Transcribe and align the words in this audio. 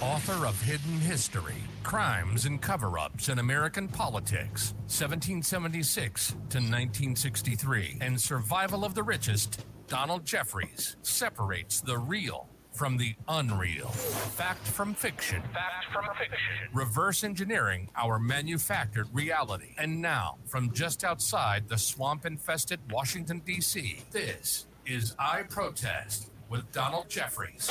author 0.00 0.46
of 0.46 0.60
Hidden 0.60 1.00
History 1.00 1.54
Crimes 1.82 2.44
and 2.44 2.60
Cover 2.60 2.98
Ups 2.98 3.28
in 3.28 3.38
American 3.38 3.88
Politics, 3.88 4.74
1776 4.88 6.30
to 6.30 6.58
1963, 6.58 7.98
and 8.00 8.20
Survival 8.20 8.84
of 8.84 8.94
the 8.94 9.02
Richest, 9.02 9.64
Donald 9.86 10.24
Jeffries 10.24 10.96
separates 11.02 11.80
the 11.80 11.96
real 11.96 12.48
from 12.72 12.98
the 12.98 13.14
unreal. 13.28 13.88
Fact 13.88 14.66
from 14.66 14.92
fiction. 14.94 15.40
Fact 15.54 15.86
from 15.92 16.04
fiction. 16.18 16.68
Reverse 16.74 17.24
engineering 17.24 17.88
our 17.96 18.18
manufactured 18.18 19.06
reality. 19.12 19.74
And 19.78 20.02
now, 20.02 20.36
from 20.46 20.72
just 20.72 21.04
outside 21.04 21.68
the 21.68 21.78
swamp 21.78 22.26
infested 22.26 22.80
Washington, 22.90 23.40
D.C., 23.46 24.00
this 24.10 24.66
is 24.84 25.14
I 25.18 25.44
Protest 25.44 26.30
with 26.50 26.70
Donald 26.72 27.08
Jeffries. 27.08 27.70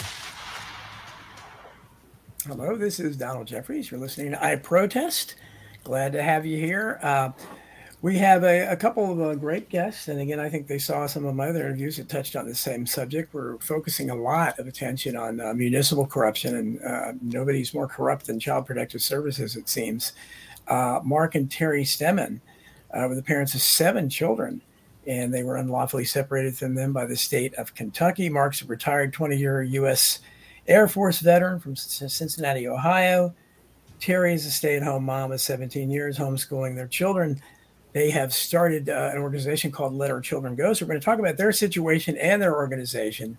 Hello, 2.47 2.75
this 2.75 2.99
is 2.99 3.17
Donald 3.17 3.47
Jeffries. 3.47 3.89
You're 3.89 3.99
listening 3.99 4.29
to 4.29 4.43
I 4.43 4.55
Protest. 4.57 5.33
Glad 5.83 6.13
to 6.13 6.21
have 6.21 6.45
you 6.45 6.59
here. 6.59 6.99
Uh, 7.01 7.31
we 8.03 8.19
have 8.19 8.43
a, 8.43 8.67
a 8.71 8.75
couple 8.75 9.11
of 9.11 9.19
uh, 9.19 9.33
great 9.33 9.67
guests. 9.67 10.09
And 10.09 10.19
again, 10.19 10.39
I 10.39 10.47
think 10.47 10.67
they 10.67 10.77
saw 10.77 11.07
some 11.07 11.25
of 11.25 11.33
my 11.33 11.47
other 11.49 11.61
interviews 11.61 11.97
that 11.97 12.07
touched 12.07 12.35
on 12.35 12.45
the 12.45 12.53
same 12.53 12.85
subject. 12.85 13.33
We're 13.33 13.57
focusing 13.57 14.11
a 14.11 14.15
lot 14.15 14.59
of 14.59 14.67
attention 14.67 15.17
on 15.17 15.41
uh, 15.41 15.55
municipal 15.55 16.05
corruption, 16.05 16.55
and 16.55 16.83
uh, 16.83 17.13
nobody's 17.19 17.73
more 17.73 17.87
corrupt 17.87 18.27
than 18.27 18.39
Child 18.39 18.67
Protective 18.67 19.01
Services, 19.01 19.55
it 19.55 19.67
seems. 19.67 20.13
Uh, 20.67 20.99
Mark 21.03 21.33
and 21.33 21.49
Terri 21.49 21.81
Stenman 21.81 22.41
uh, 22.93 23.07
were 23.07 23.15
the 23.15 23.23
parents 23.23 23.55
of 23.55 23.61
seven 23.61 24.07
children, 24.07 24.61
and 25.07 25.33
they 25.33 25.41
were 25.41 25.57
unlawfully 25.57 26.05
separated 26.05 26.55
from 26.55 26.75
them 26.75 26.93
by 26.93 27.07
the 27.07 27.15
state 27.15 27.55
of 27.55 27.73
Kentucky. 27.73 28.29
Mark's 28.29 28.61
a 28.61 28.65
retired 28.65 29.13
20 29.13 29.35
year 29.35 29.63
U.S. 29.63 30.19
Air 30.67 30.87
Force 30.87 31.19
veteran 31.19 31.59
from 31.59 31.75
Cincinnati, 31.75 32.67
Ohio. 32.67 33.33
Terri 33.99 34.33
is 34.33 34.45
a 34.45 34.51
stay 34.51 34.75
at 34.75 34.83
home 34.83 35.05
mom 35.05 35.31
of 35.31 35.39
17 35.39 35.89
years, 35.89 36.17
homeschooling 36.17 36.75
their 36.75 36.87
children 36.87 37.41
they 37.95 38.09
have 38.09 38.33
started 38.33 38.89
uh, 38.89 39.11
an 39.13 39.19
organization 39.19 39.71
called 39.71 39.93
Let 39.93 40.11
Our 40.11 40.19
Children 40.19 40.55
Go. 40.55 40.73
So 40.73 40.83
we're 40.83 40.89
going 40.89 40.99
to 40.99 41.05
talk 41.05 41.17
about 41.17 41.37
their 41.37 41.53
situation 41.53 42.17
and 42.17 42.41
their 42.41 42.53
organization. 42.53 43.37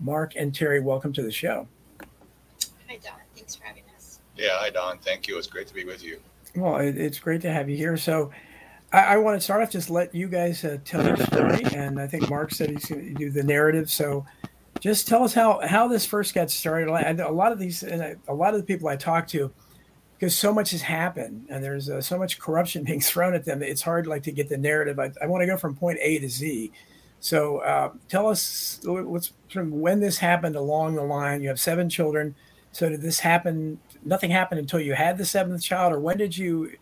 Mark 0.00 0.32
and 0.36 0.54
Terri, 0.54 0.82
welcome 0.82 1.12
to 1.12 1.22
the 1.22 1.30
show. 1.30 1.68
Hi, 2.88 2.98
Don. 3.04 3.12
Thanks 3.36 3.56
for 3.56 3.64
having 3.64 3.82
us. 3.94 4.20
Yeah, 4.38 4.52
hi, 4.52 4.70
Don. 4.70 4.96
Thank 5.00 5.28
you. 5.28 5.36
It's 5.36 5.46
great 5.46 5.66
to 5.66 5.74
be 5.74 5.84
with 5.84 6.02
you. 6.02 6.18
Well, 6.56 6.76
it, 6.76 6.96
it's 6.96 7.18
great 7.18 7.42
to 7.42 7.52
have 7.52 7.68
you 7.68 7.76
here. 7.76 7.98
So 7.98 8.30
I, 8.90 9.00
I, 9.00 9.16
want 9.18 9.38
to 9.38 9.44
start 9.44 9.60
off 9.62 9.70
just 9.70 9.90
let 9.90 10.14
you 10.14 10.28
guys 10.28 10.64
uh, 10.64 10.78
tell 10.82 11.06
your 11.06 11.18
story. 11.18 11.62
And 11.74 12.00
I 12.00 12.06
think 12.06 12.30
Mark 12.30 12.52
said 12.52 12.70
he's 12.70 12.86
going 12.86 13.06
to 13.06 13.14
do 13.14 13.30
the 13.30 13.42
narrative. 13.42 13.90
So 13.90 14.24
just 14.80 15.06
tell 15.06 15.22
us 15.22 15.34
how, 15.34 15.60
how 15.66 15.88
this 15.88 16.06
first 16.06 16.34
got 16.34 16.50
started. 16.50 16.88
A 16.88 17.30
lot 17.30 17.52
of 17.52 17.58
these, 17.58 17.82
and 17.82 18.16
a 18.26 18.34
lot 18.34 18.54
of 18.54 18.60
the 18.60 18.66
people 18.66 18.88
I 18.88 18.96
talk 18.96 19.26
to, 19.28 19.52
because 20.20 20.36
so 20.36 20.52
much 20.52 20.72
has 20.72 20.82
happened 20.82 21.46
and 21.48 21.64
there's 21.64 21.88
uh, 21.88 22.00
so 22.00 22.18
much 22.18 22.38
corruption 22.38 22.84
being 22.84 23.00
thrown 23.00 23.34
at 23.34 23.46
them 23.46 23.62
it's 23.62 23.80
hard 23.80 24.06
like 24.06 24.22
to 24.24 24.32
get 24.32 24.48
the 24.48 24.58
narrative. 24.58 24.98
I, 24.98 25.10
I 25.22 25.26
want 25.26 25.42
to 25.42 25.46
go 25.46 25.56
from 25.56 25.74
point 25.74 25.98
a 26.00 26.18
to 26.18 26.28
z. 26.28 26.72
So 27.20 27.58
uh, 27.58 27.92
tell 28.08 28.28
us 28.28 28.80
what's 28.84 29.32
from 29.50 29.80
when 29.80 30.00
this 30.00 30.18
happened 30.18 30.56
along 30.56 30.94
the 30.94 31.02
line. 31.02 31.42
You 31.42 31.48
have 31.48 31.60
seven 31.60 31.88
children. 31.88 32.34
So 32.72 32.88
did 32.88 33.02
this 33.02 33.20
happen 33.20 33.78
nothing 34.04 34.30
happened 34.30 34.60
until 34.60 34.80
you 34.80 34.94
had 34.94 35.18
the 35.18 35.24
seventh 35.24 35.62
child 35.62 35.92
or 35.92 36.00
when 36.00 36.18
did 36.18 36.36
you 36.36 36.72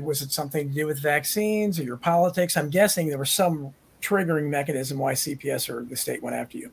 was 0.00 0.20
it 0.20 0.30
something 0.30 0.68
to 0.68 0.74
do 0.74 0.86
with 0.86 1.00
vaccines 1.00 1.80
or 1.80 1.84
your 1.84 1.96
politics? 1.96 2.56
I'm 2.56 2.68
guessing 2.68 3.08
there 3.08 3.18
was 3.18 3.30
some 3.30 3.74
triggering 4.02 4.48
mechanism 4.48 4.96
why 4.96 5.12
cps 5.12 5.68
or 5.68 5.84
the 5.84 5.94
state 5.94 6.22
went 6.22 6.34
after 6.34 6.56
you 6.56 6.72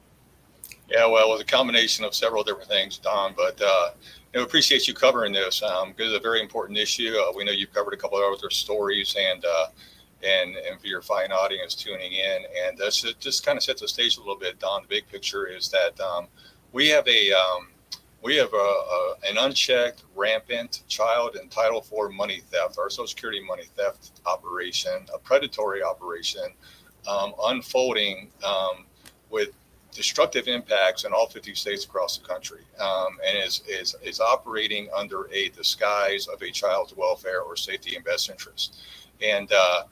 yeah 0.89 1.05
well 1.05 1.27
it 1.27 1.29
was 1.29 1.41
a 1.41 1.45
combination 1.45 2.05
of 2.05 2.13
several 2.15 2.43
different 2.43 2.69
things 2.69 2.97
don 2.97 3.33
but 3.35 3.59
uh, 3.61 3.89
you 4.33 4.39
know, 4.39 4.45
appreciate 4.45 4.87
you 4.87 4.93
covering 4.93 5.33
this 5.33 5.63
um, 5.63 5.89
because 5.91 6.11
it's 6.11 6.19
a 6.19 6.21
very 6.21 6.41
important 6.41 6.77
issue. 6.77 7.15
Uh, 7.17 7.31
we 7.35 7.43
know 7.43 7.51
you've 7.51 7.73
covered 7.73 7.93
a 7.93 7.97
couple 7.97 8.17
of 8.17 8.37
other 8.37 8.49
stories 8.49 9.15
and 9.17 9.43
uh, 9.45 9.67
and 10.23 10.55
and 10.55 10.79
for 10.79 10.87
your 10.87 11.01
fine 11.01 11.31
audience 11.31 11.75
tuning 11.75 12.13
in. 12.13 12.43
And 12.65 12.77
that's 12.77 13.03
it 13.03 13.19
just 13.19 13.45
kind 13.45 13.57
of 13.57 13.63
sets 13.63 13.81
the 13.81 13.87
stage 13.87 14.17
a 14.17 14.19
little 14.19 14.37
bit. 14.37 14.59
Don, 14.59 14.83
the 14.83 14.87
big 14.87 15.07
picture 15.07 15.47
is 15.47 15.69
that 15.69 15.99
um, 15.99 16.27
we 16.71 16.87
have 16.89 17.07
a 17.07 17.31
um, 17.31 17.69
we 18.21 18.35
have 18.35 18.53
a, 18.53 18.57
a, 18.57 19.15
an 19.29 19.37
unchecked, 19.37 20.03
rampant 20.15 20.83
child 20.87 21.35
and 21.35 21.49
Title 21.49 21.79
IV 21.79 22.11
money 22.13 22.41
theft, 22.51 22.77
our 22.77 22.89
Social 22.89 23.07
Security 23.07 23.41
money 23.43 23.65
theft 23.75 24.21
operation, 24.25 25.05
a 25.13 25.19
predatory 25.19 25.81
operation 25.83 26.49
um, 27.07 27.33
unfolding 27.45 28.29
um, 28.45 28.85
with 29.29 29.49
destructive 29.97 30.47
impacts 30.47 31.03
in 31.03 31.11
all 31.11 31.27
50 31.27 31.55
states 31.55 31.83
across 31.83 32.17
the 32.17 32.25
country 32.25 32.61
um, 32.79 33.17
and 33.27 33.37
is, 33.37 33.63
is, 33.67 33.95
is 34.03 34.19
operating 34.19 34.87
under 34.95 35.27
a 35.33 35.49
disguise 35.49 36.27
of 36.27 36.41
a 36.43 36.51
child's 36.51 36.95
welfare 36.95 37.41
or 37.41 37.57
safety 37.57 37.95
and 37.95 38.05
best 38.05 38.29
interest. 38.29 38.77
And 39.21 39.51
uh, 39.51 39.83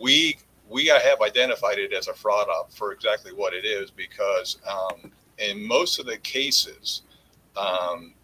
we, 0.00 0.36
we 0.68 0.86
have 0.86 1.20
identified 1.22 1.78
it 1.78 1.92
as 1.92 2.08
a 2.08 2.12
fraud 2.12 2.48
op 2.48 2.72
for 2.72 2.92
exactly 2.92 3.32
what 3.32 3.54
it 3.54 3.64
is 3.64 3.90
because 3.90 4.58
um, 4.68 5.12
in 5.38 5.64
most 5.64 6.00
of 6.00 6.06
the 6.06 6.18
cases, 6.18 7.02
um, 7.56 8.14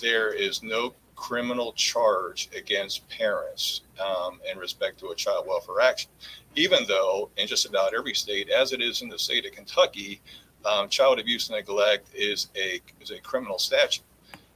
there 0.00 0.32
is 0.32 0.62
no 0.62 0.94
criminal 1.16 1.72
charge 1.74 2.48
against 2.56 3.06
parents 3.08 3.82
um, 4.00 4.40
in 4.50 4.56
respect 4.56 4.98
to 5.00 5.08
a 5.08 5.14
child 5.14 5.46
welfare 5.46 5.80
action. 5.80 6.10
Even 6.56 6.80
though 6.88 7.28
in 7.36 7.46
just 7.46 7.66
about 7.66 7.94
every 7.94 8.14
state, 8.14 8.48
as 8.48 8.72
it 8.72 8.80
is 8.80 9.02
in 9.02 9.08
the 9.08 9.18
state 9.18 9.44
of 9.44 9.52
Kentucky, 9.52 10.20
um, 10.64 10.88
child 10.88 11.18
abuse 11.18 11.48
and 11.48 11.56
neglect 11.56 12.08
is 12.14 12.48
a 12.56 12.80
is 13.00 13.10
a 13.10 13.20
criminal 13.20 13.58
statute. 13.58 14.04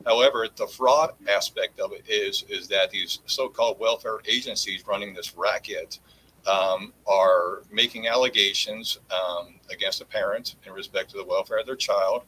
However, 0.05 0.49
the 0.55 0.67
fraud 0.67 1.15
aspect 1.29 1.81
of 1.81 1.93
it 1.93 2.05
is 2.09 2.45
is 2.49 2.69
that 2.69 2.91
these 2.91 3.21
so-called 3.27 3.79
welfare 3.81 4.19
agencies 4.27 4.87
running 4.87 5.15
this 5.15 5.35
racket 5.37 5.99
um, 6.47 6.93
are 7.07 7.63
making 7.73 8.07
allegations 8.07 8.99
um, 9.11 9.55
against 9.71 10.03
a 10.03 10.05
parent 10.05 10.57
in 10.67 10.73
respect 10.73 11.11
to 11.11 11.17
the 11.17 11.25
welfare 11.25 11.59
of 11.59 11.67
their 11.67 11.77
child 11.77 12.23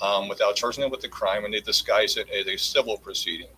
um, 0.00 0.28
without 0.28 0.54
charging 0.54 0.82
them 0.82 0.90
with 0.90 1.00
the 1.00 1.08
crime, 1.08 1.44
and 1.44 1.52
they 1.52 1.60
disguise 1.60 2.16
it 2.16 2.28
as 2.30 2.46
a 2.46 2.56
civil 2.56 2.96
proceeding. 2.96 3.48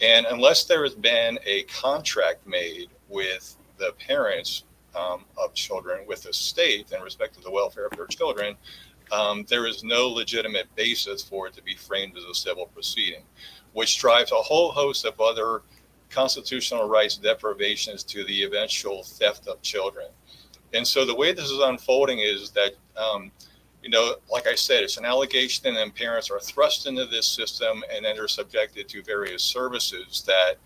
And 0.00 0.26
unless 0.26 0.64
there 0.64 0.84
has 0.84 0.94
been 0.94 1.38
a 1.46 1.62
contract 1.64 2.46
made 2.46 2.88
with 3.08 3.56
the 3.78 3.92
parents 4.06 4.64
um, 4.94 5.24
of 5.36 5.54
children 5.54 6.06
with 6.06 6.22
the 6.22 6.32
state 6.32 6.92
in 6.92 7.02
respect 7.02 7.34
to 7.34 7.40
the 7.40 7.50
welfare 7.50 7.86
of 7.86 7.96
their 7.96 8.06
children, 8.06 8.56
um, 9.12 9.44
there 9.48 9.66
is 9.66 9.84
no 9.84 10.08
legitimate 10.08 10.74
basis 10.74 11.22
for 11.22 11.46
it 11.46 11.54
to 11.54 11.62
be 11.62 11.74
framed 11.74 12.16
as 12.16 12.24
a 12.24 12.34
civil 12.34 12.66
proceeding, 12.66 13.22
which 13.72 13.98
drives 13.98 14.32
a 14.32 14.36
whole 14.36 14.70
host 14.70 15.04
of 15.04 15.20
other 15.20 15.62
constitutional 16.10 16.88
rights 16.88 17.16
deprivations 17.16 18.02
to 18.04 18.24
the 18.24 18.42
eventual 18.42 19.02
theft 19.02 19.46
of 19.46 19.60
children. 19.62 20.08
And 20.74 20.86
so 20.86 21.04
the 21.04 21.14
way 21.14 21.32
this 21.32 21.50
is 21.50 21.60
unfolding 21.60 22.18
is 22.18 22.50
that, 22.50 22.72
um, 22.96 23.30
you 23.82 23.90
know, 23.90 24.16
like 24.30 24.46
I 24.46 24.54
said, 24.54 24.82
it's 24.82 24.96
an 24.96 25.04
allegation, 25.04 25.76
and 25.76 25.94
parents 25.94 26.30
are 26.30 26.40
thrust 26.40 26.86
into 26.86 27.06
this 27.06 27.26
system, 27.26 27.82
and 27.92 28.04
then 28.04 28.16
they're 28.16 28.28
subjected 28.28 28.88
to 28.88 29.02
various 29.02 29.42
services 29.42 30.22
that 30.26 30.56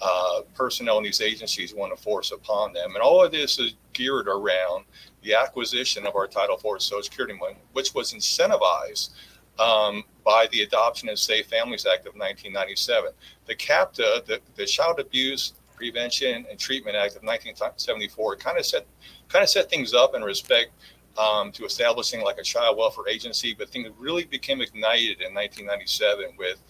uh, 0.00 0.42
personnel 0.54 0.98
in 0.98 1.04
these 1.04 1.20
agencies 1.20 1.74
want 1.74 1.96
to 1.96 2.02
force 2.02 2.32
upon 2.32 2.72
them. 2.72 2.94
And 2.94 3.02
all 3.02 3.24
of 3.24 3.32
this 3.32 3.58
is 3.58 3.74
geared 3.92 4.28
around 4.28 4.84
the 5.22 5.34
acquisition 5.34 6.06
of 6.06 6.16
our 6.16 6.26
Title 6.26 6.56
IV 6.56 6.82
Social 6.82 7.02
Security 7.02 7.34
money, 7.38 7.56
which 7.72 7.94
was 7.94 8.12
incentivized 8.12 9.10
um, 9.58 10.04
by 10.24 10.46
the 10.52 10.62
Adoption 10.62 11.08
and 11.08 11.18
Safe 11.18 11.46
Families 11.46 11.86
Act 11.86 12.06
of 12.06 12.14
1997. 12.14 13.12
The 13.46 13.54
CAPTA, 13.54 14.24
the, 14.26 14.40
the 14.56 14.66
Child 14.66 15.00
Abuse 15.00 15.54
Prevention 15.74 16.46
and 16.50 16.58
Treatment 16.58 16.96
Act 16.96 17.16
of 17.16 17.22
1974, 17.22 18.36
kind 18.36 18.58
of 18.58 18.66
set 18.66 18.86
kind 19.28 19.42
of 19.42 19.48
set 19.48 19.70
things 19.70 19.94
up 19.94 20.14
in 20.14 20.22
respect 20.22 20.70
um, 21.18 21.52
to 21.52 21.64
establishing 21.64 22.22
like 22.22 22.38
a 22.38 22.42
child 22.42 22.76
welfare 22.76 23.08
agency, 23.08 23.54
but 23.56 23.68
things 23.68 23.88
really 23.98 24.24
became 24.24 24.60
ignited 24.60 25.20
in 25.20 25.34
1997 25.34 26.34
with 26.38 26.60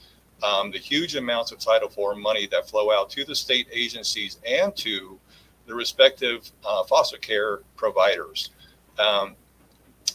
um, 0.42 0.70
the 0.70 0.78
huge 0.78 1.16
amounts 1.16 1.52
of 1.52 1.58
Title 1.58 1.88
IV 1.88 2.18
money 2.18 2.46
that 2.48 2.68
flow 2.68 2.90
out 2.92 3.10
to 3.10 3.24
the 3.24 3.34
state 3.34 3.68
agencies 3.72 4.38
and 4.46 4.74
to 4.76 5.18
the 5.66 5.74
respective 5.74 6.50
uh, 6.66 6.84
foster 6.84 7.18
care 7.18 7.60
providers. 7.76 8.50
Um, 8.98 9.36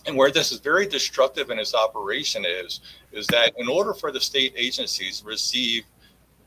and 0.06 0.16
where 0.16 0.32
this 0.32 0.52
is 0.52 0.60
very 0.60 0.88
destructive 0.88 1.50
in 1.50 1.60
its 1.60 1.74
operation 1.74 2.46
is, 2.46 2.82
is 3.12 3.28
that 3.28 3.54
in 3.58 3.68
order 3.68 3.94
for 3.94 4.12
the 4.12 4.22
state 4.22 4.54
agencies 4.56 5.22
to 5.22 5.26
receive 5.26 5.84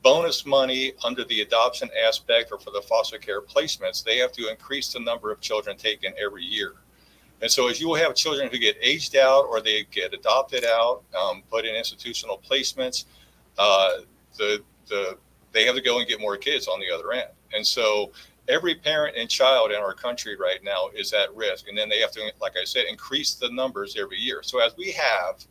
bonus 0.01 0.45
money 0.45 0.93
under 1.03 1.23
the 1.23 1.41
adoption 1.41 1.89
aspect 2.05 2.51
or 2.51 2.59
for 2.59 2.71
the 2.71 2.81
foster 2.81 3.17
care 3.17 3.41
placements, 3.41 4.03
they 4.03 4.17
have 4.17 4.31
to 4.33 4.49
increase 4.49 4.91
the 4.91 4.99
number 4.99 5.31
of 5.31 5.39
children 5.39 5.77
taken 5.77 6.13
every 6.21 6.43
year. 6.43 6.73
And 7.41 7.51
so, 7.51 7.67
as 7.67 7.79
you 7.81 7.89
will 7.89 7.95
have 7.95 8.15
children 8.15 8.49
who 8.49 8.57
get 8.57 8.77
aged 8.81 9.17
out 9.17 9.45
or 9.49 9.59
they 9.59 9.83
get 9.91 10.13
adopted 10.13 10.63
out, 10.63 11.03
um, 11.17 11.43
put 11.49 11.65
in 11.65 11.75
institutional 11.75 12.41
placements, 12.49 13.05
uh, 13.57 13.97
the 14.37 14.63
the 14.87 15.17
they 15.51 15.65
have 15.65 15.75
to 15.75 15.81
go 15.81 15.99
and 15.99 16.07
get 16.07 16.19
more 16.19 16.37
kids 16.37 16.67
on 16.67 16.79
the 16.79 16.93
other 16.93 17.11
end. 17.13 17.29
And 17.53 17.65
so, 17.65 18.11
every 18.47 18.75
parent 18.75 19.15
and 19.17 19.29
child 19.29 19.71
in 19.71 19.77
our 19.77 19.93
country 19.93 20.35
right 20.35 20.63
now 20.63 20.89
is 20.95 21.13
at 21.13 21.33
risk. 21.35 21.67
And 21.67 21.77
then 21.77 21.89
they 21.89 21.99
have 21.99 22.11
to, 22.11 22.31
like 22.41 22.53
I 22.59 22.65
said, 22.65 22.85
increase 22.89 23.35
the 23.35 23.49
numbers 23.49 23.95
every 23.97 24.17
year. 24.17 24.41
So 24.43 24.59
as 24.59 24.75
we 24.77 24.91
have 24.91 25.45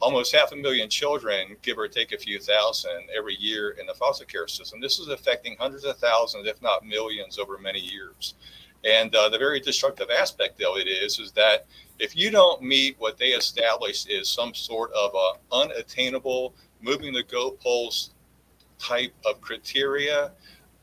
almost 0.00 0.34
half 0.34 0.52
a 0.52 0.56
million 0.56 0.90
children, 0.90 1.56
give 1.62 1.78
or 1.78 1.88
take 1.88 2.12
a 2.12 2.18
few 2.18 2.40
thousand 2.40 3.04
every 3.16 3.36
year 3.36 3.70
in 3.80 3.86
the 3.86 3.94
foster 3.94 4.24
care 4.24 4.48
system. 4.48 4.80
This 4.80 4.98
is 4.98 5.08
affecting 5.08 5.56
hundreds 5.58 5.84
of 5.84 5.96
thousands, 5.98 6.46
if 6.46 6.60
not 6.60 6.84
millions, 6.84 7.38
over 7.38 7.58
many 7.58 7.80
years. 7.80 8.34
And 8.84 9.14
uh, 9.14 9.30
the 9.30 9.38
very 9.38 9.60
destructive 9.60 10.10
aspect 10.10 10.60
of 10.60 10.76
it 10.76 10.88
is, 10.88 11.18
is 11.18 11.32
that 11.32 11.66
if 11.98 12.14
you 12.16 12.30
don't 12.30 12.60
meet 12.60 12.96
what 12.98 13.16
they 13.16 13.28
established 13.28 14.10
is 14.10 14.28
some 14.28 14.52
sort 14.52 14.92
of 14.92 15.14
a 15.14 15.54
unattainable, 15.54 16.54
moving 16.84 17.12
the 17.12 17.24
goalpost 17.24 18.10
type 18.78 19.14
of 19.24 19.40
criteria, 19.40 20.30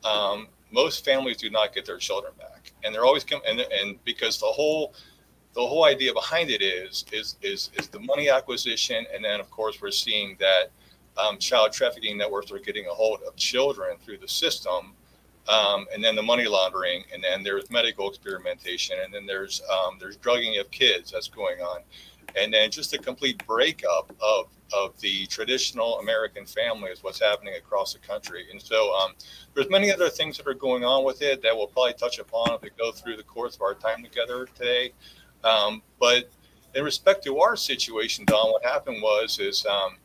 um, 0.04 0.48
most 0.72 1.06
families 1.06 1.38
do 1.38 1.50
not 1.50 1.74
get 1.74 1.86
their 1.86 1.98
children 1.98 2.34
back, 2.38 2.72
and 2.84 2.94
they're 2.94 3.06
always 3.06 3.24
come 3.24 3.42
and, 3.48 3.60
and 3.60 4.04
because 4.04 4.40
the 4.40 4.46
whole 4.46 4.94
the 5.54 5.62
whole 5.62 5.84
idea 5.84 6.14
behind 6.14 6.50
it 6.50 6.62
is 6.62 7.06
is 7.12 7.36
is 7.42 7.70
is 7.78 7.88
the 7.90 8.00
money 8.00 8.30
acquisition, 8.30 9.06
and 9.14 9.24
then 9.24 9.40
of 9.40 9.50
course 9.52 9.82
we're 9.82 9.92
seeing 9.92 10.38
that 10.40 10.72
um, 11.18 11.38
child 11.38 11.74
trafficking 11.74 12.18
networks 12.18 12.52
are 12.52 12.60
getting 12.60 12.86
a 12.88 12.94
hold 12.94 13.20
of 13.28 13.36
children 13.36 13.98
through 14.04 14.18
the 14.18 14.28
system, 14.28 14.94
um, 15.50 15.86
and 15.94 16.04
then 16.04 16.16
the 16.16 16.24
money 16.24 16.48
laundering, 16.48 17.04
and 17.14 17.24
then 17.24 17.44
there's 17.44 17.70
medical 17.70 18.10
experimentation, 18.10 18.96
and 19.04 19.14
then 19.14 19.26
there's 19.26 19.62
um, 19.70 19.98
there's 20.00 20.16
drugging 20.18 20.58
of 20.58 20.72
kids 20.72 21.12
that's 21.12 21.28
going 21.28 21.60
on, 21.60 21.82
and 22.40 22.54
then 22.54 22.72
just 22.72 22.94
a 22.94 22.98
complete 22.98 23.46
breakup 23.46 24.12
of 24.22 24.48
of 24.74 25.00
the 25.00 25.26
traditional 25.28 26.00
American 26.00 26.46
family 26.46 26.90
is 26.92 27.04
what's 27.04 27.22
happening 27.22 27.56
across 27.56 27.94
the 27.94 28.00
country. 28.00 28.46
And 28.52 28.62
so 28.62 28.94
um, 28.96 29.14
there's 29.54 29.70
many 29.70 29.92
other 29.92 30.10
things 30.10 30.38
that 30.38 30.48
are 30.48 30.54
going 30.54 30.84
on 30.84 31.04
with 31.04 31.22
it 31.22 31.42
that 31.42 31.56
we'll 31.56 31.68
probably 31.68 31.94
touch 31.94 32.20
upon 32.20 32.54
if 32.54 32.62
we 32.62 32.70
go 32.78 32.92
through 32.92 33.18
the 33.18 33.24
course 33.24 33.56
of 33.56 33.62
our 33.62 33.74
time 33.74 34.04
together 34.04 34.48
today. 34.56 34.94
Um, 35.44 35.82
but 36.00 36.30
in 36.76 36.84
respect 36.84 37.24
to 37.26 37.40
our 37.40 37.56
situation, 37.56 38.26
Don, 38.26 38.52
what 38.52 38.64
happened 38.64 39.02
was 39.02 39.40
is 39.40 39.66
um, 39.66 39.98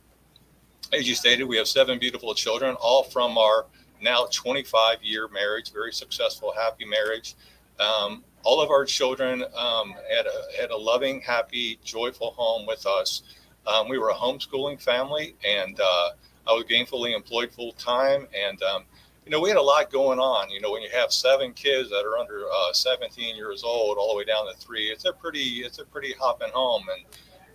as 0.92 1.08
you 1.08 1.14
stated, 1.14 1.44
we 1.44 1.56
have 1.56 1.68
seven 1.68 1.98
beautiful 1.98 2.34
children, 2.34 2.76
all 2.80 3.02
from 3.02 3.36
our 3.38 3.66
now 4.00 4.26
25 4.32 5.02
year 5.02 5.28
marriage, 5.28 5.72
very 5.72 5.92
successful, 5.92 6.52
happy 6.56 6.84
marriage. 6.84 7.34
Um, 7.80 8.24
all 8.42 8.60
of 8.60 8.70
our 8.70 8.84
children 8.84 9.42
um, 9.56 9.94
had, 10.08 10.26
a, 10.26 10.60
had 10.60 10.70
a 10.70 10.76
loving, 10.76 11.20
happy, 11.20 11.78
joyful 11.84 12.32
home 12.32 12.66
with 12.66 12.86
us. 12.86 13.22
Um, 13.66 13.88
we 13.88 13.98
were 13.98 14.10
a 14.10 14.14
homeschooling 14.14 14.80
family, 14.80 15.34
and 15.46 15.78
uh, 15.80 16.10
I 16.46 16.52
was 16.52 16.64
gainfully 16.64 17.14
employed 17.14 17.50
full 17.52 17.72
time. 17.72 18.26
And 18.36 18.62
um, 18.62 18.84
you 19.24 19.32
know, 19.32 19.40
we 19.40 19.48
had 19.48 19.58
a 19.58 19.62
lot 19.62 19.90
going 19.90 20.20
on. 20.20 20.50
You 20.50 20.60
know, 20.60 20.70
when 20.70 20.82
you 20.82 20.90
have 20.90 21.12
seven 21.12 21.52
kids 21.52 21.90
that 21.90 22.04
are 22.04 22.16
under 22.16 22.44
uh, 22.44 22.72
17 22.72 23.34
years 23.34 23.64
old, 23.64 23.98
all 23.98 24.12
the 24.12 24.18
way 24.18 24.24
down 24.24 24.46
to 24.46 24.58
three, 24.58 24.86
it's 24.86 25.04
a 25.04 25.12
pretty 25.12 25.64
it's 25.64 25.78
a 25.78 25.84
pretty 25.84 26.14
hopping 26.18 26.50
home. 26.54 26.84
And 26.96 27.04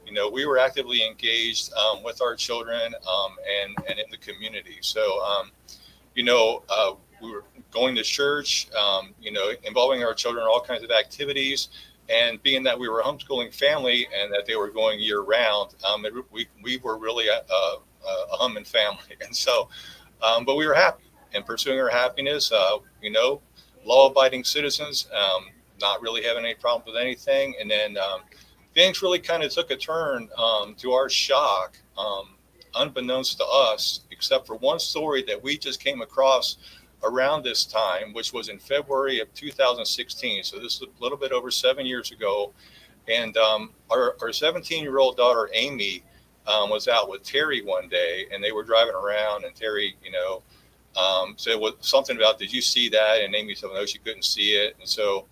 you 0.06 0.14
know, 0.14 0.30
we 0.30 0.46
were 0.46 0.58
actively 0.58 1.06
engaged 1.06 1.72
um, 1.74 2.04
with 2.04 2.22
our 2.22 2.36
children 2.36 2.94
um, 2.94 3.36
and 3.62 3.78
and 3.90 4.00
in 4.00 4.06
the 4.12 4.18
community. 4.18 4.78
So, 4.82 5.24
um, 5.24 5.52
you 6.16 6.24
know, 6.24 6.64
uh, 6.68 6.94
we 7.22 7.32
were 7.32 7.46
going 7.72 7.96
to 7.96 8.04
church. 8.04 8.68
Um, 8.74 9.14
you 9.22 9.32
know, 9.32 9.52
involving 9.64 10.04
our 10.04 10.14
children 10.14 10.44
in 10.44 10.50
all 10.50 10.62
kinds 10.62 10.84
of 10.84 10.92
activities. 10.92 11.70
And 12.12 12.42
being 12.44 12.64
that 12.64 12.78
we 12.78 12.90
were 12.90 13.00
a 13.00 13.04
homeschooling 13.04 13.54
family 13.54 14.08
and 14.14 14.32
that 14.34 14.46
they 14.46 14.56
were 14.56 14.70
going 14.70 15.00
year 15.00 15.22
round, 15.22 15.76
um, 15.88 16.06
it, 16.06 16.14
we, 16.32 16.48
we 16.62 16.78
were 16.78 16.98
really 16.98 17.28
a, 17.28 17.38
a, 17.38 17.78
a 18.06 18.38
humming 18.38 18.66
family. 18.66 19.00
And 19.22 19.36
so, 19.36 19.70
um, 20.22 20.46
but 20.46 20.56
we 20.56 20.68
were 20.68 20.74
happy 20.74 21.04
and 21.34 21.46
pursuing 21.46 21.80
our 21.80 21.90
happiness. 21.90 22.52
Uh, 22.52 22.80
you 23.02 23.12
know, 23.12 23.42
law-abiding 23.86 24.44
citizens, 24.44 25.08
um, 25.16 25.48
not 25.80 26.02
really 26.02 26.24
having 26.24 26.44
any 26.44 26.54
problem 26.54 26.84
with 26.86 27.02
anything, 27.02 27.56
and 27.60 27.70
then 27.70 27.98
um, 27.98 28.22
things 28.74 29.02
really 29.02 29.20
kind 29.20 29.44
of 29.44 29.52
took 29.52 29.72
a 29.72 29.76
turn 29.76 30.30
um, 30.38 30.76
to 30.76 30.92
our 30.92 31.10
shock, 31.10 31.78
um, 31.98 32.36
unbeknownst 32.76 33.38
to 33.38 33.46
us, 33.46 34.02
except 34.12 34.48
for 34.48 34.56
one 34.58 34.80
story 34.80 35.24
that 35.24 35.42
we 35.42 35.58
just 35.58 35.84
came 35.84 36.02
across 36.02 36.58
around 37.04 37.44
this 37.44 37.66
time, 37.66 38.14
which 38.14 38.34
was 38.34 38.50
in 38.50 38.60
February 38.60 39.20
of 39.20 39.34
2016. 39.34 40.44
So 40.44 40.60
this 40.60 40.76
is 40.76 40.82
a 40.82 41.04
little 41.04 41.18
bit 41.18 41.32
over 41.32 41.52
seven 41.52 41.86
years 41.86 42.12
ago, 42.12 42.54
and 43.08 43.36
um, 43.38 43.72
our 43.90 44.16
17-year-old 44.22 45.18
daughter 45.18 45.50
Amy. 45.54 46.04
Um, 46.48 46.72
was 46.72 46.88
out 46.88 47.08
with 47.08 47.22
Terri 47.22 47.64
one 47.64 47.88
day, 47.88 48.26
and 48.34 48.44
they 48.44 48.52
were 48.52 48.64
driving 48.64 48.96
around, 48.96 49.46
and 49.46 49.54
Terri, 49.54 49.94
you 50.04 50.12
know, 50.12 50.42
um, 50.98 51.36
was 51.60 51.74
something 51.82 52.18
about, 52.18 52.40
did 52.40 52.52
you 52.52 52.62
see 52.62 52.90
that? 52.90 53.22
And 53.22 53.36
Amy 53.36 53.56
said, 53.56 53.70
no, 53.74 53.86
she 53.86 54.00
couldn't 54.00 54.26
see 54.26 54.54
it. 54.54 54.76
And 54.80 54.88
so 54.88 55.28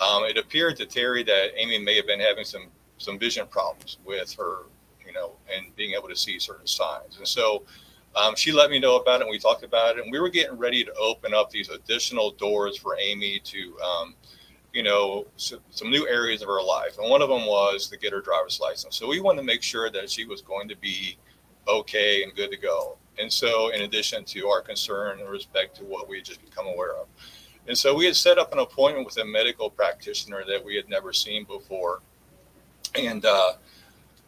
um, 0.00 0.24
it 0.24 0.36
appeared 0.36 0.76
to 0.78 0.86
Terri 0.86 1.24
that 1.26 1.50
Amy 1.56 1.78
may 1.78 1.96
have 1.96 2.06
been 2.06 2.20
having 2.20 2.44
some 2.44 2.68
some 2.98 3.18
vision 3.18 3.46
problems 3.48 3.98
with 4.04 4.32
her, 4.34 4.62
you 5.04 5.12
know, 5.12 5.32
and 5.54 5.74
being 5.76 5.94
able 5.94 6.08
to 6.08 6.16
see 6.16 6.38
certain 6.38 6.66
signs. 6.66 7.18
And 7.18 7.26
so 7.26 7.64
um, 8.16 8.36
she 8.36 8.52
let 8.52 8.70
me 8.70 8.78
know 8.78 8.96
about 8.96 9.20
it, 9.20 9.22
and 9.22 9.30
we 9.30 9.38
talked 9.38 9.64
about 9.64 9.96
it, 9.96 10.02
and 10.02 10.12
we 10.12 10.20
were 10.20 10.28
getting 10.28 10.56
ready 10.56 10.84
to 10.84 10.94
open 10.94 11.34
up 11.34 11.50
these 11.50 11.68
additional 11.68 12.30
doors 12.32 12.76
for 12.76 12.96
Amy 13.00 13.40
to, 13.44 13.76
um, 13.80 14.14
you 14.72 14.82
know, 14.82 15.26
so, 15.36 15.58
some 15.70 15.90
new 15.90 16.06
areas 16.06 16.42
of 16.42 16.48
her 16.48 16.62
life. 16.62 16.98
And 16.98 17.10
one 17.10 17.22
of 17.22 17.28
them 17.28 17.46
was 17.46 17.88
to 17.88 17.96
get 17.96 18.12
her 18.12 18.20
driver's 18.20 18.60
license. 18.60 18.96
So 18.96 19.08
we 19.08 19.20
wanted 19.20 19.40
to 19.40 19.46
make 19.46 19.62
sure 19.62 19.90
that 19.90 20.10
she 20.10 20.24
was 20.26 20.42
going 20.42 20.68
to 20.68 20.76
be 20.76 21.18
okay 21.66 22.22
and 22.22 22.34
good 22.34 22.50
to 22.50 22.56
go. 22.56 22.98
And 23.18 23.32
so, 23.32 23.70
in 23.70 23.82
addition 23.82 24.24
to 24.24 24.48
our 24.48 24.60
concern 24.60 25.20
in 25.20 25.26
respect 25.26 25.76
to 25.76 25.84
what 25.84 26.08
we 26.08 26.16
had 26.16 26.24
just 26.24 26.44
become 26.44 26.66
aware 26.66 26.96
of. 26.96 27.06
And 27.66 27.76
so, 27.76 27.94
we 27.94 28.04
had 28.04 28.14
set 28.14 28.38
up 28.38 28.52
an 28.52 28.60
appointment 28.60 29.06
with 29.06 29.16
a 29.18 29.24
medical 29.24 29.70
practitioner 29.70 30.44
that 30.46 30.64
we 30.64 30.76
had 30.76 30.88
never 30.88 31.12
seen 31.12 31.44
before. 31.44 32.00
And 32.94 33.24
uh, 33.24 33.54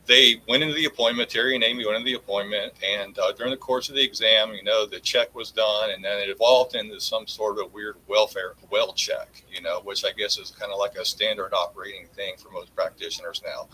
they 0.07 0.41
went 0.49 0.63
into 0.63 0.75
the 0.75 0.85
appointment, 0.85 1.29
Terri 1.29 1.55
and 1.55 1.65
Amy 1.65 1.85
went 1.85 1.97
into 1.97 2.07
the 2.07 2.17
appointment. 2.17 2.73
And 2.85 3.19
uh, 3.19 3.33
during 3.33 3.51
the 3.51 3.57
course 3.57 3.89
of 3.89 3.95
the 3.95 4.03
exam, 4.03 4.53
you 4.53 4.63
know, 4.63 4.87
the 4.87 5.01
check 5.01 5.35
was 5.35 5.51
done. 5.51 5.91
And 5.91 6.05
then 6.05 6.19
it 6.21 6.29
evolved 6.29 6.75
into 6.75 7.01
some 7.01 7.27
sort 7.27 7.59
of 7.59 7.73
weird 7.73 7.97
welfare, 8.09 8.55
well 8.71 8.93
check, 8.93 9.43
you 9.53 9.61
know, 9.61 9.81
which 9.85 10.05
I 10.05 10.13
guess 10.13 10.39
is 10.39 10.51
kind 10.51 10.73
of 10.73 10.79
like 10.79 10.95
a 10.95 11.05
standard 11.05 11.53
operating 11.53 12.07
thing 12.15 12.35
for 12.39 12.51
most 12.51 12.75
practitioners 12.75 13.43
now. 13.45 13.69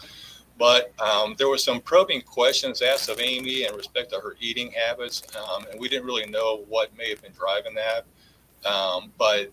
But 0.59 0.93
um, 1.01 1.35
there 1.39 1.49
were 1.49 1.59
some 1.59 1.81
probing 1.81 2.23
questions 2.23 2.83
asked 2.83 3.09
of 3.09 3.21
Amy 3.21 3.65
in 3.65 3.75
respect 3.75 4.11
to 4.13 4.21
her 4.21 4.37
eating 4.39 4.71
habits, 4.71 5.23
um, 5.37 5.65
and 5.71 5.81
we 5.81 5.89
didn't 5.89 6.07
really 6.07 6.27
know 6.27 6.65
what 6.69 6.97
may 6.97 7.09
have 7.09 7.23
been 7.23 7.33
driving 7.33 7.75
that. 7.75 8.05
Um, 8.71 9.13
but 9.19 9.51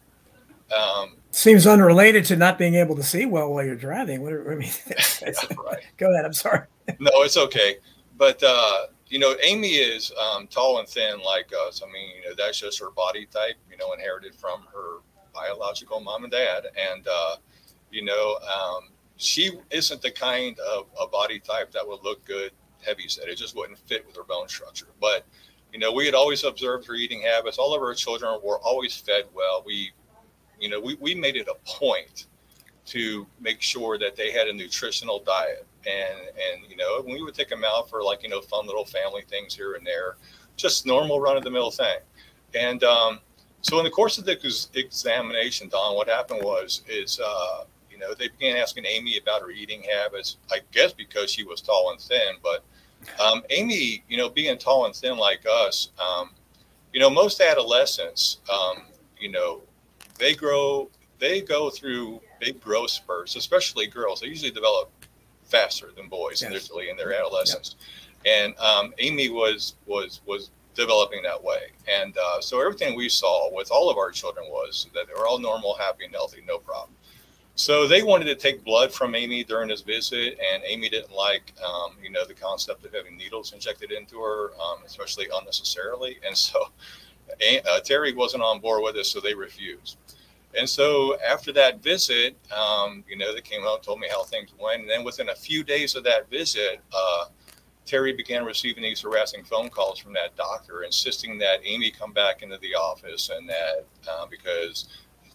um, 0.74 1.18
seems 1.32 1.68
unrelated 1.68 2.26
to 2.26 2.36
not 2.36 2.58
being 2.58 2.76
able 2.76 2.96
to 2.96 3.04
see 3.04 3.26
well 3.26 3.54
while 3.54 3.66
you're 3.66 3.76
driving. 3.76 4.22
What 4.22 4.34
I 4.34 4.56
mean, 4.56 4.70
right. 5.22 5.84
go 5.98 6.12
ahead. 6.14 6.26
I'm 6.26 6.34
sorry. 6.34 6.68
no, 7.00 7.12
it's 7.24 7.38
okay. 7.38 7.78
But 8.18 8.42
uh, 8.44 8.88
you 9.08 9.20
know, 9.20 9.36
Amy 9.42 9.70
is 9.70 10.12
um, 10.12 10.48
tall 10.48 10.80
and 10.80 10.88
thin 10.88 11.20
like 11.22 11.52
us. 11.68 11.82
I 11.84 11.92
mean, 11.92 12.10
you 12.18 12.30
know, 12.30 12.36
that's 12.38 12.60
just 12.60 12.80
her 12.80 12.92
body 12.92 13.26
type. 13.26 13.56
You 13.70 13.78
know, 13.78 13.94
inherited 13.94 14.36
from 14.36 14.66
her 14.74 14.98
biological 15.34 16.00
mom 16.00 16.24
and 16.24 16.32
dad, 16.32 16.66
and 16.78 17.08
uh, 17.08 17.36
you 17.92 18.04
know 18.04 18.38
um, 18.38 18.90
she 19.18 19.52
isn't 19.72 20.02
the 20.02 20.12
kind 20.12 20.58
of 20.60 20.88
a 21.00 21.08
body 21.08 21.40
type 21.40 21.72
that 21.72 21.88
would 21.88 22.04
look 22.04 22.24
good 22.26 22.52
heavy 22.86 23.08
set. 23.08 23.28
It 23.28 23.38
just 23.38 23.56
wouldn't 23.56 23.78
fit 23.78 24.06
with 24.06 24.16
her 24.16 24.24
bone 24.24 24.48
structure. 24.48 24.88
But 25.00 25.26
you 25.74 25.80
know, 25.80 25.92
we 25.92 26.06
had 26.06 26.16
always 26.16 26.44
observed 26.44 26.88
her 26.88 26.96
eating 26.96 27.22
habits. 27.22 27.58
All 27.58 27.76
of 27.76 27.82
our 27.82 27.94
children 27.94 28.40
were 28.44 28.60
always 28.60 28.96
fed 28.96 29.26
well. 29.34 29.64
We, 29.66 29.92
you 30.60 30.70
know, 30.70 30.80
we, 30.80 30.96
we 30.96 31.16
made 31.16 31.36
it 31.36 31.48
a 31.48 31.56
point 31.66 32.28
to 32.86 33.28
make 33.40 33.62
sure 33.62 33.98
that 34.00 34.16
they 34.16 34.32
had 34.32 34.48
a 34.48 34.54
nutritional 34.54 35.20
diet. 35.20 35.66
And 35.86 36.20
and 36.20 36.70
you 36.70 36.76
know, 36.76 37.04
we 37.06 37.24
would 37.24 37.34
take 37.34 37.50
them 37.50 37.64
out 37.66 37.90
for 37.90 38.04
like 38.04 38.24
you 38.24 38.30
know 38.30 38.42
fun 38.42 38.66
little 38.66 38.86
family 38.86 39.24
things 39.30 39.56
here 39.56 39.74
and 39.74 39.86
there, 39.86 40.18
just 40.58 40.86
normal 40.86 41.22
run 41.22 41.38
of 41.38 41.44
the 41.44 41.52
mill 41.52 41.72
thing. 41.72 42.00
And 42.54 42.84
um, 42.84 43.20
so 43.62 43.78
in 43.78 43.86
the 43.86 43.92
course 43.92 44.18
of 44.18 44.26
the 44.26 44.38
examination, 44.74 45.70
Don, 45.70 45.96
what 45.96 46.08
happened 46.08 46.42
was 46.44 46.82
is 46.88 47.20
uh, 47.24 47.64
you 47.90 47.98
know, 47.98 48.14
they 48.14 48.28
began 48.30 48.58
asking 48.58 48.86
Amy 48.86 49.18
about 49.18 49.42
her 49.42 49.52
eating 49.52 49.84
habits. 49.84 50.38
I 50.52 50.60
guess 50.72 50.94
because 50.94 51.32
she 51.32 51.44
was 51.44 51.62
tall 51.62 51.92
and 51.92 52.00
thin, 52.00 52.36
but 52.44 52.64
um, 53.24 53.44
Amy, 53.50 54.04
you 54.08 54.18
know, 54.18 54.30
being 54.30 54.58
tall 54.58 54.86
and 54.86 54.96
thin 54.96 55.18
like 55.18 55.46
us, 55.50 55.92
um, 56.00 56.32
you 56.94 57.00
know, 57.00 57.10
most 57.10 57.40
adolescents, 57.42 58.40
um, 58.52 58.84
you 59.20 59.32
know, 59.32 59.62
they 60.20 60.36
grow, 60.36 60.90
they 61.20 61.42
go 61.42 61.70
through 61.70 62.22
big 62.40 62.62
growth 62.62 62.92
spurts, 62.92 63.36
especially 63.36 63.88
girls. 63.88 64.22
They 64.22 64.28
usually 64.28 64.52
develop 64.52 64.92
faster 65.46 65.90
than 65.96 66.08
boys 66.08 66.42
yes. 66.42 66.52
initially 66.52 66.90
in 66.90 66.98
their 66.98 67.14
adolescence. 67.14 67.76
Yep. 68.24 68.28
And 68.28 68.60
um, 68.60 68.94
Amy 69.00 69.30
was 69.30 69.76
was 69.86 70.22
was 70.26 70.52
developing 70.76 71.22
that 71.24 71.44
way. 71.44 71.72
And 71.92 72.16
uh, 72.18 72.42
so 72.42 72.62
everything 72.62 72.96
we 72.96 73.10
saw 73.10 73.54
with 73.54 73.72
all 73.72 73.90
of 73.90 73.98
our 73.98 74.12
children 74.12 74.46
was 74.50 74.88
that 74.94 75.08
they 75.08 75.14
were 75.14 75.28
all 75.28 75.40
normal, 75.40 75.76
happy, 75.76 76.06
and 76.06 76.14
healthy, 76.14 76.42
no 76.48 76.58
problem. 76.58 76.92
So 77.56 77.88
they 77.88 78.04
wanted 78.04 78.26
to 78.26 78.36
take 78.36 78.64
blood 78.64 78.94
from 78.94 79.16
Amy 79.16 79.44
during 79.44 79.68
this 79.68 79.82
visit, 79.82 80.40
and 80.40 80.64
Amy 80.66 80.88
didn't 80.88 81.12
like, 81.12 81.52
um, 81.62 81.98
you 82.02 82.10
know, 82.10 82.26
the 82.26 82.34
concept 82.34 82.86
of 82.86 82.94
having 82.94 83.18
needles 83.18 83.52
injected 83.52 83.92
into 83.92 84.22
her, 84.22 84.52
um, 84.54 84.78
especially 84.86 85.28
unnecessarily. 85.34 86.20
And 86.26 86.38
so 86.38 86.58
uh, 87.30 87.80
Terri 87.82 88.16
wasn't 88.16 88.44
on 88.44 88.60
board 88.60 88.82
with 88.82 88.96
this, 88.96 89.12
so 89.12 89.20
they 89.20 89.34
refused. 89.34 89.98
And 90.58 90.68
so 90.68 91.18
after 91.22 91.52
that 91.54 91.84
visit, 91.84 92.36
um, 92.52 93.04
you 93.08 93.18
know, 93.18 93.34
they 93.34 93.42
came 93.42 93.64
out 93.64 93.76
and 93.76 93.84
told 93.84 94.00
me 94.00 94.08
how 94.10 94.24
things 94.24 94.50
went, 94.60 94.82
and 94.82 94.90
then 94.90 95.04
within 95.04 95.30
a 95.30 95.36
few 95.36 95.64
days 95.64 95.96
of 95.96 96.04
that 96.06 96.30
visit, 96.30 96.82
uh, 96.94 97.26
Terri 97.86 98.16
began 98.16 98.46
receiving 98.46 98.84
these 98.84 99.02
harassing 99.02 99.44
phone 99.44 99.70
calls 99.70 100.00
from 100.00 100.14
that 100.14 100.36
doctor, 100.36 100.84
insisting 100.84 101.38
that 101.40 101.60
Amy 101.64 101.92
come 101.92 102.14
back 102.14 102.44
into 102.44 102.58
the 102.60 102.76
office 102.76 103.30
and 103.30 103.50
that 103.50 103.86
uh, 104.10 104.26
because 104.28 104.88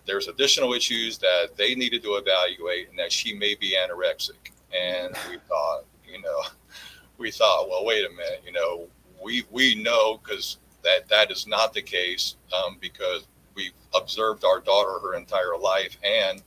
there's 0.07 0.29
additional 0.29 0.73
issues 0.73 1.19
that 1.19 1.57
they 1.57 1.75
needed 1.75 2.03
to 2.03 2.15
evaluate 2.15 2.91
and 2.91 2.99
that 2.99 3.11
she 3.11 3.35
may 3.35 3.55
be 3.55 3.77
anorexic. 3.77 4.53
And 4.73 5.15
we 5.31 5.39
thought, 5.49 5.85
you 6.07 6.21
know, 6.21 6.43
we 7.19 7.31
thought, 7.31 7.69
well, 7.69 7.85
wait 7.85 8.05
a 8.05 8.11
minute, 8.11 8.43
you 8.47 8.53
know, 8.53 8.87
we 9.23 9.45
we 9.51 9.75
know 9.83 10.19
because 10.19 10.59
that 10.83 11.09
that 11.09 11.31
is 11.31 11.47
not 11.47 11.73
the 11.73 11.83
case 11.83 12.37
um, 12.53 12.77
because 12.81 13.27
we've 13.55 13.73
observed 13.95 14.45
our 14.45 14.61
daughter 14.61 14.99
her 15.01 15.15
entire 15.15 15.57
life 15.57 15.97
and 16.03 16.43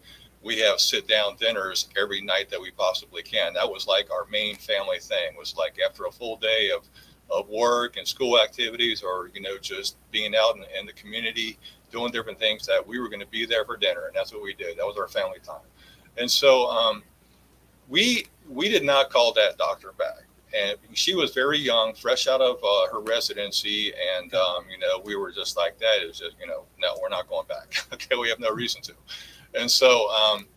we 0.48 0.60
have 0.60 0.80
sit 0.80 1.08
down 1.08 1.36
dinners 1.38 1.90
every 2.00 2.22
night 2.22 2.50
that 2.50 2.62
we 2.62 2.72
possibly 2.72 3.22
can. 3.22 3.54
That 3.54 3.70
was 3.70 3.88
like 3.88 4.10
our 4.12 4.26
main 4.32 4.56
family 4.56 5.00
thing. 5.00 5.36
Was 5.38 5.56
like 5.58 5.78
after 5.86 6.06
a 6.06 6.12
full 6.12 6.38
day 6.38 6.72
of 6.76 6.88
of 7.30 7.50
work 7.50 7.98
and 7.98 8.08
school 8.08 8.40
activities, 8.40 9.04
or 9.04 9.30
you 9.34 9.42
know, 9.42 9.58
just 9.58 9.98
being 10.12 10.36
out 10.36 10.56
in, 10.56 10.64
in 10.80 10.86
the 10.86 10.94
community 10.94 11.58
doing 11.92 12.12
different 12.12 12.40
things. 12.40 12.66
That 12.66 12.86
we 12.86 13.00
were 13.00 13.10
going 13.10 13.20
to 13.20 13.28
be 13.28 13.46
there 13.46 13.66
for 13.66 13.78
dinner, 13.78 14.06
and 14.08 14.16
that's 14.16 14.32
what 14.32 14.42
we 14.42 14.54
did. 14.54 14.78
That 14.78 14.86
was 14.86 14.98
our 14.98 15.10
family 15.10 15.40
time. 15.44 15.68
And 16.18 16.30
so 16.30 16.68
um, 16.68 17.04
we 17.90 18.28
we 18.48 18.70
did 18.70 18.84
not 18.84 19.10
call 19.10 19.34
that 19.34 19.58
doctor 19.58 19.92
back. 19.98 20.27
And 20.56 20.78
she 20.94 21.14
was 21.14 21.34
very 21.34 21.58
young, 21.60 21.94
fresh 21.94 22.28
out 22.28 22.42
of 22.42 22.58
uh, 22.64 22.94
her 22.94 23.02
residency, 23.02 23.94
and 24.18 24.34
um, 24.34 24.66
you 24.72 24.80
know 24.80 25.02
we 25.04 25.16
were 25.16 25.32
just 25.32 25.58
like 25.58 25.78
that. 25.80 26.02
It 26.02 26.08
was 26.08 26.20
just 26.20 26.36
you 26.40 26.48
know 26.48 26.64
no, 26.80 26.98
we're 27.02 27.10
not 27.10 27.28
going 27.28 27.48
back. 27.48 27.76
okay, 27.94 28.16
we 28.16 28.30
have 28.30 28.40
no 28.40 28.52
reason 28.52 28.82
to. 28.84 28.94
And 29.54 29.70
so, 29.70 30.10
um, 30.10 30.48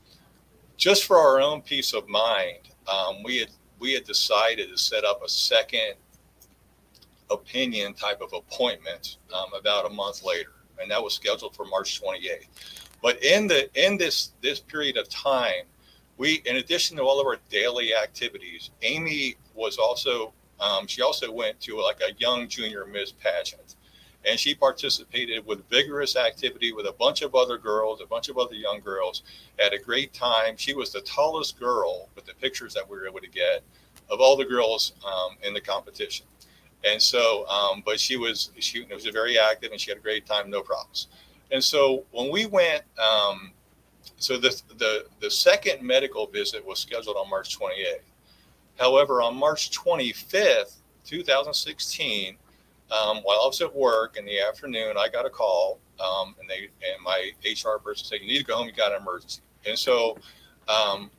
just 0.77 1.05
for 1.05 1.19
our 1.19 1.41
own 1.41 1.63
peace 1.63 1.93
of 1.93 2.09
mind, 2.09 2.71
um, 2.87 3.23
we 3.25 3.39
had 3.39 3.51
we 3.81 3.93
had 3.93 4.05
decided 4.05 4.71
to 4.71 4.79
set 4.79 5.05
up 5.05 5.25
a 5.25 5.29
second 5.29 5.95
opinion 7.31 7.95
type 7.95 8.21
of 8.21 8.33
appointment 8.33 9.19
um, 9.35 9.53
about 9.59 9.87
a 9.87 9.91
month 9.91 10.25
later, 10.25 10.53
and 10.81 10.91
that 10.91 11.03
was 11.03 11.15
scheduled 11.15 11.55
for 11.55 11.65
March 11.65 12.01
28th. 12.01 12.47
But 13.03 13.23
in 13.25 13.47
the 13.47 13.71
in 13.75 13.97
this 13.97 14.33
this 14.41 14.61
period 14.61 14.97
of 14.97 15.09
time, 15.09 15.65
we, 16.21 16.43
in 16.45 16.57
addition 16.57 16.99
to 16.99 17.03
all 17.03 17.19
of 17.19 17.27
our 17.27 17.39
daily 17.49 17.95
activities, 17.95 18.71
Amy 18.83 19.37
was 19.55 19.79
also 19.79 20.35
um, 20.61 20.87
she 20.87 21.01
also 21.01 21.33
went 21.33 21.59
to 21.63 21.81
like 21.81 22.01
a 22.07 22.13
young 22.19 22.47
junior 22.47 22.85
Miss 22.85 23.13
pageant 23.13 23.77
and 24.27 24.39
she 24.39 24.55
participated 24.55 25.47
with 25.47 25.67
vigorous 25.71 26.17
activity 26.17 26.75
with 26.75 26.85
a 26.85 26.93
bunch 26.93 27.23
of 27.23 27.35
other 27.35 27.57
girls, 27.57 28.03
a 28.03 28.07
bunch 28.07 28.29
of 28.29 28.37
other 28.37 28.55
young 28.55 28.81
girls. 28.81 29.23
Had 29.59 29.73
a 29.73 29.79
great 29.79 30.13
time. 30.13 30.59
She 30.59 30.75
was 30.75 30.93
the 30.93 31.01
tallest 31.01 31.59
girl 31.59 32.11
with 32.15 32.27
the 32.27 32.35
pictures 32.35 32.75
that 32.75 32.87
we 32.87 32.99
were 32.99 33.09
able 33.09 33.21
to 33.21 33.31
get 33.31 33.63
of 34.11 34.21
all 34.21 34.37
the 34.37 34.45
girls 34.45 34.93
um, 35.07 35.37
in 35.43 35.55
the 35.55 35.61
competition. 35.63 36.27
And 36.85 37.01
so, 37.01 37.47
um, 37.49 37.83
but 37.83 37.99
she 37.99 38.19
was 38.19 38.51
she 38.59 38.85
was 38.85 39.07
very 39.07 39.39
active 39.39 39.73
and 39.73 39.81
she 39.81 39.91
had 39.91 39.97
a 39.97 40.03
great 40.03 40.27
time, 40.27 40.51
no 40.51 40.61
problems. 40.61 41.09
And 41.51 41.65
so 41.65 42.05
when 42.11 42.31
we 42.31 42.45
went, 42.45 42.83
um, 42.99 43.53
so 44.17 44.39
the 44.39 44.61
the 44.79 45.07
the 45.21 45.31
second 45.31 45.83
medical 45.83 46.27
visit 46.27 46.65
was 46.65 46.79
scheduled 46.79 47.17
on 47.17 47.29
March 47.29 47.59
28th. 47.59 48.01
However, 48.79 49.21
on 49.23 49.37
March 49.37 49.71
25th, 49.71 50.77
2016 51.05 52.37
um, 52.91 53.19
while 53.19 53.39
I 53.43 53.47
was 53.47 53.61
at 53.61 53.75
work 53.75 54.17
in 54.17 54.25
the 54.25 54.41
afternoon, 54.41 54.97
I 54.99 55.09
got 55.09 55.25
a 55.25 55.31
call, 55.31 55.79
um, 56.01 56.35
and 56.41 56.51
they 56.51 56.69
and 56.83 57.03
my 57.05 57.31
HR 57.45 57.79
person 57.79 58.05
said, 58.05 58.21
"You 58.21 58.27
need 58.27 58.39
to 58.39 58.45
go 58.45 58.57
home. 58.57 58.67
You 58.67 58.73
got 58.73 58.93
an 58.93 59.03
emergency." 59.03 59.43
And 59.65 59.79
so, 59.79 60.19
um, 60.67 61.11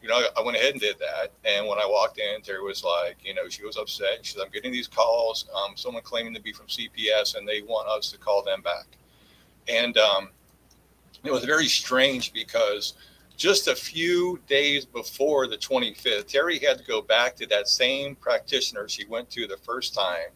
you 0.00 0.08
know, 0.08 0.22
I 0.36 0.42
went 0.42 0.56
ahead 0.56 0.72
and 0.72 0.80
did 0.80 0.98
that. 1.00 1.32
And 1.44 1.66
when 1.66 1.78
I 1.78 1.86
walked 1.86 2.18
in, 2.18 2.40
Terri 2.42 2.62
was 2.64 2.84
like, 2.84 3.16
you 3.24 3.34
know, 3.34 3.48
she 3.48 3.64
was 3.64 3.76
upset. 3.76 4.24
She 4.24 4.34
said, 4.34 4.42
"I'm 4.44 4.50
getting 4.52 4.70
these 4.70 4.86
calls. 4.86 5.46
Um, 5.52 5.76
someone 5.76 6.02
claiming 6.04 6.34
to 6.34 6.40
be 6.40 6.52
from 6.52 6.66
CPS, 6.68 7.34
and 7.36 7.46
they 7.46 7.62
want 7.62 7.88
us 7.88 8.10
to 8.12 8.18
call 8.18 8.44
them 8.44 8.62
back." 8.62 8.86
And 9.66 9.98
um, 9.98 10.30
it 11.24 11.32
was 11.32 11.44
very 11.44 11.66
strange 11.66 12.32
because 12.32 12.94
just 13.36 13.68
a 13.68 13.74
few 13.74 14.38
days 14.46 14.84
before 14.84 15.46
the 15.46 15.56
25th, 15.56 16.26
Terri 16.26 16.62
had 16.62 16.78
to 16.78 16.84
go 16.84 17.00
back 17.00 17.34
to 17.36 17.46
that 17.46 17.68
same 17.68 18.14
practitioner 18.14 18.88
she 18.88 19.06
went 19.06 19.30
to 19.30 19.46
the 19.46 19.56
first 19.58 19.94
time 19.94 20.28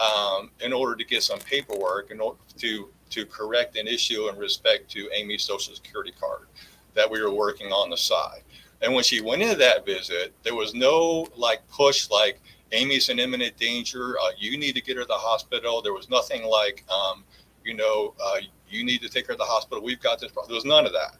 um, 0.00 0.50
in 0.60 0.72
order 0.72 0.94
to 0.96 1.04
get 1.04 1.22
some 1.22 1.38
paperwork 1.40 2.10
in 2.10 2.20
order 2.20 2.38
to 2.58 2.88
to 3.10 3.24
correct 3.24 3.76
an 3.76 3.86
issue 3.86 4.28
in 4.28 4.36
respect 4.36 4.90
to 4.90 5.08
Amy's 5.14 5.42
social 5.42 5.74
security 5.74 6.12
card 6.20 6.46
that 6.94 7.10
we 7.10 7.22
were 7.22 7.32
working 7.32 7.68
on 7.72 7.88
the 7.88 7.96
side. 7.96 8.42
And 8.82 8.94
when 8.94 9.02
she 9.02 9.20
went 9.20 9.42
into 9.42 9.56
that 9.56 9.86
visit, 9.86 10.34
there 10.42 10.54
was 10.54 10.74
no 10.74 11.26
like 11.36 11.66
push 11.68 12.10
like 12.10 12.40
Amy's 12.72 13.08
in 13.08 13.18
imminent 13.18 13.56
danger. 13.56 14.16
Uh, 14.18 14.30
you 14.38 14.58
need 14.58 14.74
to 14.74 14.82
get 14.82 14.96
her 14.96 15.02
to 15.02 15.08
the 15.08 15.14
hospital. 15.14 15.82
There 15.82 15.92
was 15.92 16.10
nothing 16.10 16.44
like, 16.44 16.84
um, 16.90 17.24
you 17.68 17.74
know, 17.74 18.14
uh, 18.20 18.38
you 18.68 18.84
need 18.84 19.02
to 19.02 19.08
take 19.08 19.26
her 19.26 19.34
to 19.34 19.36
the 19.36 19.44
hospital. 19.44 19.84
We've 19.84 20.00
got 20.00 20.20
this. 20.20 20.32
Problem. 20.32 20.48
There 20.48 20.56
was 20.56 20.64
none 20.64 20.86
of 20.86 20.92
that. 20.92 21.16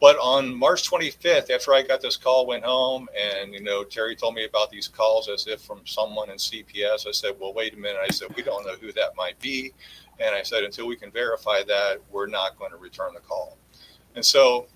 But 0.00 0.16
on 0.18 0.54
March 0.54 0.88
25th, 0.88 1.50
after 1.50 1.74
I 1.74 1.82
got 1.82 2.00
this 2.00 2.16
call, 2.16 2.46
went 2.46 2.64
home, 2.64 3.08
and 3.18 3.52
you 3.52 3.62
know 3.62 3.82
Terri 3.82 4.16
told 4.16 4.34
me 4.34 4.44
about 4.44 4.70
these 4.70 4.86
calls 4.86 5.28
as 5.28 5.48
if 5.48 5.60
from 5.62 5.80
someone 5.86 6.30
in 6.30 6.36
CPS. 6.36 7.08
I 7.08 7.10
said, 7.12 7.34
"Well, 7.40 7.52
wait 7.52 7.74
a 7.74 7.76
minute." 7.76 8.00
I 8.00 8.12
said, 8.12 8.34
"We 8.36 8.42
don't 8.42 8.64
know 8.64 8.74
who 8.74 8.92
that 8.92 9.16
might 9.16 9.40
be," 9.40 9.72
and 10.20 10.34
I 10.34 10.42
said, 10.42 10.62
"Until 10.62 10.86
we 10.86 10.94
can 10.94 11.10
verify 11.10 11.62
that, 11.64 12.00
we're 12.10 12.28
not 12.28 12.58
going 12.58 12.70
to 12.70 12.76
return 12.76 13.14
the 13.14 13.20
call." 13.20 13.56
And 14.14 14.24
so 14.24 14.68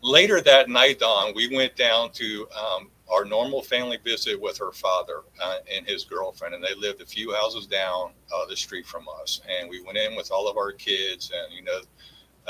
later 0.00 0.40
that 0.40 0.70
night, 0.70 1.00
Don, 1.00 1.34
we 1.34 1.54
went 1.54 1.76
down 1.76 2.10
to 2.12 2.48
um, 2.50 2.90
our 3.10 3.24
normal 3.24 3.62
family 3.62 3.98
visit 4.04 4.40
with 4.40 4.58
her 4.58 4.72
father 4.72 5.20
uh, 5.42 5.58
and 5.74 5.86
his 5.86 6.04
girlfriend, 6.04 6.54
and 6.54 6.62
they 6.62 6.74
lived 6.74 7.00
a 7.00 7.06
few 7.06 7.34
houses 7.34 7.66
down 7.66 8.10
uh, 8.34 8.46
the 8.46 8.56
street 8.56 8.86
from 8.86 9.06
us. 9.22 9.40
And 9.48 9.68
we 9.70 9.82
went 9.82 9.96
in 9.98 10.14
with 10.16 10.30
all 10.30 10.48
of 10.48 10.56
our 10.56 10.72
kids, 10.72 11.32
and 11.34 11.52
you 11.52 11.62
know 11.62 11.80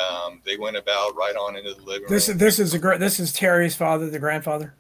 um, 0.02 0.40
they 0.44 0.56
went 0.56 0.76
about 0.76 1.16
right 1.16 1.34
on 1.36 1.56
into 1.56 1.74
the 1.74 1.82
living 1.82 2.08
this 2.08 2.28
room. 2.28 2.36
Is, 2.36 2.40
this 2.40 2.58
is 2.58 2.74
a 2.74 2.78
great. 2.78 3.00
This 3.00 3.20
is 3.20 3.32
Terri's 3.32 3.76
father, 3.76 4.08
the 4.10 4.18
grandfather. 4.18 4.74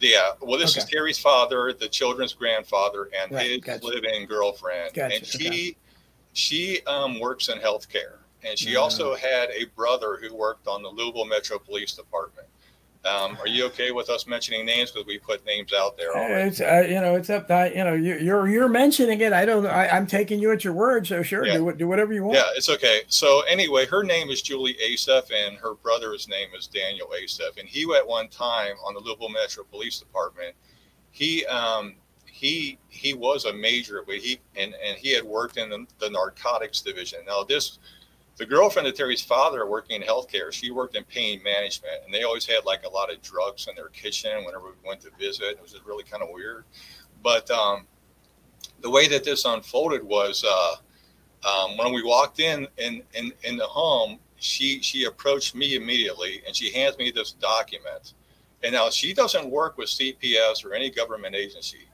Yeah, 0.00 0.32
well, 0.40 0.58
this 0.58 0.72
Okay. 0.76 0.84
is 0.84 0.90
Terri's 0.90 1.18
father, 1.18 1.72
the 1.74 1.88
children's 1.88 2.32
grandfather, 2.32 3.10
and 3.20 3.30
Right, 3.30 3.50
his 3.50 3.60
gotcha. 3.60 3.84
living 3.84 4.24
girlfriend. 4.26 4.94
Gotcha, 4.94 5.16
And 5.16 5.26
she, 5.26 5.48
okay. 5.48 5.76
she 6.32 6.80
um, 6.86 7.20
works 7.20 7.48
in 7.50 7.58
healthcare, 7.58 8.16
and 8.42 8.58
she 8.58 8.76
Ah. 8.76 8.80
also 8.82 9.14
had 9.14 9.50
a 9.50 9.66
brother 9.76 10.16
who 10.16 10.34
worked 10.34 10.66
on 10.66 10.82
the 10.82 10.88
Louisville 10.88 11.26
Metro 11.26 11.58
Police 11.58 11.92
Department. 11.92 12.48
Um, 13.06 13.36
are 13.40 13.46
you 13.46 13.64
okay 13.66 13.92
with 13.92 14.10
us 14.10 14.26
mentioning 14.26 14.66
names 14.66 14.90
because 14.90 15.06
we 15.06 15.18
put 15.18 15.44
names 15.46 15.72
out 15.72 15.96
there 15.96 16.16
already? 16.16 16.48
It's 16.48 16.60
uh, 16.60 16.84
you 16.88 17.00
know 17.00 17.14
it's 17.14 17.30
up 17.30 17.46
to 17.48 17.70
you 17.74 17.84
know 17.84 17.94
you, 17.94 18.16
you're 18.16 18.48
you're 18.48 18.68
mentioning 18.68 19.20
it. 19.20 19.32
I 19.32 19.44
don't. 19.44 19.64
I, 19.66 19.88
I'm 19.88 20.06
taking 20.06 20.40
you 20.40 20.50
at 20.50 20.64
your 20.64 20.72
word. 20.72 21.06
So 21.06 21.22
sure, 21.22 21.46
Yeah. 21.46 21.58
do 21.58 21.72
do 21.72 21.86
whatever 21.88 22.12
you 22.12 22.24
want. 22.24 22.36
Yeah, 22.36 22.46
it's 22.56 22.68
okay. 22.68 23.02
So 23.08 23.42
anyway, 23.42 23.86
her 23.86 24.02
name 24.02 24.28
is 24.30 24.42
Julie 24.42 24.76
Asef, 24.84 25.30
and 25.32 25.56
her 25.58 25.74
brother's 25.74 26.26
name 26.28 26.48
is 26.58 26.66
Daniel 26.66 27.08
Asef. 27.22 27.58
And 27.58 27.68
he 27.68 27.84
at 27.94 28.06
one 28.06 28.28
time 28.28 28.74
on 28.84 28.94
the 28.94 29.00
Louisville 29.00 29.28
Metro 29.28 29.62
Police 29.64 29.98
Department, 30.00 30.54
he 31.12 31.46
um, 31.46 31.94
he 32.26 32.78
he 32.88 33.14
was 33.14 33.44
a 33.44 33.52
major, 33.52 34.02
but 34.04 34.16
he 34.16 34.40
and 34.56 34.74
and 34.84 34.96
he 34.98 35.12
had 35.14 35.24
worked 35.24 35.58
in 35.58 35.70
the, 35.70 35.86
the 36.00 36.10
narcotics 36.10 36.80
division. 36.80 37.20
Now 37.26 37.44
this. 37.44 37.78
The 38.36 38.46
girlfriend 38.46 38.86
of 38.86 38.94
Terri's 38.94 39.22
father 39.22 39.66
working 39.66 40.02
in 40.02 40.06
healthcare, 40.06 40.52
she 40.52 40.70
worked 40.70 40.94
in 40.94 41.04
pain 41.04 41.42
management, 41.42 42.02
and 42.04 42.12
they 42.12 42.24
always 42.24 42.44
had 42.44 42.66
like 42.66 42.84
a 42.84 42.88
lot 42.88 43.10
of 43.10 43.22
drugs 43.22 43.66
in 43.66 43.74
their 43.74 43.88
kitchen 43.88 44.44
whenever 44.44 44.66
we 44.66 44.88
went 44.88 45.00
to 45.02 45.10
visit. 45.18 45.52
It 45.52 45.62
was 45.62 45.72
just 45.72 45.86
really 45.86 46.04
kind 46.04 46.22
of 46.22 46.28
weird. 46.30 46.64
But 47.22 47.50
um, 47.50 47.86
the 48.82 48.90
way 48.90 49.08
that 49.08 49.24
this 49.24 49.46
unfolded 49.46 50.02
was 50.02 50.44
uh, 50.44 50.76
um, 51.48 51.76
when 51.78 51.92
we 51.92 52.02
walked 52.02 52.40
in 52.40 52.66
in, 52.76 53.02
in 53.14 53.32
in 53.44 53.56
the 53.56 53.66
home, 53.66 54.18
she 54.36 54.80
she 54.82 55.04
approached 55.04 55.54
me 55.54 55.76
immediately 55.76 56.42
and 56.46 56.54
she 56.54 56.72
hands 56.72 56.98
me 56.98 57.10
this 57.10 57.32
document. 57.32 58.14
And 58.62 58.72
now 58.72 58.90
she 58.90 59.14
doesn't 59.14 59.48
work 59.50 59.78
with 59.78 59.88
CPS 59.88 60.64
or 60.64 60.74
any 60.74 60.90
government 60.90 61.34
agency. 61.34 61.88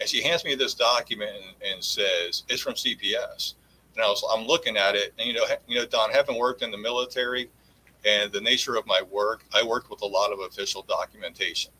And 0.00 0.08
she 0.08 0.22
hands 0.22 0.44
me 0.44 0.54
this 0.54 0.74
document 0.74 1.30
and, 1.36 1.72
and 1.72 1.84
says 1.84 2.44
it's 2.48 2.60
from 2.60 2.74
CPS. 2.74 3.54
And 3.96 4.04
I 4.04 4.08
was 4.08 4.22
I'm 4.32 4.46
looking 4.46 4.76
at 4.76 4.94
it, 4.94 5.14
and 5.18 5.26
you 5.26 5.34
know, 5.34 5.46
you 5.66 5.78
know, 5.78 5.86
Don, 5.86 6.10
having 6.10 6.38
worked 6.38 6.62
in 6.62 6.70
the 6.70 6.78
military, 6.78 7.48
and 8.04 8.30
the 8.30 8.40
nature 8.40 8.76
of 8.76 8.86
my 8.86 9.02
work, 9.10 9.44
I 9.54 9.64
worked 9.64 9.90
with 9.90 10.02
a 10.02 10.06
lot 10.06 10.32
of 10.32 10.40
official 10.40 10.82
documentation. 10.82 11.72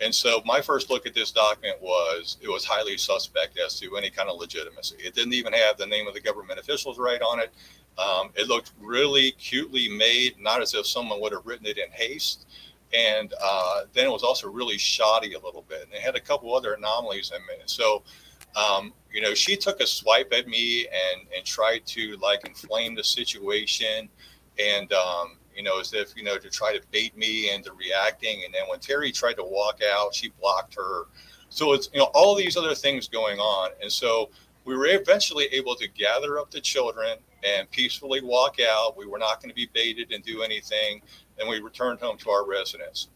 And 0.00 0.14
so 0.14 0.42
my 0.44 0.60
first 0.60 0.90
look 0.90 1.06
at 1.06 1.14
this 1.14 1.30
document 1.30 1.80
was 1.80 2.36
it 2.40 2.48
was 2.48 2.64
highly 2.64 2.96
suspect 2.96 3.58
as 3.58 3.78
to 3.80 3.96
any 3.96 4.10
kind 4.10 4.28
of 4.28 4.38
legitimacy. 4.38 4.96
It 4.98 5.14
didn't 5.14 5.34
even 5.34 5.52
have 5.52 5.76
the 5.76 5.86
name 5.86 6.08
of 6.08 6.14
the 6.14 6.20
government 6.20 6.58
officials 6.58 6.98
right 6.98 7.20
on 7.20 7.40
it. 7.40 7.52
Um, 7.98 8.30
it 8.34 8.48
looked 8.48 8.72
really 8.80 9.32
cutely 9.32 9.88
made, 9.88 10.40
not 10.40 10.60
as 10.60 10.74
if 10.74 10.86
someone 10.86 11.20
would 11.20 11.32
have 11.32 11.46
written 11.46 11.66
it 11.66 11.78
in 11.78 11.90
haste. 11.90 12.46
And 12.92 13.32
uh, 13.40 13.82
then 13.92 14.06
it 14.06 14.10
was 14.10 14.22
also 14.22 14.50
really 14.50 14.76
shoddy 14.76 15.34
a 15.34 15.38
little 15.38 15.64
bit. 15.68 15.82
And 15.82 15.92
it 15.92 16.00
had 16.00 16.16
a 16.16 16.20
couple 16.20 16.54
other 16.54 16.74
anomalies 16.74 17.30
in 17.30 17.40
it. 17.60 17.70
So, 17.70 18.02
um, 18.56 18.92
you 19.12 19.20
know, 19.20 19.34
she 19.34 19.56
took 19.56 19.80
a 19.80 19.86
swipe 19.86 20.32
at 20.32 20.48
me 20.48 20.86
and 20.86 21.26
and 21.36 21.44
tried 21.44 21.86
to 21.86 22.16
like 22.22 22.46
inflame 22.46 22.94
the 22.94 23.04
situation, 23.04 24.08
and 24.58 24.92
um, 24.92 25.36
you 25.54 25.62
know, 25.62 25.80
as 25.80 25.92
if 25.92 26.16
you 26.16 26.24
know 26.24 26.38
to 26.38 26.50
try 26.50 26.76
to 26.76 26.82
bait 26.90 27.16
me 27.16 27.52
into 27.52 27.72
reacting. 27.72 28.42
And 28.44 28.52
then 28.54 28.62
when 28.68 28.78
Terri 28.78 29.14
tried 29.14 29.34
to 29.34 29.44
walk 29.44 29.80
out, 29.82 30.14
she 30.14 30.30
blocked 30.40 30.74
her. 30.74 31.04
So 31.48 31.72
it's 31.72 31.90
you 31.92 32.00
know 32.00 32.10
all 32.14 32.34
these 32.34 32.56
other 32.56 32.74
things 32.74 33.08
going 33.08 33.38
on, 33.38 33.70
and 33.82 33.90
so 33.90 34.30
we 34.64 34.76
were 34.76 34.86
eventually 34.86 35.46
able 35.46 35.74
to 35.76 35.88
gather 35.88 36.38
up 36.38 36.50
the 36.50 36.60
children 36.60 37.18
and 37.44 37.70
peacefully 37.70 38.22
walk 38.22 38.56
out. 38.60 38.96
We 38.96 39.06
were 39.06 39.18
not 39.18 39.40
going 39.40 39.50
to 39.50 39.54
be 39.54 39.68
baited 39.72 40.12
and 40.12 40.22
do 40.24 40.42
anything, 40.42 41.02
and 41.38 41.48
we 41.48 41.60
returned 41.60 42.00
home 42.00 42.16
to 42.18 42.30
our 42.30 42.46
residence. 42.46 43.08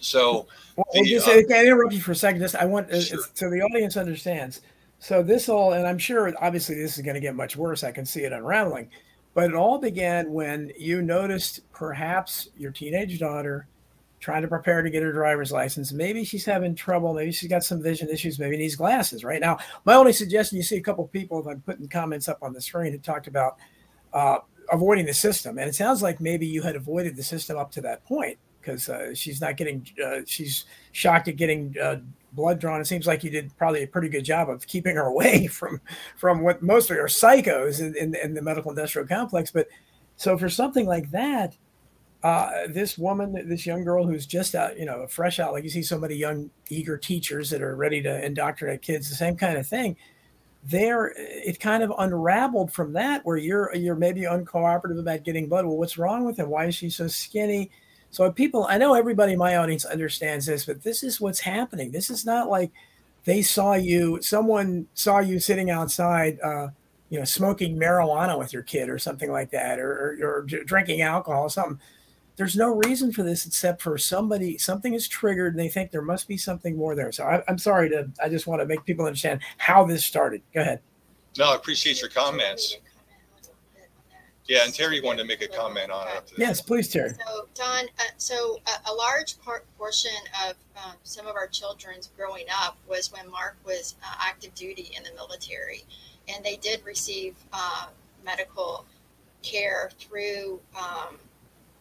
So, 0.00 0.46
well, 0.76 0.86
the, 0.92 1.04
just, 1.04 1.28
uh, 1.28 1.42
can 1.42 1.52
I 1.52 1.64
interrupt 1.64 1.92
you 1.92 2.00
for 2.00 2.12
a 2.12 2.16
second? 2.16 2.40
Just 2.40 2.56
I 2.56 2.64
want 2.64 2.90
uh, 2.90 3.00
sure. 3.00 3.20
so 3.34 3.50
the 3.50 3.60
audience 3.62 3.96
understands. 3.96 4.62
So 4.98 5.22
this 5.22 5.48
all, 5.48 5.72
and 5.72 5.86
I'm 5.86 5.98
sure 5.98 6.32
obviously 6.40 6.74
this 6.74 6.96
is 6.98 7.02
going 7.02 7.14
to 7.14 7.20
get 7.20 7.34
much 7.34 7.56
worse. 7.56 7.84
I 7.84 7.90
can 7.90 8.04
see 8.04 8.24
it 8.24 8.32
unraveling, 8.32 8.90
but 9.34 9.44
it 9.44 9.54
all 9.54 9.78
began 9.78 10.30
when 10.30 10.72
you 10.78 11.00
noticed 11.00 11.60
perhaps 11.72 12.50
your 12.56 12.70
teenage 12.70 13.18
daughter 13.18 13.66
trying 14.20 14.42
to 14.42 14.48
prepare 14.48 14.82
to 14.82 14.90
get 14.90 15.02
her 15.02 15.12
driver's 15.12 15.50
license. 15.50 15.92
Maybe 15.92 16.24
she's 16.24 16.44
having 16.44 16.74
trouble. 16.74 17.14
Maybe 17.14 17.32
she's 17.32 17.48
got 17.48 17.64
some 17.64 17.82
vision 17.82 18.10
issues. 18.10 18.38
Maybe 18.38 18.58
needs 18.58 18.76
glasses. 18.76 19.24
Right 19.24 19.40
now, 19.40 19.58
my 19.84 19.94
only 19.94 20.12
suggestion: 20.12 20.56
you 20.56 20.62
see 20.62 20.76
a 20.76 20.82
couple 20.82 21.06
people, 21.08 21.40
if 21.40 21.46
I'm 21.46 21.60
putting 21.62 21.88
comments 21.88 22.28
up 22.28 22.38
on 22.42 22.52
the 22.52 22.60
screen, 22.60 22.92
who 22.92 22.98
talked 22.98 23.26
about 23.26 23.56
uh, 24.12 24.38
avoiding 24.70 25.06
the 25.06 25.14
system, 25.14 25.58
and 25.58 25.68
it 25.68 25.74
sounds 25.74 26.02
like 26.02 26.20
maybe 26.20 26.46
you 26.46 26.62
had 26.62 26.76
avoided 26.76 27.16
the 27.16 27.22
system 27.22 27.56
up 27.56 27.70
to 27.72 27.80
that 27.80 28.04
point 28.04 28.38
because 28.70 28.88
uh, 28.88 29.14
she's 29.14 29.40
not 29.40 29.56
getting. 29.56 29.86
Uh, 30.02 30.20
she's 30.26 30.64
shocked 30.92 31.28
at 31.28 31.36
getting 31.36 31.74
uh, 31.82 31.96
blood 32.32 32.58
drawn. 32.58 32.80
It 32.80 32.86
seems 32.86 33.06
like 33.06 33.24
you 33.24 33.30
did 33.30 33.56
probably 33.56 33.82
a 33.82 33.88
pretty 33.88 34.08
good 34.08 34.24
job 34.24 34.48
of 34.48 34.66
keeping 34.66 34.96
her 34.96 35.06
away 35.06 35.46
from 35.46 35.80
from 36.16 36.42
what 36.42 36.62
mostly 36.62 36.96
are 36.96 37.06
psychos 37.06 37.80
in, 37.80 37.96
in, 37.96 38.14
in 38.14 38.34
the 38.34 38.42
medical 38.42 38.70
industrial 38.70 39.06
complex. 39.06 39.50
But 39.50 39.68
so 40.16 40.36
for 40.36 40.48
something 40.48 40.86
like 40.86 41.10
that 41.10 41.56
uh, 42.22 42.66
this 42.68 42.98
woman, 42.98 43.48
this 43.48 43.64
young 43.64 43.82
girl 43.82 44.06
who's 44.06 44.26
just 44.26 44.54
out, 44.54 44.78
you 44.78 44.84
know, 44.84 45.06
fresh 45.06 45.38
out, 45.38 45.52
like 45.52 45.64
you 45.64 45.70
see 45.70 45.82
so 45.82 45.98
many 45.98 46.14
young, 46.14 46.50
eager 46.68 46.98
teachers 46.98 47.48
that 47.50 47.62
are 47.62 47.74
ready 47.76 48.02
to 48.02 48.24
indoctrinate 48.24 48.82
kids, 48.82 49.08
the 49.08 49.14
same 49.14 49.36
kind 49.36 49.56
of 49.56 49.66
thing. 49.66 49.96
There, 50.62 51.14
it 51.16 51.58
kind 51.58 51.82
of 51.82 51.90
unraveled 51.98 52.72
from 52.72 52.92
that, 52.92 53.24
where 53.24 53.38
you're 53.38 53.74
you're 53.74 53.96
maybe 53.96 54.22
uncooperative 54.22 55.00
about 55.00 55.24
getting 55.24 55.48
blood. 55.48 55.64
Well, 55.64 55.78
what's 55.78 55.96
wrong 55.96 56.26
with 56.26 56.38
him 56.38 56.50
Why 56.50 56.66
is 56.66 56.74
she 56.74 56.90
so 56.90 57.08
skinny? 57.08 57.70
So 58.10 58.30
people, 58.30 58.66
I 58.68 58.78
know 58.78 58.94
everybody 58.94 59.32
in 59.32 59.38
my 59.38 59.56
audience 59.56 59.84
understands 59.84 60.46
this, 60.46 60.64
but 60.64 60.82
this 60.82 61.02
is 61.02 61.20
what's 61.20 61.40
happening. 61.40 61.90
This 61.90 62.10
is 62.10 62.26
not 62.26 62.48
like 62.48 62.72
they 63.24 63.42
saw 63.42 63.74
you, 63.74 64.20
someone 64.20 64.86
saw 64.94 65.20
you 65.20 65.38
sitting 65.38 65.70
outside. 65.70 66.38
Uh, 66.40 66.68
you 67.08 67.18
know, 67.18 67.24
smoking 67.24 67.76
marijuana 67.76 68.38
with 68.38 68.52
your 68.52 68.62
kid 68.62 68.88
or 68.88 68.96
something 68.96 69.32
like 69.32 69.50
that, 69.50 69.80
or, 69.80 70.16
or, 70.22 70.28
or 70.28 70.42
drinking 70.42 71.02
alcohol, 71.02 71.42
or 71.42 71.50
something 71.50 71.80
there's 72.40 72.56
no 72.56 72.80
reason 72.86 73.12
for 73.12 73.22
this 73.22 73.44
except 73.44 73.82
for 73.82 73.98
somebody 73.98 74.56
something 74.56 74.94
is 74.94 75.06
triggered 75.06 75.52
and 75.52 75.60
they 75.60 75.68
think 75.68 75.90
there 75.90 76.00
must 76.00 76.26
be 76.26 76.38
something 76.38 76.74
more 76.74 76.94
there 76.94 77.12
so 77.12 77.22
I, 77.22 77.42
am 77.48 77.58
sorry 77.58 77.90
to 77.90 78.10
i 78.22 78.30
just 78.30 78.46
want 78.46 78.62
to 78.62 78.66
make 78.66 78.82
people 78.86 79.04
understand 79.04 79.40
how 79.58 79.84
this 79.84 80.06
started 80.06 80.40
go 80.54 80.62
ahead 80.62 80.80
no 81.36 81.52
i 81.52 81.54
appreciate 81.54 82.00
your 82.00 82.08
comments 82.08 82.78
yeah 84.50 84.64
and 84.64 84.74
terri 84.74 85.02
wanted 85.02 85.22
to 85.22 85.28
make 85.28 85.42
a 85.42 85.48
comment 85.48 85.90
on 85.90 86.06
it. 86.08 86.32
Yes 86.36 86.60
please 86.60 86.92
terri. 86.92 87.16
So 87.16 87.46
don 87.54 87.84
uh, 87.84 88.02
so 88.16 88.58
a, 88.66 88.90
a, 88.90 88.92
large 88.92 89.40
part 89.40 89.64
portion 89.78 90.10
of 90.46 90.56
um, 90.76 90.94
some 91.04 91.26
of 91.26 91.36
our 91.36 91.46
children's 91.46 92.10
growing 92.16 92.46
up 92.62 92.76
was 92.88 93.12
when 93.12 93.30
mark 93.30 93.56
was 93.64 93.94
uh, 94.02 94.16
active 94.20 94.52
duty 94.54 94.90
in 94.96 95.04
the 95.04 95.12
military. 95.14 95.84
And 96.28 96.44
they 96.44 96.56
did 96.56 96.84
receive 96.84 97.36
uh, 97.52 97.86
medical 98.24 98.84
care 99.42 99.90
through 99.98 100.60
um, 100.76 101.16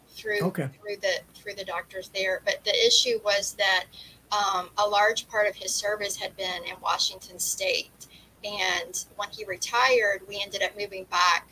through 0.09 0.41
okay. 0.41 0.69
through 0.79 0.97
the 0.97 1.19
through 1.33 1.55
the 1.55 1.65
doctors 1.65 2.09
there. 2.13 2.41
But 2.45 2.63
the 2.65 2.75
issue 2.85 3.19
was 3.23 3.53
that 3.53 3.85
um, 4.31 4.69
a 4.77 4.87
large 4.87 5.27
part 5.27 5.47
of 5.47 5.55
his 5.55 5.73
service 5.73 6.15
had 6.15 6.35
been 6.37 6.63
in 6.65 6.75
Washington 6.81 7.39
State, 7.39 8.07
and 8.43 9.05
when 9.15 9.29
he 9.31 9.43
retired, 9.45 10.21
we 10.27 10.39
ended 10.41 10.61
up 10.61 10.77
moving 10.77 11.05
back 11.05 11.47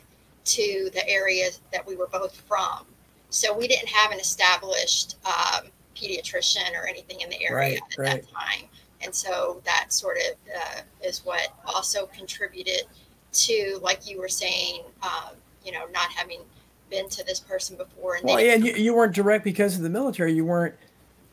to 0.48 0.90
the 0.94 1.06
area 1.08 1.50
that 1.72 1.86
we 1.86 1.94
were 1.94 2.08
both 2.08 2.40
from. 2.48 2.86
So 3.30 3.56
we 3.56 3.68
didn't 3.68 3.88
have 3.88 4.10
an 4.10 4.18
established 4.18 5.16
um, 5.26 5.66
pediatrician 5.94 6.72
or 6.74 6.86
anything 6.86 7.20
in 7.20 7.28
the 7.28 7.42
area 7.42 7.56
right, 7.56 7.80
at 7.92 7.98
right. 7.98 8.22
that 8.22 8.32
time. 8.32 8.68
And 9.02 9.14
so 9.14 9.60
that 9.64 9.92
sort 9.92 10.16
of 10.16 10.36
uh, 10.56 10.80
is 11.04 11.24
what 11.24 11.48
also 11.64 12.06
contributed 12.06 12.82
to, 13.32 13.78
like 13.82 14.08
you 14.08 14.18
were 14.18 14.28
saying, 14.28 14.82
um, 15.02 15.34
you 15.64 15.72
know, 15.72 15.86
not 15.92 16.10
having 16.10 16.40
been 16.90 17.08
to 17.10 17.24
this 17.24 17.40
person 17.40 17.76
before. 17.76 18.14
And 18.14 18.24
well, 18.24 18.40
yeah, 18.40 18.54
and 18.54 18.64
you, 18.64 18.72
you 18.72 18.94
weren't 18.94 19.14
direct 19.14 19.44
because 19.44 19.76
of 19.76 19.82
the 19.82 19.90
military. 19.90 20.32
You 20.32 20.46
weren't 20.46 20.74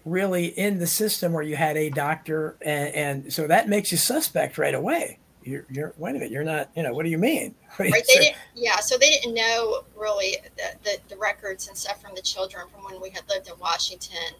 really 0.04 0.47
in 0.47 0.78
the 0.78 0.88
system 0.88 1.32
where 1.32 1.43
you 1.43 1.56
had 1.56 1.78
a 1.78 1.89
doctor, 1.89 2.58
and, 2.62 2.93
and 2.93 3.34
so 3.34 3.47
that 3.47 3.69
makes 3.69 3.91
you 3.91 3.97
suspect 3.97 4.58
right 4.58 4.75
away. 4.75 5.17
You're, 5.45 5.65
you're 5.69 5.93
wait 5.97 6.12
a 6.12 6.13
minute, 6.13 6.31
you're 6.31 6.43
not. 6.43 6.71
You 6.75 6.81
know, 6.81 6.93
what 6.93 7.03
do 7.03 7.12
you 7.12 7.19
mean? 7.19 7.53
Do 7.77 7.86
you 7.86 7.91
right, 7.91 8.03
they 8.08 8.15
didn't. 8.15 8.38
Yeah, 8.55 8.79
so 8.79 8.97
they 8.97 9.10
didn't 9.12 9.36
know 9.36 9.84
really 9.95 10.38
the, 10.58 10.75
the, 10.84 10.97
the 11.08 11.17
records 11.17 11.67
and 11.67 11.77
stuff 11.77 12.01
from 12.01 12.15
the 12.15 12.21
children 12.21 12.67
from 12.67 12.84
when 12.84 12.99
we 12.99 13.12
had 13.12 13.21
lived 13.29 13.47
in 13.47 13.53
Washington, 13.60 14.34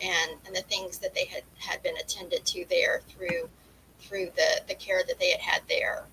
and 0.00 0.30
and 0.46 0.54
the 0.54 0.62
things 0.62 0.98
that 0.98 1.14
they 1.14 1.24
had 1.24 1.42
had 1.58 1.82
been 1.82 1.96
attended 1.96 2.46
to 2.46 2.64
there 2.70 3.02
through 3.08 3.50
through 3.98 4.26
the 4.36 4.62
the 4.68 4.74
care 4.76 5.02
that 5.06 5.18
they 5.18 5.30
had 5.30 5.40
had 5.40 5.62
there. 5.68 6.04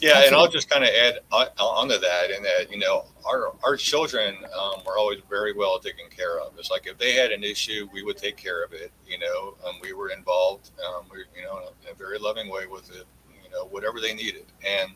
Yeah, 0.00 0.24
and 0.26 0.34
I'll 0.34 0.48
just 0.48 0.70
kind 0.70 0.84
of 0.84 0.90
add 0.90 1.18
onto 1.30 1.98
that, 1.98 2.30
in 2.30 2.42
that 2.42 2.70
you 2.70 2.78
know 2.78 3.04
our 3.26 3.52
our 3.62 3.76
children 3.76 4.36
um, 4.58 4.82
were 4.86 4.98
always 4.98 5.20
very 5.28 5.52
well 5.52 5.78
taken 5.78 6.06
care 6.08 6.40
of. 6.40 6.54
It's 6.58 6.70
like 6.70 6.86
if 6.86 6.98
they 6.98 7.12
had 7.12 7.30
an 7.30 7.44
issue, 7.44 7.88
we 7.92 8.02
would 8.02 8.16
take 8.16 8.36
care 8.36 8.64
of 8.64 8.72
it. 8.72 8.90
You 9.06 9.18
know, 9.18 9.54
um, 9.66 9.74
we 9.82 9.92
were 9.92 10.10
involved. 10.10 10.70
Um, 10.86 11.04
we, 11.12 11.18
you 11.38 11.46
know, 11.46 11.58
in 11.82 11.92
a 11.92 11.94
very 11.94 12.18
loving 12.18 12.48
way 12.50 12.66
with 12.66 12.90
it. 12.90 13.04
You 13.44 13.50
know, 13.50 13.66
whatever 13.66 14.00
they 14.00 14.14
needed, 14.14 14.46
and 14.66 14.92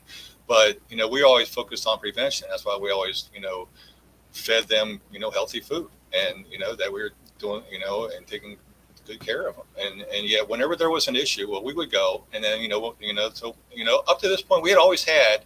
but 0.47 0.79
you 0.89 0.97
know, 0.97 1.07
we 1.07 1.23
always 1.23 1.47
focused 1.47 1.87
on 1.87 1.99
prevention. 1.99 2.47
That's 2.49 2.65
why 2.65 2.77
we 2.81 2.91
always 2.91 3.29
you 3.33 3.41
know 3.41 3.67
fed 4.31 4.67
them 4.67 5.01
you 5.11 5.19
know 5.19 5.29
healthy 5.31 5.59
food, 5.59 5.89
and 6.13 6.45
you 6.49 6.57
know 6.59 6.75
that 6.75 6.91
we 6.91 7.01
were 7.01 7.11
doing 7.39 7.63
you 7.71 7.79
know 7.79 8.09
and 8.15 8.25
taking 8.25 8.57
good 9.07 9.19
care 9.19 9.47
of 9.47 9.55
them. 9.55 9.65
And 9.79 10.01
and 10.13 10.27
yet, 10.27 10.47
whenever 10.47 10.75
there 10.75 10.89
was 10.89 11.07
an 11.07 11.15
issue, 11.15 11.49
well, 11.49 11.63
we 11.63 11.73
would 11.73 11.91
go, 11.91 12.23
and 12.33 12.43
then 12.43 12.61
you 12.61 12.67
know, 12.67 12.95
you 12.99 13.13
know, 13.13 13.29
so 13.33 13.55
you 13.71 13.85
know, 13.85 14.03
up 14.07 14.19
to 14.19 14.27
this 14.27 14.41
point, 14.41 14.63
we 14.63 14.69
had 14.69 14.77
always 14.77 15.03
had, 15.03 15.45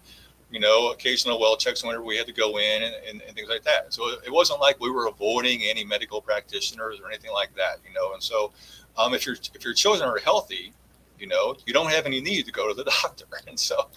you 0.51 0.59
know, 0.59 0.91
occasional 0.91 1.39
well 1.39 1.55
checks 1.55 1.83
whenever 1.83 2.03
we 2.03 2.17
had 2.17 2.27
to 2.27 2.33
go 2.33 2.57
in 2.57 2.83
and, 2.83 2.95
and, 3.07 3.21
and 3.21 3.35
things 3.35 3.49
like 3.49 3.63
that. 3.63 3.93
So 3.93 4.09
it 4.25 4.31
wasn't 4.31 4.59
like 4.59 4.79
we 4.79 4.89
were 4.89 5.07
avoiding 5.07 5.61
any 5.63 5.83
medical 5.83 6.21
practitioners 6.21 6.99
or 6.99 7.07
anything 7.07 7.31
like 7.31 7.55
that, 7.55 7.77
you 7.87 7.93
know. 7.93 8.13
And 8.13 8.21
so, 8.21 8.51
um, 8.97 9.13
if 9.13 9.25
your 9.25 9.35
if 9.53 9.63
your 9.63 9.73
children 9.73 10.09
are 10.09 10.17
healthy, 10.17 10.73
you 11.19 11.27
know, 11.27 11.55
you 11.65 11.73
don't 11.73 11.91
have 11.91 12.05
any 12.05 12.19
need 12.19 12.45
to 12.45 12.51
go 12.51 12.67
to 12.67 12.73
the 12.73 12.83
doctor. 13.01 13.25
And 13.47 13.59
so, 13.59 13.87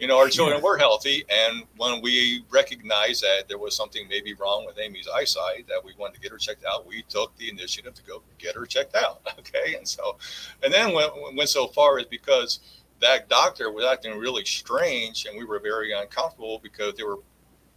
you 0.00 0.06
know, 0.06 0.18
our 0.18 0.28
children 0.28 0.58
yeah. 0.58 0.64
were 0.64 0.78
healthy. 0.78 1.24
And 1.28 1.64
when 1.76 2.00
we 2.00 2.42
recognized 2.50 3.22
that 3.22 3.44
there 3.48 3.58
was 3.58 3.76
something 3.76 4.08
maybe 4.08 4.32
wrong 4.34 4.64
with 4.66 4.78
Amy's 4.78 5.06
eyesight, 5.14 5.68
that 5.68 5.84
we 5.84 5.92
wanted 5.98 6.14
to 6.14 6.20
get 6.20 6.32
her 6.32 6.38
checked 6.38 6.64
out, 6.64 6.86
we 6.86 7.02
took 7.02 7.36
the 7.36 7.50
initiative 7.50 7.94
to 7.94 8.02
go 8.04 8.22
get 8.38 8.54
her 8.54 8.66
checked 8.66 8.96
out. 8.96 9.20
Okay. 9.40 9.74
And 9.74 9.88
so, 9.88 10.18
and 10.62 10.72
then 10.72 10.92
went, 10.92 11.12
went 11.34 11.48
so 11.48 11.66
far 11.68 11.98
as 11.98 12.04
because 12.06 12.60
that 13.00 13.28
doctor 13.28 13.72
was 13.72 13.84
acting 13.84 14.16
really 14.18 14.44
strange 14.44 15.24
and 15.26 15.38
we 15.38 15.44
were 15.44 15.58
very 15.58 15.92
uncomfortable 15.92 16.60
because 16.62 16.94
they 16.94 17.02
were 17.02 17.18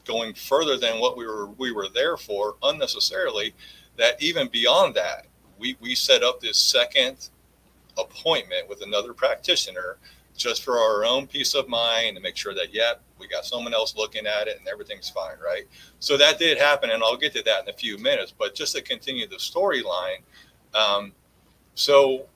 going 0.06 0.34
further 0.34 0.78
than 0.78 1.00
what 1.00 1.16
we 1.16 1.26
were 1.26 1.48
we 1.58 1.72
were 1.72 1.88
there 1.94 2.18
for 2.18 2.56
unnecessarily 2.64 3.56
that 3.98 4.22
even 4.22 4.50
beyond 4.50 4.94
that 4.94 5.28
we 5.58 5.78
we 5.80 5.96
set 5.96 6.24
up 6.24 6.42
this 6.42 6.58
second 6.58 7.30
appointment 7.98 8.68
with 8.68 8.82
another 8.82 9.14
practitioner 9.14 9.98
just 10.36 10.64
for 10.64 10.78
our 10.78 11.06
own 11.06 11.28
peace 11.28 11.54
of 11.54 11.68
mind 11.70 12.16
to 12.16 12.22
make 12.22 12.36
sure 12.36 12.54
that, 12.54 12.74
yep, 12.74 13.02
we 13.20 13.28
got 13.28 13.46
someone 13.46 13.74
else 13.74 13.96
looking 13.96 14.26
at 14.26 14.48
it 14.48 14.58
and 14.60 14.68
everything's 14.68 15.10
fine, 15.10 15.38
right? 15.44 15.64
So 16.00 16.18
that 16.18 16.40
did 16.40 16.58
happen, 16.58 16.90
and 16.90 17.04
I'll 17.04 17.18
get 17.18 17.34
to 17.36 17.44
that 17.44 17.64
in 17.64 17.70
a 17.70 17.74
few 17.74 17.98
minutes. 17.98 18.34
But 18.38 18.56
just 18.56 18.76
to 18.76 18.82
continue 18.82 19.28
the 19.28 19.38
storyline, 19.38 20.24
um, 20.74 21.14
so 21.76 22.28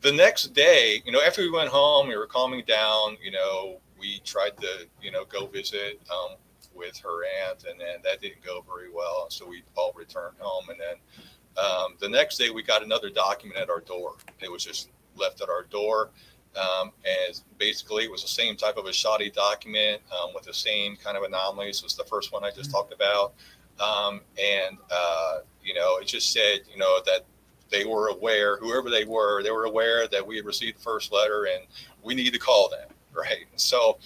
the 0.00 0.12
next 0.12 0.54
day, 0.54 1.02
you 1.04 1.12
know, 1.12 1.20
after 1.20 1.42
we 1.42 1.50
went 1.50 1.68
home, 1.68 2.08
we 2.08 2.16
were 2.16 2.26
calming 2.26 2.64
down. 2.66 3.16
You 3.22 3.32
know, 3.32 3.80
we 3.98 4.20
tried 4.24 4.56
to, 4.58 4.86
you 5.02 5.10
know, 5.10 5.24
go 5.24 5.46
visit 5.46 6.00
um, 6.10 6.36
with 6.74 6.96
her 6.98 7.24
aunt, 7.44 7.64
and 7.68 7.80
then 7.80 7.96
that 8.04 8.20
didn't 8.20 8.44
go 8.44 8.64
very 8.66 8.90
well. 8.92 9.26
So 9.30 9.46
we 9.46 9.62
all 9.76 9.92
returned 9.96 10.36
home, 10.38 10.68
and 10.68 10.78
then 10.78 11.64
um, 11.64 11.96
the 11.98 12.08
next 12.08 12.38
day 12.38 12.50
we 12.50 12.62
got 12.62 12.84
another 12.84 13.10
document 13.10 13.60
at 13.60 13.70
our 13.70 13.80
door. 13.80 14.14
It 14.40 14.52
was 14.52 14.64
just 14.64 14.90
left 15.16 15.40
at 15.40 15.48
our 15.48 15.64
door. 15.64 16.10
Um, 16.56 16.92
and 17.04 17.40
basically, 17.58 18.04
it 18.04 18.10
was 18.10 18.22
the 18.22 18.28
same 18.28 18.56
type 18.56 18.76
of 18.76 18.86
a 18.86 18.92
shoddy 18.92 19.30
document 19.30 20.02
um, 20.12 20.30
with 20.34 20.44
the 20.44 20.54
same 20.54 20.96
kind 20.96 21.16
of 21.16 21.22
anomalies 21.22 21.82
as 21.84 21.94
the 21.94 22.04
first 22.04 22.32
one 22.32 22.44
I 22.44 22.50
just 22.50 22.70
mm-hmm. 22.70 22.72
talked 22.72 22.92
about. 22.92 23.34
Um, 23.80 24.22
and, 24.40 24.76
uh, 24.90 25.38
you 25.62 25.74
know, 25.74 25.98
it 25.98 26.06
just 26.06 26.32
said, 26.32 26.60
you 26.70 26.78
know, 26.78 27.00
that 27.06 27.24
they 27.70 27.84
were 27.84 28.08
aware, 28.08 28.56
whoever 28.56 28.90
they 28.90 29.04
were, 29.04 29.42
they 29.42 29.50
were 29.50 29.64
aware 29.64 30.08
that 30.08 30.26
we 30.26 30.36
had 30.36 30.44
received 30.44 30.78
the 30.78 30.82
first 30.82 31.12
letter 31.12 31.46
and 31.52 31.64
we 32.02 32.14
need 32.14 32.32
to 32.32 32.38
call 32.38 32.68
them, 32.68 32.88
right? 33.12 33.44
So 33.56 33.98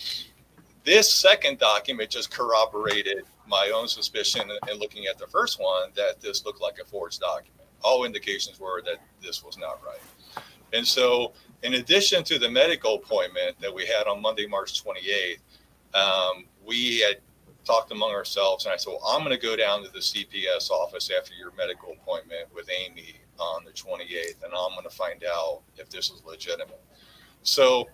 this 0.85 1.13
second 1.13 1.59
document 1.59 2.11
just 2.11 2.31
corroborated 2.31 3.25
my 3.47 3.71
own 3.75 3.89
suspicion 3.89 4.51
in 4.71 4.79
looking 4.79 5.07
at 5.07 5.19
the 5.19 5.27
first 5.27 5.61
one 5.61 5.91
that 5.95 6.21
this 6.21 6.45
looked 6.45 6.61
like 6.61 6.79
a 6.81 6.85
forged 6.85 7.21
document. 7.21 7.69
All 7.83 8.05
indications 8.05 8.59
were 8.59 8.83
that 8.83 8.97
this 9.23 9.45
was 9.45 9.59
not 9.59 9.81
right. 9.85 10.45
And 10.73 10.87
so, 10.87 11.33
in 11.63 11.75
addition 11.75 12.25
to 12.25 12.39
the 12.39 12.51
medical 12.51 12.97
appointment 12.97 13.61
that 13.61 13.73
we 13.73 13.87
had 13.87 14.07
on 14.07 14.21
Monday, 14.21 14.47
March 14.47 14.83
28th, 14.83 15.39
um, 15.95 16.45
we 16.67 17.01
had 17.01 17.19
talked 17.65 17.93
among 17.93 18.11
ourselves, 18.11 18.65
and 18.65 18.73
I 18.73 18.77
said, 18.77 18.91
"Well, 18.91 19.05
I'm 19.07 19.25
going 19.25 19.39
to 19.39 19.47
go 19.47 19.57
down 19.57 19.85
to 19.85 19.91
the 19.91 20.01
CPS 20.01 20.71
office 20.71 21.11
after 21.17 21.35
your 21.35 21.53
medical 21.53 21.93
appointment 21.93 22.53
with 22.55 22.69
Amy 22.71 23.21
on 23.39 23.65
the 23.65 23.71
28th, 23.71 24.43
and 24.43 24.53
I'm 24.53 24.73
going 24.73 24.85
to 24.85 24.91
find 24.91 25.25
out 25.25 25.63
if 25.77 25.89
this 25.89 26.11
is 26.11 26.23
legitimate." 26.25 26.81
So 27.43 27.89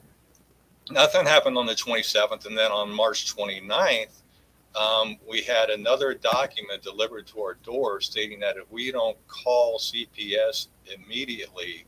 nothing 0.90 1.26
happened 1.26 1.58
on 1.58 1.66
the 1.66 1.74
27th, 1.74 2.46
and 2.46 2.56
then 2.56 2.72
on 2.72 2.90
March 2.90 3.34
29th, 3.34 4.22
um, 4.74 5.16
we 5.28 5.42
had 5.42 5.70
another 5.70 6.14
document 6.14 6.82
delivered 6.82 7.26
to 7.28 7.40
our 7.40 7.54
door 7.54 8.00
stating 8.00 8.40
that 8.40 8.56
if 8.56 8.70
we 8.70 8.92
don't 8.92 9.16
call 9.26 9.78
CPS 9.78 10.68
immediately, 10.94 11.84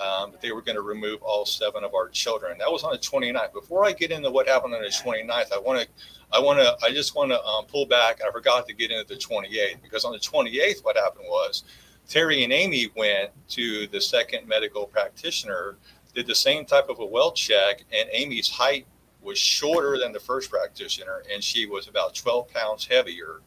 um, 0.00 0.32
that 0.32 0.40
they 0.40 0.52
were 0.52 0.62
going 0.62 0.76
to 0.76 0.82
remove 0.82 1.22
all 1.22 1.46
seven 1.46 1.84
of 1.84 1.94
our 1.94 2.08
children. 2.08 2.58
That 2.58 2.70
was 2.70 2.82
on 2.82 2.92
the 2.92 2.98
29th. 2.98 3.52
Before 3.52 3.84
I 3.84 3.92
get 3.92 4.10
into 4.10 4.30
what 4.30 4.48
happened 4.48 4.74
on 4.74 4.82
the 4.82 4.88
29th, 4.88 5.52
I 5.52 5.58
want 5.58 5.80
to, 5.80 5.88
I 6.32 6.40
want 6.40 6.58
to, 6.58 6.76
I 6.84 6.90
just 6.90 7.14
want 7.14 7.30
to 7.30 7.42
um, 7.44 7.66
pull 7.66 7.86
back. 7.86 8.20
I 8.26 8.30
forgot 8.32 8.66
to 8.66 8.74
get 8.74 8.90
into 8.90 9.06
the 9.06 9.20
28th 9.20 9.82
because 9.82 10.04
on 10.04 10.12
the 10.12 10.18
28th, 10.18 10.84
what 10.84 10.96
happened 10.96 11.26
was 11.28 11.64
Terri 12.08 12.44
and 12.44 12.52
Amy 12.52 12.90
went 12.96 13.30
to 13.50 13.86
the 13.88 14.00
second 14.00 14.46
medical 14.48 14.86
practitioner, 14.86 15.76
did 16.14 16.26
the 16.26 16.34
same 16.34 16.64
type 16.64 16.88
of 16.88 16.98
a 16.98 17.06
well 17.06 17.32
check, 17.32 17.84
and 17.92 18.08
Amy's 18.12 18.48
height 18.48 18.86
was 19.22 19.38
shorter 19.38 19.98
than 19.98 20.12
the 20.12 20.20
first 20.20 20.50
practitioner, 20.50 21.22
and 21.32 21.42
she 21.42 21.66
was 21.66 21.88
about 21.88 22.14
12 22.14 22.48
pounds 22.48 22.86
heavier 22.86 23.40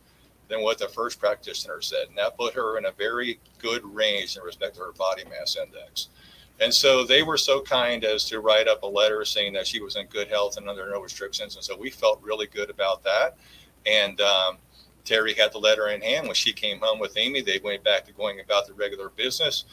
than 0.47 0.61
what 0.61 0.79
the 0.79 0.87
first 0.87 1.19
practitioner 1.19 1.81
said. 1.81 2.07
And 2.09 2.17
that 2.17 2.37
put 2.37 2.53
her 2.55 2.77
in 2.77 2.85
a 2.85 2.91
very 2.91 3.39
good 3.59 3.83
range 3.85 4.37
in 4.37 4.43
respect 4.43 4.75
to 4.75 4.81
her 4.81 4.93
body 4.93 5.23
mass 5.25 5.57
index. 5.57 6.09
And 6.59 6.73
so 6.73 7.03
they 7.03 7.21
were 7.21 7.37
so 7.37 7.61
kind 7.61 8.03
as 8.03 8.25
to 8.25 8.39
write 8.39 8.67
up 8.67 8.83
a 8.83 8.87
letter 8.87 9.23
saying 9.25 9.53
that 9.53 9.67
she 9.67 9.79
was 9.79 9.95
in 9.95 10.07
good 10.07 10.27
health 10.27 10.57
and 10.57 10.67
under 10.67 10.89
no 10.89 11.01
restrictions. 11.01 11.55
And 11.55 11.63
so 11.63 11.77
we 11.77 11.89
felt 11.89 12.21
really 12.23 12.47
good 12.47 12.69
about 12.69 13.03
that. 13.03 13.37
And 13.85 14.19
um, 14.21 14.57
Terri 15.05 15.37
had 15.37 15.53
the 15.53 15.59
letter 15.59 15.89
in 15.89 16.01
hand 16.01 16.25
when 16.25 16.35
she 16.35 16.51
came 16.51 16.79
home 16.79 16.99
with 16.99 17.15
Amy. 17.15 17.41
They 17.41 17.59
went 17.63 17.83
back 17.83 18.05
to 18.05 18.11
going 18.11 18.39
about 18.39 18.67
the 18.67 18.73
regular 18.73 19.09
business. 19.09 19.65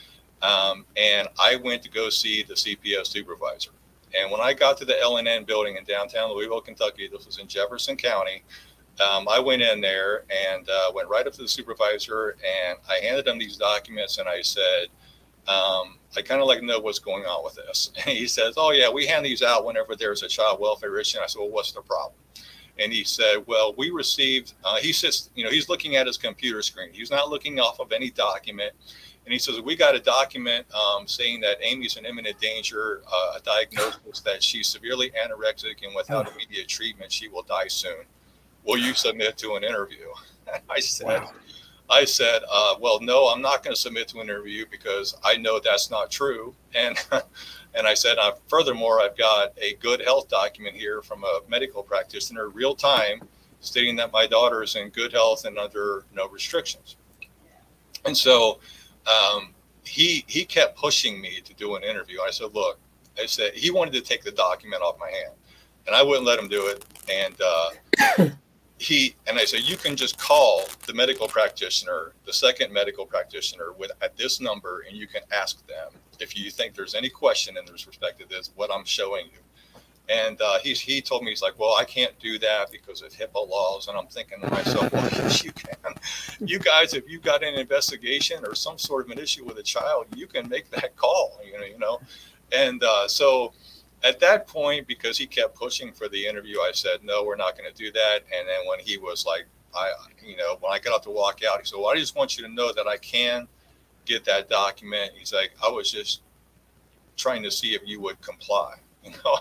Um, 0.42 0.84
and 0.96 1.28
I 1.38 1.56
went 1.56 1.82
to 1.84 1.90
go 1.90 2.10
see 2.10 2.42
the 2.42 2.54
CPS 2.54 3.06
supervisor. 3.06 3.70
And 4.16 4.30
when 4.30 4.40
I 4.40 4.52
got 4.52 4.76
to 4.78 4.84
the 4.84 5.00
L&N 5.00 5.44
building 5.44 5.76
in 5.76 5.84
downtown 5.84 6.30
Louisville, 6.30 6.60
Kentucky, 6.60 7.08
this 7.08 7.26
was 7.26 7.38
in 7.38 7.48
Jefferson 7.48 7.96
County, 7.96 8.44
um, 9.00 9.26
I 9.28 9.40
went 9.40 9.62
in 9.62 9.80
there 9.80 10.24
and 10.30 10.68
uh, 10.68 10.92
went 10.94 11.08
right 11.08 11.26
up 11.26 11.32
to 11.32 11.42
the 11.42 11.48
supervisor 11.48 12.36
and 12.44 12.78
I 12.88 13.04
handed 13.04 13.26
him 13.26 13.38
these 13.38 13.56
documents 13.56 14.18
and 14.18 14.28
I 14.28 14.40
said, 14.42 14.86
um, 15.48 15.98
I 16.16 16.22
kind 16.22 16.40
of 16.40 16.46
like 16.46 16.62
know 16.62 16.78
what's 16.78 16.98
going 16.98 17.24
on 17.24 17.44
with 17.44 17.54
this. 17.54 17.90
And 17.96 18.06
he 18.18 18.26
says, 18.26 18.54
Oh, 18.56 18.70
yeah, 18.70 18.90
we 18.90 19.06
hand 19.06 19.24
these 19.24 19.42
out 19.42 19.64
whenever 19.64 19.96
there's 19.96 20.22
a 20.22 20.28
child 20.28 20.60
welfare 20.60 20.98
issue. 20.98 21.18
And 21.18 21.24
I 21.24 21.26
said, 21.26 21.40
Well, 21.40 21.50
what's 21.50 21.72
the 21.72 21.82
problem? 21.82 22.14
And 22.78 22.92
he 22.92 23.04
said, 23.04 23.44
Well, 23.46 23.74
we 23.76 23.90
received, 23.90 24.54
uh, 24.64 24.76
he 24.76 24.92
says, 24.92 25.30
you 25.34 25.44
know, 25.44 25.50
he's 25.50 25.68
looking 25.68 25.96
at 25.96 26.06
his 26.06 26.16
computer 26.16 26.62
screen. 26.62 26.90
He's 26.92 27.10
not 27.10 27.28
looking 27.28 27.60
off 27.60 27.80
of 27.80 27.92
any 27.92 28.10
document. 28.10 28.72
And 29.24 29.32
he 29.32 29.38
says, 29.38 29.60
We 29.60 29.76
got 29.76 29.94
a 29.94 30.00
document 30.00 30.66
um, 30.74 31.06
saying 31.06 31.40
that 31.40 31.58
Amy's 31.62 31.96
in 31.96 32.04
imminent 32.04 32.38
danger, 32.40 33.02
uh, 33.06 33.38
a 33.38 33.40
diagnosis 33.40 34.20
that 34.20 34.42
she's 34.42 34.68
severely 34.68 35.10
anorexic 35.10 35.84
and 35.84 35.94
without 35.94 36.30
immediate 36.32 36.68
treatment, 36.68 37.10
she 37.12 37.28
will 37.28 37.42
die 37.42 37.68
soon. 37.68 38.04
Will 38.64 38.78
you 38.78 38.94
submit 38.94 39.36
to 39.38 39.54
an 39.54 39.64
interview? 39.64 40.06
I 40.70 40.80
said, 40.80 41.06
wow. 41.06 41.32
I 41.90 42.04
said, 42.04 42.42
uh, 42.50 42.76
well, 42.80 43.00
no, 43.00 43.26
I'm 43.26 43.42
not 43.42 43.62
going 43.62 43.74
to 43.74 43.80
submit 43.80 44.08
to 44.08 44.20
an 44.20 44.28
interview 44.28 44.64
because 44.70 45.16
I 45.22 45.36
know 45.36 45.60
that's 45.60 45.90
not 45.90 46.10
true. 46.10 46.54
And 46.74 46.96
and 47.74 47.86
I 47.86 47.94
said, 47.94 48.18
uh, 48.18 48.32
furthermore, 48.48 49.00
I've 49.00 49.16
got 49.16 49.52
a 49.58 49.74
good 49.74 50.00
health 50.00 50.28
document 50.28 50.76
here 50.76 51.02
from 51.02 51.24
a 51.24 51.40
medical 51.48 51.82
practitioner, 51.82 52.48
real 52.48 52.74
time, 52.74 53.22
stating 53.60 53.96
that 53.96 54.12
my 54.12 54.26
daughter 54.26 54.62
is 54.62 54.76
in 54.76 54.88
good 54.90 55.12
health 55.12 55.44
and 55.44 55.58
under 55.58 56.04
no 56.12 56.28
restrictions. 56.28 56.96
And 58.04 58.16
so 58.16 58.60
um, 59.06 59.54
he 59.84 60.24
he 60.26 60.44
kept 60.44 60.76
pushing 60.78 61.20
me 61.20 61.40
to 61.44 61.54
do 61.54 61.76
an 61.76 61.82
interview. 61.82 62.20
I 62.20 62.30
said, 62.30 62.54
look, 62.54 62.78
I 63.20 63.26
said 63.26 63.54
he 63.54 63.70
wanted 63.70 63.92
to 63.94 64.00
take 64.00 64.22
the 64.22 64.32
document 64.32 64.82
off 64.82 64.98
my 64.98 65.10
hand, 65.10 65.34
and 65.86 65.94
I 65.94 66.02
wouldn't 66.02 66.26
let 66.26 66.38
him 66.38 66.48
do 66.48 66.66
it. 66.66 66.84
And 67.10 67.34
uh, 67.44 68.28
he 68.84 69.14
and 69.26 69.38
I 69.38 69.44
said, 69.44 69.60
you 69.60 69.76
can 69.76 69.96
just 69.96 70.18
call 70.18 70.64
the 70.86 70.94
medical 70.94 71.26
practitioner, 71.26 72.12
the 72.26 72.32
second 72.32 72.72
medical 72.72 73.06
practitioner, 73.06 73.72
with 73.72 73.90
at 74.02 74.16
this 74.16 74.40
number, 74.40 74.84
and 74.88 74.96
you 74.96 75.06
can 75.06 75.22
ask 75.32 75.66
them 75.66 75.90
if 76.20 76.36
you 76.36 76.50
think 76.50 76.74
there's 76.74 76.94
any 76.94 77.08
question 77.08 77.56
in 77.56 77.64
respect 77.72 78.20
to 78.20 78.28
this, 78.28 78.50
what 78.54 78.70
I'm 78.72 78.84
showing 78.84 79.26
you. 79.26 79.38
And 80.08 80.38
uh, 80.42 80.58
he, 80.58 80.74
he 80.74 81.00
told 81.00 81.22
me, 81.22 81.30
he's 81.30 81.40
like, 81.40 81.58
well, 81.58 81.76
I 81.76 81.84
can't 81.84 82.18
do 82.18 82.38
that 82.40 82.70
because 82.70 83.00
of 83.00 83.10
HIPAA 83.10 83.48
laws. 83.48 83.88
And 83.88 83.96
I'm 83.96 84.06
thinking 84.06 84.38
to 84.42 84.50
myself, 84.50 84.92
well, 84.92 85.08
yes, 85.12 85.42
you 85.42 85.50
can. 85.52 85.94
You 86.40 86.58
guys, 86.58 86.92
if 86.92 87.08
you've 87.08 87.22
got 87.22 87.42
an 87.42 87.54
investigation 87.54 88.44
or 88.44 88.54
some 88.54 88.76
sort 88.76 89.06
of 89.06 89.12
an 89.12 89.18
issue 89.18 89.46
with 89.46 89.56
a 89.56 89.62
child, 89.62 90.06
you 90.14 90.26
can 90.26 90.46
make 90.50 90.70
that 90.72 90.94
call, 90.96 91.40
you 91.42 91.58
know, 91.58 91.64
you 91.64 91.78
know. 91.78 92.00
And 92.52 92.84
uh, 92.84 93.08
so 93.08 93.54
at 94.04 94.20
that 94.20 94.46
point, 94.46 94.86
because 94.86 95.16
he 95.16 95.26
kept 95.26 95.54
pushing 95.56 95.90
for 95.92 96.08
the 96.08 96.26
interview, 96.26 96.60
I 96.60 96.72
said, 96.74 97.02
no, 97.02 97.24
we're 97.24 97.36
not 97.36 97.56
going 97.56 97.70
to 97.70 97.76
do 97.76 97.90
that. 97.92 98.20
And 98.32 98.46
then 98.46 98.66
when 98.68 98.78
he 98.78 98.98
was 98.98 99.24
like, 99.24 99.46
I, 99.74 99.90
you 100.24 100.36
know, 100.36 100.58
when 100.60 100.72
I 100.72 100.78
got 100.78 100.94
up 100.94 101.02
to 101.04 101.10
walk 101.10 101.40
out, 101.42 101.58
he 101.58 101.66
said, 101.66 101.78
well, 101.78 101.88
I 101.88 101.96
just 101.96 102.14
want 102.14 102.36
you 102.36 102.46
to 102.46 102.52
know 102.52 102.72
that 102.72 102.86
I 102.86 102.98
can 102.98 103.48
get 104.04 104.24
that 104.26 104.50
document. 104.50 105.12
He's 105.16 105.32
like, 105.32 105.52
I 105.64 105.70
was 105.70 105.90
just 105.90 106.20
trying 107.16 107.42
to 107.44 107.50
see 107.50 107.74
if 107.74 107.80
you 107.86 107.98
would 108.00 108.20
comply, 108.20 108.74
you 109.04 109.10
know, 109.10 109.38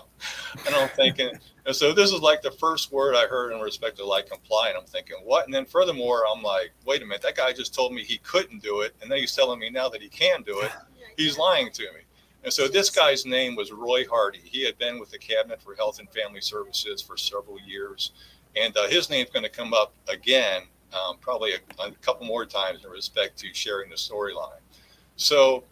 and 0.66 0.74
I'm 0.74 0.88
thinking, 0.88 1.30
and 1.66 1.76
so 1.76 1.92
this 1.92 2.10
is 2.10 2.20
like 2.20 2.40
the 2.40 2.50
first 2.52 2.90
word 2.90 3.14
I 3.14 3.26
heard 3.26 3.52
in 3.52 3.60
respect 3.60 3.98
to 3.98 4.04
like 4.06 4.28
comply. 4.28 4.70
And 4.70 4.78
I'm 4.78 4.86
thinking, 4.86 5.16
what? 5.24 5.44
And 5.44 5.52
then 5.52 5.66
furthermore, 5.66 6.24
I'm 6.26 6.42
like, 6.42 6.72
wait 6.86 7.02
a 7.02 7.04
minute, 7.04 7.22
that 7.22 7.36
guy 7.36 7.52
just 7.52 7.74
told 7.74 7.92
me 7.92 8.02
he 8.02 8.18
couldn't 8.18 8.62
do 8.62 8.80
it. 8.80 8.94
And 9.02 9.10
then 9.10 9.18
he's 9.18 9.34
telling 9.34 9.60
me 9.60 9.68
now 9.68 9.90
that 9.90 10.00
he 10.00 10.08
can 10.08 10.42
do 10.42 10.60
it. 10.60 10.70
He's 11.16 11.38
lying 11.38 11.70
to 11.70 11.82
me. 11.82 12.00
And 12.44 12.52
so 12.52 12.68
this 12.68 12.90
guy's 12.90 13.24
name 13.24 13.56
was 13.56 13.72
Roy 13.72 14.06
Hardy. 14.06 14.40
He 14.44 14.64
had 14.64 14.76
been 14.76 15.00
with 15.00 15.10
the 15.10 15.18
Cabinet 15.18 15.62
for 15.62 15.74
Health 15.74 15.98
and 15.98 16.08
Family 16.10 16.42
Services 16.42 17.00
for 17.00 17.16
several 17.16 17.58
years. 17.66 18.12
And 18.54 18.76
uh, 18.76 18.86
his 18.86 19.08
name's 19.08 19.30
going 19.30 19.44
to 19.44 19.50
come 19.50 19.72
up 19.72 19.94
again, 20.08 20.62
um, 20.92 21.16
probably 21.20 21.52
a, 21.52 21.82
a, 21.82 21.90
couple 22.02 22.26
more 22.26 22.44
times 22.44 22.84
in 22.84 22.90
respect 22.90 23.38
to 23.38 23.54
sharing 23.54 23.88
the 23.88 23.96
storyline. 23.96 24.60
So 25.16 25.64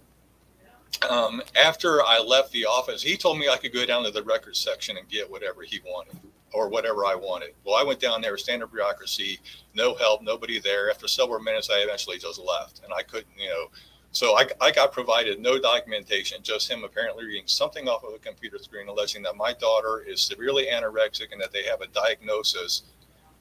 um, 1.08 1.42
after 1.62 2.02
I 2.02 2.18
left 2.18 2.52
the 2.52 2.64
office, 2.64 3.02
he 3.02 3.18
told 3.18 3.38
me 3.38 3.48
I 3.48 3.58
could 3.58 3.74
go 3.74 3.84
down 3.84 4.02
to 4.04 4.10
the 4.10 4.22
records 4.22 4.58
section 4.58 4.96
and 4.96 5.06
get 5.08 5.30
whatever 5.30 5.62
he 5.62 5.80
wanted 5.84 6.18
or 6.54 6.68
whatever 6.68 7.04
I 7.04 7.14
wanted. 7.14 7.52
Well, 7.64 7.76
I 7.76 7.84
went 7.84 8.00
down 8.00 8.22
there, 8.22 8.36
standard 8.38 8.72
bureaucracy, 8.72 9.40
no 9.74 9.94
help, 9.94 10.22
nobody 10.22 10.58
there. 10.58 10.90
After 10.90 11.06
several 11.06 11.40
minutes, 11.40 11.68
I 11.70 11.80
eventually 11.80 12.18
just 12.18 12.40
left 12.40 12.80
and 12.82 12.92
I 12.94 13.02
couldn't, 13.02 13.32
you 13.38 13.48
know, 13.48 13.66
so 14.12 14.36
I, 14.36 14.46
I 14.60 14.70
got 14.70 14.92
provided 14.92 15.40
no 15.40 15.58
documentation, 15.58 16.42
just 16.42 16.70
him 16.70 16.84
apparently 16.84 17.24
reading 17.24 17.46
something 17.46 17.88
off 17.88 18.04
of 18.04 18.12
a 18.12 18.18
computer 18.18 18.58
screen 18.58 18.88
alleging 18.88 19.22
that 19.22 19.36
my 19.36 19.54
daughter 19.54 20.04
is 20.06 20.20
severely 20.20 20.66
anorexic 20.66 21.32
and 21.32 21.40
that 21.40 21.50
they 21.50 21.64
have 21.64 21.80
a 21.80 21.86
diagnosis 21.88 22.82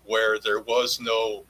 where 0.06 0.40
there 0.40 0.62
was 0.62 1.02
no 1.02 1.44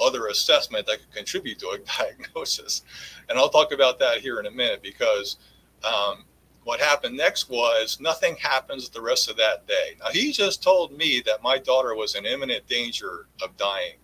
other 0.00 0.26
assessment 0.26 0.84
that 0.86 0.98
could 0.98 1.14
contribute 1.14 1.60
to 1.60 1.68
a 1.68 1.78
diagnosis. 1.98 2.82
And 3.28 3.38
I'll 3.38 3.48
talk 3.48 3.72
about 3.72 4.00
that 4.00 4.18
here 4.18 4.40
in 4.40 4.46
a 4.46 4.50
minute 4.50 4.82
because 4.82 5.36
um, 5.84 6.24
what 6.64 6.80
happened 6.80 7.16
next 7.16 7.48
was 7.48 8.00
nothing 8.00 8.34
happens 8.34 8.88
the 8.88 9.00
rest 9.00 9.30
of 9.30 9.36
that 9.36 9.68
day. 9.68 9.96
Now, 10.00 10.10
he 10.10 10.32
just 10.32 10.60
told 10.60 10.90
me 10.90 11.22
that 11.24 11.40
my 11.40 11.58
daughter 11.58 11.94
was 11.94 12.16
in 12.16 12.26
imminent 12.26 12.66
danger 12.66 13.28
of 13.40 13.56
dying. 13.56 13.94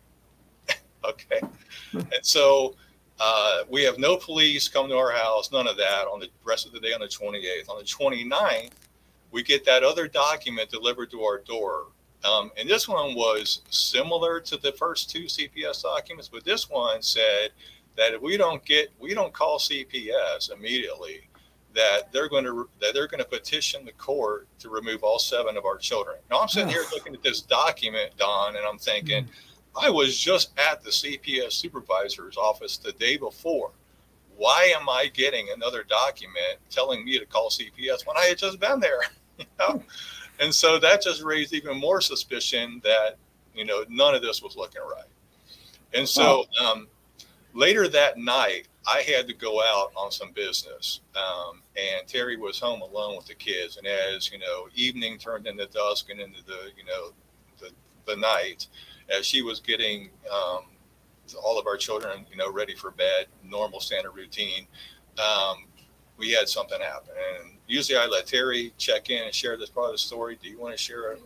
okay. 1.04 1.40
And 1.92 2.22
so 2.22 2.76
uh, 3.20 3.62
we 3.68 3.82
have 3.84 3.98
no 3.98 4.16
police 4.16 4.68
come 4.68 4.88
to 4.88 4.96
our 4.96 5.12
house, 5.12 5.52
none 5.52 5.68
of 5.68 5.76
that 5.76 6.06
on 6.12 6.20
the 6.20 6.28
rest 6.44 6.66
of 6.66 6.72
the 6.72 6.80
day 6.80 6.92
on 6.92 7.00
the 7.00 7.06
28th. 7.06 7.68
On 7.68 7.78
the 7.78 7.84
29th, 7.84 8.70
we 9.30 9.42
get 9.42 9.64
that 9.64 9.82
other 9.82 10.08
document 10.08 10.70
delivered 10.70 11.10
to 11.10 11.22
our 11.22 11.38
door. 11.38 11.86
Um, 12.24 12.52
and 12.56 12.68
this 12.68 12.88
one 12.88 13.14
was 13.14 13.62
similar 13.70 14.40
to 14.40 14.56
the 14.56 14.72
first 14.72 15.10
two 15.10 15.24
CPS 15.24 15.82
documents, 15.82 16.28
but 16.28 16.44
this 16.44 16.70
one 16.70 17.02
said 17.02 17.50
that 17.96 18.14
if 18.14 18.22
we 18.22 18.36
don't 18.36 18.64
get, 18.64 18.90
we 19.00 19.14
don't 19.14 19.32
call 19.32 19.58
CPS 19.58 20.52
immediately, 20.52 21.22
that 21.74 22.12
they're 22.12 22.28
going 22.28 22.44
to 22.44 22.68
that 22.80 22.92
they're 22.94 23.08
going 23.08 23.22
to 23.22 23.28
petition 23.28 23.84
the 23.84 23.92
court 23.92 24.46
to 24.58 24.68
remove 24.68 25.02
all 25.02 25.18
seven 25.18 25.56
of 25.56 25.64
our 25.64 25.78
children. 25.78 26.16
Now 26.30 26.40
I'm 26.40 26.48
sitting 26.48 26.68
here 26.68 26.84
looking 26.92 27.14
at 27.14 27.22
this 27.22 27.40
document, 27.40 28.12
Don, 28.16 28.56
and 28.56 28.64
I'm 28.64 28.78
thinking. 28.78 29.24
Mm-hmm 29.24 29.48
I 29.80 29.90
was 29.90 30.18
just 30.18 30.52
at 30.58 30.82
the 30.82 30.90
CPS 30.90 31.52
supervisor's 31.52 32.36
office 32.36 32.76
the 32.76 32.92
day 32.92 33.16
before. 33.16 33.70
Why 34.36 34.72
am 34.78 34.88
I 34.88 35.10
getting 35.12 35.48
another 35.54 35.82
document 35.82 36.58
telling 36.70 37.04
me 37.04 37.18
to 37.18 37.26
call 37.26 37.48
CPS 37.48 38.06
when 38.06 38.16
I 38.16 38.26
had 38.26 38.38
just 38.38 38.60
been 38.60 38.80
there? 38.80 39.00
you 39.38 39.46
know? 39.58 39.82
And 40.40 40.54
so 40.54 40.78
that 40.78 41.02
just 41.02 41.22
raised 41.22 41.52
even 41.54 41.78
more 41.78 42.00
suspicion 42.00 42.80
that, 42.84 43.16
you 43.54 43.64
know, 43.64 43.84
none 43.88 44.14
of 44.14 44.22
this 44.22 44.42
was 44.42 44.56
looking 44.56 44.82
right. 44.82 45.04
And 45.94 46.08
so 46.08 46.46
um, 46.62 46.88
later 47.52 47.88
that 47.88 48.18
night, 48.18 48.68
I 48.86 49.02
had 49.02 49.28
to 49.28 49.34
go 49.34 49.62
out 49.62 49.92
on 49.96 50.10
some 50.10 50.32
business, 50.32 51.00
um, 51.14 51.62
and 51.76 52.06
Terry 52.06 52.36
was 52.36 52.58
home 52.58 52.80
alone 52.82 53.16
with 53.16 53.26
the 53.26 53.34
kids. 53.34 53.76
And 53.76 53.86
as 53.86 54.32
you 54.32 54.38
know, 54.38 54.68
evening 54.74 55.18
turned 55.18 55.46
into 55.46 55.66
dusk 55.66 56.10
and 56.10 56.20
into 56.20 56.44
the 56.44 56.70
you 56.76 56.84
know 56.84 57.12
the, 57.60 57.70
the 58.06 58.16
night, 58.16 58.66
as 59.16 59.26
she 59.26 59.42
was 59.42 59.60
getting 59.60 60.10
um, 60.32 60.64
all 61.42 61.58
of 61.58 61.66
our 61.66 61.76
children 61.76 62.26
you 62.30 62.36
know 62.36 62.50
ready 62.50 62.74
for 62.74 62.90
bed, 62.90 63.26
normal 63.44 63.80
standard 63.80 64.12
routine. 64.12 64.66
Um, 65.18 65.64
we 66.18 66.30
had 66.30 66.48
something 66.48 66.80
happen, 66.80 67.14
and 67.40 67.52
usually 67.66 67.98
I 67.98 68.06
let 68.06 68.26
Terri 68.26 68.72
check 68.78 69.10
in 69.10 69.24
and 69.24 69.34
share 69.34 69.56
this 69.56 69.70
part 69.70 69.86
of 69.86 69.92
the 69.92 69.98
story. 69.98 70.38
Do 70.40 70.48
you 70.48 70.58
want 70.58 70.76
to 70.76 70.82
share 70.82 71.12
it? 71.12 71.22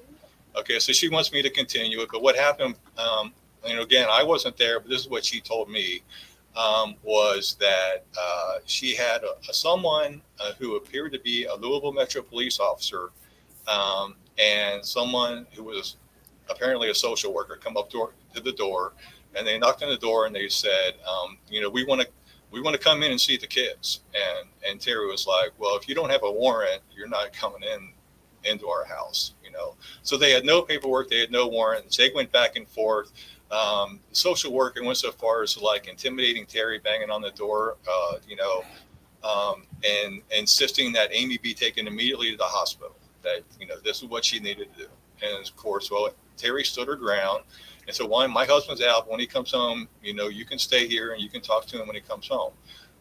Okay, 0.57 0.79
so 0.79 0.92
she 0.92 1.09
wants 1.09 1.33
me 1.33 1.42
to 1.42 1.51
continue 1.51 2.01
it, 2.01 2.09
but 2.11 2.22
what 2.22 2.35
happened? 2.37 2.77
Um, 2.96 3.33
you 3.66 3.75
know, 3.75 3.83
again, 3.83 4.09
I 4.11 4.22
wasn't 4.22 4.57
there, 4.57 4.81
but 4.81 4.88
this 4.88 5.03
is 5.03 5.09
what 5.09 5.25
she 5.25 5.40
told 5.40 5.68
me 5.68 6.03
um, 6.57 6.94
was 7.03 7.57
that 7.61 8.05
uh, 8.18 8.59
she 8.64 8.94
had 8.94 9.22
a, 9.22 9.51
a 9.51 9.55
someone 9.55 10.22
uh, 10.40 10.53
who 10.59 10.77
appeared 10.77 11.12
to 11.12 11.20
be 11.20 11.44
a 11.44 11.55
Louisville 11.55 11.92
Metro 11.92 12.22
police 12.22 12.59
officer 12.59 13.11
um, 13.68 14.14
and 14.38 14.85
someone 14.85 15.46
who 15.53 15.64
was 15.64 15.96
apparently 16.48 16.90
a 16.90 16.94
social 16.94 17.32
worker 17.32 17.59
come 17.62 17.76
up 17.76 17.90
to 17.90 18.11
the 18.42 18.52
door 18.52 18.92
and 19.37 19.46
they 19.46 19.59
knocked 19.59 19.82
on 19.82 19.88
the 19.88 19.96
door 19.96 20.26
and 20.26 20.35
they 20.35 20.48
said, 20.48 20.94
um, 21.09 21.38
you 21.48 21.61
know, 21.61 21.68
we 21.68 21.85
want 21.85 22.00
to 22.00 22.09
we 22.50 22.61
want 22.61 22.74
to 22.74 22.82
come 22.82 23.02
in 23.02 23.11
and 23.11 23.20
see 23.20 23.37
the 23.37 23.46
kids. 23.46 24.00
And 24.14 24.48
and 24.68 24.80
Terri 24.80 25.11
was 25.11 25.26
like, 25.26 25.52
well, 25.59 25.76
if 25.76 25.88
you 25.88 25.94
don't 25.94 26.11
have 26.11 26.22
a 26.24 26.30
warrant, 26.30 26.80
you're 26.94 27.09
not 27.09 27.32
coming 27.32 27.62
in 27.62 27.92
into 28.44 28.68
our 28.68 28.85
house, 28.85 29.35
you 29.44 29.50
know. 29.50 29.74
So 30.02 30.16
they 30.16 30.30
had 30.30 30.44
no 30.44 30.62
paperwork, 30.62 31.11
they 31.11 31.20
had 31.20 31.30
no 31.30 31.48
warrant. 31.48 31.94
They 31.96 32.11
went 32.14 32.32
back 32.32 32.56
and 32.56 32.66
forth. 32.68 33.12
Um, 33.50 34.00
social 34.12 34.52
worker 34.52 34.82
went 34.82 34.98
so 34.98 35.12
far 35.12 35.42
as 35.42 35.56
like 35.61 35.87
intimidating 35.87 36.46
Terri, 36.46 36.82
banging 36.82 37.11
on 37.11 37.22
the 37.22 37.30
door, 37.30 37.76
uh, 37.88 38.16
you 38.28 38.37
know, 38.37 38.64
um, 39.22 39.66
and 39.85 40.22
insisting 40.37 40.92
that 40.92 41.11
Amy 41.12 41.38
be 41.38 41.54
taken 41.54 41.87
immediately 41.87 42.30
to 42.32 42.37
the 42.37 42.44
hospital. 42.44 42.96
That 43.22 43.42
you 43.61 43.66
know 43.66 43.78
this 43.85 43.98
is 44.02 44.09
what 44.09 44.24
she 44.24 44.38
needed 44.40 44.72
to 44.74 44.85
do. 44.85 44.88
And 45.22 45.46
of 45.46 45.56
course, 45.56 45.90
well, 45.90 46.11
Terri 46.37 46.64
stood 46.64 46.88
her 46.88 46.96
ground. 46.96 47.44
And 47.87 47.94
so, 47.94 48.07
one, 48.07 48.33
my 48.33 48.44
husband's 48.44 48.83
out. 48.83 49.09
When 49.09 49.20
he 49.20 49.27
comes 49.27 49.53
home, 49.53 49.88
you 50.03 50.14
know, 50.14 50.29
you 50.29 50.44
can 50.44 50.59
stay 50.59 50.88
here 50.88 51.12
and 51.12 51.22
you 51.22 51.29
can 51.29 51.40
talk 51.40 51.66
to 51.66 51.81
him 51.81 51.87
when 51.87 51.94
he 51.94 52.03
comes 52.03 52.27
home. 52.27 52.53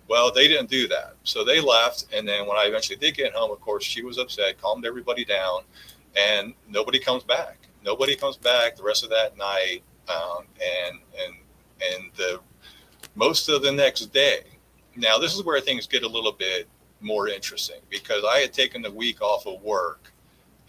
Well, 0.07 0.31
they 0.31 0.47
didn't 0.47 0.69
do 0.69 0.87
that. 0.89 1.15
So 1.23 1.43
they 1.43 1.59
left. 1.59 2.05
And 2.13 2.27
then 2.27 2.45
when 2.47 2.57
I 2.57 2.65
eventually 2.65 2.97
did 2.97 3.15
get 3.15 3.33
home, 3.33 3.51
of 3.51 3.59
course, 3.61 3.83
she 3.83 4.03
was 4.03 4.17
upset, 4.19 4.61
calmed 4.61 4.85
everybody 4.85 5.25
down, 5.25 5.61
and 6.15 6.53
nobody 6.69 6.99
comes 6.99 7.23
back. 7.23 7.57
Nobody 7.83 8.15
comes 8.15 8.37
back 8.37 8.75
the 8.75 8.83
rest 8.83 9.03
of 9.03 9.09
that 9.09 9.37
night 9.37 9.83
um, 10.09 10.45
and 10.61 10.99
and 11.23 11.35
and 11.93 12.11
the 12.15 12.39
most 13.15 13.49
of 13.49 13.61
the 13.61 13.71
next 13.71 14.07
day. 14.07 14.43
Now 14.95 15.17
this 15.17 15.35
is 15.35 15.43
where 15.43 15.59
things 15.61 15.87
get 15.87 16.03
a 16.03 16.07
little 16.07 16.31
bit 16.31 16.67
more 17.01 17.27
interesting 17.27 17.81
because 17.89 18.23
I 18.27 18.39
had 18.39 18.53
taken 18.53 18.81
the 18.81 18.91
week 18.91 19.21
off 19.21 19.45
of 19.45 19.61
work, 19.61 20.13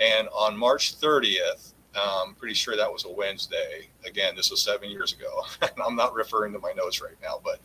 and 0.00 0.28
on 0.28 0.56
March 0.56 0.98
30th, 0.98 1.72
I'm 1.96 2.28
um, 2.28 2.34
pretty 2.34 2.54
sure 2.54 2.76
that 2.76 2.92
was 2.92 3.04
a 3.04 3.10
Wednesday. 3.10 3.88
Again, 4.04 4.36
this 4.36 4.50
was 4.50 4.60
seven 4.62 4.90
years 4.90 5.14
ago, 5.14 5.44
I'm 5.84 5.96
not 5.96 6.14
referring 6.14 6.52
to 6.52 6.58
my 6.58 6.72
notes 6.72 7.00
right 7.00 7.16
now, 7.22 7.40
but 7.42 7.60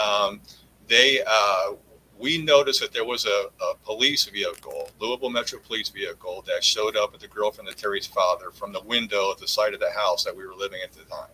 um, 0.00 0.40
they 0.88 1.22
uh, 1.26 1.74
we 2.18 2.42
noticed 2.42 2.80
that 2.80 2.92
there 2.92 3.04
was 3.04 3.24
a, 3.26 3.48
a, 3.62 3.74
police 3.84 4.24
vehicle, 4.24 4.90
Louisville 4.98 5.30
Metro 5.30 5.60
Police 5.60 5.88
vehicle, 5.88 6.44
that 6.48 6.64
showed 6.64 6.96
up 6.96 7.14
at 7.14 7.20
the 7.20 7.28
girlfriend 7.28 7.68
of 7.68 7.76
Terri's 7.76 8.06
father 8.06 8.50
from 8.50 8.72
the 8.72 8.82
window 8.82 9.30
at 9.30 9.38
the 9.38 9.46
side 9.46 9.72
of 9.72 9.80
the 9.80 9.90
house 9.90 10.24
that 10.24 10.36
we 10.36 10.44
were 10.44 10.54
living 10.54 10.80
at 10.82 10.92
the 10.92 11.04
time. 11.04 11.30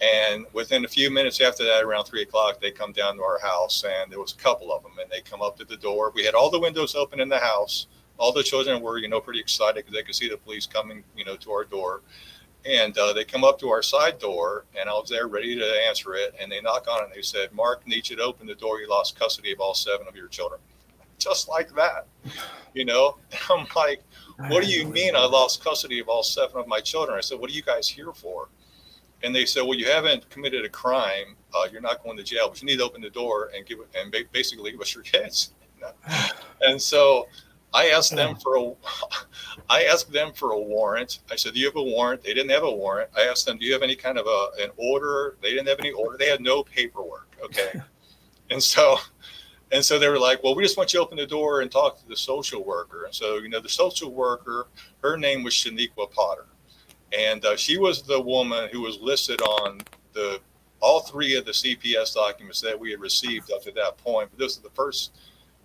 And 0.00 0.46
within 0.52 0.84
a 0.84 0.88
few 0.88 1.10
minutes 1.10 1.40
after 1.40 1.64
that, 1.64 1.82
around 1.82 2.04
three 2.04 2.22
o'clock, 2.22 2.60
they 2.60 2.70
come 2.70 2.92
down 2.92 3.16
to 3.16 3.22
our 3.22 3.38
house, 3.40 3.84
and 3.84 4.10
there 4.10 4.20
was 4.20 4.32
a 4.32 4.36
couple 4.36 4.72
of 4.72 4.82
them, 4.82 4.92
and 5.00 5.10
they 5.10 5.20
come 5.20 5.42
up 5.42 5.56
to 5.58 5.64
the 5.64 5.76
door. 5.76 6.12
We 6.14 6.24
had 6.24 6.34
all 6.34 6.50
the 6.50 6.60
windows 6.60 6.94
open 6.94 7.20
in 7.20 7.28
the 7.28 7.38
house. 7.38 7.86
All 8.18 8.32
the 8.32 8.42
children 8.42 8.80
were, 8.80 8.98
you 8.98 9.08
know, 9.08 9.20
pretty 9.20 9.40
excited 9.40 9.76
because 9.76 9.94
they 9.94 10.02
could 10.02 10.14
see 10.14 10.28
the 10.28 10.36
police 10.36 10.66
coming, 10.66 11.02
you 11.16 11.24
know, 11.24 11.36
to 11.36 11.50
our 11.50 11.64
door. 11.64 12.02
And 12.66 12.96
uh, 12.96 13.12
they 13.12 13.24
come 13.24 13.44
up 13.44 13.58
to 13.58 13.68
our 13.68 13.82
side 13.82 14.18
door, 14.18 14.64
and 14.78 14.88
I 14.88 14.92
was 14.92 15.10
there 15.10 15.26
ready 15.26 15.54
to 15.56 15.86
answer 15.86 16.14
it. 16.14 16.34
And 16.40 16.50
they 16.50 16.62
knock 16.62 16.86
on 16.88 17.02
it, 17.02 17.06
and 17.06 17.14
they 17.14 17.22
said, 17.22 17.52
"Mark 17.52 17.86
needs 17.86 18.08
you 18.08 18.16
to 18.16 18.22
open 18.22 18.46
the 18.46 18.54
door. 18.54 18.80
You 18.80 18.88
lost 18.88 19.18
custody 19.18 19.52
of 19.52 19.60
all 19.60 19.74
seven 19.74 20.08
of 20.08 20.16
your 20.16 20.28
children." 20.28 20.60
Just 21.18 21.48
like 21.48 21.74
that, 21.74 22.06
you 22.72 22.84
know. 22.84 23.18
I'm 23.50 23.66
like, 23.76 24.02
"What 24.48 24.64
do 24.64 24.70
you 24.70 24.86
mean 24.86 25.14
I 25.14 25.26
lost 25.26 25.62
custody 25.62 25.98
of 25.98 26.08
all 26.08 26.22
seven 26.22 26.58
of 26.58 26.66
my 26.66 26.80
children?" 26.80 27.18
I 27.18 27.20
said, 27.20 27.38
"What 27.38 27.50
are 27.50 27.54
you 27.54 27.62
guys 27.62 27.86
here 27.86 28.12
for?" 28.14 28.48
And 29.22 29.34
they 29.34 29.44
said, 29.44 29.62
"Well, 29.62 29.78
you 29.78 29.86
haven't 29.86 30.30
committed 30.30 30.64
a 30.64 30.70
crime. 30.70 31.36
Uh, 31.54 31.66
you're 31.70 31.82
not 31.82 32.02
going 32.02 32.16
to 32.16 32.22
jail, 32.22 32.48
but 32.48 32.62
you 32.62 32.66
need 32.66 32.78
to 32.78 32.84
open 32.84 33.02
the 33.02 33.10
door 33.10 33.50
and 33.54 33.66
give 33.66 33.78
it 33.80 33.88
and 33.94 34.14
basically 34.32 34.70
give 34.70 34.80
us 34.80 34.94
your 34.94 35.04
kids." 35.04 35.52
and 36.62 36.80
so 36.80 37.28
I 37.74 37.88
asked 37.88 38.14
them 38.14 38.36
for 38.36 38.56
a, 38.56 38.72
I 39.68 39.84
asked 39.84 40.12
them 40.12 40.32
for 40.32 40.52
a 40.52 40.58
warrant. 40.58 41.18
I 41.30 41.36
said, 41.36 41.54
"Do 41.54 41.60
you 41.60 41.66
have 41.66 41.76
a 41.76 41.82
warrant?" 41.82 42.22
They 42.22 42.32
didn't 42.32 42.52
have 42.52 42.62
a 42.62 42.70
warrant. 42.70 43.10
I 43.16 43.22
asked 43.22 43.46
them, 43.46 43.58
"Do 43.58 43.66
you 43.66 43.72
have 43.72 43.82
any 43.82 43.96
kind 43.96 44.16
of 44.16 44.26
a 44.26 44.62
an 44.62 44.70
order?" 44.76 45.36
They 45.42 45.50
didn't 45.50 45.66
have 45.66 45.80
any 45.80 45.90
order. 45.90 46.16
They 46.16 46.28
had 46.28 46.40
no 46.40 46.62
paperwork. 46.62 47.28
Okay, 47.42 47.80
and 48.50 48.62
so, 48.62 48.98
and 49.72 49.84
so 49.84 49.98
they 49.98 50.08
were 50.08 50.20
like, 50.20 50.42
"Well, 50.44 50.54
we 50.54 50.62
just 50.62 50.76
want 50.76 50.92
you 50.92 51.00
to 51.00 51.04
open 51.04 51.18
the 51.18 51.26
door 51.26 51.62
and 51.62 51.70
talk 51.70 52.00
to 52.00 52.08
the 52.08 52.16
social 52.16 52.64
worker." 52.64 53.06
And 53.06 53.14
so, 53.14 53.38
you 53.38 53.48
know, 53.48 53.60
the 53.60 53.68
social 53.68 54.12
worker, 54.12 54.68
her 55.02 55.16
name 55.16 55.42
was 55.42 55.52
Shaniqua 55.52 56.12
Potter, 56.12 56.46
and 57.12 57.44
uh, 57.44 57.56
she 57.56 57.76
was 57.76 58.02
the 58.02 58.20
woman 58.20 58.68
who 58.70 58.82
was 58.82 59.00
listed 59.00 59.42
on 59.42 59.80
the 60.12 60.40
all 60.78 61.00
three 61.00 61.34
of 61.34 61.44
the 61.44 61.50
CPS 61.50 62.14
documents 62.14 62.60
that 62.60 62.78
we 62.78 62.92
had 62.92 63.00
received 63.00 63.50
up 63.50 63.62
to 63.62 63.72
that 63.72 63.96
point. 63.98 64.30
But 64.30 64.38
this 64.38 64.52
is 64.52 64.58
the 64.58 64.70
first 64.70 65.16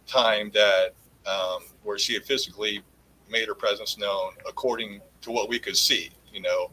time 0.08 0.50
that 0.56 0.94
um, 1.30 1.64
where 1.84 1.98
she 1.98 2.14
had 2.14 2.24
physically 2.24 2.82
made 3.30 3.48
her 3.48 3.56
presence 3.56 3.98
known 3.98 4.34
according 4.48 5.02
to 5.22 5.32
what 5.32 5.50
we 5.50 5.60
could 5.60 5.78
see, 5.78 6.10
you 6.34 6.42
know. 6.42 6.72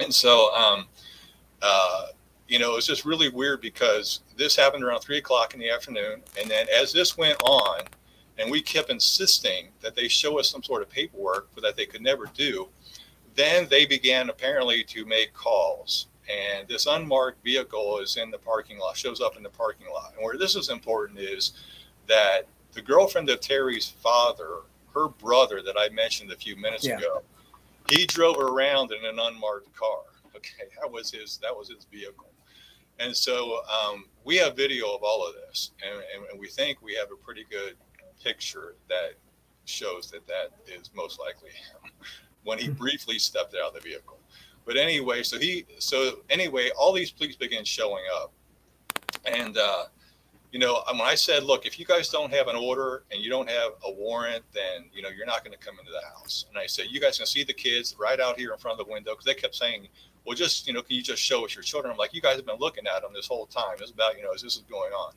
And 0.00 0.12
so, 0.12 0.54
um, 0.54 0.86
uh, 1.62 2.06
you 2.48 2.58
know, 2.58 2.72
it 2.72 2.76
was 2.76 2.86
just 2.86 3.04
really 3.04 3.28
weird 3.28 3.60
because 3.60 4.20
this 4.36 4.54
happened 4.54 4.84
around 4.84 5.00
three 5.00 5.18
o'clock 5.18 5.54
in 5.54 5.60
the 5.60 5.70
afternoon. 5.70 6.22
And 6.40 6.50
then 6.50 6.66
as 6.74 6.92
this 6.92 7.16
went 7.16 7.42
on, 7.42 7.80
and 8.38 8.50
we 8.50 8.60
kept 8.60 8.90
insisting 8.90 9.68
that 9.80 9.94
they 9.94 10.08
show 10.08 10.38
us 10.38 10.50
some 10.50 10.62
sort 10.62 10.82
of 10.82 10.90
paperwork 10.90 11.48
that 11.62 11.76
they 11.76 11.86
could 11.86 12.02
never 12.02 12.26
do, 12.34 12.68
then 13.34 13.66
they 13.68 13.86
began 13.86 14.28
apparently 14.28 14.84
to 14.84 15.04
make 15.04 15.32
calls. 15.32 16.08
And 16.28 16.66
this 16.68 16.86
unmarked 16.86 17.42
vehicle 17.44 17.98
is 17.98 18.16
in 18.16 18.30
the 18.30 18.38
parking 18.38 18.78
lot, 18.78 18.96
shows 18.96 19.20
up 19.20 19.36
in 19.36 19.42
the 19.42 19.50
parking 19.50 19.86
lot. 19.92 20.12
And 20.14 20.24
where 20.24 20.38
this 20.38 20.56
is 20.56 20.68
important 20.68 21.18
is 21.18 21.52
that 22.08 22.46
the 22.74 22.82
girlfriend 22.82 23.30
of 23.30 23.40
Terri's 23.40 23.88
father, 23.88 24.60
her 24.94 25.08
brother 25.08 25.62
that 25.62 25.76
I 25.78 25.88
mentioned 25.90 26.32
a 26.32 26.36
few 26.36 26.56
minutes 26.56 26.86
yeah. 26.86 26.98
ago, 26.98 27.22
he 27.88 28.06
drove 28.06 28.38
around 28.38 28.92
in 28.92 29.04
an 29.04 29.18
unmarked 29.18 29.74
car. 29.74 30.00
Okay, 30.36 30.64
that 30.82 30.90
was 30.90 31.12
his 31.12 31.38
that 31.42 31.56
was 31.56 31.68
his 31.68 31.86
vehicle, 31.92 32.28
and 32.98 33.16
so 33.16 33.60
um, 33.70 34.06
we 34.24 34.36
have 34.36 34.56
video 34.56 34.92
of 34.92 35.02
all 35.04 35.24
of 35.26 35.32
this, 35.34 35.70
and, 35.80 36.02
and 36.28 36.40
we 36.40 36.48
think 36.48 36.82
we 36.82 36.92
have 36.96 37.12
a 37.12 37.16
pretty 37.24 37.46
good 37.48 37.76
picture 38.22 38.74
that 38.88 39.12
shows 39.64 40.10
that 40.10 40.26
that 40.26 40.50
is 40.66 40.90
most 40.92 41.20
likely 41.20 41.50
him 41.50 41.92
when 42.42 42.58
he 42.58 42.66
hmm. 42.66 42.72
briefly 42.72 43.16
stepped 43.16 43.54
out 43.54 43.68
of 43.68 43.74
the 43.74 43.88
vehicle. 43.88 44.18
But 44.66 44.76
anyway, 44.76 45.22
so 45.22 45.38
he 45.38 45.66
so 45.78 46.20
anyway, 46.30 46.70
all 46.76 46.92
these 46.92 47.12
police 47.12 47.36
began 47.36 47.64
showing 47.64 48.04
up, 48.16 48.32
and 49.24 49.56
uh, 49.56 49.84
you 50.54 50.60
know, 50.60 50.84
when 50.88 51.00
I 51.00 51.16
said, 51.16 51.42
look, 51.42 51.66
if 51.66 51.80
you 51.80 51.84
guys 51.84 52.10
don't 52.10 52.32
have 52.32 52.46
an 52.46 52.54
order 52.54 53.02
and 53.10 53.20
you 53.20 53.28
don't 53.28 53.50
have 53.50 53.72
a 53.84 53.90
warrant, 53.90 54.44
then, 54.52 54.84
you 54.94 55.02
know, 55.02 55.08
you're 55.08 55.26
not 55.26 55.44
going 55.44 55.50
to 55.50 55.58
come 55.58 55.76
into 55.80 55.90
the 55.90 56.06
house. 56.06 56.46
And 56.48 56.56
I 56.56 56.66
said, 56.66 56.86
you 56.90 57.00
guys 57.00 57.18
can 57.18 57.26
see 57.26 57.42
the 57.42 57.52
kids 57.52 57.96
right 57.98 58.20
out 58.20 58.38
here 58.38 58.52
in 58.52 58.58
front 58.58 58.78
of 58.78 58.86
the 58.86 58.92
window 58.92 59.10
because 59.10 59.24
they 59.24 59.34
kept 59.34 59.56
saying, 59.56 59.88
well, 60.24 60.36
just, 60.36 60.68
you 60.68 60.72
know, 60.72 60.80
can 60.80 60.94
you 60.94 61.02
just 61.02 61.20
show 61.20 61.44
us 61.44 61.56
your 61.56 61.64
children? 61.64 61.90
I'm 61.90 61.98
like, 61.98 62.14
you 62.14 62.20
guys 62.20 62.36
have 62.36 62.46
been 62.46 62.60
looking 62.60 62.86
at 62.86 63.02
them 63.02 63.10
this 63.12 63.26
whole 63.26 63.46
time. 63.46 63.78
It's 63.80 63.90
about, 63.90 64.16
you 64.16 64.22
know, 64.22 64.30
as 64.32 64.42
this 64.42 64.54
is 64.54 64.62
going 64.70 64.92
on. 64.92 65.14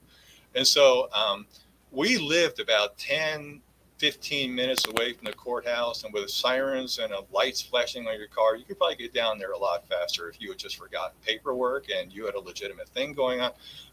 And 0.55 0.65
so 0.65 1.07
um, 1.13 1.45
we 1.91 2.17
lived 2.17 2.59
about 2.59 2.97
10, 2.97 3.61
15 3.97 4.53
minutes 4.53 4.87
away 4.87 5.13
from 5.13 5.25
the 5.25 5.33
courthouse 5.33 6.03
and 6.03 6.13
with 6.13 6.29
sirens 6.29 6.99
and 6.99 7.11
lights 7.31 7.61
flashing 7.61 8.07
on 8.07 8.17
your 8.17 8.27
car, 8.27 8.55
you 8.55 8.63
could 8.63 8.77
probably 8.77 8.95
get 8.95 9.13
down 9.13 9.39
there 9.39 9.51
a 9.51 9.57
lot 9.57 9.87
faster 9.87 10.29
if 10.29 10.39
you 10.39 10.49
had 10.49 10.57
just 10.57 10.77
forgotten 10.77 11.17
paperwork 11.25 11.87
and 11.89 12.13
you 12.13 12.25
had 12.25 12.35
a 12.35 12.39
legitimate 12.39 12.87
thing 12.89 13.13
going 13.13 13.41
on. 13.41 13.51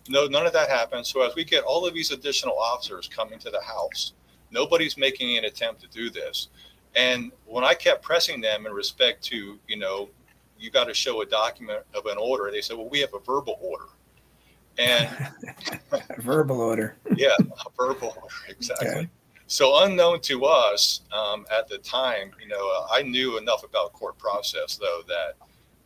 No, 0.08 0.26
none 0.26 0.46
of 0.46 0.52
that 0.52 0.68
happened. 0.68 1.06
So 1.06 1.22
as 1.22 1.34
we 1.34 1.44
get 1.44 1.64
all 1.64 1.86
of 1.86 1.94
these 1.94 2.10
additional 2.10 2.58
officers 2.58 3.08
coming 3.08 3.38
to 3.40 3.50
the 3.50 3.62
house, 3.62 4.12
nobody's 4.50 4.98
making 4.98 5.38
an 5.38 5.46
attempt 5.46 5.80
to 5.82 5.88
do 5.88 6.10
this. 6.10 6.48
And 6.94 7.32
when 7.46 7.64
I 7.64 7.74
kept 7.74 8.02
pressing 8.02 8.40
them 8.40 8.66
in 8.66 8.72
respect 8.72 9.22
to, 9.24 9.58
you 9.66 9.76
know, 9.78 10.10
you 10.58 10.70
got 10.70 10.84
to 10.84 10.94
show 10.94 11.22
a 11.22 11.26
document 11.26 11.82
of 11.94 12.06
an 12.06 12.18
order, 12.18 12.50
they 12.50 12.60
said, 12.60 12.76
well, 12.76 12.88
we 12.88 13.00
have 13.00 13.14
a 13.14 13.18
verbal 13.18 13.58
order. 13.60 13.86
And 14.78 15.08
verbal 16.18 16.60
order. 16.60 16.96
yeah, 17.16 17.36
a 17.40 17.70
verbal 17.76 18.14
order, 18.20 18.34
exactly. 18.48 18.88
Okay. 18.88 19.08
So 19.46 19.84
unknown 19.84 20.20
to 20.22 20.46
us 20.46 21.02
um, 21.12 21.46
at 21.52 21.68
the 21.68 21.78
time, 21.78 22.30
you 22.40 22.48
know, 22.48 22.86
I 22.90 23.02
knew 23.02 23.36
enough 23.36 23.62
about 23.62 23.92
court 23.92 24.16
process 24.18 24.76
though 24.76 25.02
that 25.06 25.34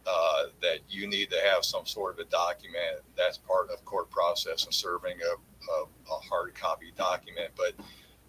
uh, 0.06 0.44
that 0.62 0.78
you 0.88 1.06
need 1.06 1.28
to 1.30 1.36
have 1.52 1.64
some 1.64 1.84
sort 1.84 2.14
of 2.14 2.26
a 2.26 2.30
document 2.30 3.02
that's 3.16 3.36
part 3.36 3.70
of 3.70 3.84
court 3.84 4.08
process 4.10 4.64
and 4.64 4.72
serving 4.72 5.18
a, 5.20 5.72
a, 5.72 5.84
a 6.14 6.18
hard 6.20 6.54
copy 6.54 6.92
document. 6.96 7.50
But 7.56 7.74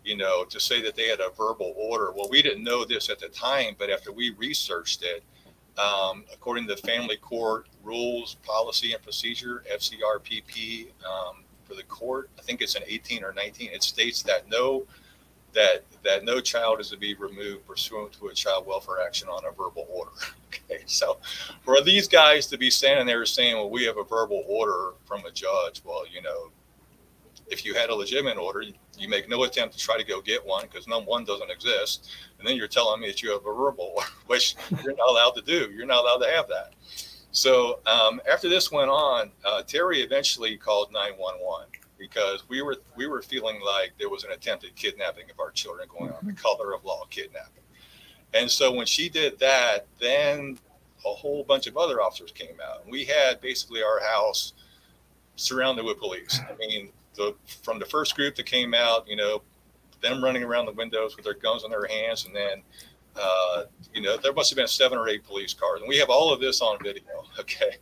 you 0.03 0.17
know, 0.17 0.43
to 0.45 0.59
say 0.59 0.81
that 0.81 0.95
they 0.95 1.07
had 1.07 1.19
a 1.19 1.29
verbal 1.37 1.73
order, 1.77 2.11
well, 2.11 2.27
we 2.29 2.41
didn't 2.41 2.63
know 2.63 2.83
this 2.83 3.09
at 3.09 3.19
the 3.19 3.29
time, 3.29 3.75
but 3.77 3.89
after 3.89 4.11
we 4.11 4.31
researched 4.31 5.03
it, 5.03 5.23
um, 5.79 6.25
according 6.33 6.67
to 6.67 6.75
Family 6.77 7.17
Court 7.17 7.67
Rules, 7.83 8.35
Policy, 8.43 8.93
and 8.93 9.01
Procedure 9.01 9.63
(FCRPP) 9.71 10.87
um, 11.05 11.43
for 11.63 11.75
the 11.75 11.83
court, 11.83 12.29
I 12.37 12.41
think 12.41 12.61
it's 12.61 12.75
an 12.75 12.83
18 12.87 13.23
or 13.23 13.33
19. 13.33 13.69
It 13.71 13.83
states 13.83 14.23
that 14.23 14.49
no 14.49 14.85
that 15.53 15.83
that 16.03 16.23
no 16.23 16.39
child 16.39 16.79
is 16.79 16.89
to 16.89 16.97
be 16.97 17.13
removed 17.15 17.65
pursuant 17.67 18.13
to 18.13 18.27
a 18.27 18.33
child 18.33 18.65
welfare 18.65 19.01
action 19.05 19.27
on 19.27 19.43
a 19.45 19.51
verbal 19.51 19.87
order. 19.89 20.11
Okay, 20.71 20.81
so 20.87 21.19
for 21.63 21.79
these 21.81 22.07
guys 22.07 22.47
to 22.47 22.57
be 22.57 22.71
standing 22.71 23.05
there 23.05 23.23
saying, 23.25 23.55
"Well, 23.55 23.69
we 23.69 23.83
have 23.85 23.97
a 23.97 24.03
verbal 24.03 24.43
order 24.47 24.93
from 25.05 25.23
a 25.25 25.31
judge," 25.31 25.83
well, 25.85 26.05
you 26.11 26.23
know, 26.23 26.49
if 27.51 27.63
you 27.63 27.75
had 27.75 27.91
a 27.91 27.95
legitimate 27.95 28.37
order, 28.37 28.63
you 28.97 29.09
make 29.09 29.29
no 29.29 29.43
attempt 29.43 29.77
to 29.77 29.79
try 29.79 29.95
to 29.95 30.03
go 30.03 30.21
get 30.21 30.43
one 30.43 30.65
because 30.65 30.87
no 30.87 31.01
one 31.01 31.23
doesn't 31.23 31.51
exist, 31.51 32.09
and 32.39 32.47
then 32.47 32.55
you're 32.55 32.67
telling 32.67 32.99
me 32.99 33.07
that 33.07 33.21
you 33.21 33.31
have 33.31 33.45
a 33.45 33.53
verbal, 33.53 33.93
order, 33.95 34.09
which 34.25 34.55
you're 34.83 34.95
not 34.95 35.09
allowed 35.09 35.31
to 35.35 35.41
do. 35.41 35.71
You're 35.71 35.85
not 35.85 36.03
allowed 36.03 36.25
to 36.25 36.31
have 36.31 36.47
that. 36.47 36.73
So 37.31 37.79
um, 37.85 38.19
after 38.31 38.49
this 38.49 38.71
went 38.71 38.89
on, 38.89 39.31
uh, 39.45 39.61
Terri 39.65 40.03
eventually 40.03 40.57
called 40.57 40.91
911 40.91 41.67
because 41.99 42.47
we 42.49 42.61
were 42.61 42.77
we 42.95 43.07
were 43.07 43.21
feeling 43.21 43.59
like 43.63 43.93
there 43.99 44.09
was 44.09 44.23
an 44.23 44.31
attempted 44.31 44.75
kidnapping 44.75 45.29
of 45.29 45.39
our 45.39 45.51
children 45.51 45.87
going 45.89 46.11
on, 46.11 46.17
the 46.23 46.31
mm-hmm. 46.31 46.41
color 46.41 46.73
of 46.73 46.83
law 46.85 47.05
kidnapping. 47.09 47.63
And 48.33 48.49
so 48.49 48.71
when 48.71 48.85
she 48.85 49.09
did 49.09 49.39
that, 49.39 49.87
then 49.99 50.57
a 51.05 51.09
whole 51.09 51.43
bunch 51.43 51.67
of 51.67 51.77
other 51.77 52.01
officers 52.01 52.31
came 52.31 52.57
out. 52.65 52.83
And 52.83 52.91
we 52.91 53.05
had 53.05 53.41
basically 53.41 53.81
our 53.81 53.99
house 53.99 54.53
surrounded 55.35 55.85
with 55.85 55.99
police. 55.99 56.39
I 56.49 56.55
mean, 56.55 56.89
the 57.15 57.35
from 57.63 57.79
the 57.79 57.85
first 57.85 58.15
group 58.15 58.35
that 58.35 58.45
came 58.45 58.73
out, 58.73 59.07
you 59.07 59.15
know, 59.15 59.41
them 60.01 60.23
running 60.23 60.43
around 60.43 60.65
the 60.65 60.73
windows 60.73 61.15
with 61.15 61.25
their 61.25 61.33
guns 61.33 61.63
in 61.63 61.71
their 61.71 61.87
hands, 61.87 62.25
and 62.25 62.35
then 62.35 62.63
uh, 63.15 63.63
you 63.93 64.01
know, 64.01 64.17
there 64.17 64.33
must 64.33 64.49
have 64.49 64.57
been 64.57 64.67
seven 64.67 64.97
or 64.97 65.09
eight 65.09 65.23
police 65.25 65.53
cars, 65.53 65.81
and 65.81 65.89
we 65.89 65.97
have 65.97 66.09
all 66.09 66.33
of 66.33 66.39
this 66.39 66.61
on 66.61 66.77
video. 66.81 67.03
Okay, 67.39 67.77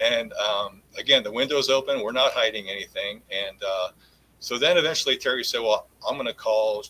and 0.00 0.32
um, 0.34 0.82
again, 0.98 1.22
the 1.22 1.32
window's 1.32 1.70
open. 1.70 2.02
We're 2.02 2.12
not 2.12 2.32
hiding 2.32 2.68
anything. 2.68 3.22
And 3.30 3.62
uh, 3.62 3.88
so 4.40 4.58
then 4.58 4.76
eventually 4.76 5.16
Terri 5.16 5.44
said, 5.44 5.60
"Well, 5.60 5.88
I'm 6.08 6.16
going 6.16 6.26
to 6.26 6.34
call. 6.34 6.84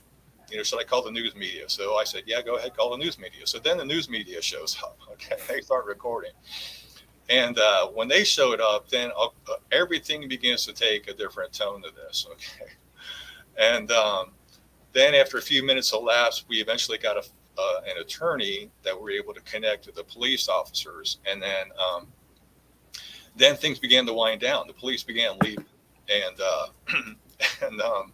You 0.51 0.59
know, 0.59 0.63
should 0.63 0.81
I 0.81 0.85
call 0.85 1.03
the 1.03 1.11
news 1.11 1.35
media?" 1.35 1.69
So 1.69 1.97
I 1.97 2.05
said, 2.05 2.25
"Yeah, 2.27 2.43
go 2.43 2.57
ahead, 2.57 2.77
call 2.77 2.91
the 2.91 2.99
news 2.99 3.19
media." 3.19 3.47
So 3.47 3.59
then 3.59 3.79
the 3.79 3.85
news 3.85 4.09
media 4.09 4.43
shows 4.43 4.77
up. 4.83 4.99
Okay, 5.13 5.37
they 5.49 5.61
start 5.61 5.87
recording. 5.87 6.33
And 7.29 7.59
uh, 7.59 7.89
when 7.89 8.07
they 8.07 8.23
showed 8.23 8.61
up, 8.61 8.89
then 8.89 9.11
uh, 9.19 9.29
everything 9.73 10.29
begins 10.29 10.65
to 10.67 10.73
take 10.73 11.09
a 11.09 11.15
different 11.15 11.53
tone 11.53 11.83
to 11.83 11.91
this. 11.91 12.27
Okay. 12.31 12.73
And 13.59 13.91
um, 13.91 14.31
then 14.93 15.15
after 15.15 15.39
a 15.39 15.43
few 15.43 15.65
minutes 15.65 15.93
elapsed, 15.93 16.45
we 16.49 16.59
eventually 16.59 16.99
got 16.99 17.17
a, 17.17 17.25
uh, 17.59 17.81
an 17.89 18.01
attorney 18.01 18.71
that 18.85 18.95
we 18.95 19.03
were 19.03 19.11
able 19.11 19.35
to 19.35 19.41
connect 19.41 19.85
to 19.85 19.93
the 19.93 20.05
police 20.05 20.49
officers. 20.49 21.19
And 21.27 21.43
then 21.43 21.67
um, 21.81 22.07
then 23.37 23.57
things 23.57 23.79
began 23.79 24.07
to 24.07 24.13
wind 24.13 24.41
down. 24.41 24.67
The 24.67 24.73
police 24.73 25.03
began 25.03 25.37
leaving, 25.43 25.65
and 26.09 26.41
uh, 26.41 26.67
and 27.67 27.81
um, 27.81 28.13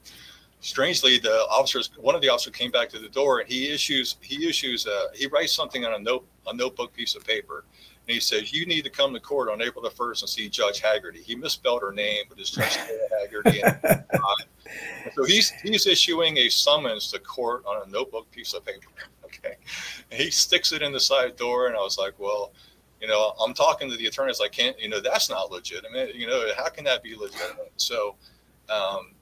strangely, 0.60 1.18
the 1.18 1.46
officers, 1.50 1.90
one 1.98 2.14
of 2.14 2.22
the 2.22 2.28
officers 2.28 2.54
came 2.54 2.70
back 2.70 2.88
to 2.90 2.98
the 2.98 3.08
door, 3.08 3.40
and 3.40 3.48
he 3.48 3.70
issues 3.70 4.16
he 4.20 4.48
issues 4.48 4.86
uh, 4.86 5.06
he 5.14 5.26
writes 5.26 5.54
something 5.54 5.84
on 5.84 5.94
a 5.94 5.98
note 5.98 6.26
a 6.46 6.54
notebook 6.54 6.92
piece 6.92 7.14
of 7.14 7.24
paper, 7.24 7.64
and 8.06 8.14
he 8.14 8.20
says, 8.20 8.52
"You 8.52 8.66
need 8.66 8.82
to 8.84 8.90
come 8.90 9.12
to 9.12 9.20
court 9.20 9.48
on 9.48 9.62
April 9.62 9.82
the 9.82 9.90
first 9.90 10.22
and 10.22 10.28
see 10.28 10.48
Judge 10.48 10.80
Haggerty." 10.80 11.20
He 11.22 11.34
misspelled 11.34 11.82
her 11.82 11.92
name, 11.92 12.24
but 12.28 12.38
it's 12.38 12.50
Judge 12.50 12.76
Haggerty. 13.20 13.62
And, 13.62 14.04
so 15.14 15.24
he's 15.24 15.50
he's 15.62 15.86
issuing 15.86 16.38
a 16.38 16.48
summons 16.48 17.10
to 17.12 17.18
court 17.18 17.64
on 17.66 17.86
a 17.86 17.90
notebook 17.90 18.30
piece 18.30 18.54
of 18.54 18.64
paper. 18.64 18.86
Okay, 19.44 19.56
and 20.10 20.20
he 20.20 20.30
sticks 20.30 20.72
it 20.72 20.82
in 20.82 20.92
the 20.92 21.00
side 21.00 21.36
door, 21.36 21.66
and 21.66 21.74
I 21.74 21.80
was 21.80 21.96
like, 21.96 22.12
"Well." 22.18 22.52
You 23.02 23.08
know, 23.08 23.34
I'm 23.44 23.52
talking 23.52 23.90
to 23.90 23.96
the 23.96 24.06
attorneys. 24.06 24.40
I 24.40 24.46
can't, 24.46 24.80
you 24.80 24.88
know, 24.88 25.00
that's 25.00 25.28
not 25.28 25.50
legitimate. 25.50 26.14
You 26.14 26.28
know, 26.28 26.46
how 26.56 26.68
can 26.68 26.84
that 26.84 27.02
be 27.02 27.16
legitimate? 27.16 27.72
So, 27.76 28.14
um, 28.70 29.16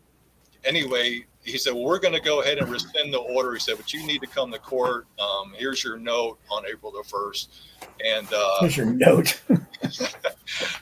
anyway, 0.65 1.25
he 1.43 1.57
said, 1.57 1.73
well, 1.73 1.85
we're 1.85 1.99
going 1.99 2.13
to 2.13 2.21
go 2.21 2.43
ahead 2.43 2.59
and 2.59 2.69
rescind 2.69 3.11
the 3.11 3.19
order. 3.19 3.55
He 3.55 3.59
said, 3.59 3.79
but 3.79 3.95
you 3.95 4.07
need 4.07 4.21
to 4.21 4.27
come 4.27 4.53
to 4.53 4.59
court. 4.59 5.07
Um, 5.19 5.55
here's 5.57 5.83
your 5.83 5.97
note 5.97 6.39
on 6.51 6.65
April 6.71 6.93
the 6.93 7.03
1st. 7.09 7.49
And 8.05 8.29
uh, 8.31 8.61
here's 8.61 8.77
your 8.77 8.85
note. 8.85 9.41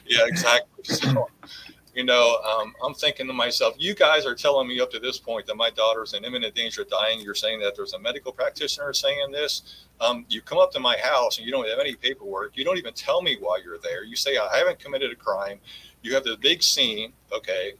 yeah, 0.05 0.25
exactly. 0.25 0.83
So, 0.83 1.29
you 1.95 2.03
know, 2.03 2.37
um, 2.37 2.73
I'm 2.83 2.93
thinking 2.93 3.27
to 3.27 3.33
myself, 3.33 3.73
you 3.77 3.95
guys 3.95 4.25
are 4.25 4.35
telling 4.35 4.67
me 4.67 4.79
up 4.79 4.91
to 4.91 4.99
this 4.99 5.17
point 5.17 5.47
that 5.47 5.55
my 5.55 5.69
daughter's 5.71 6.13
in 6.13 6.23
imminent 6.23 6.53
danger 6.53 6.83
of 6.83 6.89
dying. 6.89 7.19
You're 7.19 7.35
saying 7.35 7.59
that 7.61 7.75
there's 7.75 7.93
a 7.93 7.99
medical 7.99 8.31
practitioner 8.31 8.93
saying 8.93 9.31
this. 9.31 9.85
Um, 9.99 10.25
you 10.29 10.41
come 10.41 10.59
up 10.59 10.71
to 10.73 10.79
my 10.79 10.97
house 11.01 11.37
and 11.37 11.45
you 11.45 11.51
don't 11.51 11.67
have 11.67 11.79
any 11.79 11.95
paperwork. 11.95 12.55
You 12.55 12.63
don't 12.63 12.77
even 12.77 12.93
tell 12.93 13.21
me 13.21 13.37
why 13.39 13.59
you're 13.63 13.79
there. 13.79 14.03
You 14.03 14.15
say, 14.15 14.37
I 14.37 14.57
haven't 14.57 14.79
committed 14.79 15.11
a 15.11 15.15
crime. 15.15 15.59
You 16.01 16.13
have 16.13 16.23
the 16.23 16.37
big 16.37 16.61
scene. 16.61 17.13
Okay. 17.33 17.73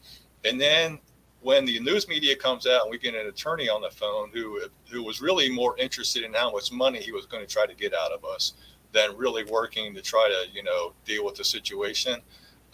And 0.44 0.60
then 0.60 1.00
when 1.42 1.66
the 1.66 1.80
news 1.80 2.08
media 2.08 2.36
comes 2.36 2.68
out 2.68 2.84
and 2.84 2.92
we 2.92 2.98
get 2.98 3.16
an 3.16 3.28
attorney 3.28 3.70
on 3.70 3.82
the 3.82 3.92
phone 3.92 4.32
who, 4.34 4.60
who 4.90 5.04
was 5.04 5.22
really 5.22 5.50
more 5.50 5.78
interested 5.78 6.24
in 6.24 6.34
how 6.34 6.52
much 6.52 6.72
money 6.72 7.00
he 7.00 7.12
was 7.12 7.26
going 7.26 7.46
to 7.46 7.52
try 7.52 7.66
to 7.66 7.76
get 7.76 7.94
out 7.94 8.12
of 8.12 8.26
us 8.26 8.54
than 8.92 9.16
really 9.16 9.46
working 9.46 9.94
to 9.94 10.02
try 10.02 10.28
to, 10.28 10.52
you 10.52 10.64
know, 10.64 10.94
deal 11.06 11.24
with 11.24 11.36
the 11.36 11.44
situation 11.44 12.20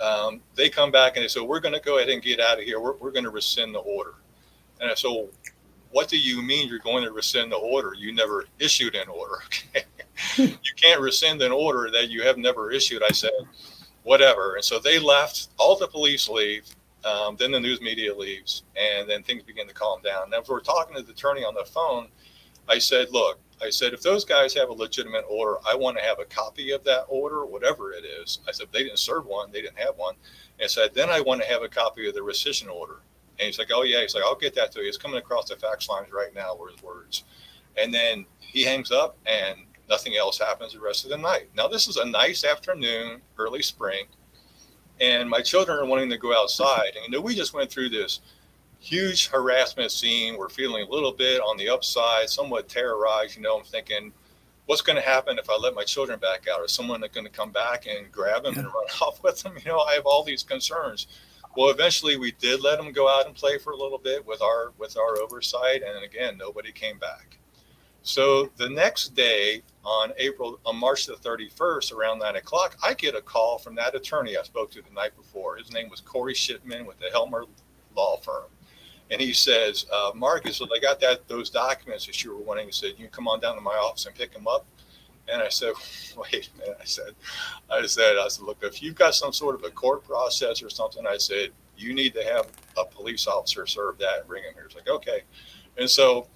um, 0.02 0.42
they 0.56 0.70
come 0.70 0.92
back 0.92 1.16
and 1.16 1.24
they 1.24 1.28
say, 1.28 1.42
we're 1.42 1.60
going 1.60 1.74
to 1.74 1.82
go 1.82 1.98
ahead 1.98 2.10
and 2.10 2.22
get 2.22 2.40
out 2.40 2.60
of 2.60 2.66
here. 2.66 2.80
We're, 2.80 2.96
we're 2.98 3.12
going 3.12 3.24
to 3.24 3.30
rescind 3.30 3.74
the 3.74 3.80
order. 3.80 4.16
And 4.82 4.92
I 4.92 4.94
said, 4.96 5.28
what 5.92 6.10
do 6.10 6.18
you 6.18 6.42
mean 6.42 6.68
you're 6.68 6.80
going 6.80 7.04
to 7.04 7.12
rescind 7.12 7.52
the 7.52 7.58
order? 7.58 7.94
You 7.94 8.14
never 8.14 8.46
issued 8.60 8.96
an 8.96 9.10
order. 9.10 9.40
Okay. 10.38 10.56
you 10.64 10.74
can't 10.82 11.02
rescind 11.02 11.42
an 11.42 11.52
order 11.52 11.92
that 11.92 12.10
you 12.10 12.22
have 12.24 12.38
never 12.38 12.72
issued. 12.72 13.04
I 13.04 13.12
said, 13.12 13.34
whatever. 14.04 14.56
And 14.56 14.64
so 14.64 14.80
they 14.80 14.98
left, 14.98 15.50
all 15.58 15.76
the 15.76 15.88
police 15.88 16.30
leave. 16.30 16.64
Um, 17.04 17.36
then 17.38 17.52
the 17.52 17.60
news 17.60 17.82
media 17.82 18.16
leaves, 18.16 18.64
and 18.78 19.10
then 19.10 19.24
things 19.24 19.44
begin 19.44 19.68
to 19.68 19.74
calm 19.74 20.02
down. 20.02 20.30
Now, 20.30 20.40
if 20.40 20.48
we're 20.48 20.62
talking 20.62 20.96
to 20.96 21.04
the 21.04 21.12
attorney 21.12 21.44
on 21.44 21.54
the 21.54 21.66
phone, 21.66 22.08
I 22.68 22.80
said, 22.80 23.10
look, 23.12 23.40
I 23.62 23.70
said, 23.70 23.94
if 23.94 24.02
those 24.02 24.26
guys 24.26 24.54
have 24.54 24.70
a 24.70 24.74
legitimate 24.74 25.26
order, 25.30 25.58
I 25.68 25.76
want 25.76 25.98
to 25.98 26.04
have 26.04 26.20
a 26.20 26.26
copy 26.26 26.72
of 26.72 26.84
that 26.84 27.06
order, 27.08 27.46
whatever 27.46 27.94
it 27.94 28.04
is. 28.04 28.40
I 28.48 28.52
said, 28.52 28.68
they 28.72 28.84
didn't 28.84 29.00
serve 29.00 29.26
one, 29.26 29.52
they 29.52 29.62
didn't 29.62 29.80
have 29.80 29.96
one. 29.98 30.16
And 30.60 30.66
I 30.66 30.68
said, 30.68 30.94
then 30.94 31.10
I 31.10 31.22
want 31.22 31.42
to 31.42 31.48
have 31.48 31.64
a 31.64 31.70
copy 31.70 32.08
of 32.08 32.16
the 32.16 32.22
rescission 32.22 32.70
order. 32.70 33.02
And 33.40 33.46
he's 33.46 33.60
like, 33.60 33.72
oh, 33.74 33.84
yeah. 33.84 34.02
He's 34.02 34.16
like, 34.16 34.24
I'll 34.24 34.36
get 34.36 34.56
that 34.56 34.72
to 34.74 34.82
you. 34.82 34.88
It's 34.88 34.98
coming 34.98 35.18
across 35.18 35.50
the 35.50 35.56
fax 35.56 35.90
lines 35.90 36.12
right 36.12 36.34
now, 36.34 36.56
were 36.56 36.70
his 36.70 36.82
words. 36.82 37.24
And 37.78 37.94
then 37.94 38.26
he 38.40 38.64
hangs 38.64 38.92
up 38.92 39.18
and 39.26 39.60
nothing 39.90 40.16
else 40.16 40.40
happens 40.40 40.74
the 40.74 40.80
rest 40.80 41.04
of 41.04 41.10
the 41.10 41.18
night. 41.18 41.50
Now, 41.56 41.68
this 41.68 41.88
is 41.88 41.98
a 41.98 42.06
nice 42.06 42.44
afternoon, 42.46 43.22
early 43.38 43.62
spring. 43.62 44.06
And 45.02 45.30
my 45.30 45.42
children 45.42 45.78
are 45.78 45.86
wanting 45.86 46.10
to 46.10 46.18
go 46.18 46.34
outside. 46.34 46.94
And, 46.96 47.06
you 47.06 47.12
know, 47.12 47.22
we 47.22 47.36
just 47.36 47.54
went 47.54 47.70
through 47.70 47.90
this 47.90 48.22
huge 48.86 49.30
harassment 49.30 49.92
scene. 49.92 50.38
We're 50.38 50.50
feeling 50.50 50.86
a 50.88 50.92
little 50.92 51.12
bit 51.12 51.42
on 51.42 51.58
the 51.58 51.70
upside, 51.70 52.30
somewhat 52.30 52.70
terrorized. 52.70 53.36
You 53.36 53.42
know, 53.42 53.58
I'm 53.58 53.66
thinking, 53.66 54.14
what's 54.68 54.82
going 54.82 54.96
to 54.96 55.02
happen 55.02 55.40
if 55.40 55.50
I 55.50 55.58
let 55.58 55.74
my 55.74 55.84
children 55.84 56.20
back 56.20 56.48
out? 56.48 56.64
Is 56.64 56.72
someone 56.72 57.02
going 57.12 57.26
to 57.26 57.32
come 57.32 57.52
back 57.52 57.88
and 57.88 58.12
grab 58.12 58.44
them 58.44 58.58
and 58.58 58.66
run 58.66 58.86
off 59.02 59.24
with 59.24 59.42
them? 59.42 59.54
You 59.58 59.72
know, 59.72 59.80
I 59.80 59.96
have 59.96 60.06
all 60.06 60.24
these 60.24 60.44
concerns. 60.44 61.08
Well, 61.58 61.72
eventually 61.72 62.18
we 62.18 62.34
did 62.34 62.62
let 62.62 62.78
them 62.78 62.92
go 62.92 63.10
out 63.10 63.26
and 63.26 63.34
play 63.34 63.58
for 63.58 63.74
a 63.74 63.78
little 63.78 63.98
bit 63.98 64.26
with 64.26 64.42
our 64.42 64.74
with 64.78 64.98
our 64.98 65.18
oversight, 65.20 65.82
and 65.84 66.04
again, 66.04 66.38
nobody 66.38 66.72
came 66.72 67.00
back. 67.00 67.40
So 68.04 68.52
the 68.58 68.70
next 68.70 69.16
day, 69.16 69.64
on 69.84 70.12
April 70.18 70.60
on 70.66 70.76
March 70.76 71.06
the 71.06 71.14
31st, 71.14 71.94
around 71.94 72.20
nine 72.20 72.36
o'clock, 72.36 72.78
I 72.84 72.94
get 72.94 73.16
a 73.16 73.22
call 73.22 73.58
from 73.58 73.74
that 73.76 73.96
attorney 73.96 74.38
I 74.38 74.44
spoke 74.44 74.70
to 74.72 74.82
the 74.82 74.94
night 74.94 75.16
before. 75.16 75.56
His 75.56 75.72
name 75.72 75.90
was 75.90 76.02
Corey 76.02 76.36
Shipman 76.36 76.86
with 76.86 77.00
the 77.00 77.10
Helmer 77.12 77.46
Law 77.96 78.18
Firm 78.18 78.44
and 79.12 79.22
he 79.22 79.34
says, 79.34 79.86
uh, 79.94 80.12
Marcus, 80.16 80.58
so 80.58 80.68
I 80.74 80.80
got 80.80 81.00
that 81.02 81.28
those 81.28 81.50
documents 81.50 82.06
that 82.08 82.24
you 82.24 82.32
were 82.32 82.42
wanting. 82.42 82.66
He 82.66 82.72
said, 82.72 82.94
you 82.98 83.08
come 83.08 83.28
on 83.28 83.40
down 83.40 83.56
to 83.56 83.62
my 83.62 83.72
office 83.72 84.06
and 84.06 84.16
pick 84.16 84.34
them 84.34 84.48
up. 84.48 84.66
And 85.32 85.42
I 85.42 85.50
said, 85.50 85.74
wait 86.18 86.50
a 86.56 86.60
minute. 86.60 86.78
I 86.82 86.86
said, 86.86 87.14
I 87.70 87.86
said, 87.86 88.18
I 88.18 88.28
said, 88.28 88.46
look, 88.46 88.58
if 88.64 88.82
you've 88.82 88.96
got 88.96 89.16
some 89.16 89.32
sort 89.32 89.56
of 89.56 89.64
a 89.64 89.70
court 89.70 90.04
process 90.04 90.64
or 90.64 90.70
something, 90.70 91.06
I 91.08 91.18
said, 91.18 91.50
you 91.78 91.94
need 91.94 92.14
to 92.14 92.24
have 92.24 92.48
a 92.78 92.86
police 92.86 93.28
officer 93.28 93.68
serve 93.68 93.98
that 94.00 94.20
and 94.20 94.28
bring 94.28 94.44
him 94.44 94.54
here. 94.54 94.66
He's 94.68 94.76
like, 94.76 94.90
okay. 94.90 95.24
And 95.78 95.90
so 95.90 96.28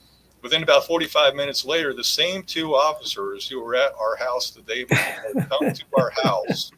within 0.42 0.64
about 0.64 0.86
45 0.86 1.36
minutes 1.36 1.66
later, 1.66 1.94
the 1.94 2.04
same 2.04 2.44
two 2.44 2.76
officers 2.76 3.48
who 3.48 3.62
were 3.62 3.76
at 3.76 3.94
our 4.00 4.16
house 4.18 4.52
the 4.52 4.62
day 4.62 4.84
before 4.84 5.44
come 5.50 5.72
to 5.72 5.84
our 5.98 6.12
house 6.24 6.72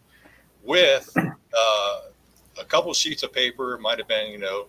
with 0.63 1.11
uh, 1.17 1.99
a 2.59 2.65
couple 2.65 2.93
sheets 2.93 3.23
of 3.23 3.33
paper. 3.33 3.77
Might 3.79 3.97
have 3.97 4.07
been, 4.07 4.31
you 4.31 4.39
know, 4.39 4.67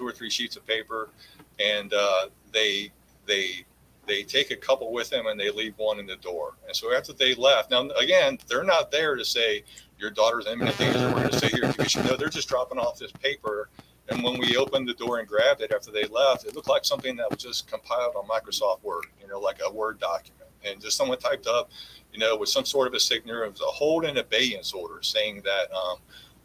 two 0.00 0.06
or 0.06 0.12
three 0.12 0.30
sheets 0.30 0.56
of 0.56 0.66
paper, 0.66 1.10
and 1.58 1.92
uh, 1.92 2.28
they 2.52 2.90
they 3.26 3.64
they 4.06 4.22
take 4.22 4.50
a 4.50 4.56
couple 4.56 4.92
with 4.92 5.10
them 5.10 5.26
and 5.26 5.38
they 5.38 5.50
leave 5.50 5.74
one 5.76 6.00
in 6.00 6.06
the 6.06 6.16
door. 6.16 6.54
And 6.66 6.74
so 6.74 6.96
after 6.96 7.12
they 7.12 7.34
left, 7.34 7.70
now 7.70 7.88
again, 7.90 8.38
they're 8.48 8.64
not 8.64 8.90
there 8.90 9.14
to 9.14 9.24
say 9.24 9.62
your 9.98 10.10
daughter's 10.10 10.46
in 10.46 10.54
imminent 10.54 10.78
danger. 10.78 11.06
We're 11.08 11.20
going 11.20 11.30
to 11.30 11.36
stay 11.36 11.48
here 11.48 11.68
because 11.68 11.94
you 11.94 12.02
know 12.02 12.16
they're 12.16 12.28
just 12.28 12.48
dropping 12.48 12.78
off 12.78 12.98
this 12.98 13.12
paper. 13.12 13.68
And 14.08 14.24
when 14.24 14.40
we 14.40 14.56
opened 14.56 14.88
the 14.88 14.94
door 14.94 15.18
and 15.20 15.28
grabbed 15.28 15.60
it 15.60 15.72
after 15.72 15.92
they 15.92 16.04
left, 16.06 16.44
it 16.44 16.56
looked 16.56 16.68
like 16.68 16.84
something 16.84 17.14
that 17.16 17.30
was 17.30 17.38
just 17.38 17.70
compiled 17.70 18.16
on 18.16 18.26
Microsoft 18.26 18.82
Word, 18.82 19.04
you 19.20 19.28
know, 19.28 19.38
like 19.38 19.60
a 19.64 19.70
Word 19.70 20.00
document. 20.00 20.48
And 20.64 20.80
just 20.80 20.96
someone 20.96 21.18
typed 21.18 21.46
up, 21.46 21.70
you 22.12 22.18
know, 22.18 22.36
with 22.36 22.48
some 22.48 22.64
sort 22.64 22.88
of 22.88 22.94
a 22.94 23.00
signature, 23.00 23.44
it 23.44 23.52
was 23.52 23.60
a 23.60 23.64
hold 23.64 24.04
and 24.04 24.18
abeyance 24.18 24.72
order 24.72 25.00
saying 25.02 25.42
that 25.44 25.72
um, 25.72 25.98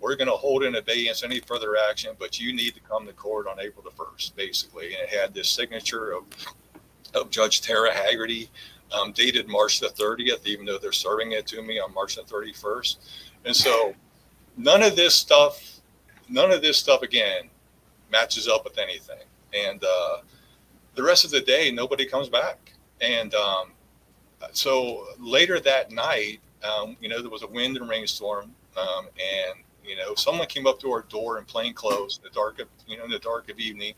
we're 0.05 0.15
going 0.15 0.27
to 0.27 0.33
hold 0.33 0.63
in 0.63 0.75
abeyance 0.75 1.23
any 1.23 1.39
further 1.39 1.75
action, 1.89 2.11
but 2.19 2.39
you 2.39 2.53
need 2.53 2.75
to 2.75 2.79
come 2.81 3.07
to 3.07 3.13
court 3.13 3.47
on 3.47 3.59
April 3.59 3.83
the 3.83 3.89
1st, 3.89 4.35
basically. 4.35 4.93
And 4.93 5.01
it 5.01 5.09
had 5.09 5.33
this 5.33 5.49
signature 5.49 6.11
of, 6.11 6.25
of 7.15 7.31
Judge 7.31 7.61
Tara 7.61 7.91
Haggerty, 7.91 8.51
um, 8.93 9.13
dated 9.13 9.47
March 9.47 9.79
the 9.79 9.87
30th, 9.87 10.45
even 10.45 10.63
though 10.63 10.77
they're 10.77 10.91
serving 10.91 11.31
it 11.31 11.47
to 11.47 11.63
me 11.63 11.79
on 11.79 11.91
March 11.91 12.17
the 12.17 12.21
31st. 12.21 12.97
And 13.45 13.55
so 13.55 13.95
none 14.55 14.83
of 14.83 14.95
this 14.95 15.15
stuff, 15.15 15.79
none 16.29 16.51
of 16.51 16.61
this 16.61 16.77
stuff 16.77 17.01
again 17.01 17.49
matches 18.11 18.47
up 18.47 18.63
with 18.63 18.77
anything. 18.77 19.23
And 19.55 19.83
uh, 19.83 20.17
the 20.93 21.01
rest 21.01 21.25
of 21.25 21.31
the 21.31 21.41
day, 21.41 21.71
nobody 21.71 22.05
comes 22.05 22.29
back. 22.29 22.73
And 23.01 23.33
um, 23.33 23.71
so 24.51 25.07
later 25.19 25.59
that 25.61 25.89
night, 25.89 26.41
um, 26.63 26.95
you 27.01 27.09
know, 27.09 27.23
there 27.23 27.31
was 27.31 27.41
a 27.41 27.47
wind 27.47 27.77
and 27.77 27.89
rainstorm, 27.89 28.51
um, 28.77 29.07
and 29.17 29.63
you 29.87 29.95
know, 29.95 30.15
someone 30.15 30.47
came 30.47 30.67
up 30.67 30.79
to 30.79 30.91
our 30.91 31.03
door 31.03 31.37
in 31.37 31.45
plain 31.45 31.73
clothes 31.73 32.17
in 32.17 32.23
the 32.23 32.33
dark 32.33 32.59
of, 32.59 32.67
you 32.87 32.97
know, 32.97 33.05
in 33.05 33.11
the 33.11 33.19
dark 33.19 33.49
of 33.49 33.59
evening, 33.59 33.93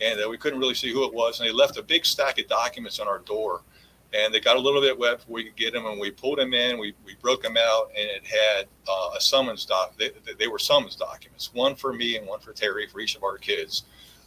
and 0.00 0.20
uh, 0.20 0.28
we 0.28 0.36
couldn't 0.36 0.58
really 0.58 0.74
see 0.74 0.92
who 0.92 1.04
it 1.04 1.12
was. 1.12 1.40
And 1.40 1.48
they 1.48 1.52
left 1.52 1.76
a 1.76 1.82
big 1.82 2.04
stack 2.04 2.38
of 2.38 2.48
documents 2.48 2.98
on 3.00 3.08
our 3.08 3.20
door, 3.20 3.62
and 4.14 4.32
they 4.32 4.40
got 4.40 4.56
a 4.56 4.60
little 4.60 4.80
bit 4.80 4.98
wet 4.98 5.18
before 5.18 5.34
we 5.34 5.44
could 5.44 5.56
get 5.56 5.72
them. 5.72 5.86
And 5.86 6.00
we 6.00 6.10
pulled 6.10 6.38
them 6.38 6.54
in, 6.54 6.78
we, 6.78 6.94
we 7.04 7.14
broke 7.16 7.42
them 7.42 7.56
out, 7.56 7.90
and 7.96 8.08
it 8.08 8.24
had 8.26 8.66
uh, 8.88 9.10
a 9.16 9.20
summons 9.20 9.64
doc. 9.64 9.94
They, 9.98 10.10
they 10.38 10.48
were 10.48 10.58
summons 10.58 10.96
documents, 10.96 11.52
one 11.54 11.74
for 11.74 11.92
me 11.92 12.16
and 12.16 12.26
one 12.26 12.40
for 12.40 12.52
Terri 12.52 12.90
for 12.90 13.00
each 13.00 13.16
of 13.16 13.24
our 13.24 13.38
kids, 13.38 13.84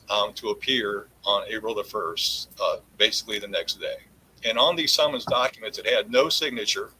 um, 0.09 0.33
to 0.33 0.49
appear 0.49 1.07
on 1.23 1.43
April 1.49 1.75
the 1.75 1.83
first, 1.83 2.49
uh, 2.61 2.77
basically 2.97 3.39
the 3.39 3.47
next 3.47 3.79
day. 3.79 3.97
And 4.43 4.57
on 4.59 4.75
these 4.75 4.93
summons 4.93 5.25
documents, 5.25 5.77
it 5.77 5.87
had 5.87 6.11
no 6.11 6.29
signature. 6.29 6.91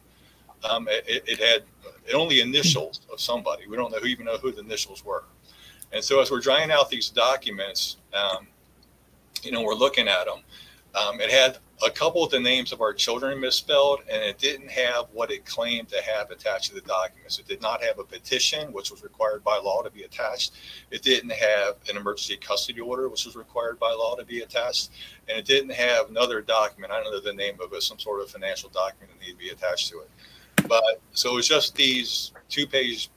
Um, 0.68 0.88
it, 0.90 1.24
it, 1.26 1.38
had 1.38 1.62
only 2.14 2.40
initials 2.40 3.00
of 3.12 3.20
somebody. 3.20 3.66
We 3.66 3.76
don't 3.76 3.90
know 3.90 3.98
who, 3.98 4.06
even 4.06 4.26
know 4.26 4.38
who 4.38 4.52
the 4.52 4.60
initials 4.60 5.04
were. 5.04 5.24
And 5.92 6.02
so 6.02 6.20
as 6.20 6.30
we're 6.30 6.40
drying 6.40 6.70
out 6.70 6.90
these 6.90 7.08
documents, 7.08 7.96
um, 8.12 8.46
you 9.42 9.52
know, 9.52 9.62
we're 9.62 9.74
looking 9.74 10.08
at 10.08 10.26
them. 10.26 10.40
Um, 10.94 11.20
it 11.20 11.30
had 11.30 11.58
a 11.86 11.90
couple 11.90 12.24
of 12.24 12.30
the 12.30 12.40
names 12.40 12.72
of 12.72 12.80
our 12.80 12.94
children 12.94 13.38
misspelled, 13.38 14.00
and 14.10 14.22
it 14.22 14.38
didn't 14.38 14.70
have 14.70 15.06
what 15.12 15.30
it 15.30 15.44
claimed 15.44 15.88
to 15.90 16.00
have 16.02 16.30
attached 16.30 16.70
to 16.70 16.74
the 16.74 16.80
documents. 16.80 17.38
It 17.38 17.46
did 17.46 17.60
not 17.60 17.82
have 17.84 17.98
a 17.98 18.04
petition, 18.04 18.72
which 18.72 18.90
was 18.90 19.02
required 19.02 19.44
by 19.44 19.58
law 19.58 19.82
to 19.82 19.90
be 19.90 20.04
attached. 20.04 20.52
It 20.90 21.02
didn't 21.02 21.32
have 21.32 21.76
an 21.90 21.98
emergency 21.98 22.38
custody 22.38 22.80
order, 22.80 23.10
which 23.10 23.26
was 23.26 23.36
required 23.36 23.78
by 23.78 23.92
law 23.92 24.16
to 24.16 24.24
be 24.24 24.40
attached. 24.40 24.90
And 25.28 25.38
it 25.38 25.44
didn't 25.44 25.72
have 25.72 26.08
another 26.08 26.40
document. 26.40 26.92
I 26.92 27.02
don't 27.02 27.12
know 27.12 27.20
the 27.20 27.34
name 27.34 27.58
of 27.62 27.72
it, 27.74 27.82
some 27.82 27.98
sort 27.98 28.22
of 28.22 28.30
financial 28.30 28.70
document 28.70 29.10
that 29.12 29.20
needed 29.20 29.38
to 29.38 29.44
be 29.44 29.50
attached 29.50 29.90
to 29.90 30.00
it. 30.00 30.10
But 30.68 31.00
so 31.12 31.32
it 31.32 31.34
was 31.36 31.48
just 31.48 31.74
these 31.74 32.32
two 32.48 32.66
page 32.66 33.10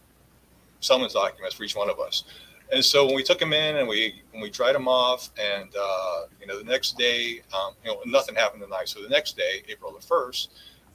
summons 0.79 1.13
documents 1.13 1.55
for 1.55 1.63
each 1.63 1.75
one 1.75 1.89
of 1.89 1.99
us. 1.99 2.23
And 2.71 2.85
so 2.85 3.05
when 3.05 3.15
we 3.15 3.23
took 3.23 3.39
them 3.39 3.53
in 3.53 3.77
and 3.77 3.87
we 3.87 4.21
when 4.31 4.41
we 4.41 4.49
dried 4.49 4.75
them 4.75 4.87
off, 4.87 5.31
and 5.39 5.69
uh, 5.79 6.21
you 6.39 6.45
know 6.45 6.57
the 6.59 6.63
next 6.63 6.97
day, 6.97 7.41
um, 7.53 7.73
you 7.83 7.91
know 7.91 7.99
nothing 8.05 8.35
happened 8.35 8.61
tonight. 8.61 8.87
So 8.89 9.01
the 9.01 9.09
next 9.09 9.35
day, 9.35 9.63
April 9.67 9.91
the 9.91 10.05
first, 10.05 10.51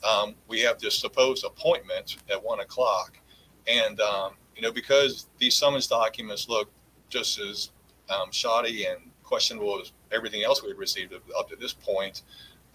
um, 0.09 0.35
we 0.47 0.61
have 0.61 0.79
this 0.79 0.97
supposed 0.97 1.45
appointment 1.45 2.19
at 2.31 2.43
one 2.43 2.61
o'clock, 2.61 3.19
and 3.67 4.01
um, 4.01 4.33
you 4.55 4.63
know 4.63 4.71
because 4.71 5.27
these 5.39 5.57
summons 5.57 5.89
documents 5.89 6.49
look 6.49 6.71
just 7.09 7.41
as 7.41 7.71
um, 8.09 8.31
shoddy 8.31 8.87
and 8.87 8.99
questionable 9.25 9.81
as 9.81 9.93
everything 10.13 10.45
else 10.45 10.63
we 10.63 10.69
had 10.69 10.79
received 10.79 11.13
up 11.13 11.49
to 11.49 11.57
this 11.57 11.73
point, 11.73 12.23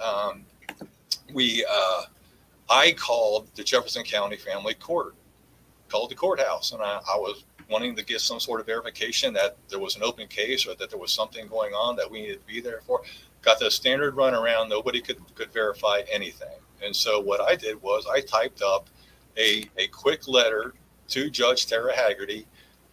um, 0.01 0.43
we 1.34 1.65
uh, 1.69 2.01
I 2.70 2.91
called 2.91 3.49
the 3.55 3.63
Jefferson 3.63 4.03
County 4.03 4.38
Family 4.38 4.76
Court, 4.76 5.15
called 5.89 6.11
the 6.11 6.15
courthouse, 6.15 6.72
and 6.72 6.82
I, 6.82 6.99
I 7.11 7.17
was 7.17 7.43
wanting 7.70 7.95
to 7.95 8.03
get 8.03 8.22
some 8.22 8.39
sort 8.39 8.59
of 8.59 8.65
verification 8.65 9.34
that 9.34 9.57
there 9.70 9.80
was 9.80 9.95
an 9.95 10.03
open 10.03 10.28
case 10.28 10.67
or 10.67 10.76
that 10.76 10.89
there 10.89 10.99
was 10.99 11.11
something 11.11 11.47
going 11.47 11.74
on 11.74 11.95
that 11.95 12.09
we 12.09 12.22
needed 12.22 12.41
to 12.41 12.47
be 12.47 12.61
there 12.61 12.82
for. 12.86 13.01
Got 13.41 13.59
the 13.59 13.72
standard 13.72 14.15
run 14.15 14.34
around. 14.34 14.70
Nobody 14.70 15.01
could, 15.01 15.17
could 15.36 15.51
verify 15.51 16.01
anything. 16.11 16.57
And 16.84 16.95
so 16.95 17.20
what 17.20 17.41
I 17.41 17.55
did 17.55 17.82
was 17.82 18.05
I 18.07 18.22
typed 18.22 18.61
up 18.61 18.89
a, 19.38 19.70
a 19.78 19.88
quick 19.88 20.28
letter 20.28 20.74
to 21.09 21.30
Judge 21.30 21.65
Tara 21.67 21.95
Haggerty, 21.95 22.45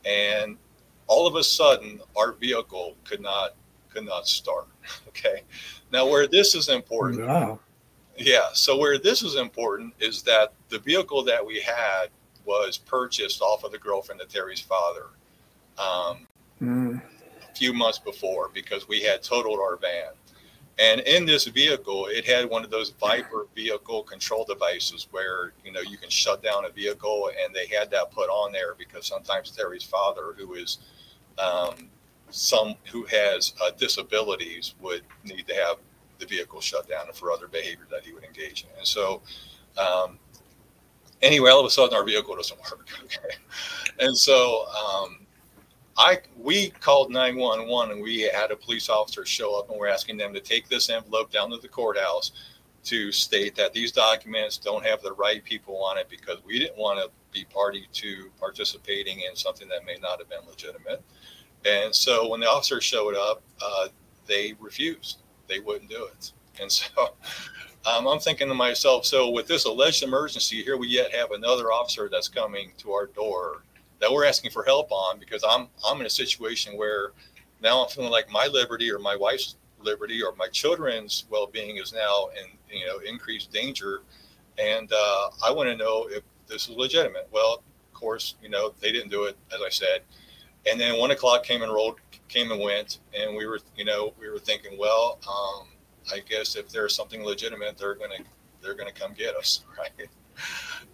and 0.04 0.56
all 1.06 1.26
of 1.26 1.36
a 1.36 1.44
sudden 1.44 2.00
our 2.16 2.32
vehicle 2.32 2.96
could 3.04 3.20
not 3.20 3.54
could 3.90 4.04
not 4.04 4.26
start. 4.28 4.66
Okay. 5.08 5.42
Now 5.90 6.06
where 6.06 6.26
this 6.26 6.54
is 6.54 6.68
important. 6.68 7.26
Yeah. 8.18 8.48
So 8.52 8.76
where 8.76 8.98
this 8.98 9.22
is 9.22 9.36
important 9.36 9.94
is 10.00 10.22
that 10.22 10.52
the 10.68 10.78
vehicle 10.78 11.22
that 11.24 11.44
we 11.44 11.60
had 11.60 12.06
was 12.44 12.78
purchased 12.78 13.42
off 13.42 13.64
of 13.64 13.72
the 13.72 13.78
girlfriend 13.78 14.20
of 14.20 14.28
Terri's 14.28 14.60
father 14.60 15.06
um, 15.78 16.26
mm. 16.62 17.00
a 17.00 17.54
few 17.54 17.72
months 17.72 17.98
before 17.98 18.50
because 18.54 18.88
we 18.88 19.02
had 19.02 19.22
totaled 19.22 19.58
our 19.58 19.76
van. 19.76 20.12
And 20.78 21.00
in 21.00 21.24
this 21.24 21.46
vehicle, 21.46 22.06
it 22.06 22.26
had 22.26 22.50
one 22.50 22.62
of 22.62 22.70
those 22.70 22.90
Viper 22.90 23.46
vehicle 23.54 24.02
control 24.02 24.44
devices 24.44 25.08
where 25.10 25.54
you 25.64 25.72
know 25.72 25.80
you 25.80 25.96
can 25.96 26.10
shut 26.10 26.42
down 26.42 26.66
a 26.66 26.70
vehicle, 26.70 27.30
and 27.42 27.54
they 27.54 27.66
had 27.66 27.90
that 27.92 28.10
put 28.10 28.28
on 28.28 28.52
there 28.52 28.74
because 28.76 29.06
sometimes 29.06 29.50
Terri's 29.50 29.82
father, 29.82 30.34
who 30.36 30.52
is 30.52 30.78
um, 31.38 31.88
some 32.28 32.74
who 32.92 33.04
has 33.04 33.54
uh, 33.62 33.70
disabilities, 33.78 34.74
would 34.80 35.00
need 35.24 35.46
to 35.46 35.54
have 35.54 35.76
the 36.18 36.26
vehicle 36.26 36.60
shut 36.60 36.88
down 36.88 37.06
and 37.06 37.16
for 37.16 37.30
other 37.30 37.48
behavior 37.48 37.86
that 37.90 38.04
he 38.04 38.12
would 38.12 38.24
engage 38.24 38.64
in. 38.64 38.78
And 38.78 38.86
so 38.86 39.22
um, 39.78 40.18
anyway, 41.22 41.50
all 41.50 41.60
of 41.60 41.66
a 41.66 41.70
sudden 41.70 41.94
our 41.94 42.04
vehicle 42.04 42.36
doesn't 42.36 42.58
work. 42.58 42.88
Okay. 43.04 43.36
And 44.00 44.16
so 44.16 44.66
um, 44.66 45.26
I 45.96 46.18
we 46.36 46.70
called 46.70 47.10
911 47.10 47.94
and 47.94 48.02
we 48.02 48.22
had 48.22 48.50
a 48.50 48.56
police 48.56 48.88
officer 48.88 49.24
show 49.24 49.58
up 49.58 49.70
and 49.70 49.78
we're 49.78 49.88
asking 49.88 50.16
them 50.16 50.34
to 50.34 50.40
take 50.40 50.68
this 50.68 50.90
envelope 50.90 51.32
down 51.32 51.50
to 51.50 51.56
the 51.58 51.68
courthouse 51.68 52.32
to 52.84 53.10
state 53.10 53.56
that 53.56 53.72
these 53.72 53.90
documents 53.90 54.58
don't 54.58 54.84
have 54.84 55.02
the 55.02 55.12
right 55.14 55.42
people 55.44 55.82
on 55.82 55.98
it 55.98 56.08
because 56.08 56.38
we 56.44 56.58
didn't 56.58 56.76
want 56.76 56.98
to 56.98 57.10
be 57.32 57.44
party 57.44 57.86
to 57.92 58.30
participating 58.38 59.20
in 59.20 59.34
something 59.34 59.68
that 59.68 59.84
may 59.84 59.96
not 60.00 60.18
have 60.18 60.28
been 60.28 60.46
legitimate. 60.48 61.02
And 61.64 61.94
so 61.94 62.28
when 62.28 62.40
the 62.40 62.48
officer 62.48 62.80
showed 62.80 63.16
up, 63.16 63.42
uh, 63.60 63.88
they 64.26 64.54
refused. 64.60 65.18
They 65.48 65.60
wouldn't 65.60 65.90
do 65.90 66.04
it. 66.06 66.32
And 66.60 66.70
so 66.70 66.88
um, 67.86 68.06
I'm 68.06 68.18
thinking 68.18 68.48
to 68.48 68.54
myself, 68.54 69.04
so 69.04 69.30
with 69.30 69.46
this 69.46 69.64
alleged 69.64 70.02
emergency, 70.02 70.62
here 70.62 70.76
we 70.76 70.88
yet 70.88 71.12
have 71.12 71.30
another 71.32 71.72
officer 71.72 72.08
that's 72.10 72.28
coming 72.28 72.72
to 72.78 72.92
our 72.92 73.06
door 73.06 73.62
that 74.00 74.12
we're 74.12 74.24
asking 74.24 74.50
for 74.50 74.62
help 74.64 74.90
on 74.92 75.18
because 75.18 75.42
I'm 75.48 75.68
I'm 75.86 76.00
in 76.00 76.06
a 76.06 76.10
situation 76.10 76.76
where 76.76 77.12
now 77.62 77.82
I'm 77.82 77.88
feeling 77.88 78.10
like 78.10 78.30
my 78.30 78.46
liberty 78.46 78.90
or 78.90 78.98
my 78.98 79.16
wife's 79.16 79.56
liberty 79.80 80.22
or 80.22 80.34
my 80.36 80.48
children's 80.48 81.24
well-being 81.30 81.76
is 81.78 81.92
now 81.92 82.28
in 82.38 82.78
you 82.78 82.86
know 82.86 82.98
increased 82.98 83.52
danger, 83.52 84.02
and 84.58 84.90
uh, 84.92 85.28
I 85.44 85.50
want 85.50 85.68
to 85.68 85.76
know 85.76 86.08
if 86.10 86.22
this 86.46 86.68
is 86.68 86.76
legitimate. 86.76 87.28
Well, 87.32 87.62
of 87.62 87.94
course, 87.94 88.34
you 88.42 88.48
know 88.48 88.74
they 88.80 88.92
didn't 88.92 89.10
do 89.10 89.24
it 89.24 89.36
as 89.54 89.60
I 89.64 89.70
said, 89.70 90.02
and 90.70 90.78
then 90.78 90.98
one 90.98 91.10
o'clock 91.10 91.44
came 91.44 91.62
and 91.62 91.72
rolled, 91.72 91.96
came 92.28 92.50
and 92.52 92.60
went, 92.60 93.00
and 93.18 93.36
we 93.36 93.46
were 93.46 93.60
you 93.76 93.84
know 93.84 94.12
we 94.20 94.28
were 94.28 94.38
thinking, 94.38 94.78
well. 94.78 95.18
Um, 95.28 95.68
I 96.12 96.20
guess 96.20 96.56
if 96.56 96.68
there's 96.68 96.94
something 96.94 97.24
legitimate, 97.24 97.76
they're 97.78 97.94
gonna 97.94 98.18
they're 98.62 98.74
gonna 98.74 98.92
come 98.92 99.12
get 99.14 99.34
us, 99.36 99.64
right? 99.78 100.08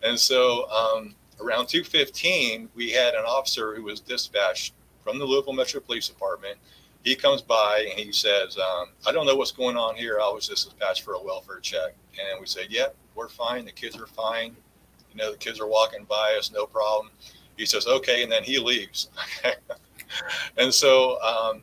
And 0.02 0.18
so 0.18 0.68
um, 0.70 1.14
around 1.40 1.66
2:15, 1.66 2.68
we 2.74 2.90
had 2.90 3.14
an 3.14 3.24
officer 3.24 3.74
who 3.74 3.82
was 3.82 4.00
dispatched 4.00 4.74
from 5.02 5.18
the 5.18 5.24
Louisville 5.24 5.52
Metro 5.52 5.80
Police 5.80 6.08
Department. 6.08 6.58
He 7.04 7.16
comes 7.16 7.42
by 7.42 7.86
and 7.90 7.98
he 7.98 8.12
says, 8.12 8.56
um, 8.58 8.90
"I 9.06 9.12
don't 9.12 9.26
know 9.26 9.36
what's 9.36 9.52
going 9.52 9.76
on 9.76 9.96
here. 9.96 10.18
I 10.20 10.28
was 10.30 10.48
just 10.48 10.64
dispatched 10.64 11.02
for 11.02 11.14
a 11.14 11.22
welfare 11.22 11.60
check." 11.60 11.94
And 12.18 12.40
we 12.40 12.46
said, 12.46 12.66
"Yep, 12.70 12.94
we're 13.14 13.28
fine. 13.28 13.64
The 13.64 13.72
kids 13.72 13.96
are 13.96 14.06
fine. 14.06 14.56
You 15.10 15.18
know, 15.18 15.32
the 15.32 15.38
kids 15.38 15.60
are 15.60 15.66
walking 15.66 16.04
by 16.04 16.36
us, 16.38 16.52
no 16.52 16.66
problem." 16.66 17.10
He 17.56 17.66
says, 17.66 17.86
"Okay," 17.86 18.22
and 18.22 18.32
then 18.32 18.44
he 18.44 18.58
leaves. 18.58 19.08
and 20.56 20.72
so 20.72 21.20
um, 21.22 21.62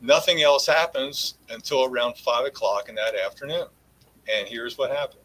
Nothing 0.00 0.42
else 0.42 0.66
happens 0.66 1.34
until 1.50 1.84
around 1.84 2.16
five 2.16 2.46
o'clock 2.46 2.88
in 2.88 2.94
that 2.94 3.16
afternoon. 3.16 3.66
And 4.32 4.46
here's 4.46 4.78
what 4.78 4.90
happened. 4.90 5.22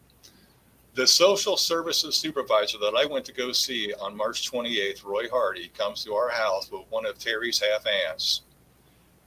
The 0.94 1.06
social 1.06 1.56
services 1.56 2.16
supervisor 2.16 2.78
that 2.78 2.94
I 2.96 3.06
went 3.06 3.24
to 3.26 3.32
go 3.32 3.52
see 3.52 3.92
on 4.00 4.16
March 4.16 4.50
28th, 4.50 5.04
Roy 5.04 5.28
Hardy, 5.28 5.70
comes 5.76 6.04
to 6.04 6.14
our 6.14 6.28
house 6.28 6.70
with 6.70 6.82
one 6.90 7.06
of 7.06 7.18
Terri's 7.18 7.60
half 7.60 7.84
aunts 7.86 8.42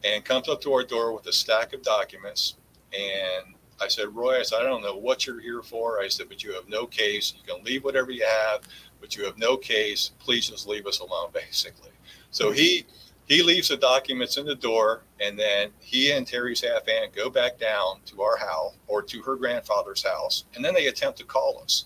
and 0.04 0.24
comes 0.24 0.48
up 0.50 0.62
to 0.62 0.74
our 0.74 0.84
door 0.84 1.14
with 1.14 1.28
a 1.28 1.34
stack 1.34 1.74
of 1.74 1.82
documents. 1.82 2.56
And 2.94 3.56
I 3.82 3.88
said, 3.88 4.16
Roy, 4.16 4.40
I 4.40 4.44
said, 4.44 4.62
I 4.62 4.64
don't 4.64 4.82
know 4.82 4.96
what 4.96 5.26
you're 5.26 5.42
here 5.42 5.62
for. 5.62 6.02
I 6.02 6.08
said, 6.08 6.30
but 6.30 6.44
you 6.44 6.54
have 6.54 6.68
no 6.68 6.86
case. 6.86 7.34
You 7.38 7.54
can 7.54 7.64
leave 7.64 7.84
whatever 7.84 8.12
you 8.12 8.26
have, 8.26 8.62
but 9.00 9.16
you 9.16 9.24
have 9.26 9.38
no 9.38 9.56
case. 9.56 10.12
Please 10.20 10.50
just 10.50 10.68
leave 10.68 10.88
us 10.88 11.00
alone, 11.00 11.30
basically. 11.34 11.92
So 12.32 12.52
he 12.52 12.86
he 13.28 13.44
leaves 13.44 13.68
the 13.68 13.78
documents 13.78 14.38
in 14.38 14.46
the 14.46 14.56
door, 14.56 15.04
and 15.20 15.38
then 15.38 15.70
he 15.80 16.12
and 16.12 16.26
Terri's 16.26 16.62
half 16.62 16.88
aunt 16.88 17.14
go 17.14 17.30
back 17.30 17.60
down 17.60 18.00
to 18.06 18.22
our 18.22 18.38
house 18.38 18.74
or 18.88 19.02
to 19.02 19.22
her 19.22 19.36
grandfather's 19.36 20.04
house, 20.04 20.46
and 20.56 20.64
then 20.64 20.74
they 20.74 20.88
attempt 20.88 21.18
to 21.20 21.26
call 21.26 21.60
us. 21.62 21.86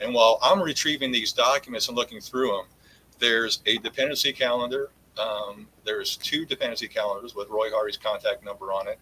And 0.00 0.14
while 0.14 0.38
I'm 0.42 0.62
retrieving 0.62 1.12
these 1.12 1.32
documents 1.32 1.88
and 1.88 1.96
looking 1.96 2.20
through 2.20 2.48
them, 2.48 2.66
there's 3.18 3.60
a 3.66 3.76
dependency 3.78 4.32
calendar. 4.32 4.90
Um, 5.20 5.66
there's 5.84 6.16
two 6.16 6.46
dependency 6.46 6.88
calendars 6.88 7.34
with 7.34 7.50
Roy 7.50 7.70
Hardy's 7.70 7.96
contact 7.96 8.44
number 8.44 8.72
on 8.72 8.86
it. 8.88 8.98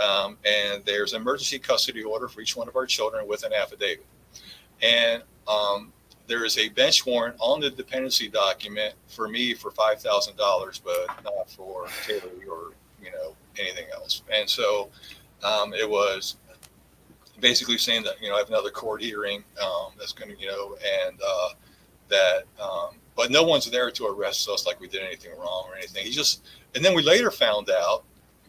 Um, 0.00 0.36
and 0.44 0.84
there's 0.84 1.14
an 1.14 1.22
emergency 1.22 1.58
custody 1.58 2.02
order 2.02 2.28
for 2.28 2.42
each 2.42 2.56
one 2.56 2.68
of 2.68 2.76
our 2.76 2.86
children 2.86 3.26
with 3.26 3.42
an 3.44 3.52
affidavit. 3.52 4.06
And 4.82 5.22
um, 5.48 5.92
there 6.26 6.44
is 6.44 6.58
a 6.58 6.68
bench 6.70 7.04
warrant 7.04 7.36
on 7.38 7.60
the 7.60 7.70
dependency 7.70 8.28
document 8.28 8.94
for 9.08 9.28
me 9.28 9.54
for 9.54 9.70
five 9.70 10.00
thousand 10.00 10.36
dollars, 10.36 10.80
but 10.82 11.06
not 11.22 11.50
for 11.50 11.86
Taylor 12.06 12.30
or 12.50 12.72
you 13.02 13.10
know 13.12 13.34
anything 13.58 13.86
else. 13.92 14.22
And 14.32 14.48
so 14.48 14.90
um, 15.42 15.74
it 15.74 15.88
was 15.88 16.36
basically 17.40 17.78
saying 17.78 18.04
that 18.04 18.20
you 18.22 18.28
know 18.28 18.36
I 18.36 18.38
have 18.38 18.48
another 18.48 18.70
court 18.70 19.02
hearing 19.02 19.44
um, 19.62 19.92
that's 19.98 20.12
going 20.12 20.34
to 20.34 20.40
you 20.40 20.48
know 20.48 20.76
and 21.06 21.18
uh, 21.26 21.48
that 22.08 22.44
um, 22.60 22.96
but 23.16 23.30
no 23.30 23.42
one's 23.42 23.70
there 23.70 23.90
to 23.90 24.06
arrest 24.06 24.48
us 24.48 24.66
like 24.66 24.80
we 24.80 24.88
did 24.88 25.02
anything 25.02 25.32
wrong 25.38 25.66
or 25.68 25.76
anything. 25.76 26.04
He 26.04 26.10
just 26.10 26.44
and 26.74 26.84
then 26.84 26.94
we 26.94 27.02
later 27.02 27.30
found 27.30 27.70
out 27.70 28.04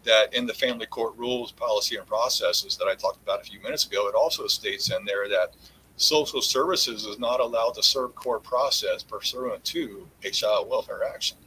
that 0.05 0.33
in 0.33 0.45
the 0.45 0.53
family 0.53 0.85
court 0.85 1.17
rules, 1.17 1.51
policy, 1.51 1.97
and 1.97 2.05
processes 2.05 2.77
that 2.77 2.85
I 2.87 2.95
talked 2.95 3.21
about 3.23 3.41
a 3.41 3.43
few 3.43 3.59
minutes 3.61 3.85
ago, 3.87 4.07
it 4.07 4.15
also 4.15 4.47
states 4.47 4.91
in 4.91 5.03
there 5.03 5.27
that 5.29 5.55
social 5.97 6.41
services 6.41 7.05
is 7.05 7.19
not 7.19 7.39
allowed 7.39 7.73
to 7.75 7.83
serve 7.83 8.15
court 8.15 8.43
process 8.43 9.03
pursuant 9.03 9.63
to 9.63 10.07
a 10.23 10.29
child 10.29 10.69
welfare 10.69 11.03
action. 11.03 11.37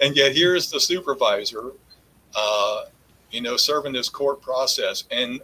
And 0.00 0.16
yet 0.16 0.34
here's 0.34 0.70
the 0.70 0.80
supervisor, 0.80 1.72
uh, 2.34 2.84
you 3.30 3.40
know, 3.40 3.56
serving 3.56 3.92
this 3.92 4.08
court 4.08 4.42
process. 4.42 5.04
And, 5.10 5.40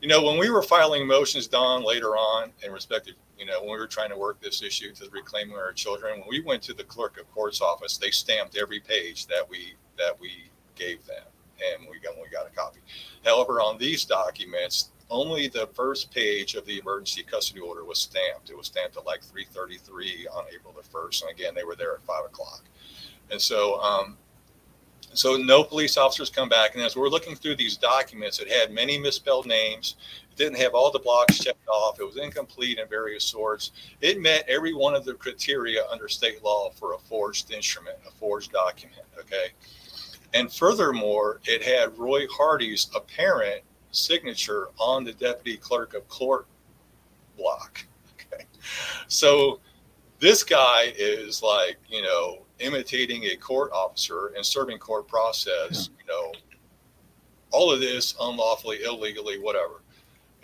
you 0.00 0.08
know, 0.08 0.22
when 0.22 0.38
we 0.38 0.48
were 0.48 0.62
filing 0.62 1.06
motions, 1.06 1.48
Don, 1.48 1.84
later 1.84 2.10
on 2.16 2.50
in 2.64 2.72
respect 2.72 3.08
to, 3.08 3.14
you 3.38 3.46
know, 3.46 3.60
when 3.60 3.72
we 3.72 3.78
were 3.78 3.88
trying 3.88 4.10
to 4.10 4.16
work 4.16 4.40
this 4.40 4.62
issue 4.62 4.92
to 4.94 5.10
reclaiming 5.10 5.56
our 5.56 5.72
children, 5.72 6.20
when 6.20 6.28
we 6.28 6.40
went 6.40 6.62
to 6.62 6.72
the 6.72 6.84
clerk 6.84 7.18
of 7.18 7.30
court's 7.32 7.60
office, 7.60 7.98
they 7.98 8.10
stamped 8.10 8.56
every 8.56 8.80
page 8.80 9.26
that 9.26 9.48
we 9.48 9.74
that 9.98 10.18
we 10.20 10.50
gave 10.76 11.04
them, 11.06 11.24
and 11.58 11.88
we 11.90 11.98
got 11.98 12.14
we 12.16 12.28
got 12.28 12.46
a 12.46 12.50
copy. 12.50 12.78
However, 13.24 13.60
on 13.60 13.78
these 13.78 14.04
documents, 14.04 14.91
only 15.12 15.46
the 15.46 15.68
first 15.74 16.10
page 16.10 16.54
of 16.54 16.64
the 16.66 16.78
emergency 16.78 17.22
custody 17.22 17.60
order 17.60 17.84
was 17.84 17.98
stamped. 17.98 18.50
It 18.50 18.56
was 18.56 18.66
stamped 18.66 18.96
at 18.96 19.06
like 19.06 19.22
3:33 19.22 20.26
on 20.26 20.44
April 20.52 20.74
the 20.74 20.82
1st, 20.88 21.22
and 21.22 21.30
again 21.30 21.54
they 21.54 21.64
were 21.64 21.76
there 21.76 21.94
at 21.94 22.02
five 22.02 22.24
o'clock. 22.24 22.64
And 23.30 23.40
so, 23.40 23.80
um, 23.80 24.16
so 25.14 25.36
no 25.36 25.62
police 25.62 25.96
officers 25.96 26.30
come 26.30 26.48
back. 26.48 26.74
And 26.74 26.82
as 26.82 26.96
we're 26.96 27.08
looking 27.08 27.36
through 27.36 27.56
these 27.56 27.76
documents, 27.76 28.40
it 28.40 28.50
had 28.50 28.72
many 28.72 28.98
misspelled 28.98 29.46
names. 29.46 29.96
It 30.30 30.36
didn't 30.36 30.56
have 30.56 30.74
all 30.74 30.90
the 30.90 30.98
blocks 30.98 31.38
checked 31.38 31.68
off. 31.68 32.00
It 32.00 32.04
was 32.04 32.16
incomplete 32.16 32.78
in 32.78 32.88
various 32.88 33.24
sorts. 33.24 33.72
It 34.00 34.20
met 34.20 34.48
every 34.48 34.72
one 34.72 34.94
of 34.94 35.04
the 35.04 35.14
criteria 35.14 35.86
under 35.90 36.08
state 36.08 36.42
law 36.42 36.70
for 36.70 36.94
a 36.94 36.98
forged 36.98 37.52
instrument, 37.52 37.98
a 38.08 38.10
forged 38.12 38.52
document. 38.52 39.04
Okay. 39.18 39.48
And 40.34 40.50
furthermore, 40.50 41.40
it 41.44 41.62
had 41.62 41.98
Roy 41.98 42.26
Hardy's 42.28 42.90
apparent 42.94 43.62
signature 43.92 44.68
on 44.78 45.04
the 45.04 45.12
deputy 45.12 45.56
clerk 45.56 45.94
of 45.94 46.06
court 46.08 46.46
block. 47.38 47.84
Okay. 48.14 48.44
So 49.08 49.60
this 50.18 50.42
guy 50.42 50.92
is 50.96 51.42
like, 51.42 51.76
you 51.88 52.02
know, 52.02 52.38
imitating 52.58 53.24
a 53.24 53.36
court 53.36 53.70
officer 53.72 54.32
and 54.36 54.44
serving 54.44 54.78
court 54.78 55.06
process, 55.08 55.90
you 55.98 56.06
know, 56.06 56.32
all 57.50 57.70
of 57.70 57.80
this 57.80 58.14
unlawfully, 58.20 58.82
illegally, 58.82 59.38
whatever. 59.38 59.82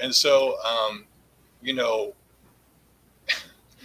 And 0.00 0.14
so, 0.14 0.56
um, 0.62 1.06
you 1.62 1.74
know, 1.74 2.14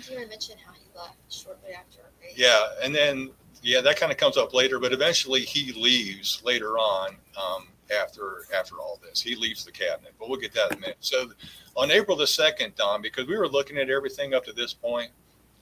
you 0.09 0.17
mention 0.27 0.57
how 0.65 0.73
he 0.73 0.85
left 0.97 1.15
shortly 1.29 1.71
after. 1.71 1.99
Yeah, 2.35 2.65
and 2.81 2.93
then 2.93 3.31
yeah, 3.61 3.81
that 3.81 3.97
kind 3.97 4.11
of 4.11 4.17
comes 4.17 4.37
up 4.37 4.53
later, 4.53 4.79
but 4.79 4.91
eventually 4.91 5.41
he 5.41 5.71
leaves 5.71 6.41
later 6.43 6.77
on 6.77 7.15
um, 7.37 7.67
after 7.93 8.45
after 8.55 8.77
all 8.79 8.99
this. 9.01 9.21
He 9.21 9.35
leaves 9.35 9.63
the 9.63 9.71
cabinet, 9.71 10.13
but 10.19 10.29
we'll 10.29 10.39
get 10.39 10.53
that 10.53 10.71
in 10.71 10.77
a 10.77 10.81
minute. 10.81 10.97
So 10.99 11.31
on 11.75 11.91
April 11.91 12.17
the 12.17 12.27
second, 12.27 12.75
Don, 12.75 13.01
because 13.01 13.27
we 13.27 13.37
were 13.37 13.47
looking 13.47 13.77
at 13.77 13.89
everything 13.89 14.33
up 14.33 14.45
to 14.45 14.53
this 14.53 14.73
point, 14.73 15.11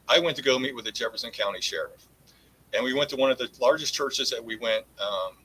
I 0.08 0.20
went 0.20 0.36
to 0.38 0.44
go 0.44 0.58
meet 0.60 0.76
with 0.76 0.86
the 0.86 0.92
Jefferson 0.92 1.32
County 1.32 1.62
Sheriff, 1.62 2.08
and 2.74 2.84
we 2.84 2.94
went 2.94 3.10
to 3.12 3.16
one 3.16 3.32
of 3.32 3.38
the 3.38 3.50
largest 3.60 3.94
churches 3.94 4.30
that 4.30 4.44
we 4.44 4.58
went 4.58 4.86
um, 5.00 5.38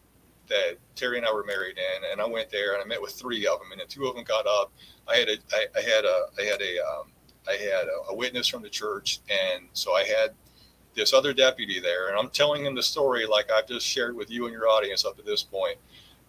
that 0.48 0.76
Terri 0.94 1.18
and 1.18 1.26
I 1.26 1.32
were 1.32 1.44
married 1.44 1.76
in, 1.78 2.10
and 2.10 2.20
I 2.20 2.26
went 2.26 2.50
there 2.50 2.74
and 2.74 2.82
I 2.82 2.86
met 2.86 3.00
with 3.00 3.12
three 3.12 3.46
of 3.46 3.58
them, 3.58 3.72
and 3.72 3.80
then 3.80 3.88
two 3.88 4.06
of 4.06 4.14
them 4.14 4.24
got 4.24 4.46
up. 4.46 4.72
I 5.08 5.16
had 5.16 5.28
a 5.28 5.36
I, 5.52 5.66
I 5.76 5.80
had 5.80 6.04
a 6.04 6.26
I 6.38 6.42
had 6.42 6.60
a 6.60 6.78
um, 6.84 7.12
I 7.48 7.52
had 7.52 7.86
a, 7.86 8.10
a 8.10 8.14
witness 8.14 8.48
from 8.48 8.62
the 8.62 8.68
church, 8.68 9.20
and 9.30 9.66
so 9.72 9.94
I 9.94 10.04
had 10.04 10.30
this 10.94 11.12
other 11.12 11.32
deputy 11.32 11.78
there, 11.78 12.08
and 12.08 12.18
I'm 12.18 12.30
telling 12.30 12.64
him 12.64 12.74
the 12.74 12.82
story 12.82 13.26
like 13.26 13.50
I've 13.52 13.68
just 13.68 13.86
shared 13.86 14.16
with 14.16 14.30
you 14.30 14.46
and 14.46 14.52
your 14.52 14.68
audience 14.68 15.04
up 15.04 15.16
to 15.16 15.22
this 15.22 15.42
point. 15.42 15.76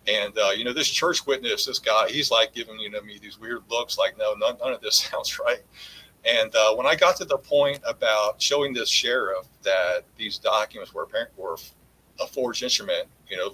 And 0.08 0.38
uh, 0.38 0.52
you 0.56 0.64
know, 0.64 0.74
this 0.74 0.88
church 0.88 1.26
witness, 1.26 1.66
this 1.66 1.80
guy, 1.80 2.08
he's 2.10 2.32
like 2.32 2.54
giving 2.54 2.80
you 2.80 2.90
know 2.90 3.02
me 3.02 3.20
these 3.22 3.40
weird 3.40 3.64
looks, 3.70 3.98
like 3.98 4.18
no, 4.18 4.34
none, 4.34 4.58
none 4.64 4.74
of 4.74 4.82
this 4.82 4.96
sounds 5.12 5.40
right. 5.40 5.62
And 6.26 6.54
uh, 6.56 6.76
when 6.76 6.86
I 6.86 6.96
got 6.96 7.16
to 7.18 7.26
the 7.26 7.38
point 7.38 7.80
about 7.86 8.42
showing 8.42 8.74
this 8.74 8.90
sheriff 8.90 9.48
that 9.64 10.04
these 10.18 10.38
documents 10.38 10.94
were 10.94 11.04
apparent, 11.04 11.32
were 11.38 11.58
a 12.20 12.28
forged 12.28 12.64
instrument, 12.64 13.08
you 13.30 13.38
know, 13.38 13.54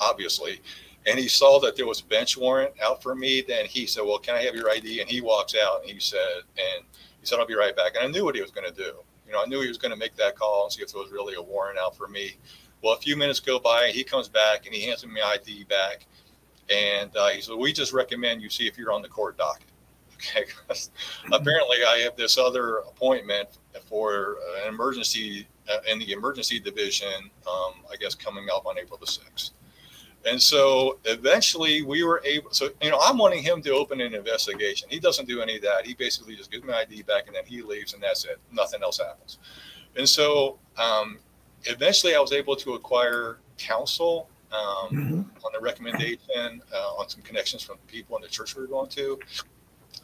obviously, 0.00 0.60
and 1.06 1.18
he 1.18 1.28
saw 1.28 1.60
that 1.60 1.76
there 1.76 1.86
was 1.86 2.00
a 2.00 2.04
bench 2.04 2.36
warrant 2.36 2.72
out 2.82 3.02
for 3.02 3.14
me, 3.14 3.42
then 3.46 3.66
he 3.66 3.86
said, 3.86 4.02
"Well, 4.02 4.18
can 4.18 4.34
I 4.34 4.42
have 4.42 4.54
your 4.54 4.70
ID?" 4.70 5.00
And 5.00 5.10
he 5.10 5.20
walks 5.20 5.54
out 5.54 5.82
and 5.82 5.90
he 5.90 5.98
said, 6.00 6.42
and 6.56 6.84
he 7.20 7.26
said, 7.26 7.38
"I'll 7.38 7.46
be 7.46 7.54
right 7.54 7.76
back." 7.76 7.94
And 7.96 8.04
I 8.04 8.08
knew 8.08 8.24
what 8.24 8.34
he 8.34 8.40
was 8.40 8.50
going 8.50 8.66
to 8.66 8.74
do 8.74 8.94
you 9.26 9.32
know, 9.32 9.42
I 9.42 9.46
knew 9.46 9.60
he 9.60 9.68
was 9.68 9.78
going 9.78 9.90
to 9.90 9.96
make 9.96 10.16
that 10.16 10.36
call 10.36 10.64
and 10.64 10.72
see 10.72 10.82
if 10.82 10.92
there 10.92 11.00
was 11.00 11.10
really 11.10 11.34
a 11.34 11.42
warrant 11.42 11.78
out 11.78 11.96
for 11.96 12.08
me. 12.08 12.36
Well, 12.84 12.92
a 12.92 12.98
few 12.98 13.16
minutes 13.16 13.40
go 13.40 13.58
by, 13.58 13.92
he 13.92 14.04
comes 14.04 14.28
back 14.28 14.66
and 14.66 14.74
he 14.74 14.82
hands 14.82 15.06
me 15.06 15.14
my 15.14 15.38
ID 15.40 15.64
back, 15.64 16.04
and 16.68 17.10
uh, 17.16 17.28
he 17.28 17.40
said, 17.40 17.56
"We 17.56 17.72
just 17.72 17.94
recommend 17.94 18.42
you 18.42 18.50
see 18.50 18.66
if 18.66 18.76
you're 18.76 18.92
on 18.92 19.00
the 19.00 19.08
court 19.08 19.38
docket." 19.38 19.66
Okay, 20.16 20.44
apparently 21.32 21.78
I 21.86 21.98
have 21.98 22.16
this 22.16 22.38
other 22.38 22.78
appointment 22.78 23.48
for 23.88 24.38
an 24.62 24.68
emergency 24.68 25.46
uh, 25.68 25.78
in 25.90 25.98
the 25.98 26.12
emergency 26.12 26.60
division. 26.60 27.30
Um, 27.46 27.74
I 27.90 27.96
guess 27.98 28.14
coming 28.14 28.46
up 28.54 28.64
on 28.64 28.78
April 28.78 28.98
the 28.98 29.06
sixth. 29.06 29.50
And 30.26 30.40
so 30.40 30.98
eventually 31.04 31.82
we 31.82 32.04
were 32.04 32.22
able, 32.24 32.50
so, 32.52 32.70
you 32.80 32.90
know, 32.90 32.98
I'm 33.02 33.18
wanting 33.18 33.42
him 33.42 33.60
to 33.62 33.72
open 33.72 34.00
an 34.00 34.14
investigation. 34.14 34.88
He 34.88 34.98
doesn't 34.98 35.28
do 35.28 35.42
any 35.42 35.56
of 35.56 35.62
that. 35.62 35.84
He 35.84 35.92
basically 35.92 36.36
just 36.36 36.50
gives 36.50 36.64
me 36.64 36.72
ID 36.72 37.02
back 37.02 37.26
and 37.26 37.36
then 37.36 37.44
he 37.44 37.60
leaves 37.60 37.92
and 37.92 38.02
that's 38.02 38.24
it. 38.24 38.38
Nothing 38.50 38.82
else 38.82 38.98
happens. 38.98 39.36
And 39.96 40.08
so 40.08 40.58
um, 40.78 41.18
eventually 41.66 42.14
I 42.14 42.20
was 42.20 42.32
able 42.32 42.56
to 42.56 42.74
acquire 42.74 43.38
counsel 43.58 44.28
um, 44.52 44.90
mm-hmm. 44.90 45.20
on 45.44 45.52
the 45.52 45.60
recommendation, 45.60 46.62
uh, 46.72 46.94
on 46.98 47.08
some 47.08 47.22
connections 47.22 47.62
from 47.62 47.78
people 47.86 48.16
in 48.16 48.22
the 48.22 48.28
church 48.28 48.54
we 48.54 48.62
were 48.62 48.68
going 48.68 48.88
to. 48.90 49.18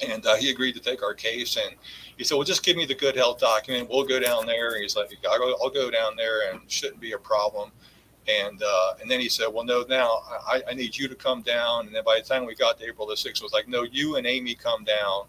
And 0.09 0.25
uh, 0.25 0.37
he 0.37 0.51
agreed 0.51 0.75
to 0.75 0.81
take 0.81 1.03
our 1.03 1.15
case. 1.15 1.57
And 1.57 1.77
he 2.17 2.25
said, 2.25 2.37
Well, 2.37 2.45
just 2.45 2.65
give 2.65 2.77
me 2.77 2.87
the 2.87 2.95
good 2.95 3.17
health 3.17 3.41
document. 3.41 3.89
We'll 3.91 4.07
go 4.07 4.19
down 4.19 4.47
there. 4.47 4.73
And 4.73 4.83
he's 4.83 4.97
like, 4.97 5.13
I'll 5.29 5.39
go, 5.39 5.57
I'll 5.63 5.71
go 5.71 5.91
down 5.91 6.17
there 6.17 6.51
and 6.51 6.61
shouldn't 6.69 7.01
be 7.01 7.13
a 7.13 7.19
problem. 7.19 7.71
And 8.29 8.63
uh, 8.63 8.95
and 9.01 9.11
then 9.11 9.21
he 9.21 9.29
said, 9.29 9.49
well, 9.53 9.65
no, 9.65 9.85
now 9.89 10.23
I, 10.47 10.63
I 10.69 10.75
need 10.75 10.97
you 10.97 11.09
to 11.09 11.15
come 11.15 11.43
down. 11.43 11.87
And 11.87 11.95
then 11.95 12.05
by 12.05 12.19
the 12.21 12.27
time 12.27 12.47
we 12.47 12.55
got 12.55 12.79
to 12.79 12.87
April 12.87 13.07
the 13.07 13.15
6th, 13.15 13.27
it 13.27 13.43
was 13.43 13.53
like, 13.53 13.69
no, 13.69 13.83
you 13.83 14.17
and 14.17 14.27
Amy 14.27 14.55
come 14.55 14.85
down. 14.85 15.25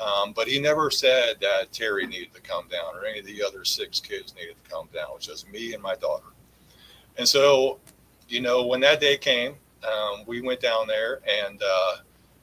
Um, 0.00 0.32
but 0.32 0.48
he 0.48 0.58
never 0.58 0.90
said 0.90 1.36
that 1.40 1.70
Terri 1.72 2.08
needed 2.08 2.32
to 2.34 2.40
come 2.40 2.66
down 2.68 2.94
or 2.94 3.04
any 3.04 3.20
of 3.20 3.26
the 3.26 3.42
other 3.42 3.64
six 3.64 4.00
kids 4.00 4.34
needed 4.34 4.56
to 4.62 4.70
come 4.70 4.88
down. 4.92 5.06
It 5.20 5.28
was 5.28 5.46
me 5.52 5.74
and 5.74 5.82
my 5.82 5.94
daughter. 5.96 6.26
And 7.18 7.28
so, 7.28 7.78
you 8.28 8.40
know, 8.40 8.66
when 8.66 8.80
that 8.80 9.00
day 9.00 9.16
came, 9.16 9.54
um, 9.84 10.24
we 10.26 10.40
went 10.40 10.60
down 10.60 10.86
there 10.86 11.20
and, 11.28 11.62
uh, 11.62 11.96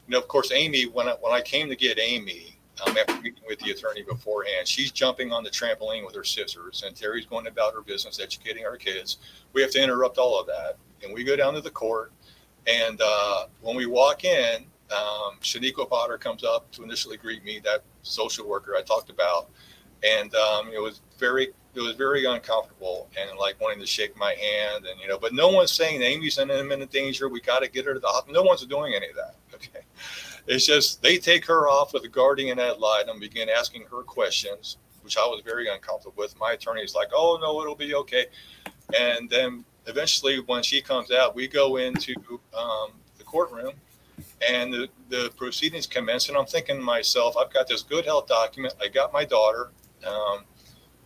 you 0.08 0.14
know, 0.14 0.20
of 0.20 0.28
course, 0.28 0.52
Amy, 0.52 0.86
when 0.86 1.08
I, 1.08 1.14
when 1.22 1.34
I 1.34 1.41
came 1.41 1.70
to 1.70 1.76
get 1.76 2.00
Amy, 2.00 2.60
um, 2.86 2.97
after 2.97 3.16
meeting 3.16 3.43
with 3.47 3.60
the 3.60 3.72
attorney 3.72 4.04
beforehand. 4.04 4.68
She's 4.68 4.91
jumping 4.91 5.32
on 5.32 5.43
the 5.43 5.50
trampoline 5.50 6.06
with 6.06 6.16
her 6.16 6.24
scissors, 6.24 6.84
and 6.86 6.95
Terri's 6.95 7.26
going 7.26 7.47
about 7.47 7.74
her 7.74 7.82
business, 7.82 8.20
educating 8.20 8.66
our 8.66 8.78
kids. 8.78 9.18
We 9.54 9.62
have 9.62 9.72
to 9.72 9.84
interrupt 9.84 10.18
all 10.18 10.39
of 10.39 10.47
that, 10.47 10.78
and 11.04 11.14
we 11.14 11.24
go 11.24 11.36
down 11.36 11.54
to 11.56 11.62
the 11.62 11.72
court. 11.72 12.12
And 12.68 13.00
uh, 13.04 13.45
when 13.62 13.76
we 13.76 13.86
walk 13.86 14.24
in, 14.24 14.66
um, 14.92 15.38
Shaniqua 15.42 15.90
Potter 15.90 16.18
comes 16.18 16.44
up 16.44 16.72
to 16.72 16.84
initially 16.84 17.18
greet 17.18 17.44
me, 17.44 17.60
that 17.64 17.84
social 18.02 18.48
worker 18.48 18.76
I 18.78 18.82
talked 18.82 19.10
about, 19.10 19.50
and 20.04 20.34
um, 20.36 20.70
it 20.74 20.82
was 20.82 21.02
very 21.18 21.50
it 21.76 21.82
was 21.82 21.96
very 21.96 22.26
uncomfortable 22.26 23.08
and 23.20 23.38
like 23.38 23.60
wanting 23.62 23.80
to 23.80 23.86
shake 23.86 24.18
my 24.18 24.34
hand 24.34 24.86
and 24.86 25.00
you 25.00 25.08
know, 25.08 25.20
but 25.20 25.34
no 25.34 25.50
one's 25.50 25.72
saying 25.72 26.02
Amy's 26.02 26.40
in 26.40 26.50
imminent 26.50 26.92
danger. 26.92 27.30
We 27.30 27.42
got 27.42 27.60
to 27.60 27.70
get 27.70 27.86
her 27.86 27.94
to 27.94 28.00
the 28.00 28.08
hospital. 28.08 28.44
No 28.44 28.48
one's 28.48 28.66
doing 28.66 28.96
any 28.96 29.08
of 29.10 29.16
that. 29.16 29.36
Okay 29.56 29.82
It's 30.48 30.66
just 30.66 31.02
they 31.02 31.18
take 31.18 31.46
her 31.46 31.68
off 31.68 31.94
with 31.94 32.04
a 32.06 32.08
guardian 32.08 32.60
ad 32.60 32.80
litem 32.80 33.12
and 33.12 33.20
begin 33.20 33.50
asking 33.50 33.84
her 33.92 34.04
questions, 34.04 34.78
which 35.02 35.18
I 35.18 35.22
was 35.22 35.42
very 35.46 35.70
uncomfortable 35.70 36.16
with. 36.18 36.38
My 36.40 36.54
attorney 36.54 36.82
is 36.82 36.96
like, 36.96 37.10
"Oh 37.14 37.38
no, 37.42 37.62
it'll 37.62 37.76
be 37.76 37.94
okay," 37.94 38.28
and 38.98 39.30
then 39.30 39.66
eventually, 39.86 40.40
when 40.40 40.64
she 40.64 40.82
comes 40.82 41.12
out, 41.12 41.36
we 41.36 41.48
go 41.48 41.78
into 41.78 42.16
um, 42.58 42.94
the 43.18 43.24
courtroom, 43.26 43.74
and 44.48 44.74
the, 44.74 44.88
the 45.10 45.32
proceedings 45.36 45.88
commence. 45.88 46.30
And 46.30 46.38
I'm 46.38 46.46
thinking 46.46 46.78
to 46.78 46.82
myself, 46.82 47.36
I've 47.38 47.54
got 47.54 47.68
this 47.68 47.84
good 47.84 48.06
health 48.06 48.28
document. 48.28 48.74
I 48.82 48.88
got 48.88 49.12
my 49.12 49.26
daughter. 49.26 49.72
Um, 50.06 50.46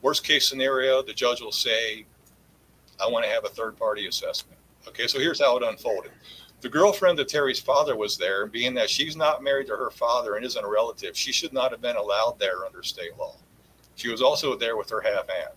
worst 0.02 0.24
case 0.24 0.48
scenario, 0.48 1.02
the 1.02 1.14
judge 1.14 1.42
will 1.42 1.52
say, 1.52 2.06
"I 3.02 3.08
want 3.08 3.26
to 3.26 3.32
have 3.32 3.46
a 3.46 3.50
third 3.50 3.78
party 3.78 4.08
assessment." 4.08 4.60
Okay, 4.88 5.08
so 5.08 5.20
here's 5.20 5.40
how 5.40 5.58
it 5.58 5.64
unfolded 5.64 6.12
the 6.64 6.70
girlfriend 6.70 7.20
of 7.20 7.28
Terri's 7.28 7.60
father 7.60 7.98
was 7.98 8.18
there, 8.18 8.48
being 8.48 8.74
that 8.76 8.90
she's 8.90 9.18
not 9.18 9.44
married 9.44 9.68
to 9.68 9.76
her 9.76 9.92
father 9.92 10.36
and 10.36 10.46
isn't 10.46 10.64
a 10.64 10.68
relative, 10.68 11.16
she 11.16 11.34
should 11.34 11.52
not 11.52 11.72
have 11.72 11.82
been 11.82 11.98
allowed 11.98 12.40
there 12.40 12.66
under 12.66 12.82
state 12.82 13.16
law. 13.20 13.36
She 13.96 14.10
was 14.10 14.22
also 14.22 14.56
there 14.56 14.78
with 14.78 14.90
her 14.90 15.02
half 15.02 15.30
aunt. 15.30 15.54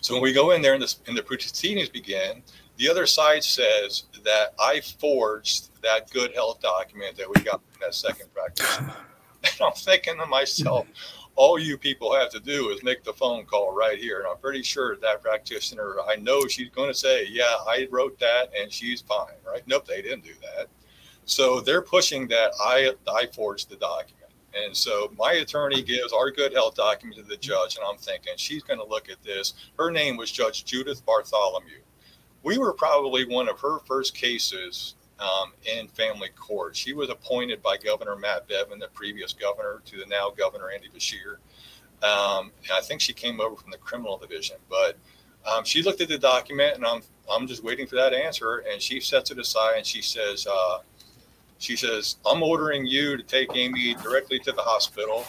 So 0.00 0.14
when 0.14 0.22
we 0.22 0.32
go 0.32 0.52
in 0.52 0.62
there 0.62 0.74
and, 0.74 0.82
this, 0.82 1.00
and 1.08 1.16
the 1.18 1.22
proceedings 1.22 1.88
begin, 1.88 2.42
the 2.80 2.88
other 2.88 3.04
side 3.04 3.44
says 3.44 4.04
that 4.24 4.54
I 4.58 4.80
forged 4.80 5.68
that 5.82 6.10
good 6.10 6.32
health 6.34 6.62
document 6.62 7.14
that 7.18 7.28
we 7.28 7.38
got 7.42 7.60
in 7.74 7.80
that 7.82 7.94
second 7.94 8.32
practice. 8.34 8.78
And 9.42 9.54
I'm 9.62 9.72
thinking 9.72 10.18
to 10.18 10.26
myself, 10.26 10.86
all 11.34 11.58
you 11.58 11.78
people 11.78 12.14
have 12.14 12.28
to 12.32 12.40
do 12.40 12.68
is 12.68 12.82
make 12.82 13.02
the 13.02 13.12
phone 13.14 13.46
call 13.46 13.74
right 13.74 13.98
here. 13.98 14.18
And 14.18 14.28
I'm 14.28 14.36
pretty 14.36 14.62
sure 14.62 14.96
that 14.96 15.22
practitioner, 15.22 15.96
I 16.06 16.16
know 16.16 16.46
she's 16.46 16.68
going 16.68 16.90
to 16.90 16.94
say, 16.94 17.26
yeah, 17.26 17.54
I 17.66 17.88
wrote 17.90 18.18
that 18.18 18.50
and 18.54 18.70
she's 18.70 19.00
fine, 19.00 19.32
right? 19.46 19.62
Nope, 19.66 19.86
they 19.86 20.02
didn't 20.02 20.24
do 20.24 20.34
that. 20.42 20.66
So 21.24 21.60
they're 21.60 21.80
pushing 21.80 22.28
that 22.28 22.52
I, 22.60 22.92
I 23.10 23.28
forged 23.34 23.70
the 23.70 23.76
document. 23.76 24.30
And 24.52 24.76
so 24.76 25.10
my 25.16 25.32
attorney 25.32 25.82
gives 25.82 26.12
our 26.12 26.30
good 26.30 26.52
health 26.52 26.74
document 26.74 27.16
to 27.16 27.22
the 27.22 27.38
judge, 27.38 27.76
and 27.76 27.84
I'm 27.90 27.96
thinking 27.96 28.34
she's 28.36 28.62
going 28.62 28.80
to 28.80 28.86
look 28.86 29.08
at 29.08 29.22
this. 29.22 29.54
Her 29.78 29.90
name 29.90 30.18
was 30.18 30.30
Judge 30.30 30.66
Judith 30.66 31.02
Bartholomew. 31.06 31.80
We 32.42 32.58
were 32.58 32.72
probably 32.72 33.26
one 33.26 33.48
of 33.48 33.60
her 33.60 33.80
first 33.80 34.14
cases 34.14 34.94
um, 35.18 35.52
in 35.64 35.88
family 35.88 36.30
court. 36.30 36.74
She 36.74 36.92
was 36.92 37.10
appointed 37.10 37.62
by 37.62 37.76
Governor 37.76 38.16
Matt 38.16 38.48
Bevin, 38.48 38.78
the 38.78 38.88
previous 38.94 39.32
governor, 39.32 39.82
to 39.84 39.98
the 39.98 40.06
now 40.06 40.30
Governor 40.30 40.70
Andy 40.70 40.88
Beshear. 40.88 41.36
Um, 42.02 42.52
I 42.72 42.80
think 42.82 43.00
she 43.00 43.12
came 43.12 43.40
over 43.40 43.56
from 43.56 43.70
the 43.70 43.76
criminal 43.76 44.16
division, 44.16 44.56
but 44.70 44.96
um, 45.46 45.64
she 45.64 45.82
looked 45.82 46.00
at 46.00 46.08
the 46.08 46.18
document, 46.18 46.76
and 46.76 46.86
I'm 46.86 47.02
I'm 47.30 47.46
just 47.46 47.62
waiting 47.62 47.86
for 47.86 47.96
that 47.96 48.14
answer. 48.14 48.64
And 48.70 48.80
she 48.80 49.00
sets 49.00 49.30
it 49.30 49.38
aside, 49.38 49.76
and 49.76 49.86
she 49.86 50.02
says, 50.02 50.46
uh, 50.46 50.78
she 51.58 51.76
says, 51.76 52.16
I'm 52.26 52.42
ordering 52.42 52.86
you 52.86 53.16
to 53.16 53.22
take 53.22 53.54
Amy 53.54 53.94
directly 54.02 54.38
to 54.40 54.52
the 54.52 54.62
hospital, 54.62 55.26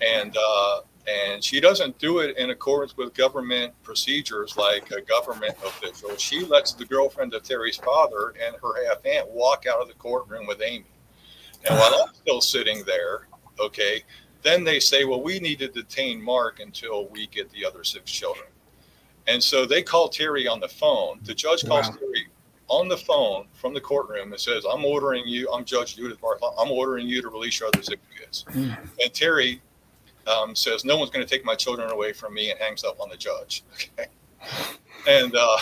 and 0.00 0.36
uh, 0.36 0.80
and 1.08 1.42
she 1.42 1.60
doesn't 1.60 1.98
do 1.98 2.18
it 2.18 2.36
in 2.36 2.50
accordance 2.50 2.96
with 2.96 3.14
government 3.14 3.72
procedures 3.82 4.56
like 4.56 4.90
a 4.90 5.00
government 5.00 5.54
official. 5.64 6.14
She 6.16 6.44
lets 6.44 6.72
the 6.72 6.84
girlfriend 6.84 7.34
of 7.34 7.42
Terri's 7.42 7.76
father 7.76 8.34
and 8.44 8.56
her 8.62 8.86
half 8.86 9.04
aunt 9.06 9.30
walk 9.30 9.64
out 9.66 9.80
of 9.80 9.88
the 9.88 9.94
courtroom 9.94 10.46
with 10.46 10.60
Amy. 10.60 10.84
And 11.68 11.78
while 11.78 12.04
I'm 12.06 12.14
still 12.14 12.40
sitting 12.40 12.82
there, 12.84 13.28
okay, 13.58 14.02
then 14.42 14.64
they 14.64 14.80
say, 14.80 15.04
well, 15.04 15.22
we 15.22 15.40
need 15.40 15.58
to 15.60 15.68
detain 15.68 16.22
Mark 16.22 16.60
until 16.60 17.08
we 17.08 17.26
get 17.28 17.50
the 17.50 17.64
other 17.64 17.84
six 17.84 18.10
children. 18.10 18.46
And 19.26 19.42
so 19.42 19.66
they 19.66 19.82
call 19.82 20.08
Terri 20.08 20.50
on 20.50 20.60
the 20.60 20.68
phone. 20.68 21.20
The 21.22 21.34
judge 21.34 21.66
calls 21.66 21.88
wow. 21.88 21.96
Terri 21.96 22.24
on 22.68 22.88
the 22.88 22.96
phone 22.96 23.46
from 23.54 23.72
the 23.72 23.80
courtroom 23.80 24.32
and 24.32 24.40
says, 24.40 24.64
I'm 24.70 24.84
ordering 24.84 25.26
you, 25.26 25.50
I'm 25.52 25.64
Judge 25.64 25.96
Judith 25.96 26.20
Bartholomew, 26.20 26.58
I'm 26.60 26.70
ordering 26.70 27.08
you 27.08 27.22
to 27.22 27.28
release 27.28 27.60
your 27.60 27.68
other 27.68 27.82
six 27.82 28.00
kids. 28.16 28.44
Mm. 28.50 28.78
And 29.02 29.12
Terri 29.12 29.60
um, 30.28 30.54
says, 30.54 30.84
"No 30.84 30.96
one's 30.96 31.10
going 31.10 31.26
to 31.26 31.30
take 31.30 31.44
my 31.44 31.54
children 31.54 31.90
away 31.90 32.12
from 32.12 32.34
me," 32.34 32.50
and 32.50 32.60
hangs 32.60 32.84
up 32.84 33.00
on 33.00 33.08
the 33.08 33.16
judge. 33.16 33.64
Okay, 33.98 34.08
and 35.08 35.34
uh, 35.34 35.58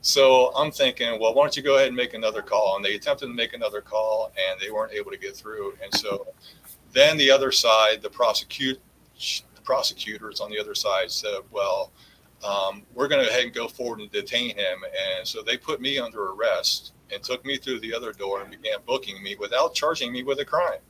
so 0.00 0.52
I'm 0.56 0.72
thinking, 0.72 1.20
well, 1.20 1.34
why 1.34 1.44
don't 1.44 1.56
you 1.56 1.62
go 1.62 1.76
ahead 1.76 1.88
and 1.88 1.96
make 1.96 2.14
another 2.14 2.42
call? 2.42 2.74
And 2.76 2.84
they 2.84 2.94
attempted 2.94 3.26
to 3.26 3.32
make 3.32 3.52
another 3.52 3.80
call, 3.80 4.32
and 4.36 4.60
they 4.60 4.70
weren't 4.70 4.92
able 4.92 5.10
to 5.10 5.16
get 5.16 5.36
through. 5.36 5.74
And 5.82 5.94
so 5.94 6.26
then 6.92 7.16
the 7.16 7.30
other 7.30 7.52
side, 7.52 8.02
the 8.02 8.10
prosecute, 8.10 8.80
the 9.16 9.62
prosecutors 9.62 10.40
on 10.40 10.50
the 10.50 10.58
other 10.58 10.74
side 10.74 11.10
said, 11.10 11.40
well. 11.50 11.92
Um, 12.42 12.84
we're 12.94 13.06
going 13.06 13.20
to 13.20 13.26
go 13.26 13.32
ahead 13.32 13.44
and 13.44 13.52
go 13.52 13.68
forward 13.68 14.00
and 14.00 14.10
detain 14.10 14.56
him. 14.56 14.78
And 15.18 15.28
so 15.28 15.42
they 15.42 15.58
put 15.58 15.78
me 15.78 15.98
under 15.98 16.30
arrest 16.30 16.94
and 17.12 17.22
took 17.22 17.44
me 17.44 17.58
through 17.58 17.80
the 17.80 17.92
other 17.92 18.14
door 18.14 18.40
and 18.40 18.50
began 18.50 18.78
booking 18.86 19.22
me 19.22 19.36
without 19.38 19.74
charging 19.74 20.10
me 20.10 20.22
with 20.22 20.38
a 20.38 20.44
crime 20.46 20.80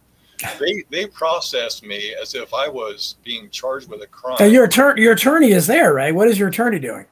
they 0.59 0.84
they 0.91 1.07
processed 1.07 1.84
me 1.84 2.14
as 2.20 2.34
if 2.34 2.53
I 2.55 2.68
was 2.68 3.16
being 3.24 3.51
charged 3.51 3.88
with 3.88 4.03
a 4.03 4.07
crime. 4.07 4.36
Now 4.41 4.47
your 4.47 4.64
attorney 4.64 5.03
your 5.03 5.12
attorney 5.12 5.53
is 5.53 5.66
there, 5.66 5.95
right? 5.95 6.14
What 6.14 6.28
is 6.28 6.38
your 6.38 6.49
attorney 6.49 6.78
doing? 6.78 7.07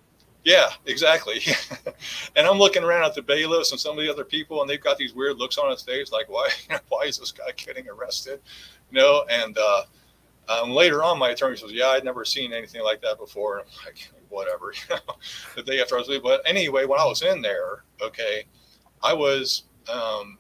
Yeah, 0.45 0.71
exactly. 0.87 1.41
and 2.37 2.47
I'm 2.47 2.59
looking 2.59 2.83
around 2.83 3.05
at 3.05 3.15
the 3.15 3.23
bailiffs 3.23 3.73
and 3.73 3.81
some 3.81 3.99
of 3.99 4.05
the 4.05 4.11
other 4.11 4.25
people, 4.25 4.63
and 4.63 4.71
they've 4.71 4.81
got 4.81 4.97
these 4.97 5.13
weird 5.13 5.37
looks 5.37 5.59
on 5.59 5.71
his 5.71 5.83
face, 5.83 6.11
like, 6.11 6.29
why 6.29 6.49
why 6.89 7.03
is 7.03 7.19
this 7.19 7.33
guy 7.33 7.51
getting 7.57 7.89
arrested? 7.89 8.41
You 8.91 9.01
know, 9.01 9.25
and 9.31 9.59
uh, 9.59 9.83
um, 10.49 10.71
later 10.71 11.03
on, 11.03 11.19
my 11.19 11.31
attorney 11.31 11.57
says, 11.57 11.73
"Yeah, 11.73 11.89
I'd 11.89 12.05
never 12.05 12.25
seen 12.25 12.53
anything 12.53 12.83
like 12.83 13.03
that 13.03 13.19
before." 13.19 13.59
And 13.59 13.67
I'm 13.69 13.85
like, 13.85 14.11
"Whatever," 14.31 14.73
you 14.89 14.97
know. 14.97 15.17
the 15.55 15.63
day 15.63 15.81
after 15.81 15.97
I 15.97 15.99
was 15.99 16.09
leaving, 16.09 16.23
but 16.23 16.41
anyway, 16.47 16.87
when 16.87 17.01
I 17.01 17.05
was 17.05 17.23
in 17.23 17.43
there, 17.43 17.85
okay, 18.01 18.45
I 19.03 19.13
was 19.13 19.65
um, 19.93 20.39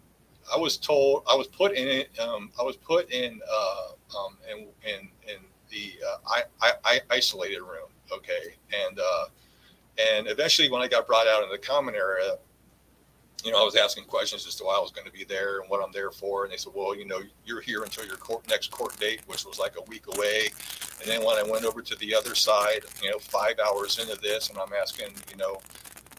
I 0.52 0.58
was 0.58 0.76
told 0.76 1.24
I 1.30 1.34
was 1.34 1.46
put 1.46 1.74
in 1.74 2.04
um, 2.20 2.50
I 2.58 2.62
was 2.62 2.76
put 2.76 3.10
in 3.12 3.40
uh, 3.50 4.18
um, 4.18 4.36
in, 4.50 4.66
in 4.84 5.08
in 5.28 5.40
the 5.70 5.92
uh, 6.06 6.42
I, 6.62 6.72
I, 6.84 7.00
isolated 7.10 7.60
room. 7.60 7.88
Okay, 8.12 8.54
and 8.72 8.98
uh, 8.98 9.24
and 9.98 10.28
eventually 10.28 10.70
when 10.70 10.82
I 10.82 10.88
got 10.88 11.06
brought 11.06 11.26
out 11.26 11.42
in 11.42 11.50
the 11.50 11.58
common 11.58 11.94
area, 11.94 12.36
you 13.44 13.52
know, 13.52 13.60
I 13.60 13.64
was 13.64 13.76
asking 13.76 14.04
questions 14.04 14.46
as 14.46 14.56
to 14.56 14.64
why 14.64 14.76
I 14.76 14.80
was 14.80 14.90
going 14.90 15.06
to 15.06 15.12
be 15.12 15.24
there 15.24 15.60
and 15.60 15.70
what 15.70 15.84
I'm 15.84 15.92
there 15.92 16.10
for, 16.10 16.44
and 16.44 16.52
they 16.52 16.56
said, 16.56 16.72
well, 16.74 16.96
you 16.96 17.06
know, 17.06 17.20
you're 17.44 17.60
here 17.60 17.84
until 17.84 18.04
your 18.04 18.16
court 18.16 18.48
next 18.48 18.70
court 18.70 18.98
date, 18.98 19.20
which 19.26 19.44
was 19.44 19.58
like 19.58 19.74
a 19.78 19.82
week 19.82 20.06
away. 20.14 20.48
And 21.00 21.08
then 21.08 21.24
when 21.24 21.36
I 21.36 21.48
went 21.48 21.64
over 21.64 21.80
to 21.80 21.94
the 21.96 22.14
other 22.14 22.34
side, 22.34 22.80
you 23.02 23.10
know, 23.10 23.18
five 23.18 23.54
hours 23.64 23.98
into 23.98 24.16
this, 24.20 24.48
and 24.48 24.58
I'm 24.58 24.72
asking, 24.72 25.10
you 25.30 25.36
know, 25.36 25.60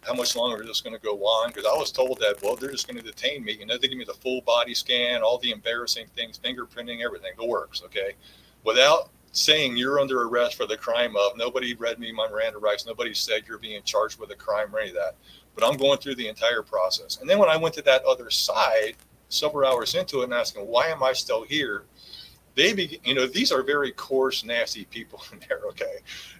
how 0.06 0.14
much 0.14 0.36
longer 0.36 0.62
is 0.62 0.68
this 0.68 0.82
going 0.82 0.96
to 0.96 1.02
go 1.02 1.18
on? 1.18 1.50
Because 1.50 1.66
I 1.66 1.78
was 1.78 1.92
told 1.92 2.20
that, 2.20 2.42
well, 2.42 2.56
they're 2.56 2.72
just 2.72 2.88
going 2.88 2.98
to 2.98 3.04
detain 3.04 3.44
me. 3.44 3.54
You 3.54 3.66
know, 3.66 3.78
they 3.78 3.88
give 3.88 3.98
me 3.98 4.06
the 4.06 4.14
full 4.14 4.42
body 4.42 4.74
scan, 4.74 5.22
all 5.22 5.38
the 5.38 5.52
embarrassing 5.52 6.08
things, 6.16 6.40
fingerprinting, 6.40 7.04
everything, 7.04 7.32
the 7.38 7.46
works, 7.46 7.82
okay? 7.86 8.14
Without 8.64 9.10
saying 9.32 9.78
you're 9.78 10.00
under 10.00 10.24
arrest 10.24 10.56
for 10.56 10.66
the 10.66 10.78
crime 10.78 11.16
of, 11.16 11.38
nobody 11.38 11.74
read 11.76 12.00
me 12.00 12.12
my 12.12 12.28
Miranda 12.28 12.58
rights, 12.58 12.86
nobody 12.86 13.14
said 13.14 13.44
you're 13.48 13.60
being 13.60 13.82
charged 13.84 14.20
with 14.20 14.32
a 14.32 14.36
crime 14.36 14.74
or 14.74 14.80
any 14.80 14.90
of 14.90 14.96
that. 14.96 15.16
But 15.56 15.64
I'm 15.64 15.78
going 15.78 16.00
through 16.00 16.16
the 16.16 16.28
entire 16.28 16.64
process. 16.64 17.18
And 17.18 17.30
then 17.30 17.38
when 17.38 17.50
I 17.50 17.58
went 17.58 17.76
to 17.76 17.82
that 17.84 18.04
other 18.06 18.30
side, 18.30 18.96
several 19.30 19.70
hours 19.70 19.94
into 19.96 20.22
it, 20.22 20.26
and 20.26 20.34
asking, 20.34 20.66
why 20.66 20.88
am 20.88 21.04
I 21.04 21.14
still 21.14 21.44
here? 21.44 21.84
They 22.56 22.74
be, 22.74 23.00
you 23.04 23.14
know, 23.14 23.28
these 23.28 23.52
are 23.52 23.62
very 23.62 23.92
coarse, 23.92 24.44
nasty 24.44 24.86
people 24.86 25.22
in 25.32 25.40
there, 25.48 25.62
okay? 25.68 25.98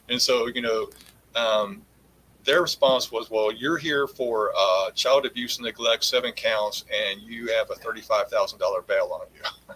And 0.08 0.22
so, 0.22 0.48
you 0.48 0.62
know, 0.62 0.90
um, 1.36 1.84
their 2.46 2.62
response 2.62 3.12
was, 3.12 3.30
"Well, 3.30 3.52
you're 3.52 3.78
here 3.78 4.08
for 4.08 4.52
uh, 4.58 4.92
child 4.92 5.26
abuse 5.26 5.58
and 5.58 5.66
neglect, 5.66 6.04
seven 6.04 6.32
counts, 6.32 6.86
and 6.92 7.22
you 7.22 7.48
have 7.54 7.70
a 7.70 7.76
thirty-five 7.76 8.30
thousand 8.30 8.60
dollar 8.60 8.82
bail 8.82 9.10
on 9.14 9.28
you." 9.34 9.76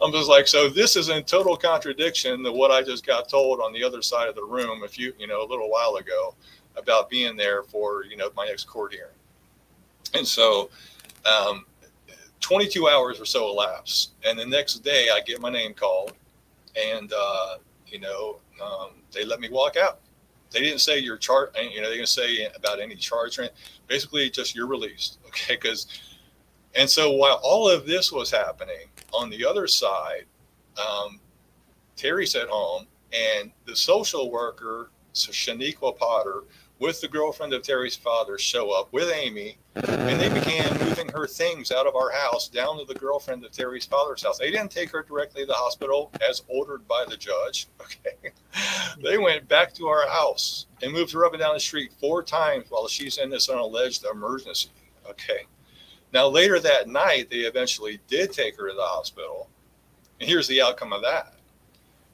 I'm 0.00 0.12
just 0.12 0.28
like, 0.28 0.48
so 0.48 0.68
this 0.68 0.96
is 0.96 1.08
in 1.08 1.22
total 1.24 1.56
contradiction 1.56 2.42
to 2.44 2.52
what 2.52 2.70
I 2.70 2.82
just 2.82 3.06
got 3.06 3.28
told 3.28 3.60
on 3.60 3.72
the 3.72 3.84
other 3.84 4.02
side 4.02 4.28
of 4.28 4.34
the 4.34 4.44
room 4.44 4.82
a 4.82 4.88
few, 4.88 5.12
you 5.18 5.26
know, 5.26 5.42
a 5.42 5.48
little 5.48 5.70
while 5.70 5.96
ago 5.96 6.34
about 6.76 7.08
being 7.08 7.36
there 7.36 7.62
for, 7.62 8.04
you 8.04 8.16
know, 8.16 8.30
my 8.36 8.46
next 8.46 8.64
court 8.64 8.92
hearing. 8.92 9.14
And 10.14 10.26
so, 10.26 10.70
um, 11.24 11.66
22 12.40 12.88
hours 12.88 13.20
or 13.20 13.24
so 13.24 13.48
elapse, 13.48 14.10
and 14.24 14.38
the 14.38 14.46
next 14.46 14.84
day 14.84 15.08
I 15.12 15.20
get 15.20 15.40
my 15.40 15.50
name 15.50 15.74
called, 15.74 16.12
and 16.76 17.12
uh, 17.12 17.56
you 17.86 17.98
know, 17.98 18.36
um, 18.62 18.90
they 19.12 19.24
let 19.24 19.40
me 19.40 19.48
walk 19.48 19.76
out. 19.76 20.00
They 20.56 20.62
didn't 20.62 20.80
say 20.80 20.98
your 20.98 21.18
chart, 21.18 21.54
you 21.70 21.82
know, 21.82 21.90
they 21.90 21.96
didn't 21.96 22.08
say 22.08 22.48
about 22.56 22.80
any 22.80 22.94
charge. 22.94 23.38
Rent. 23.38 23.52
Basically, 23.88 24.30
just 24.30 24.54
you're 24.54 24.66
released. 24.66 25.18
Okay. 25.28 25.56
Because, 25.56 25.86
and 26.74 26.88
so 26.88 27.10
while 27.10 27.38
all 27.42 27.68
of 27.68 27.84
this 27.86 28.10
was 28.10 28.30
happening 28.30 28.88
on 29.12 29.28
the 29.28 29.44
other 29.44 29.66
side, 29.66 30.24
um, 30.78 31.20
Terri's 31.94 32.34
at 32.34 32.48
home 32.48 32.86
and 33.12 33.52
the 33.66 33.76
social 33.76 34.30
worker, 34.30 34.88
so 35.12 35.30
Shaniqua 35.30 35.94
Potter, 35.98 36.44
with 36.78 37.02
the 37.02 37.08
girlfriend 37.08 37.52
of 37.52 37.62
Terri's 37.62 37.96
father 37.96 38.38
show 38.38 38.70
up 38.70 38.90
with 38.94 39.10
Amy, 39.12 39.58
and 39.74 40.18
they 40.18 40.30
began 40.30 40.72
moving 40.78 40.95
her 41.16 41.26
things 41.26 41.72
out 41.72 41.86
of 41.86 41.96
our 41.96 42.10
house 42.10 42.48
down 42.48 42.78
to 42.78 42.84
the 42.84 42.98
girlfriend 42.98 43.44
of 43.44 43.50
Terri's 43.50 43.86
father's 43.86 44.22
house. 44.22 44.38
They 44.38 44.50
didn't 44.50 44.70
take 44.70 44.90
her 44.90 45.02
directly 45.02 45.42
to 45.42 45.46
the 45.46 45.54
hospital 45.54 46.10
as 46.28 46.42
ordered 46.48 46.86
by 46.86 47.04
the 47.08 47.16
judge. 47.16 47.66
Okay. 47.86 48.32
They 49.02 49.16
went 49.18 49.48
back 49.48 49.72
to 49.74 49.86
our 49.86 50.08
house 50.08 50.66
and 50.82 50.92
moved 50.92 51.12
her 51.12 51.24
up 51.24 51.32
and 51.32 51.40
down 51.40 51.54
the 51.54 51.60
street 51.60 51.92
four 52.00 52.22
times 52.22 52.66
while 52.68 52.88
she's 52.88 53.18
in 53.18 53.30
this 53.30 53.48
unalleged 53.48 54.04
emergency. 54.04 54.70
Okay. 55.08 55.46
Now, 56.12 56.26
later 56.26 56.58
that 56.58 56.88
night, 56.88 57.30
they 57.30 57.40
eventually 57.40 58.00
did 58.08 58.32
take 58.32 58.56
her 58.56 58.68
to 58.68 58.74
the 58.74 58.82
hospital. 58.82 59.48
And 60.20 60.28
here's 60.28 60.48
the 60.48 60.62
outcome 60.62 60.92
of 60.92 61.02
that. 61.02 61.34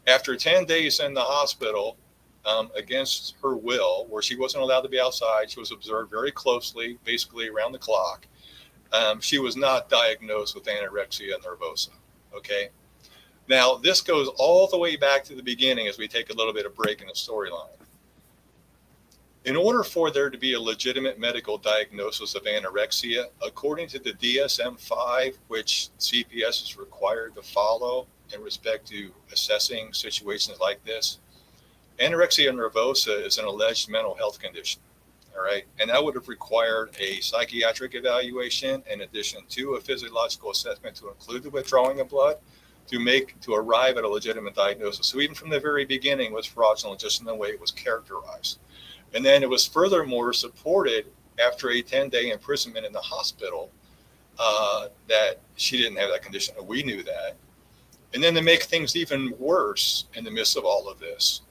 After 0.07 0.36
10 0.36 0.64
days 0.66 1.00
in 1.00 1.14
the 1.14 1.20
hospital, 1.20 1.96
um, 2.44 2.70
against 2.76 3.36
her 3.42 3.57
will, 3.57 4.07
where 4.09 4.22
she 4.22 4.36
wasn't 4.36 4.62
allowed 4.62 4.80
to 4.82 4.88
be 4.88 5.00
outside, 5.00 5.50
she 5.50 5.61
was 5.61 5.72
observed 5.72 6.11
very 6.11 6.32
closely, 6.32 6.98
basically 7.05 7.48
around 7.48 7.72
the 7.72 7.78
clock. 7.78 8.26
Um, 8.93 9.20
she 9.20 9.38
was 9.38 9.57
not 9.57 9.88
diagnosed 9.88 10.55
with 10.55 10.64
anorexia 10.64 11.34
nervosa. 11.45 11.90
Okay. 12.34 12.70
Now, 13.49 13.74
this 13.74 14.01
goes 14.01 14.28
all 14.36 14.66
the 14.66 14.78
way 14.78 14.97
back 14.97 15.24
to 15.24 15.34
the 15.34 15.43
beginning 15.43 15.88
as 15.88 15.99
we 15.99 16.07
take 16.07 16.30
a 16.30 16.34
little 16.34 16.53
bit 16.53 16.66
of 16.66 16.74
break 16.74 17.01
in 17.01 17.07
the 17.07 17.12
storyline. 17.12 17.68
In 19.45 19.57
order 19.57 19.82
for 19.82 20.12
there 20.12 20.30
to 20.30 20.38
be 20.38 20.53
a 20.53 20.61
legitimate 20.61 21.18
medical 21.18 21.59
diagnosis 21.59 22.36
of 22.36 22.45
anorexia, 22.45 23.24
according 23.45 23.88
to 23.88 23.99
the 23.99 24.12
DSM 24.12 24.78
5, 24.78 25.38
which 25.49 25.88
CPS 25.99 26.62
is 26.62 26.76
required 26.78 27.34
to 27.34 27.43
follow 27.43 28.07
in 28.32 28.40
respect 28.40 28.86
to 28.88 29.11
assessing 29.32 29.93
situations 29.93 30.59
like 30.61 30.84
this, 30.84 31.18
anorexia 31.99 32.53
nervosa 32.53 33.26
is 33.26 33.38
an 33.38 33.45
alleged 33.45 33.88
mental 33.88 34.14
health 34.14 34.38
condition. 34.38 34.80
All 35.37 35.43
right. 35.43 35.64
And 35.80 35.91
that 35.91 36.03
would 36.03 36.14
have 36.14 36.28
required 36.28 36.95
a 37.01 37.20
psychiatric 37.20 37.95
evaluation 37.95 38.83
in 38.91 39.01
addition 39.01 39.41
to 39.51 39.74
a 39.74 39.80
physiological 39.80 40.51
assessment 40.51 40.97
to 40.97 41.09
include 41.09 41.43
the 41.43 41.51
withdrawing 41.51 42.01
of 42.01 42.09
blood 42.09 42.37
to 42.89 42.99
make 42.99 43.41
to 43.41 43.55
arrive 43.55 43.97
at 43.97 44.05
a 44.05 44.09
legitimate 44.09 44.55
diagnosis. 44.55 45.07
So 45.07 45.20
even 45.20 45.35
from 45.35 45.51
the 45.51 45.61
very 45.61 45.85
beginning 45.85 46.33
was 46.33 46.47
fraudulent 46.47 47.01
just 47.01 47.20
in 47.20 47.26
the 47.26 47.35
way 47.35 47.49
it 47.49 47.61
was 47.61 47.70
characterized. 47.70 48.59
And 49.14 49.24
then 49.24 49.43
it 49.43 49.49
was 49.49 49.66
furthermore 49.66 50.33
supported 50.33 51.07
after 51.43 51.70
a 51.70 51.83
10 51.83 52.09
day 52.09 52.30
imprisonment 52.30 52.85
in 52.87 52.93
the 52.93 53.01
hospital 53.01 53.70
uh, 54.39 54.89
that 55.09 55.41
she 55.57 55.76
didn't 55.76 55.97
have 55.99 56.11
that 56.11 56.22
condition. 56.22 56.55
We 56.66 56.83
knew 56.83 57.03
that. 57.03 57.37
And 58.14 58.22
then 58.22 58.35
to 58.35 58.43
make 58.43 58.64
things 58.64 58.97
even 58.97 59.35
worse 59.39 60.07
in 60.14 60.24
the 60.24 60.30
midst 60.30 60.57
of 60.57 60.64
all 60.64 60.89
of 60.89 60.99
this, 60.99 61.43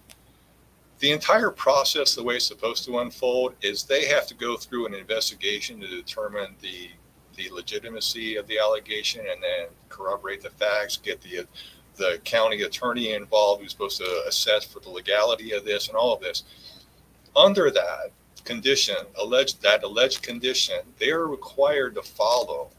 the 1.02 1.12
entire 1.12 1.52
process, 1.52 2.16
the 2.16 2.24
way 2.24 2.36
it's 2.36 2.48
supposed 2.48 2.86
to 2.86 3.00
unfold, 3.00 3.56
is 3.62 3.84
they 3.84 4.06
have 4.06 4.28
to 4.28 4.36
go 4.36 4.56
through 4.56 4.86
an 4.86 4.94
investigation 4.94 5.80
to 5.82 5.88
determine 5.88 6.56
the 6.62 6.90
the 7.38 7.50
legitimacy 7.50 8.36
of 8.36 8.46
the 8.48 8.60
allegation 8.60 9.22
and 9.22 9.42
then 9.42 9.68
corroborate 9.90 10.42
the 10.42 10.50
facts, 10.52 10.98
get 10.98 11.22
the 11.22 11.48
the 11.98 12.20
county 12.24 12.62
attorney 12.62 13.14
involved 13.14 13.62
who's 13.62 13.72
supposed 13.72 13.98
to 14.00 14.24
assess 14.28 14.64
for 14.66 14.80
the 14.80 14.90
legality 14.90 15.52
of 15.54 15.66
this 15.66 15.88
and 15.88 15.98
all 15.98 16.14
of 16.14 16.22
this 16.22 16.44
under 17.36 17.70
that 17.72 18.12
condition, 18.44 18.96
alleged 19.20 19.62
that 19.62 19.84
alleged 19.84 20.22
condition, 20.22 20.80
they 20.98 21.10
are 21.10 21.28
required 21.28 21.96
to 21.96 22.02
follow 22.02 22.70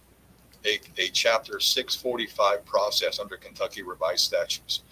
a, 0.64 0.80
a 0.98 1.08
chapter 1.08 1.60
645 1.60 2.64
process 2.64 3.18
under 3.18 3.36
Kentucky 3.36 3.82
revised 3.82 4.20
statutes. 4.20 4.82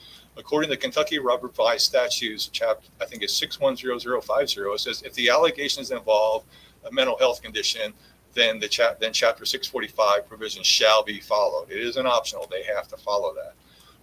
According 0.41 0.71
to 0.71 0.77
the 0.77 0.81
Kentucky 0.81 1.19
Robert 1.19 1.49
revised 1.49 1.85
statutes, 1.85 2.49
chapter 2.51 2.89
I 3.01 3.05
think 3.05 3.23
it's 3.23 3.35
610050, 3.35 4.61
it 4.61 4.81
says 4.81 5.03
if 5.03 5.13
the 5.13 5.29
allegations 5.29 5.91
involve 5.91 6.45
a 6.89 6.91
mental 6.91 7.19
health 7.19 7.43
condition, 7.43 7.93
then 8.33 8.59
the 8.59 8.67
chap 8.67 8.99
then 9.01 9.13
chapter 9.13 9.45
645 9.45 10.27
provision 10.27 10.63
shall 10.63 11.05
be 11.05 11.21
followed. 11.21 11.71
It 11.71 11.81
isn't 11.81 12.07
optional; 12.07 12.49
they 12.51 12.63
have 12.63 12.89
to 12.89 12.97
follow 12.97 13.35
that. 13.35 13.53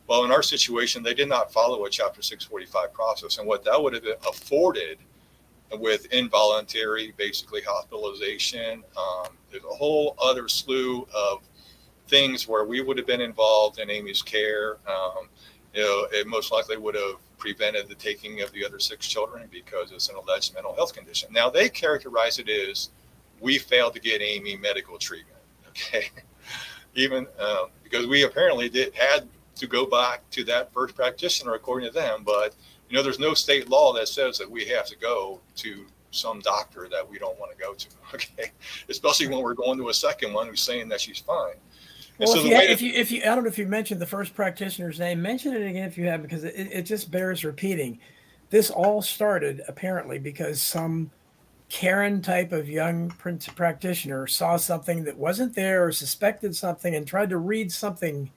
Well, 0.05 0.25
in 0.25 0.31
our 0.31 0.43
situation, 0.43 1.01
they 1.01 1.15
did 1.15 1.27
not 1.27 1.51
follow 1.51 1.83
a 1.85 1.89
chapter 1.89 2.21
645 2.21 2.93
process, 2.93 3.39
and 3.39 3.47
what 3.47 3.65
that 3.65 3.81
would 3.81 3.93
have 3.93 4.05
afforded 4.29 4.99
with 5.79 6.05
involuntary, 6.13 7.13
basically 7.17 7.61
hospitalization. 7.61 8.83
Um, 8.95 9.33
there's 9.51 9.63
a 9.63 9.75
whole 9.75 10.15
other 10.21 10.47
slew 10.47 11.07
of 11.13 11.41
things 12.07 12.47
where 12.47 12.63
we 12.63 12.79
would 12.81 12.97
have 12.97 13.07
been 13.07 13.21
involved 13.21 13.79
in 13.79 13.89
Amy's 13.89 14.21
care. 14.21 14.77
Um, 14.87 15.29
you 15.77 15.83
know, 15.83 16.07
it 16.11 16.25
most 16.25 16.51
likely 16.51 16.75
would 16.75 16.95
have 16.95 17.17
prevented 17.37 17.87
the 17.87 17.93
taking 17.93 18.41
of 18.41 18.51
the 18.51 18.65
other 18.65 18.79
six 18.79 19.07
children 19.07 19.47
because 19.51 19.91
it's 19.91 20.09
an 20.09 20.15
alleged 20.15 20.55
mental 20.55 20.73
health 20.73 20.91
condition. 20.91 21.29
Now 21.31 21.51
they 21.51 21.69
characterize 21.69 22.39
it 22.39 22.49
as 22.49 22.89
we 23.39 23.59
failed 23.59 23.93
to 23.93 23.99
get 23.99 24.21
Amy 24.21 24.57
medical 24.57 24.97
treatment. 24.97 25.33
Okay, 25.77 26.09
even 26.95 27.27
um, 27.37 27.67
because 27.83 28.07
we 28.07 28.23
apparently 28.23 28.67
did 28.67 28.95
had 28.95 29.27
to 29.53 29.67
go 29.67 29.85
back 29.85 30.27
to 30.31 30.43
that 30.45 30.73
first 30.73 30.95
practitioner 30.95 31.53
according 31.53 31.87
to 31.87 31.93
them, 31.93 32.23
but 32.25 32.55
you 32.89 32.95
know, 32.95 33.03
there's 33.03 33.19
no 33.19 33.35
state 33.35 33.69
law 33.69 33.93
that 33.93 34.07
says 34.07 34.39
that 34.39 34.49
we 34.49 34.65
have 34.65 34.87
to 34.87 34.97
go 34.97 35.39
to 35.57 35.85
some 36.09 36.39
doctor 36.39 36.87
that 36.89 37.07
we 37.07 37.19
don't 37.19 37.37
want 37.39 37.51
to 37.51 37.57
go 37.59 37.75
to. 37.75 37.87
Okay, 38.15 38.51
especially 38.89 39.27
when 39.27 39.43
we're 39.43 39.53
going 39.53 39.77
to 39.77 39.89
a 39.89 39.93
second 39.93 40.33
one 40.33 40.47
who's 40.47 40.61
saying 40.61 40.89
that 40.89 40.99
she's 40.99 41.19
fine. 41.19 41.57
Well, 42.19 42.27
so 42.29 42.39
if, 42.39 42.45
you, 42.45 42.55
if 42.55 42.81
you, 42.81 42.93
if 42.93 43.11
you, 43.11 43.21
I 43.21 43.35
don't 43.35 43.43
know 43.43 43.49
if 43.49 43.57
you 43.57 43.67
mentioned 43.67 44.01
the 44.01 44.07
first 44.07 44.33
practitioner's 44.33 44.99
name, 44.99 45.21
mention 45.21 45.53
it 45.53 45.65
again 45.67 45.87
if 45.87 45.97
you 45.97 46.07
have, 46.07 46.21
because 46.21 46.43
it, 46.43 46.55
it 46.55 46.81
just 46.83 47.11
bears 47.11 47.45
repeating. 47.45 47.99
This 48.49 48.71
all 48.71 49.01
started 49.01 49.61
apparently 49.67 50.17
because 50.17 50.61
some 50.61 51.11
Karen 51.69 52.21
type 52.21 52.53
of 52.53 52.69
young 52.69 53.09
practitioner 53.09 54.25
saw 54.25 54.57
something 54.57 55.03
that 55.03 55.17
wasn't 55.17 55.53
there 55.53 55.85
or 55.85 55.91
suspected 55.91 56.55
something 56.55 56.95
and 56.95 57.05
tried 57.05 57.29
to 57.29 57.37
read 57.37 57.71
something 57.71 58.31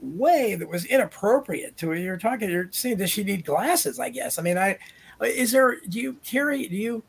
way 0.00 0.54
that 0.54 0.68
was 0.68 0.84
inappropriate 0.86 1.76
to 1.76 1.92
it. 1.92 2.00
You're 2.00 2.16
talking, 2.16 2.48
you're 2.48 2.68
saying, 2.70 2.98
does 2.98 3.10
she 3.10 3.24
need 3.24 3.44
glasses? 3.44 3.98
I 3.98 4.08
guess. 4.08 4.38
I 4.38 4.42
mean, 4.42 4.56
I 4.56 4.78
is 5.20 5.52
there? 5.52 5.76
Do 5.88 6.00
you, 6.00 6.14
Terri? 6.24 6.68
Do 6.70 6.76
you, 6.76 7.02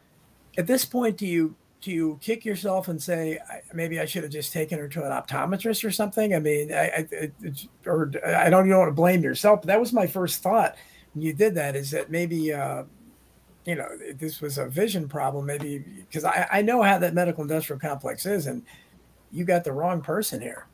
at 0.58 0.68
this 0.68 0.84
point, 0.84 1.16
do 1.18 1.26
you 1.26 1.56
do 1.82 1.92
you 1.92 2.20
kick 2.22 2.46
yourself 2.46 2.88
and 2.88 3.02
say 3.02 3.40
maybe 3.74 4.00
I 4.00 4.06
should 4.06 4.24
have 4.24 4.32
just 4.32 4.54
taken 4.54 4.78
her 4.78 4.88
to 4.88 5.04
an 5.04 5.12
optometrist 5.12 5.84
or 5.84 5.92
something? 5.92 6.36
I 6.36 6.40
mean, 6.40 6.72
I, 6.72 7.08
I 7.12 7.32
or 7.86 8.12
I 8.26 8.50
don't 8.50 8.68
even 8.68 8.78
want 8.78 8.90
to 8.90 8.94
blame 8.94 9.24
yourself, 9.24 9.62
but 9.62 9.68
that 9.68 9.80
was 9.80 9.92
my 9.92 10.06
first 10.06 10.44
thought 10.44 10.76
when 11.14 11.24
you 11.24 11.34
did 11.34 11.56
that. 11.56 11.76
Is 11.76 11.90
that 11.92 12.12
maybe 12.12 12.54
uh, 12.54 12.84
you 13.66 13.76
know 13.76 13.88
this 14.16 14.42
was 14.42 14.60
a 14.60 14.68
vision 14.68 15.10
problem? 15.10 15.48
Maybe 15.48 15.80
because 15.80 16.24
I, 16.24 16.48
I 16.52 16.62
know 16.62 16.84
how 16.84 17.00
that 17.00 17.16
medical 17.16 17.42
industrial 17.42 17.80
complex 17.80 18.28
is, 18.28 18.46
and 18.46 18.64
you 19.32 19.44
got 19.44 19.64
the 19.64 19.74
wrong 19.74 20.02
person 20.02 20.40
here. 20.40 20.68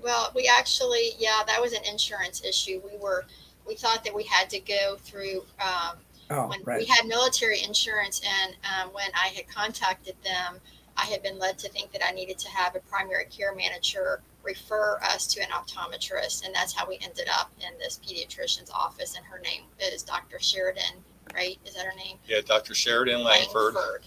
Well, 0.00 0.32
we 0.34 0.48
actually, 0.48 1.10
yeah, 1.18 1.42
that 1.46 1.60
was 1.60 1.72
an 1.72 1.84
insurance 1.84 2.44
issue. 2.44 2.80
We 2.84 2.96
were, 2.98 3.24
we 3.66 3.74
thought 3.74 4.04
that 4.04 4.14
we 4.14 4.22
had 4.22 4.48
to 4.50 4.60
go 4.60 4.96
through. 5.00 5.44
Um, 5.60 5.98
oh, 6.30 6.48
when 6.48 6.60
right. 6.64 6.80
we 6.80 6.86
had 6.86 7.06
military 7.06 7.62
insurance, 7.62 8.20
and 8.24 8.56
um, 8.64 8.92
when 8.92 9.10
I 9.14 9.28
had 9.28 9.48
contacted 9.48 10.14
them, 10.22 10.60
I 10.96 11.04
had 11.04 11.22
been 11.22 11.38
led 11.38 11.58
to 11.60 11.68
think 11.68 11.92
that 11.92 12.04
I 12.06 12.10
needed 12.10 12.38
to 12.38 12.48
have 12.48 12.74
a 12.74 12.80
primary 12.80 13.26
care 13.26 13.54
manager 13.54 14.20
refer 14.42 14.98
us 15.02 15.26
to 15.28 15.40
an 15.40 15.48
optometrist, 15.50 16.44
and 16.44 16.54
that's 16.54 16.72
how 16.72 16.88
we 16.88 16.98
ended 17.02 17.28
up 17.32 17.52
in 17.60 17.78
this 17.78 18.00
pediatrician's 18.04 18.70
office. 18.70 19.16
And 19.16 19.24
her 19.26 19.38
name 19.38 19.62
is 19.80 20.02
Dr. 20.02 20.38
Sheridan, 20.40 21.02
right? 21.34 21.58
Is 21.64 21.74
that 21.74 21.84
her 21.84 21.96
name? 21.96 22.18
Yeah, 22.26 22.40
Dr. 22.44 22.74
Sheridan 22.74 23.22
Langford. 23.22 23.74
Langford. 23.74 24.04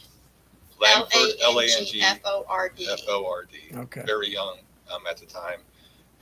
Langford, 0.80 1.39
L 1.43 1.59
A 1.59 1.63
N 1.63 1.86
G 1.86 2.01
F 2.01 2.19
O 2.26 2.43
R 2.49 2.69
D. 2.69 2.88
F 2.91 3.01
O 3.07 3.26
R 3.26 3.45
D. 3.45 3.76
Okay. 3.76 4.03
Very 4.05 4.30
young 4.30 4.57
um, 4.93 5.01
at 5.09 5.17
the 5.17 5.28
time. 5.28 5.59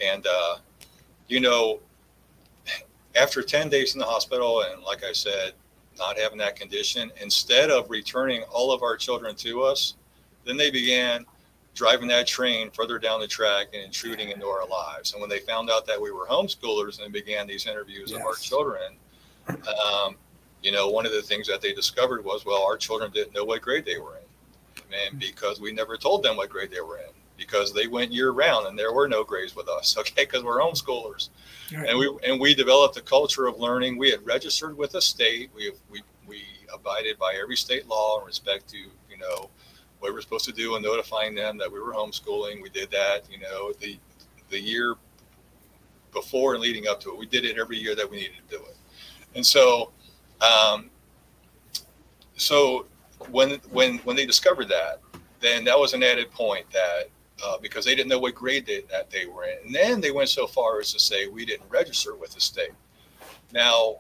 And, 0.02 0.28
uh, 0.28 0.58
you 1.28 1.40
know, 1.40 1.80
after 3.16 3.42
10 3.42 3.70
days 3.70 3.94
in 3.94 4.00
the 4.00 4.06
hospital, 4.06 4.64
and 4.64 4.84
like 4.84 5.04
I 5.04 5.14
said, 5.14 5.54
not 6.00 6.18
having 6.18 6.38
that 6.40 6.56
condition, 6.56 7.12
instead 7.22 7.70
of 7.70 7.90
returning 7.90 8.44
all 8.44 8.72
of 8.72 8.82
our 8.84 8.98
children 8.98 9.36
to 9.36 9.62
us, 9.62 9.96
then 10.46 10.58
they 10.58 10.72
began 10.72 11.26
driving 11.76 12.08
that 12.08 12.28
train 12.28 12.72
further 12.72 12.98
down 12.98 13.20
the 13.20 13.28
track 13.28 13.68
and 13.74 13.84
intruding 13.84 14.30
into 14.30 14.46
our 14.46 14.68
lives. 14.68 15.14
And 15.14 15.22
when 15.22 15.30
they 15.30 15.40
found 15.40 15.70
out 15.70 15.86
that 15.88 16.02
we 16.02 16.12
were 16.12 16.26
homeschoolers 16.26 17.04
and 17.04 17.14
began 17.14 17.48
these 17.48 17.68
interviews 17.68 18.12
yes. 18.12 18.20
of 18.20 18.26
our 18.26 18.36
children, 18.36 18.96
um, 19.48 20.16
you 20.62 20.72
know, 20.72 20.90
one 20.90 21.06
of 21.06 21.12
the 21.12 21.22
things 21.22 21.48
that 21.48 21.62
they 21.62 21.74
discovered 21.74 22.24
was, 22.26 22.46
well, 22.46 22.64
our 22.64 22.78
children 22.78 23.12
didn't 23.12 23.34
know 23.34 23.46
what 23.46 23.62
grade 23.62 23.86
they 23.86 23.98
were 23.98 24.18
in. 24.18 24.84
And 25.06 25.20
because 25.20 25.62
we 25.62 25.72
never 25.72 25.98
told 25.98 26.24
them 26.24 26.38
what 26.38 26.50
grade 26.50 26.72
they 26.72 26.82
were 26.82 26.98
in 26.98 27.14
because 27.40 27.74
they 27.74 27.88
went 27.88 28.12
year 28.12 28.32
round 28.32 28.68
and 28.68 28.78
there 28.78 28.94
were 28.94 29.08
no 29.08 29.24
grades 29.24 29.56
with 29.56 29.68
us. 29.68 29.98
Okay, 30.00 30.26
because 30.26 30.44
we're 30.44 30.60
homeschoolers, 30.60 31.30
right. 31.74 31.90
and 31.90 31.98
we 31.98 32.18
and 32.24 32.40
we 32.40 32.54
developed 32.54 32.96
a 32.98 33.02
culture 33.02 33.48
of 33.48 33.60
learning. 33.60 33.98
We 33.98 34.12
had 34.12 34.26
registered 34.26 34.78
with 34.78 34.92
the 34.92 35.02
state. 35.02 35.50
We 35.56 35.72
we 35.90 36.02
we 36.28 36.44
abided 36.74 37.18
by 37.18 37.36
every 37.42 37.56
state 37.56 37.88
law 37.88 38.20
in 38.20 38.26
respect 38.26 38.70
to 38.70 38.78
you 38.78 39.18
know 39.20 39.50
what 40.00 40.10
we 40.10 40.12
were 40.12 40.22
supposed 40.22 40.46
to 40.46 40.52
do 40.52 40.76
and 40.76 40.84
notifying 40.84 41.36
them 41.36 41.58
that 41.58 41.72
we 41.72 41.80
were 41.80 41.94
homeschooling. 41.94 42.62
We 42.62 42.70
did 42.70 42.92
that. 42.92 43.30
You 43.32 43.40
know 43.40 43.74
the 43.80 43.98
the 44.50 44.60
year 44.60 44.96
before 46.14 46.54
and 46.54 46.62
leading 46.62 46.88
up 46.88 47.00
to 47.02 47.10
it. 47.12 47.18
We 47.18 47.26
did 47.26 47.46
it 47.46 47.58
every 47.58 47.78
year 47.78 47.96
that 47.96 48.10
we 48.10 48.18
needed 48.18 48.38
to 48.50 48.58
do 48.58 48.64
it, 48.64 48.78
and 49.36 49.46
so. 49.46 49.92
Um, 50.40 50.90
so 52.38 52.86
when 53.30 53.60
when 53.72 53.98
when 54.00 54.16
they 54.16 54.26
discovered 54.26 54.70
that, 54.70 55.02
then 55.40 55.64
that 55.66 55.78
was 55.78 55.94
an 55.94 56.04
added 56.04 56.32
point 56.32 56.66
that 56.72 57.10
uh, 57.44 57.58
because 57.60 57.86
they 57.86 57.96
didn't 57.96 58.10
know 58.10 58.20
what 58.20 58.36
grade 58.36 58.66
they, 58.66 58.82
that 58.90 59.10
they 59.10 59.26
were 59.26 59.46
in. 59.46 59.58
And 59.66 59.76
then 59.76 60.02
they 60.02 60.12
went 60.12 60.30
so 60.30 60.48
far 60.48 60.80
as 60.80 60.92
to 60.94 61.00
say 61.00 61.28
we 61.28 61.46
didn't 61.46 61.70
register 61.70 62.16
with 62.16 62.34
the 62.34 62.42
state. 62.42 62.72
Now, 63.54 64.00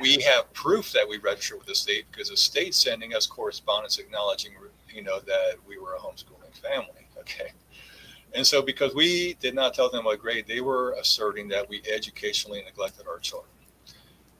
we 0.00 0.20
have 0.22 0.52
proof 0.52 0.92
that 0.92 1.08
we 1.08 1.18
registered 1.18 1.58
with 1.58 1.68
the 1.68 1.74
state 1.74 2.04
because 2.10 2.30
the 2.30 2.36
state's 2.36 2.78
sending 2.78 3.14
us 3.14 3.26
correspondence 3.26 3.98
acknowledging, 3.98 4.52
you 4.92 5.02
know, 5.02 5.20
that 5.20 5.56
we 5.66 5.78
were 5.78 5.94
a 5.94 5.98
homeschooling 5.98 6.54
family. 6.62 7.06
Okay. 7.20 7.52
And 8.34 8.46
so, 8.46 8.60
because 8.60 8.94
we 8.94 9.34
did 9.40 9.54
not 9.54 9.74
tell 9.74 9.90
them 9.90 10.04
what 10.04 10.20
grade, 10.20 10.46
they 10.46 10.60
were 10.60 10.94
asserting 11.00 11.48
that 11.48 11.68
we 11.68 11.82
educationally 11.90 12.62
neglected 12.62 13.06
our 13.08 13.18
children. 13.18 13.50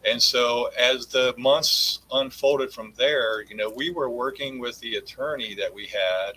And 0.08 0.20
so, 0.20 0.70
as 0.78 1.06
the 1.06 1.34
months 1.38 2.00
unfolded 2.12 2.72
from 2.72 2.92
there, 2.96 3.42
you 3.42 3.56
know, 3.56 3.70
we 3.70 3.90
were 3.90 4.10
working 4.10 4.58
with 4.58 4.78
the 4.80 4.96
attorney 4.96 5.54
that 5.54 5.72
we 5.72 5.86
had, 5.86 6.32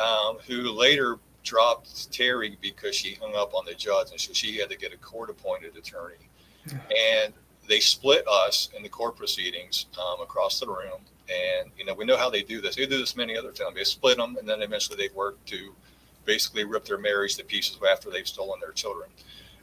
um, 0.00 0.38
who 0.46 0.70
later 0.70 1.18
dropped 1.46 2.12
Terri 2.12 2.56
because 2.60 2.94
she 2.94 3.14
hung 3.14 3.34
up 3.34 3.54
on 3.54 3.64
the 3.64 3.74
judge, 3.74 4.10
and 4.10 4.20
so 4.20 4.32
she 4.34 4.58
had 4.58 4.68
to 4.68 4.76
get 4.76 4.92
a 4.92 4.98
court-appointed 4.98 5.76
attorney. 5.76 6.28
And 6.68 7.32
they 7.68 7.80
split 7.80 8.26
us 8.28 8.68
in 8.76 8.82
the 8.82 8.88
court 8.88 9.16
proceedings 9.16 9.86
um, 9.98 10.20
across 10.20 10.60
the 10.60 10.66
room. 10.66 11.00
And 11.28 11.70
you 11.78 11.84
know, 11.84 11.94
we 11.94 12.04
know 12.04 12.16
how 12.16 12.28
they 12.28 12.42
do 12.42 12.60
this. 12.60 12.76
They 12.76 12.86
do 12.86 12.98
this 12.98 13.16
many 13.16 13.36
other 13.36 13.52
times. 13.52 13.76
They 13.76 13.84
split 13.84 14.18
them, 14.18 14.36
and 14.36 14.48
then 14.48 14.62
eventually 14.62 14.96
they 14.96 15.14
work 15.14 15.42
to 15.46 15.72
basically 16.24 16.64
rip 16.64 16.84
their 16.84 16.98
marriage 16.98 17.36
to 17.36 17.44
pieces 17.44 17.78
after 17.90 18.10
they've 18.10 18.26
stolen 18.26 18.60
their 18.60 18.72
children. 18.72 19.08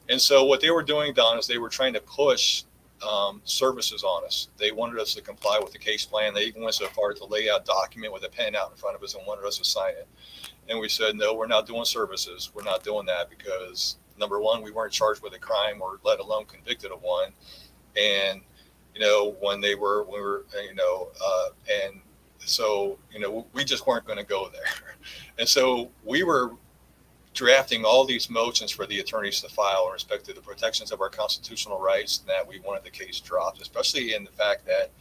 And 0.10 0.20
so, 0.20 0.44
what 0.44 0.62
they 0.62 0.72
were 0.72 0.84
doing, 0.84 1.14
Don, 1.14 1.38
is 1.38 1.48
they 1.48 1.58
were 1.58 1.70
trying 1.70 1.94
to 1.94 2.02
push 2.02 2.64
um, 3.02 3.42
services 3.44 4.04
on 4.04 4.26
us. 4.26 4.50
They 4.58 4.72
wanted 4.72 5.00
us 5.00 5.14
to 5.16 5.22
comply 5.22 5.60
with 5.62 5.74
the 5.74 5.80
case 5.80 6.06
plan. 6.06 6.34
They 6.34 6.44
even 6.44 6.64
went 6.64 6.76
so 6.76 6.88
far 6.88 7.12
as 7.12 7.20
to 7.20 7.26
lay 7.26 7.50
out 7.50 7.62
a 7.62 7.66
document 7.66 8.14
with 8.14 8.24
a 8.24 8.30
pen 8.30 8.56
out 8.56 8.72
in 8.72 8.78
front 8.78 8.96
of 8.96 9.04
us 9.04 9.16
and 9.16 9.26
wanted 9.26 9.46
us 9.46 9.58
to 9.58 9.66
sign 9.66 9.92
it. 9.92 10.08
And 10.70 10.80
we 10.80 10.90
said, 10.90 11.16
no, 11.16 11.34
we're 11.34 11.48
not 11.48 11.68
doing 11.68 11.86
services. 11.86 12.52
We're 12.54 12.64
not 12.64 12.84
doing 12.84 13.06
that 13.08 13.30
because 13.30 13.98
number 14.20 14.40
one, 14.40 14.64
we 14.64 14.72
weren't 14.72 14.94
charged 14.94 15.22
with 15.22 15.34
a 15.34 15.40
crime 15.40 15.82
or 15.82 16.00
let 16.04 16.20
alone 16.20 16.46
convicted 16.46 16.92
of 16.92 17.02
one. 17.02 17.32
And 17.98 18.42
you 18.96 19.02
know, 19.02 19.36
when 19.40 19.60
they 19.60 19.76
were, 19.76 20.04
when 20.04 20.14
we 20.14 20.22
were, 20.22 20.46
you 20.64 20.76
know, 20.76 21.10
uh, 21.24 21.50
and 21.86 22.00
so 22.38 22.98
you 23.12 23.20
know, 23.20 23.46
we 23.54 23.64
just 23.64 23.88
weren't 23.88 24.06
going 24.06 24.20
to 24.20 24.26
go 24.26 24.50
there. 24.50 24.64
And 25.40 25.50
so 25.50 25.90
we 26.06 26.22
were 26.22 26.52
drafting 27.34 27.84
all 27.84 28.06
these 28.06 28.30
motions 28.30 28.72
for 28.72 28.86
the 28.86 29.00
attorneys 29.00 29.42
to 29.42 29.50
file 29.50 29.88
in 29.88 29.94
respect 29.94 30.26
to 30.26 30.34
the 30.34 30.42
protections 30.42 30.92
of 30.92 31.02
our 31.02 31.10
constitutional 31.10 31.80
rights 31.80 32.20
and 32.20 32.30
that 32.30 32.48
we 32.48 32.60
wanted 32.60 32.84
the 32.84 32.92
case 32.92 33.20
dropped, 33.20 33.62
especially 33.62 34.14
in 34.14 34.24
the 34.24 34.32
fact 34.32 34.66
that, 34.66 34.92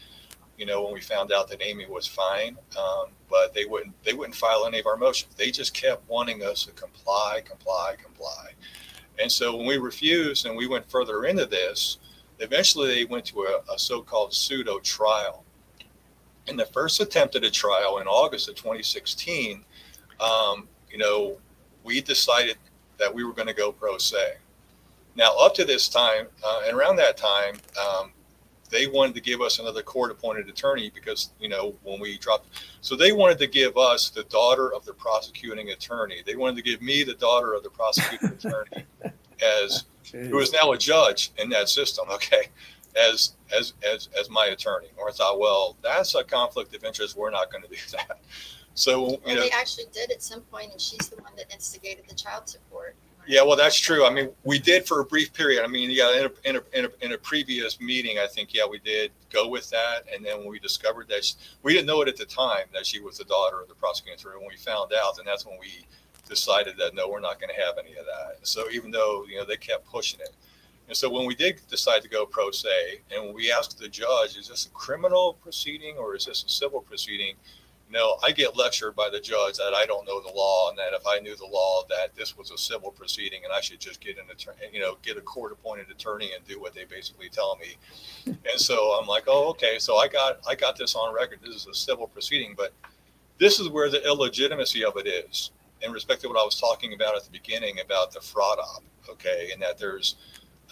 you 0.58 0.66
know, 0.66 0.84
when 0.84 0.92
we 0.92 1.00
found 1.00 1.32
out 1.32 1.48
that 1.48 1.62
Amy 1.62 1.86
was 1.86 2.06
fine, 2.06 2.56
um, 2.78 3.06
but 3.30 3.54
they 3.54 3.64
wouldn't 3.64 3.94
they 4.04 4.12
wouldn't 4.12 4.36
file 4.36 4.66
any 4.66 4.78
of 4.78 4.86
our 4.86 4.96
motions. 4.96 5.34
They 5.34 5.50
just 5.50 5.74
kept 5.74 6.08
wanting 6.08 6.42
us 6.42 6.66
to 6.66 6.72
comply, 6.72 7.42
comply, 7.44 7.96
comply. 8.02 8.50
And 9.20 9.30
so 9.30 9.56
when 9.56 9.66
we 9.66 9.78
refused 9.78 10.46
and 10.46 10.56
we 10.56 10.66
went 10.66 10.90
further 10.90 11.24
into 11.24 11.46
this, 11.46 11.98
eventually 12.38 12.94
they 12.94 13.04
went 13.04 13.24
to 13.26 13.42
a, 13.42 13.72
a 13.72 13.78
so-called 13.78 14.32
pseudo 14.32 14.78
trial. 14.80 15.44
In 16.46 16.56
the 16.56 16.66
first 16.66 17.00
attempt 17.00 17.36
at 17.36 17.44
a 17.44 17.50
trial 17.50 17.98
in 17.98 18.06
August 18.06 18.48
of 18.48 18.56
2016, 18.56 19.64
um, 20.20 20.68
you 20.90 20.98
know, 20.98 21.38
we 21.84 22.00
decided 22.00 22.56
that 22.98 23.12
we 23.12 23.24
were 23.24 23.32
going 23.32 23.48
to 23.48 23.54
go 23.54 23.72
pro 23.72 23.98
se. 23.98 24.36
Now, 25.14 25.36
up 25.38 25.54
to 25.54 25.64
this 25.64 25.88
time, 25.88 26.26
uh, 26.44 26.62
and 26.66 26.76
around 26.76 26.96
that 26.96 27.16
time, 27.16 27.56
um, 27.78 28.12
they 28.72 28.86
wanted 28.86 29.14
to 29.14 29.20
give 29.20 29.40
us 29.42 29.58
another 29.58 29.82
court 29.82 30.10
appointed 30.10 30.48
attorney 30.48 30.90
because, 30.92 31.30
you 31.38 31.48
know, 31.48 31.74
when 31.82 32.00
we 32.00 32.16
dropped, 32.16 32.48
so 32.80 32.96
they 32.96 33.12
wanted 33.12 33.38
to 33.38 33.46
give 33.46 33.76
us 33.76 34.08
the 34.08 34.24
daughter 34.24 34.74
of 34.74 34.84
the 34.86 34.94
prosecuting 34.94 35.70
attorney. 35.70 36.22
They 36.24 36.34
wanted 36.34 36.56
to 36.56 36.62
give 36.62 36.80
me 36.80 37.04
the 37.04 37.14
daughter 37.14 37.52
of 37.52 37.62
the 37.62 37.70
prosecuting 37.70 38.30
attorney 38.38 38.86
as 39.40 39.84
who 40.10 40.38
is 40.40 40.52
now 40.52 40.72
a 40.72 40.78
judge 40.78 41.32
in 41.36 41.50
that 41.50 41.68
system, 41.68 42.06
okay, 42.10 42.48
as 42.96 43.34
as 43.56 43.74
as 43.86 44.08
as 44.18 44.30
my 44.30 44.46
attorney. 44.46 44.88
Or 44.96 45.10
I 45.10 45.12
thought, 45.12 45.38
well, 45.38 45.76
that's 45.82 46.14
a 46.14 46.24
conflict 46.24 46.74
of 46.74 46.82
interest. 46.82 47.16
We're 47.16 47.30
not 47.30 47.52
going 47.52 47.62
to 47.62 47.68
do 47.68 47.76
that. 47.92 48.20
So 48.74 48.90
you 48.90 49.18
Well, 49.26 49.34
know, 49.34 49.40
they 49.42 49.50
actually 49.50 49.84
did 49.92 50.10
at 50.10 50.22
some 50.22 50.40
point, 50.40 50.72
and 50.72 50.80
she's 50.80 51.10
the 51.10 51.22
one 51.22 51.32
that 51.36 51.52
instigated 51.52 52.06
the 52.08 52.14
child 52.14 52.48
support. 52.48 52.96
Yeah, 53.26 53.42
well, 53.42 53.56
that's 53.56 53.78
true. 53.78 54.04
I 54.04 54.10
mean, 54.10 54.30
we 54.42 54.58
did 54.58 54.86
for 54.86 55.00
a 55.00 55.04
brief 55.04 55.32
period. 55.32 55.62
I 55.64 55.68
mean, 55.68 55.90
yeah, 55.90 56.18
in 56.18 56.26
a, 56.26 56.48
in 56.48 56.56
a, 56.56 56.78
in 56.78 56.84
a, 56.86 57.04
in 57.06 57.12
a 57.12 57.18
previous 57.18 57.80
meeting, 57.80 58.18
I 58.18 58.26
think, 58.26 58.52
yeah, 58.52 58.66
we 58.68 58.78
did 58.80 59.12
go 59.32 59.48
with 59.48 59.70
that. 59.70 60.04
And 60.12 60.24
then 60.24 60.38
when 60.38 60.48
we 60.48 60.58
discovered 60.58 61.08
that 61.08 61.24
she, 61.24 61.34
we 61.62 61.72
didn't 61.72 61.86
know 61.86 62.02
it 62.02 62.08
at 62.08 62.16
the 62.16 62.24
time 62.24 62.66
that 62.74 62.84
she 62.84 63.00
was 63.00 63.18
the 63.18 63.24
daughter 63.24 63.60
of 63.60 63.68
the 63.68 63.74
prosecuting 63.74 64.18
attorney. 64.18 64.38
When 64.40 64.48
we 64.48 64.56
found 64.56 64.92
out, 64.92 65.18
and 65.18 65.26
that's 65.26 65.46
when 65.46 65.56
we 65.60 65.86
decided 66.28 66.76
that 66.78 66.94
no, 66.94 67.08
we're 67.08 67.20
not 67.20 67.40
going 67.40 67.54
to 67.54 67.60
have 67.62 67.76
any 67.78 67.96
of 67.96 68.06
that. 68.06 68.46
So 68.46 68.68
even 68.70 68.90
though 68.90 69.24
you 69.28 69.36
know 69.36 69.44
they 69.44 69.56
kept 69.56 69.86
pushing 69.86 70.20
it, 70.20 70.34
and 70.88 70.96
so 70.96 71.08
when 71.08 71.26
we 71.26 71.34
did 71.34 71.60
decide 71.68 72.02
to 72.02 72.08
go 72.08 72.26
pro 72.26 72.50
se, 72.50 73.00
and 73.14 73.34
we 73.34 73.52
asked 73.52 73.78
the 73.78 73.88
judge, 73.88 74.36
is 74.36 74.48
this 74.48 74.66
a 74.66 74.70
criminal 74.70 75.38
proceeding 75.42 75.96
or 75.96 76.16
is 76.16 76.26
this 76.26 76.44
a 76.44 76.48
civil 76.48 76.80
proceeding? 76.80 77.34
No, 77.92 78.16
I 78.22 78.32
get 78.32 78.56
lectured 78.56 78.96
by 78.96 79.10
the 79.10 79.20
judge 79.20 79.58
that 79.58 79.74
I 79.74 79.84
don't 79.84 80.06
know 80.06 80.18
the 80.22 80.32
law, 80.32 80.70
and 80.70 80.78
that 80.78 80.94
if 80.94 81.06
I 81.06 81.18
knew 81.18 81.36
the 81.36 81.44
law, 81.44 81.82
that 81.90 82.14
this 82.16 82.38
was 82.38 82.50
a 82.50 82.56
civil 82.56 82.90
proceeding, 82.90 83.44
and 83.44 83.52
I 83.52 83.60
should 83.60 83.80
just 83.80 84.00
get 84.00 84.16
an 84.16 84.24
attorney, 84.32 84.56
you 84.72 84.80
know, 84.80 84.96
get 85.02 85.18
a 85.18 85.20
court-appointed 85.20 85.90
attorney 85.90 86.30
and 86.34 86.42
do 86.48 86.58
what 86.58 86.74
they 86.74 86.84
basically 86.84 87.28
tell 87.28 87.56
me. 87.56 87.76
And 88.50 88.58
so 88.58 88.98
I'm 88.98 89.06
like, 89.06 89.24
oh, 89.26 89.50
okay. 89.50 89.78
So 89.78 89.96
I 89.96 90.08
got 90.08 90.38
I 90.48 90.54
got 90.54 90.76
this 90.76 90.94
on 90.94 91.14
record. 91.14 91.40
This 91.44 91.54
is 91.54 91.66
a 91.66 91.74
civil 91.74 92.06
proceeding, 92.06 92.54
but 92.56 92.72
this 93.38 93.60
is 93.60 93.68
where 93.68 93.90
the 93.90 94.04
illegitimacy 94.06 94.84
of 94.84 94.96
it 94.96 95.06
is, 95.06 95.50
in 95.82 95.92
respect 95.92 96.22
to 96.22 96.28
what 96.28 96.38
I 96.38 96.44
was 96.44 96.58
talking 96.58 96.94
about 96.94 97.16
at 97.16 97.24
the 97.24 97.30
beginning 97.30 97.80
about 97.84 98.12
the 98.12 98.20
fraud 98.20 98.58
op. 98.58 98.82
Okay, 99.10 99.50
and 99.52 99.60
that 99.60 99.78
there's 99.78 100.16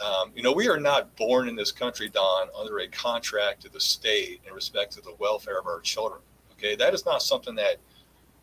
um, 0.00 0.32
you 0.34 0.42
know, 0.42 0.52
we 0.52 0.68
are 0.68 0.80
not 0.80 1.14
born 1.16 1.48
in 1.48 1.56
this 1.56 1.72
country, 1.72 2.08
Don, 2.08 2.48
under 2.58 2.78
a 2.78 2.88
contract 2.88 3.60
to 3.62 3.68
the 3.68 3.80
state 3.80 4.40
in 4.46 4.54
respect 4.54 4.92
to 4.92 5.02
the 5.02 5.14
welfare 5.18 5.58
of 5.58 5.66
our 5.66 5.80
children. 5.80 6.22
Okay, 6.60 6.76
that 6.76 6.92
is 6.92 7.06
not 7.06 7.22
something 7.22 7.54
that 7.54 7.76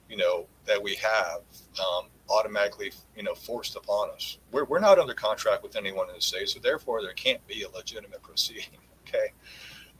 you 0.10 0.18
know 0.18 0.48
that 0.66 0.82
we 0.82 0.96
have 0.96 1.42
um, 1.80 2.08
automatically 2.30 2.92
you 3.16 3.22
know 3.22 3.36
forced 3.36 3.76
upon 3.76 4.10
us. 4.10 4.40
We're, 4.52 4.66
we're 4.66 4.80
not 4.80 4.98
under 4.98 5.14
contract 5.14 5.62
with 5.62 5.76
anyone 5.76 6.10
in 6.10 6.16
the 6.16 6.22
state, 6.22 6.50
so 6.50 6.60
therefore 6.60 7.04
there 7.04 7.14
can't 7.14 7.46
be 7.46 7.62
a 7.62 7.70
legitimate 7.70 8.22
proceeding. 8.24 8.80
Okay, 9.08 9.34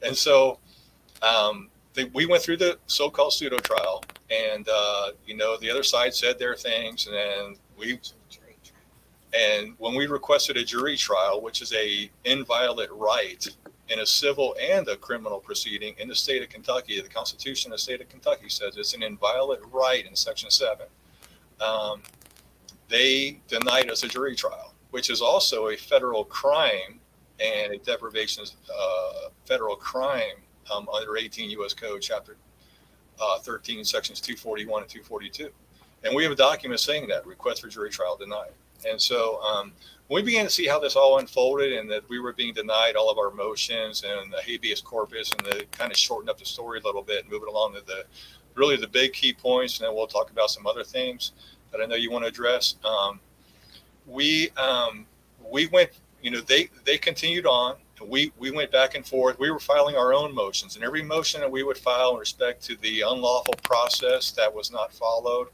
and 0.02 0.16
so 0.16 0.58
um, 1.22 1.70
they, 1.94 2.06
we 2.06 2.26
went 2.26 2.42
through 2.42 2.58
the 2.58 2.80
so-called 2.88 3.34
pseudo 3.34 3.60
trial, 3.60 4.04
and 4.32 4.68
uh, 4.68 5.12
you 5.28 5.38
know 5.38 5.56
the 5.58 5.70
other 5.70 5.84
side 5.84 6.16
said 6.16 6.40
their 6.40 6.56
things, 6.56 7.06
and 7.06 7.16
then 7.16 7.56
we 7.78 8.00
and 9.34 9.76
when 9.78 9.94
we 9.94 10.08
requested 10.08 10.58
a 10.58 10.64
jury 10.64 10.98
trial, 10.98 11.40
which 11.40 11.62
is 11.62 11.72
a 11.74 12.10
inviolate 12.26 12.92
right 12.92 13.48
in 13.90 14.00
a 14.00 14.06
civil 14.06 14.56
and 14.62 14.88
a 14.88 14.98
criminal 14.98 15.40
proceeding 15.40 15.96
in 15.98 16.08
the 16.08 16.16
state 16.16 16.42
of 16.44 16.50
Kentucky, 16.50 17.00
the 17.02 17.08
Constitution 17.08 17.72
of 17.72 17.78
the 17.78 17.82
state 17.82 18.02
of 18.02 18.10
Kentucky 18.10 18.50
says 18.50 18.78
it's 18.78 18.94
an 18.94 19.04
inviolate 19.04 19.60
right 19.72 20.06
in 20.06 20.16
Section 20.16 20.50
7. 20.50 20.86
Um, 21.62 22.02
they 22.90 23.40
denied 23.48 23.90
us 23.90 24.04
a 24.04 24.08
jury 24.08 24.36
trial, 24.36 24.74
which 24.92 25.10
is 25.10 25.22
also 25.22 25.70
a 25.70 25.78
federal 25.78 26.26
crime 26.26 27.00
and 27.40 27.74
a 27.74 27.78
deprivation 27.78 28.44
uh, 28.74 29.30
federal 29.46 29.76
crime 29.76 30.38
um, 30.74 30.88
under 30.90 31.18
18 31.18 31.50
U.S. 31.52 31.74
Code, 31.74 32.02
Chapter 32.02 32.38
uh, 33.22 33.40
13, 33.40 33.84
Sections 33.84 34.20
241 34.22 34.84
and 34.84 34.90
242. 34.90 35.50
And 36.04 36.16
we 36.16 36.24
have 36.24 36.32
a 36.32 36.36
document 36.36 36.80
saying 36.80 37.08
that 37.08 37.26
request 37.26 37.62
for 37.62 37.68
jury 37.68 37.90
trial 37.90 38.18
denied. 38.18 38.52
And 38.88 39.02
so 39.02 39.42
um, 39.42 39.74
when 40.08 40.24
we 40.24 40.26
began 40.26 40.46
to 40.46 40.52
see 40.52 40.68
how 40.68 40.80
this 40.80 40.96
all 40.96 41.20
unfolded 41.20 41.74
and 41.74 41.90
that 41.92 42.08
we 42.10 42.20
were 42.20 42.34
being 42.34 42.54
denied 42.54 42.96
all 42.96 43.10
of 43.10 43.18
our 43.18 43.32
motions 43.32 44.04
and 44.04 44.32
the 44.32 44.42
habeas 44.42 44.82
corpus 44.82 45.32
and 45.34 45.42
the 45.42 45.66
kind 45.72 45.92
of 45.92 45.98
shorten 45.98 46.30
up 46.30 46.38
the 46.40 46.46
story 46.46 46.80
a 46.80 46.84
little 46.84 47.02
bit 47.02 47.24
and 47.24 47.32
move 47.32 47.44
it 47.44 47.50
along 47.50 47.74
to 47.74 47.82
the 47.86 48.06
really 48.58 48.76
the 48.76 48.88
big 48.88 49.14
key 49.14 49.34
points, 49.34 49.80
and 49.80 49.88
then 49.88 49.96
we'll 49.96 50.08
talk 50.08 50.32
about 50.32 50.50
some 50.50 50.66
other 50.66 50.84
things 50.84 51.32
that 51.72 51.82
I 51.82 51.86
know 51.86 51.96
you 51.96 52.12
want 52.12 52.24
to 52.26 52.30
address. 52.30 52.76
Um, 52.84 53.20
we 54.06 54.50
um, 54.52 55.06
we 55.52 55.68
went, 55.68 55.92
you 56.22 56.32
know, 56.32 56.42
they 56.42 56.70
they 56.84 56.98
continued 56.98 57.46
on. 57.46 57.76
We 58.04 58.32
we 58.38 58.52
went 58.52 58.72
back 58.72 58.96
and 58.96 59.06
forth. 59.06 59.40
We 59.40 59.52
were 59.52 59.60
filing 59.60 59.96
our 59.96 60.14
own 60.14 60.34
motions, 60.34 60.76
and 60.76 60.84
every 60.84 61.04
motion 61.04 61.42
that 61.42 61.52
we 61.52 61.64
would 61.64 61.78
file 61.78 62.12
in 62.12 62.18
respect 62.18 62.64
to 62.66 62.76
the 62.78 63.02
unlawful 63.02 63.56
process 63.64 64.32
that 64.32 64.54
was 64.54 64.72
not 64.72 64.94
followed, 64.94 65.48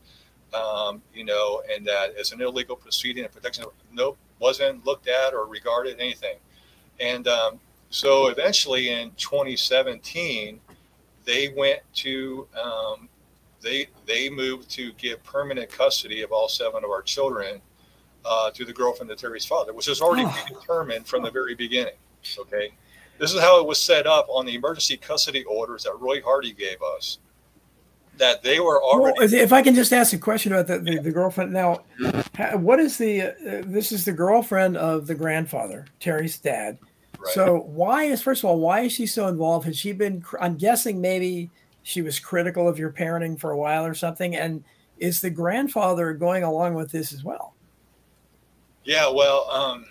um, 0.53 1.01
you 1.13 1.25
know, 1.25 1.63
and 1.73 1.85
that 1.85 2.15
as 2.19 2.31
an 2.31 2.41
illegal 2.41 2.75
proceeding 2.75 3.23
and 3.23 3.33
protection, 3.33 3.65
nope, 3.91 4.17
wasn't 4.39 4.85
looked 4.85 5.07
at 5.07 5.33
or 5.33 5.45
regarded 5.47 5.99
anything. 5.99 6.37
And 6.99 7.27
um, 7.27 7.59
so 7.89 8.27
eventually 8.27 8.89
in 8.89 9.11
2017, 9.17 10.59
they 11.25 11.53
went 11.55 11.79
to 11.95 12.47
um, 12.61 13.09
they 13.61 13.87
they 14.05 14.29
moved 14.29 14.69
to 14.71 14.91
give 14.93 15.23
permanent 15.23 15.69
custody 15.69 16.21
of 16.21 16.31
all 16.31 16.49
seven 16.49 16.83
of 16.83 16.89
our 16.89 17.01
children 17.01 17.61
uh, 18.25 18.51
to 18.51 18.65
the 18.65 18.73
girlfriend 18.73 19.09
of 19.11 19.17
Terri's 19.17 19.45
father, 19.45 19.73
which 19.73 19.87
was 19.87 20.01
already 20.01 20.23
Oh. 20.25 20.45
determined 20.59 21.07
from 21.07 21.23
the 21.23 21.31
very 21.31 21.55
beginning. 21.55 21.93
Okay, 22.39 22.73
this 23.19 23.33
is 23.33 23.39
how 23.41 23.59
it 23.59 23.65
was 23.67 23.81
set 23.81 24.05
up 24.07 24.27
on 24.29 24.45
the 24.45 24.55
emergency 24.55 24.97
custody 24.97 25.43
orders 25.45 25.83
that 25.83 25.93
Roy 25.99 26.21
Hardy 26.21 26.51
gave 26.53 26.81
us. 26.81 27.19
That 28.17 28.43
they 28.43 28.59
were 28.59 28.81
already 28.81 29.15
Well, 29.17 29.33
if 29.33 29.51
I 29.51 29.61
can 29.61 29.73
just 29.73 29.91
ask 29.91 30.13
a 30.13 30.17
question 30.17 30.53
about 30.53 30.67
the, 30.67 30.79
the, 30.79 30.99
the 30.99 31.11
girlfriend 31.11 31.51
now, 31.51 31.83
what 32.53 32.79
is 32.79 32.97
the? 32.97 33.23
Uh, 33.23 33.63
this 33.65 33.91
is 33.91 34.05
the 34.05 34.11
girlfriend 34.11 34.77
of 34.77 35.07
the 35.07 35.15
grandfather, 35.15 35.85
Terri's 35.99 36.37
dad. 36.37 36.77
right. 37.17 37.33
So 37.33 37.61
why 37.61 38.03
is 38.03 38.21
first 38.21 38.43
of 38.43 38.49
all 38.49 38.59
why 38.59 38.81
is 38.81 38.91
she 38.91 39.07
so 39.07 39.27
involved? 39.27 39.65
Has 39.65 39.77
she 39.77 39.93
been? 39.93 40.23
I'm 40.39 40.57
guessing 40.57 41.01
maybe 41.01 41.49
she 41.83 42.01
was 42.01 42.19
critical 42.19 42.67
of 42.67 42.79
your 42.79 42.91
parenting 42.91 43.39
for 43.39 43.51
a 43.51 43.57
while 43.57 43.85
or 43.85 43.93
something. 43.93 44.35
And 44.35 44.63
is 44.97 45.21
the 45.21 45.29
grandfather 45.29 46.13
going 46.13 46.43
along 46.43 46.75
with 46.75 46.91
this 46.91 47.13
as 47.13 47.23
well? 47.23 47.53
Yeah, 48.85 49.09
well, 49.09 49.49
um, 49.49 49.85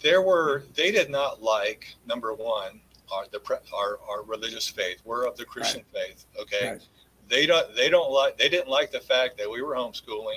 there 0.00 0.22
were 0.22 0.64
they 0.74 0.90
did 0.90 1.10
not 1.10 1.42
like 1.42 1.94
number 2.06 2.34
one 2.34 2.80
our 3.12 3.26
the 3.30 3.40
our, 3.74 3.98
our 4.08 4.22
religious 4.24 4.68
faith. 4.68 5.00
We're 5.04 5.26
of 5.26 5.36
the 5.36 5.44
Christian 5.44 5.82
right. 5.94 6.08
faith. 6.08 6.26
Okay, 6.40 6.70
right. 6.72 6.82
They 7.32 7.46
don't 7.46 7.74
they 7.74 7.88
don't 7.88 8.12
like 8.12 8.36
they 8.36 8.50
didn't 8.50 8.68
like 8.68 8.92
the 8.92 9.00
fact 9.00 9.38
that 9.38 9.50
we 9.50 9.62
were 9.62 9.74
homeschooling. 9.74 10.36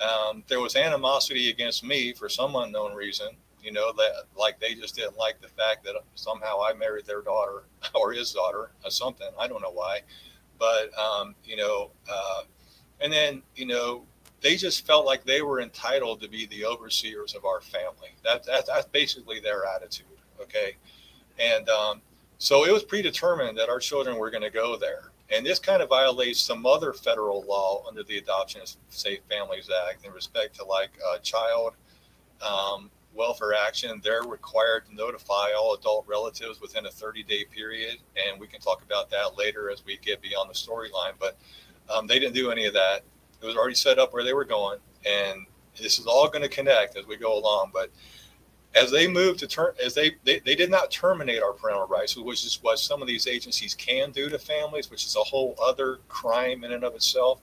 Um, 0.00 0.44
there 0.46 0.60
was 0.60 0.76
animosity 0.76 1.50
against 1.50 1.82
me 1.82 2.12
for 2.12 2.28
some 2.28 2.54
unknown 2.54 2.94
reason. 2.94 3.30
You 3.60 3.72
know 3.72 3.92
that 3.94 4.22
like 4.36 4.60
they 4.60 4.74
just 4.74 4.94
didn't 4.94 5.18
like 5.18 5.40
the 5.40 5.48
fact 5.48 5.84
that 5.84 5.94
somehow 6.14 6.62
I 6.62 6.74
married 6.74 7.06
their 7.06 7.22
daughter 7.22 7.64
or 7.94 8.12
his 8.12 8.32
daughter 8.32 8.70
or 8.84 8.90
something. 8.90 9.26
I 9.38 9.48
don't 9.48 9.60
know 9.60 9.72
why, 9.72 10.02
but 10.60 10.96
um, 10.96 11.34
you 11.44 11.56
know, 11.56 11.90
uh, 12.10 12.42
and 13.00 13.12
then 13.12 13.42
you 13.56 13.66
know 13.66 14.04
they 14.40 14.54
just 14.54 14.86
felt 14.86 15.04
like 15.04 15.24
they 15.24 15.42
were 15.42 15.60
entitled 15.60 16.20
to 16.22 16.28
be 16.28 16.46
the 16.46 16.64
overseers 16.64 17.34
of 17.34 17.44
our 17.44 17.60
family. 17.60 18.10
That, 18.22 18.46
that 18.46 18.64
that's 18.66 18.86
basically 18.86 19.40
their 19.40 19.64
attitude. 19.66 20.06
Okay, 20.40 20.76
and 21.40 21.68
um, 21.68 22.00
so 22.38 22.64
it 22.64 22.70
was 22.70 22.84
predetermined 22.84 23.58
that 23.58 23.68
our 23.68 23.80
children 23.80 24.18
were 24.18 24.30
going 24.30 24.44
to 24.44 24.50
go 24.50 24.76
there. 24.76 25.10
And 25.30 25.44
this 25.44 25.58
kind 25.58 25.82
of 25.82 25.90
violates 25.90 26.40
some 26.40 26.64
other 26.64 26.92
federal 26.92 27.42
law 27.42 27.84
under 27.86 28.02
the 28.02 28.18
Adoption 28.18 28.62
and 28.62 28.76
Safe 28.88 29.20
Families 29.28 29.68
Act 29.88 30.06
in 30.06 30.12
respect 30.12 30.56
to 30.56 30.64
like 30.64 30.90
uh, 31.06 31.18
child 31.18 31.74
um, 32.40 32.90
welfare 33.14 33.52
action. 33.54 34.00
They're 34.02 34.22
required 34.22 34.86
to 34.86 34.94
notify 34.94 35.50
all 35.58 35.74
adult 35.74 36.06
relatives 36.08 36.60
within 36.60 36.86
a 36.86 36.90
30 36.90 37.24
day 37.24 37.44
period. 37.44 37.98
And 38.16 38.40
we 38.40 38.46
can 38.46 38.60
talk 38.60 38.82
about 38.82 39.10
that 39.10 39.36
later 39.36 39.70
as 39.70 39.84
we 39.84 39.98
get 39.98 40.22
beyond 40.22 40.48
the 40.48 40.54
storyline. 40.54 41.12
But 41.18 41.36
um, 41.94 42.06
they 42.06 42.18
didn't 42.18 42.34
do 42.34 42.50
any 42.50 42.64
of 42.64 42.72
that. 42.74 43.02
It 43.42 43.46
was 43.46 43.56
already 43.56 43.74
set 43.74 43.98
up 43.98 44.12
where 44.14 44.24
they 44.24 44.32
were 44.34 44.44
going. 44.44 44.78
And 45.04 45.46
this 45.78 45.98
is 45.98 46.06
all 46.06 46.28
going 46.28 46.42
to 46.42 46.48
connect 46.48 46.96
as 46.96 47.06
we 47.06 47.16
go 47.16 47.38
along. 47.38 47.70
But 47.72 47.90
as 48.74 48.90
they 48.90 49.08
moved 49.08 49.38
to 49.40 49.46
turn 49.46 49.72
as 49.82 49.94
they, 49.94 50.16
they 50.24 50.40
they 50.40 50.54
did 50.54 50.70
not 50.70 50.90
terminate 50.90 51.42
our 51.42 51.52
parental 51.52 51.86
rights 51.86 52.16
which 52.16 52.44
is 52.44 52.58
what 52.62 52.78
some 52.78 53.00
of 53.00 53.08
these 53.08 53.26
agencies 53.26 53.74
can 53.74 54.10
do 54.10 54.28
to 54.28 54.38
families 54.38 54.90
which 54.90 55.06
is 55.06 55.16
a 55.16 55.20
whole 55.20 55.54
other 55.62 55.98
crime 56.08 56.64
in 56.64 56.72
and 56.72 56.84
of 56.84 56.94
itself. 56.94 57.40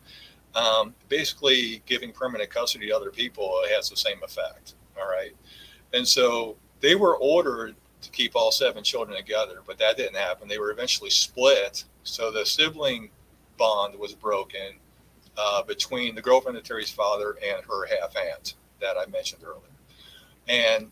Um, 0.54 0.96
basically 1.10 1.84
giving 1.86 2.14
permanent 2.14 2.50
custody 2.50 2.88
to 2.88 2.96
other 2.96 3.12
people 3.12 3.62
has 3.70 3.90
the 3.90 3.98
same 3.98 4.22
effect 4.24 4.76
all 4.98 5.08
right? 5.10 5.36
And 5.94 6.08
so 6.08 6.56
they 6.80 6.96
were 6.96 7.18
ordered 7.18 7.76
to 8.02 8.10
keep 8.12 8.36
all 8.36 8.52
seven 8.52 8.84
children 8.84 9.18
together 9.18 9.62
but 9.66 9.78
that 9.80 9.98
didn't 9.98 10.16
happen. 10.16 10.48
They 10.48 10.60
were 10.60 10.72
eventually 10.72 11.10
split. 11.10 11.84
So 12.04 12.32
the 12.32 12.46
sibling 12.46 13.10
bond 13.58 13.98
was 13.98 14.14
broken 14.14 14.76
uh, 15.38 15.64
between 15.64 16.16
the 16.16 16.22
girlfriend 16.22 16.58
of 16.58 16.64
terri's 16.64 16.92
father 16.92 17.36
and 17.44 17.66
her 17.66 17.88
half 17.88 18.16
aunt 18.16 18.54
that 18.80 18.96
i 18.98 19.06
mentioned 19.08 19.44
earlier. 19.44 19.62
And 20.48 20.92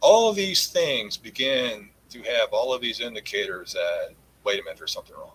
all 0.00 0.28
of 0.28 0.36
these 0.36 0.66
things 0.66 1.16
begin 1.16 1.90
to 2.10 2.22
have 2.22 2.52
all 2.52 2.72
of 2.72 2.80
these 2.80 3.00
indicators 3.00 3.72
that 3.72 4.14
wait 4.44 4.60
a 4.60 4.62
minute 4.64 4.78
there's 4.78 4.92
something 4.92 5.16
wrong. 5.16 5.32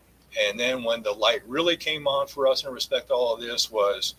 And 0.48 0.60
then 0.60 0.84
when 0.84 1.04
the 1.04 1.12
light 1.12 1.42
really 1.46 1.76
came 1.76 2.08
on 2.08 2.28
for 2.28 2.48
us 2.48 2.64
in 2.64 2.72
respect 2.72 3.08
to 3.08 3.14
all 3.14 3.34
of 3.34 3.42
this 3.42 3.70
was 3.70 4.16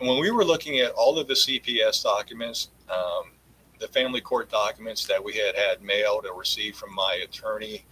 when 0.00 0.18
we 0.18 0.30
were 0.30 0.44
looking 0.44 0.78
at 0.78 0.92
all 0.92 1.18
of 1.18 1.28
the 1.28 1.34
cps 1.34 2.02
documents 2.02 2.70
um, 2.88 3.32
the 3.78 3.88
family 3.88 4.20
court 4.20 4.50
documents 4.50 5.06
that 5.06 5.22
we 5.22 5.34
had 5.34 5.54
had 5.54 5.82
mailed 5.82 6.26
or 6.26 6.38
received 6.38 6.76
from 6.76 6.94
my 6.94 7.20
attorney 7.24 7.84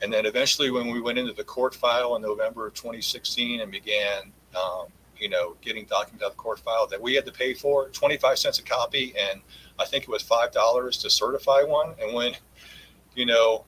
and 0.00 0.12
then 0.12 0.26
eventually 0.26 0.70
when 0.70 0.90
we 0.90 1.00
went 1.00 1.18
into 1.18 1.32
the 1.32 1.44
court 1.44 1.74
file 1.74 2.16
in 2.16 2.22
november 2.22 2.66
of 2.66 2.74
2016 2.74 3.60
and 3.60 3.70
began 3.70 4.32
um, 4.56 4.86
you 5.18 5.28
know 5.28 5.54
getting 5.60 5.84
documents 5.84 6.24
out 6.24 6.30
of 6.30 6.36
the 6.36 6.42
court 6.42 6.58
file 6.58 6.86
that 6.86 7.00
we 7.00 7.14
had 7.14 7.26
to 7.26 7.32
pay 7.32 7.52
for 7.52 7.88
25 7.88 8.38
cents 8.38 8.58
a 8.58 8.62
copy 8.62 9.14
and 9.18 9.42
I 9.82 9.84
think 9.84 10.04
it 10.04 10.10
was 10.10 10.22
five 10.22 10.52
dollars 10.52 10.96
to 10.98 11.10
certify 11.10 11.62
one. 11.62 11.94
And 12.00 12.14
when, 12.14 12.34
you 13.14 13.26
know, 13.26 13.64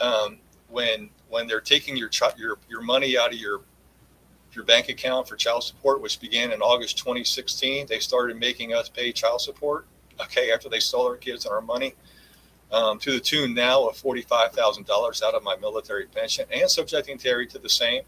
um, 0.00 0.38
when 0.68 1.10
when 1.28 1.46
they're 1.46 1.60
taking 1.60 1.96
your 1.96 2.10
your 2.36 2.58
your 2.68 2.82
money 2.82 3.18
out 3.18 3.32
of 3.32 3.38
your 3.38 3.62
your 4.52 4.64
bank 4.64 4.88
account 4.88 5.28
for 5.28 5.36
child 5.36 5.64
support, 5.64 6.00
which 6.00 6.20
began 6.20 6.52
in 6.52 6.62
August 6.62 6.98
2016, 6.98 7.86
they 7.86 7.98
started 7.98 8.38
making 8.38 8.72
us 8.72 8.88
pay 8.88 9.12
child 9.12 9.40
support. 9.40 9.86
Okay, 10.20 10.50
after 10.50 10.68
they 10.68 10.80
stole 10.80 11.06
our 11.06 11.16
kids 11.16 11.44
and 11.44 11.52
our 11.52 11.60
money, 11.60 11.94
um, 12.72 12.98
to 12.98 13.12
the 13.12 13.20
tune 13.20 13.54
now 13.54 13.86
of 13.88 13.96
forty-five 13.96 14.52
thousand 14.52 14.86
dollars 14.86 15.22
out 15.22 15.34
of 15.34 15.42
my 15.42 15.56
military 15.56 16.06
pension, 16.06 16.46
and 16.52 16.70
subjecting 16.70 17.18
Terri 17.18 17.48
to 17.50 17.58
the 17.58 17.68
same. 17.68 18.02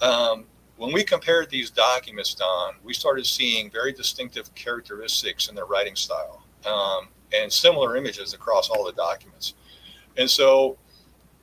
Um, 0.00 0.44
when 0.76 0.92
we 0.92 1.04
compared 1.04 1.48
these 1.48 1.70
documents, 1.70 2.34
Don, 2.34 2.74
we 2.84 2.92
started 2.92 3.24
seeing 3.24 3.70
very 3.70 3.92
distinctive 3.92 4.54
characteristics 4.54 5.48
in 5.48 5.54
their 5.54 5.64
writing 5.64 5.96
style 5.96 6.45
um, 6.64 7.08
and 7.32 7.52
similar 7.52 7.96
images 7.96 8.34
across 8.34 8.70
all 8.70 8.84
the 8.84 8.92
documents. 8.92 9.54
And 10.16 10.28
so 10.28 10.78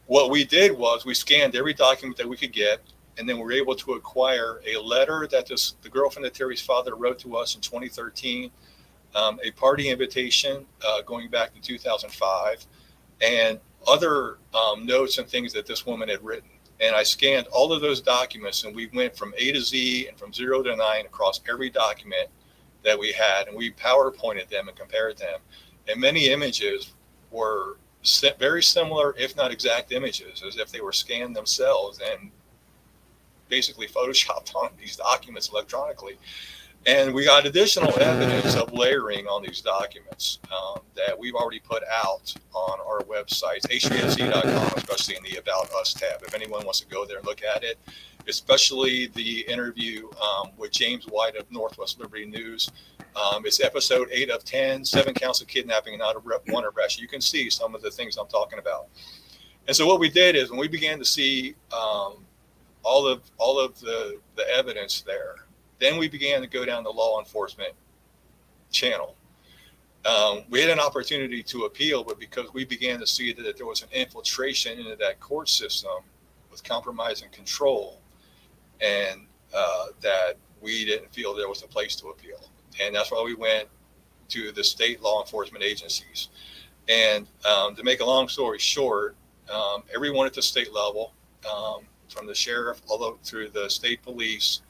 what 0.07 0.29
we 0.29 0.43
did 0.43 0.77
was 0.77 1.05
we 1.05 1.13
scanned 1.13 1.55
every 1.55 1.73
document 1.73 2.17
that 2.17 2.27
we 2.27 2.37
could 2.37 2.51
get, 2.51 2.81
and 3.17 3.27
then 3.27 3.37
we 3.37 3.43
were 3.43 3.51
able 3.51 3.75
to 3.75 3.93
acquire 3.93 4.61
a 4.65 4.77
letter 4.77 5.27
that 5.31 5.47
this, 5.47 5.75
the 5.81 5.89
girlfriend 5.89 6.25
of 6.25 6.33
Terri's 6.33 6.61
father 6.61 6.95
wrote 6.95 7.19
to 7.19 7.37
us 7.37 7.55
in 7.55 7.61
2013, 7.61 8.51
um, 9.15 9.39
a 9.43 9.51
party 9.51 9.89
invitation 9.89 10.65
uh, 10.85 11.01
going 11.03 11.29
back 11.29 11.53
to 11.53 11.61
2005, 11.61 12.65
and 13.21 13.59
other 13.87 14.37
um, 14.53 14.85
notes 14.85 15.17
and 15.17 15.27
things 15.27 15.53
that 15.53 15.65
this 15.65 15.85
woman 15.85 16.09
had 16.09 16.23
written. 16.23 16.49
And 16.79 16.95
I 16.95 17.03
scanned 17.03 17.47
all 17.47 17.71
of 17.71 17.81
those 17.81 18.01
documents, 18.01 18.63
and 18.63 18.75
we 18.75 18.87
went 18.87 19.15
from 19.15 19.33
A 19.37 19.51
to 19.51 19.61
Z 19.61 20.07
and 20.07 20.17
from 20.17 20.33
zero 20.33 20.63
to 20.63 20.75
nine 20.75 21.05
across 21.05 21.39
every 21.49 21.69
document 21.69 22.29
that 22.83 22.97
we 22.97 23.11
had, 23.11 23.47
and 23.47 23.55
we 23.55 23.71
PowerPointed 23.71 24.49
them 24.49 24.67
and 24.67 24.77
compared 24.77 25.17
them. 25.17 25.39
And 25.87 25.99
many 25.99 26.27
images 26.27 26.93
were 27.31 27.77
very 28.39 28.63
similar, 28.63 29.15
if 29.17 29.35
not 29.35 29.51
exact 29.51 29.91
images, 29.91 30.43
as 30.45 30.57
if 30.57 30.71
they 30.71 30.81
were 30.81 30.91
scanned 30.91 31.35
themselves 31.35 31.99
and 31.99 32.31
basically 33.49 33.87
photoshopped 33.95 34.53
on 34.55 34.69
these 34.79 34.95
documents 34.95 35.49
electronically. 35.49 36.17
And 36.85 37.13
we 37.13 37.23
got 37.23 37.45
additional 37.45 37.97
evidence 37.97 38.55
of 38.55 38.73
layering 38.73 39.25
on 39.27 39.41
these 39.41 39.61
documents 39.61 40.39
um, 40.51 40.81
that 40.95 41.17
we've 41.17 41.33
already 41.33 41.59
put 41.59 41.81
out 41.89 42.33
on 42.53 42.79
our 42.81 42.99
website, 43.03 43.61
h3fz.com, 43.69 44.73
especially 44.75 45.15
in 45.15 45.23
the 45.23 45.37
About 45.37 45.71
Us 45.71 45.93
tab. 45.93 46.21
If 46.23 46.35
anyone 46.35 46.65
wants 46.65 46.81
to 46.81 46.87
go 46.87 47.05
there 47.05 47.19
and 47.19 47.25
look 47.25 47.41
at 47.41 47.63
it, 47.63 47.79
especially 48.27 49.07
the 49.07 49.41
interview 49.41 50.09
um, 50.21 50.51
with 50.57 50.71
James 50.71 51.05
White 51.05 51.35
of 51.35 51.49
Northwest 51.51 51.99
Liberty 51.99 52.25
News. 52.25 52.69
Um, 53.15 53.45
it's 53.45 53.61
episode 53.61 54.07
eight 54.11 54.29
of 54.29 54.43
10, 54.43 54.83
seven 54.85 55.13
counts 55.13 55.41
of 55.41 55.47
kidnapping 55.47 55.93
and 55.93 55.99
not 55.99 56.15
a 56.15 56.51
one 56.51 56.63
arrest. 56.65 56.99
You 56.99 57.07
can 57.07 57.21
see 57.21 57.49
some 57.49 57.75
of 57.75 57.81
the 57.81 57.91
things 57.91 58.17
I'm 58.17 58.27
talking 58.27 58.59
about. 58.59 58.87
And 59.67 59.75
so 59.75 59.85
what 59.85 59.99
we 59.99 60.09
did 60.09 60.35
is 60.35 60.49
when 60.49 60.59
we 60.59 60.67
began 60.67 60.97
to 60.99 61.05
see 61.05 61.55
um, 61.71 62.25
all 62.83 63.07
of 63.07 63.21
all 63.37 63.59
of 63.59 63.79
the, 63.79 64.19
the 64.35 64.47
evidence 64.49 65.01
there, 65.01 65.35
then 65.79 65.97
we 65.97 66.07
began 66.07 66.41
to 66.41 66.47
go 66.47 66.65
down 66.65 66.83
the 66.83 66.89
law 66.89 67.19
enforcement 67.19 67.73
channel. 68.71 69.15
Um, 70.05 70.43
we 70.49 70.59
had 70.59 70.69
an 70.69 70.79
opportunity 70.79 71.41
to 71.43 71.63
appeal, 71.63 72.03
but 72.03 72.19
because 72.19 72.53
we 72.53 72.65
began 72.65 72.99
to 72.99 73.07
see 73.07 73.31
that 73.33 73.55
there 73.55 73.65
was 73.65 73.83
an 73.83 73.89
infiltration 73.93 74.79
into 74.79 74.97
that 74.97 75.19
court 75.21 75.47
system 75.47 76.03
with 76.51 76.61
compromise 76.63 77.21
and 77.21 77.31
control, 77.31 78.01
and 78.83 79.21
uh, 79.55 79.85
that 80.01 80.35
we 80.61 80.85
didn't 80.85 81.13
feel 81.13 81.33
there 81.33 81.49
was 81.49 81.63
a 81.63 81.67
place 81.67 81.95
to 81.97 82.07
appeal. 82.09 82.49
And 82.81 82.95
that's 82.95 83.11
why 83.11 83.21
we 83.23 83.35
went 83.35 83.67
to 84.29 84.51
the 84.51 84.63
state 84.63 85.01
law 85.01 85.21
enforcement 85.21 85.63
agencies. 85.63 86.29
And 86.89 87.27
um, 87.45 87.75
to 87.75 87.83
make 87.83 88.01
a 88.01 88.05
long 88.05 88.27
story 88.27 88.59
short, 88.59 89.15
um, 89.53 89.83
everyone 89.93 90.25
at 90.25 90.33
the 90.33 90.41
state 90.41 90.73
level, 90.73 91.13
um, 91.51 91.81
from 92.09 92.27
the 92.27 92.35
sheriff 92.35 92.81
all 92.87 92.97
the 92.97 93.17
through 93.23 93.49
the 93.49 93.69
state 93.69 94.01
police, 94.01 94.61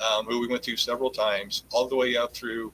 um, 0.00 0.26
who 0.26 0.40
we 0.40 0.48
went 0.48 0.62
to 0.64 0.76
several 0.76 1.10
times, 1.10 1.64
all 1.72 1.88
the 1.88 1.96
way 1.96 2.16
up 2.16 2.32
through 2.32 2.72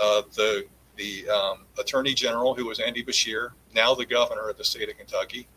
uh, 0.00 0.22
the 0.34 0.64
the 0.96 1.28
um, 1.30 1.64
attorney 1.78 2.12
general, 2.12 2.54
who 2.54 2.66
was 2.66 2.78
Andy 2.78 3.02
Beshear, 3.02 3.50
now 3.74 3.94
the 3.94 4.04
governor 4.04 4.48
of 4.48 4.58
the 4.58 4.64
state 4.64 4.88
of 4.90 4.96
Kentucky, 4.98 5.48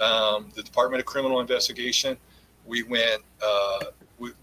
um, 0.00 0.50
the 0.54 0.62
Department 0.62 1.00
of 1.00 1.06
Criminal 1.06 1.40
Investigation. 1.40 2.16
We 2.66 2.82
went 2.82 3.22
uh, 3.44 3.86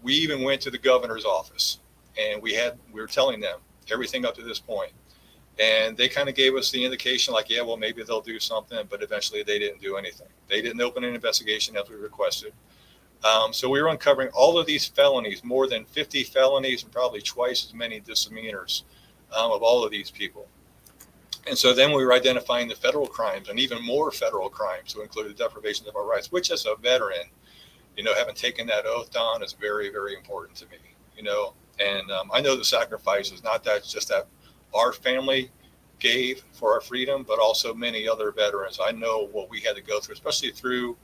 we, 0.02 0.14
even 0.14 0.42
went 0.42 0.60
to 0.62 0.70
the 0.70 0.78
governor's 0.78 1.24
office 1.24 1.78
and 2.20 2.42
we 2.42 2.52
had 2.52 2.78
we 2.92 3.00
were 3.00 3.06
telling 3.06 3.40
them 3.40 3.58
everything 3.90 4.24
up 4.24 4.34
to 4.34 4.42
this 4.42 4.58
point. 4.58 4.92
And 5.60 5.96
they 5.96 6.08
kind 6.08 6.28
of 6.28 6.34
gave 6.34 6.54
us 6.54 6.70
the 6.70 6.84
indication 6.84 7.32
like 7.34 7.48
yeah 7.48 7.62
well 7.62 7.76
maybe 7.76 8.02
they'll 8.02 8.20
do 8.20 8.38
something 8.38 8.86
but 8.90 9.02
eventually 9.02 9.42
they 9.42 9.58
didn't 9.58 9.80
do 9.80 9.96
anything. 9.96 10.28
They 10.48 10.60
didn't 10.60 10.80
open 10.80 11.04
an 11.04 11.14
investigation 11.14 11.76
as 11.76 11.88
we 11.88 11.96
requested. 11.96 12.52
Um, 13.24 13.52
so 13.52 13.68
we 13.68 13.82
were 13.82 13.88
uncovering 13.88 14.28
all 14.32 14.58
of 14.58 14.66
these 14.66 14.86
felonies 14.86 15.42
more 15.42 15.66
than 15.66 15.84
50 15.84 16.22
felonies 16.24 16.84
and 16.84 16.92
probably 16.92 17.20
twice 17.20 17.64
as 17.66 17.74
many 17.74 18.00
misdemeanors 18.06 18.84
um, 19.36 19.50
of 19.50 19.62
all 19.62 19.84
of 19.84 19.90
these 19.90 20.10
people. 20.10 20.46
And 21.48 21.56
so 21.56 21.72
then 21.72 21.92
we 21.92 22.04
were 22.04 22.12
identifying 22.12 22.68
the 22.68 22.76
federal 22.76 23.06
crimes 23.06 23.48
and 23.48 23.58
even 23.58 23.82
more 23.82 24.12
federal 24.12 24.48
crimes 24.48 24.92
to 24.92 25.02
include 25.02 25.30
the 25.30 25.34
deprivations 25.34 25.88
of 25.88 25.96
our 25.96 26.06
rights 26.06 26.30
which 26.30 26.50
as 26.50 26.66
a 26.66 26.76
veteran 26.76 27.26
you 27.98 28.04
know, 28.04 28.14
having 28.14 28.34
taken 28.34 28.68
that 28.68 28.86
oath, 28.86 29.10
Don, 29.10 29.42
is 29.42 29.52
very, 29.52 29.90
very 29.90 30.14
important 30.14 30.56
to 30.58 30.66
me. 30.66 30.78
You 31.16 31.24
know, 31.24 31.54
And 31.80 32.08
um, 32.12 32.30
I 32.32 32.40
know 32.40 32.56
the 32.56 32.64
sacrifice 32.64 33.32
is 33.32 33.42
not 33.42 33.64
that 33.64 33.84
just 33.84 34.08
that 34.08 34.28
our 34.72 34.92
family 34.92 35.50
gave 35.98 36.44
for 36.52 36.72
our 36.72 36.80
freedom, 36.80 37.24
but 37.26 37.40
also 37.40 37.74
many 37.74 38.08
other 38.08 38.30
veterans. 38.30 38.78
I 38.80 38.92
know 38.92 39.26
what 39.32 39.50
we 39.50 39.60
had 39.60 39.74
to 39.74 39.82
go 39.82 39.98
through, 39.98 40.14
especially 40.14 40.52
through, 40.52 40.96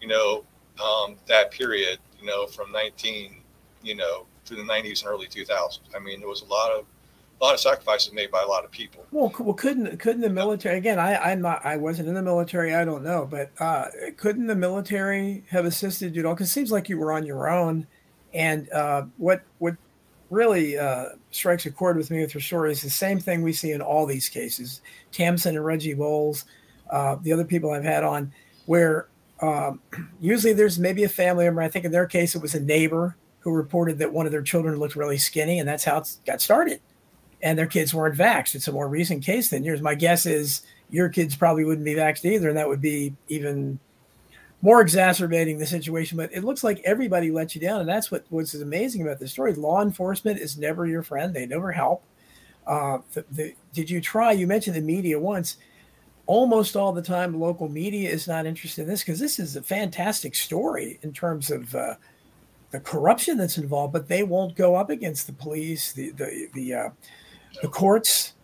you 0.00 0.06
know, 0.06 0.44
um, 0.80 1.16
that 1.26 1.50
period, 1.50 1.98
you 2.20 2.26
know, 2.26 2.46
from 2.46 2.70
19, 2.70 3.38
you 3.82 3.96
know, 3.96 4.26
through 4.44 4.58
the 4.58 4.62
90s 4.62 5.02
and 5.02 5.10
early 5.10 5.26
2000s. 5.26 5.80
I 5.96 5.98
mean, 5.98 6.20
there 6.20 6.28
was 6.28 6.42
a 6.42 6.46
lot 6.46 6.70
of 6.70 6.84
a 7.40 7.44
lot 7.44 7.54
of 7.54 7.60
sacrifices 7.60 8.12
made 8.12 8.30
by 8.30 8.42
a 8.42 8.46
lot 8.46 8.64
of 8.64 8.70
people. 8.70 9.04
Well, 9.10 9.32
well, 9.38 9.54
couldn't 9.54 9.98
couldn't 9.98 10.22
the 10.22 10.30
military 10.30 10.78
again? 10.78 10.98
I 10.98 11.16
I'm 11.16 11.42
not 11.42 11.64
I 11.64 11.76
wasn't 11.76 12.08
in 12.08 12.14
the 12.14 12.22
military. 12.22 12.74
I 12.74 12.84
don't 12.84 13.04
know, 13.04 13.26
but 13.30 13.50
uh, 13.60 13.86
couldn't 14.16 14.46
the 14.46 14.54
military 14.54 15.44
have 15.50 15.66
assisted 15.66 16.14
you 16.14 16.22
at 16.22 16.26
all? 16.26 16.34
Because 16.34 16.48
it 16.48 16.52
seems 16.52 16.72
like 16.72 16.88
you 16.88 16.98
were 16.98 17.12
on 17.12 17.26
your 17.26 17.48
own. 17.48 17.86
And 18.32 18.70
uh, 18.70 19.04
what 19.18 19.42
what 19.58 19.76
really 20.30 20.78
uh, 20.78 21.10
strikes 21.30 21.66
a 21.66 21.70
chord 21.70 21.96
with 21.96 22.10
me 22.10 22.20
with 22.20 22.34
your 22.34 22.40
story 22.40 22.72
is 22.72 22.82
the 22.82 22.90
same 22.90 23.20
thing 23.20 23.42
we 23.42 23.52
see 23.52 23.72
in 23.72 23.82
all 23.82 24.06
these 24.06 24.28
cases. 24.28 24.80
Tamsen 25.12 25.56
and 25.56 25.64
Reggie 25.64 25.94
Bowles, 25.94 26.46
uh, 26.90 27.16
the 27.22 27.32
other 27.32 27.44
people 27.44 27.70
I've 27.70 27.84
had 27.84 28.02
on, 28.02 28.32
where 28.64 29.08
um, 29.40 29.80
usually 30.20 30.54
there's 30.54 30.78
maybe 30.78 31.04
a 31.04 31.08
family 31.08 31.44
member. 31.44 31.60
I 31.60 31.68
think 31.68 31.84
in 31.84 31.92
their 31.92 32.06
case 32.06 32.34
it 32.34 32.40
was 32.40 32.54
a 32.54 32.60
neighbor 32.60 33.16
who 33.40 33.52
reported 33.52 33.98
that 33.98 34.12
one 34.12 34.26
of 34.26 34.32
their 34.32 34.42
children 34.42 34.76
looked 34.78 34.96
really 34.96 35.18
skinny, 35.18 35.60
and 35.60 35.68
that's 35.68 35.84
how 35.84 35.98
it 35.98 36.16
got 36.24 36.40
started 36.40 36.80
and 37.42 37.58
their 37.58 37.66
kids 37.66 37.94
weren't 37.94 38.16
vaxxed. 38.16 38.54
It's 38.54 38.68
a 38.68 38.72
more 38.72 38.88
recent 38.88 39.24
case 39.24 39.50
than 39.50 39.64
yours. 39.64 39.80
My 39.80 39.94
guess 39.94 40.26
is 40.26 40.62
your 40.90 41.08
kids 41.08 41.36
probably 41.36 41.64
wouldn't 41.64 41.84
be 41.84 41.94
vaxxed 41.94 42.24
either, 42.24 42.48
and 42.48 42.56
that 42.56 42.68
would 42.68 42.80
be 42.80 43.14
even 43.28 43.78
more 44.62 44.80
exacerbating 44.80 45.58
the 45.58 45.66
situation. 45.66 46.16
But 46.16 46.32
it 46.32 46.44
looks 46.44 46.64
like 46.64 46.80
everybody 46.84 47.30
let 47.30 47.54
you 47.54 47.60
down, 47.60 47.80
and 47.80 47.88
that's 47.88 48.10
what 48.10 48.24
what's 48.30 48.54
amazing 48.54 49.02
about 49.02 49.18
this 49.18 49.32
story. 49.32 49.54
Law 49.54 49.82
enforcement 49.82 50.40
is 50.40 50.58
never 50.58 50.86
your 50.86 51.02
friend; 51.02 51.34
they 51.34 51.46
never 51.46 51.72
help. 51.72 52.02
Uh, 52.66 52.98
the, 53.12 53.24
the, 53.30 53.54
did 53.72 53.90
you 53.90 54.00
try? 54.00 54.32
You 54.32 54.46
mentioned 54.46 54.76
the 54.76 54.80
media 54.80 55.18
once. 55.18 55.56
Almost 56.28 56.74
all 56.74 56.92
the 56.92 57.02
time, 57.02 57.38
local 57.38 57.68
media 57.68 58.10
is 58.10 58.26
not 58.26 58.46
interested 58.46 58.82
in 58.82 58.88
this 58.88 59.02
because 59.02 59.20
this 59.20 59.38
is 59.38 59.54
a 59.54 59.62
fantastic 59.62 60.34
story 60.34 60.98
in 61.02 61.12
terms 61.12 61.52
of 61.52 61.72
uh, 61.72 61.94
the 62.72 62.80
corruption 62.80 63.36
that's 63.36 63.58
involved. 63.58 63.92
But 63.92 64.08
they 64.08 64.24
won't 64.24 64.56
go 64.56 64.74
up 64.74 64.90
against 64.90 65.28
the 65.28 65.32
police, 65.32 65.92
the 65.92 66.10
the 66.10 66.48
the 66.54 66.74
uh, 66.74 66.88
the 67.62 67.68
courts, 67.68 68.34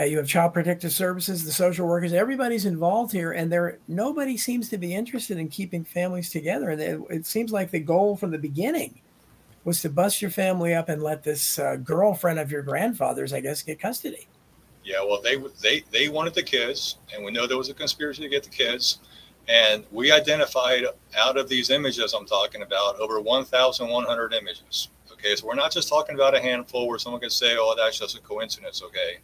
uh, 0.00 0.04
you 0.04 0.18
have 0.18 0.26
child 0.26 0.52
protective 0.52 0.92
services, 0.92 1.44
the 1.44 1.52
social 1.52 1.86
workers, 1.86 2.12
everybody's 2.12 2.66
involved 2.66 3.12
here, 3.12 3.32
and 3.32 3.50
there 3.50 3.78
nobody 3.88 4.36
seems 4.36 4.68
to 4.68 4.78
be 4.78 4.94
interested 4.94 5.38
in 5.38 5.48
keeping 5.48 5.84
families 5.84 6.30
together. 6.30 6.70
And 6.70 6.80
it, 6.80 7.00
it 7.10 7.26
seems 7.26 7.52
like 7.52 7.70
the 7.70 7.80
goal 7.80 8.16
from 8.16 8.30
the 8.30 8.38
beginning 8.38 9.00
was 9.64 9.80
to 9.82 9.90
bust 9.90 10.22
your 10.22 10.30
family 10.30 10.74
up 10.74 10.88
and 10.88 11.02
let 11.02 11.22
this 11.22 11.58
uh, 11.58 11.76
girlfriend 11.76 12.38
of 12.38 12.52
your 12.52 12.62
grandfather's, 12.62 13.32
I 13.32 13.40
guess, 13.40 13.62
get 13.62 13.80
custody. 13.80 14.28
Yeah, 14.84 15.02
well, 15.02 15.20
they 15.20 15.36
they 15.60 15.82
they 15.90 16.08
wanted 16.08 16.34
the 16.34 16.42
kids, 16.42 16.98
and 17.12 17.24
we 17.24 17.32
know 17.32 17.46
there 17.46 17.58
was 17.58 17.70
a 17.70 17.74
conspiracy 17.74 18.22
to 18.22 18.28
get 18.28 18.44
the 18.44 18.50
kids. 18.50 19.00
And 19.48 19.84
we 19.92 20.10
identified 20.10 20.84
out 21.16 21.36
of 21.36 21.48
these 21.48 21.70
images 21.70 22.14
I'm 22.14 22.26
talking 22.26 22.62
about 22.62 22.98
over 22.98 23.20
1,100 23.20 24.34
images. 24.34 24.88
Okay, 25.18 25.34
so 25.34 25.46
we're 25.46 25.54
not 25.54 25.72
just 25.72 25.88
talking 25.88 26.14
about 26.14 26.34
a 26.34 26.40
handful 26.40 26.88
where 26.88 26.98
someone 26.98 27.20
can 27.20 27.30
say, 27.30 27.56
"Oh, 27.58 27.74
that's 27.76 27.98
just 27.98 28.16
a 28.16 28.20
coincidence." 28.20 28.82
Okay, 28.82 29.18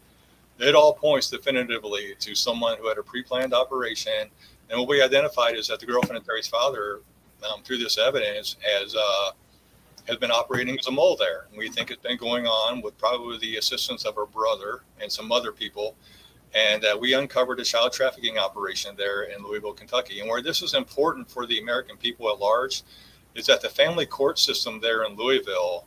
it 0.59 0.74
all 0.74 0.95
points 0.95 1.28
definitively 1.28 2.14
to 2.18 2.34
someone 2.34 2.78
who 2.78 2.88
had 2.88 2.99
a 2.99 3.03
pre-planned 3.03 3.53
operation. 3.53 4.30
And 4.70 4.78
what 4.78 4.88
we 4.88 5.03
identified 5.03 5.57
is 5.57 5.68
that 5.68 5.80
the 5.80 5.86
girlfriend 5.86 6.16
of 6.16 6.24
Terri's 6.24 6.49
father, 6.49 7.01
um, 7.49 7.62
through 7.62 7.78
this 7.78 7.99
evidence, 7.99 8.57
has 8.62 8.95
uh, 8.95 9.32
has 10.09 10.16
been 10.16 10.30
operating 10.30 10.78
as 10.78 10.86
a 10.86 10.90
mole 10.90 11.16
there. 11.16 11.47
And 11.51 11.59
we 11.59 11.68
think 11.68 11.90
it's 11.90 12.03
been 12.03 12.16
going 12.16 12.47
on 12.47 12.80
with 12.80 12.97
probably 12.99 13.38
the 13.38 13.57
assistance 13.57 14.05
of 14.05 14.14
her 14.16 14.26
brother 14.26 14.82
and 15.01 15.12
some 15.12 15.30
other 15.30 15.53
people. 15.53 15.97
And 16.55 16.84
uh, 16.84 16.97
we 17.01 17.14
uncovered 17.14 17.61
a 17.61 17.64
child 17.64 17.93
trafficking 17.93 18.38
operation 18.38 18.95
there 18.97 19.24
in 19.24 19.43
Louisville, 19.43 19.72
Kentucky. 19.72 20.20
And 20.20 20.28
where 20.28 20.43
this 20.43 20.62
is 20.62 20.74
important 20.74 21.30
for 21.30 21.47
the 21.47 21.61
American 21.61 21.97
people 21.97 22.30
at 22.30 22.38
large 22.38 22.82
is 23.34 23.46
that 23.46 23.60
the 23.60 23.68
family 23.68 24.06
court 24.06 24.38
system 24.38 24.80
there 24.80 25.04
in 25.04 25.16
Louisville, 25.16 25.86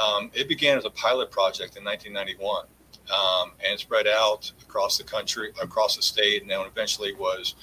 um, 0.00 0.30
it 0.34 0.48
began 0.48 0.78
as 0.78 0.84
a 0.84 0.90
pilot 0.90 1.30
project 1.30 1.76
in 1.76 1.84
1991 1.84 2.66
um, 3.10 3.52
and 3.66 3.78
spread 3.78 4.06
out 4.06 4.52
across 4.62 4.98
the 4.98 5.04
country, 5.04 5.52
across 5.62 5.96
the 5.96 6.02
state, 6.02 6.42
and 6.42 6.50
then 6.50 6.60
eventually 6.60 7.14
was, 7.14 7.54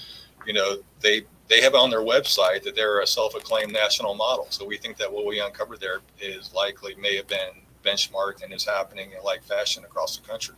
you 0.46 0.54
know, 0.54 0.78
they 1.02 1.24
they 1.48 1.62
have 1.62 1.74
on 1.74 1.90
their 1.90 2.02
website 2.02 2.62
that 2.62 2.76
they're 2.76 3.02
a 3.02 3.08
self-acclaimed 3.08 3.74
national 3.74 4.14
model. 4.14 4.46
So 4.52 4.66
we 4.66 4.78
think 4.78 4.98
that 4.98 5.12
what 5.12 5.26
we 5.26 5.40
uncovered 5.40 5.80
there 5.80 6.02
is 6.22 6.54
likely 6.54 6.94
may 6.96 7.16
have 7.16 7.28
been 7.28 7.64
benchmarked 7.84 8.44
and 8.44 8.54
is 8.54 8.64
happening 8.64 9.12
in 9.18 9.24
like 9.24 9.44
fashion 9.44 9.84
across 9.84 10.16
the 10.16 10.28
country. 10.28 10.54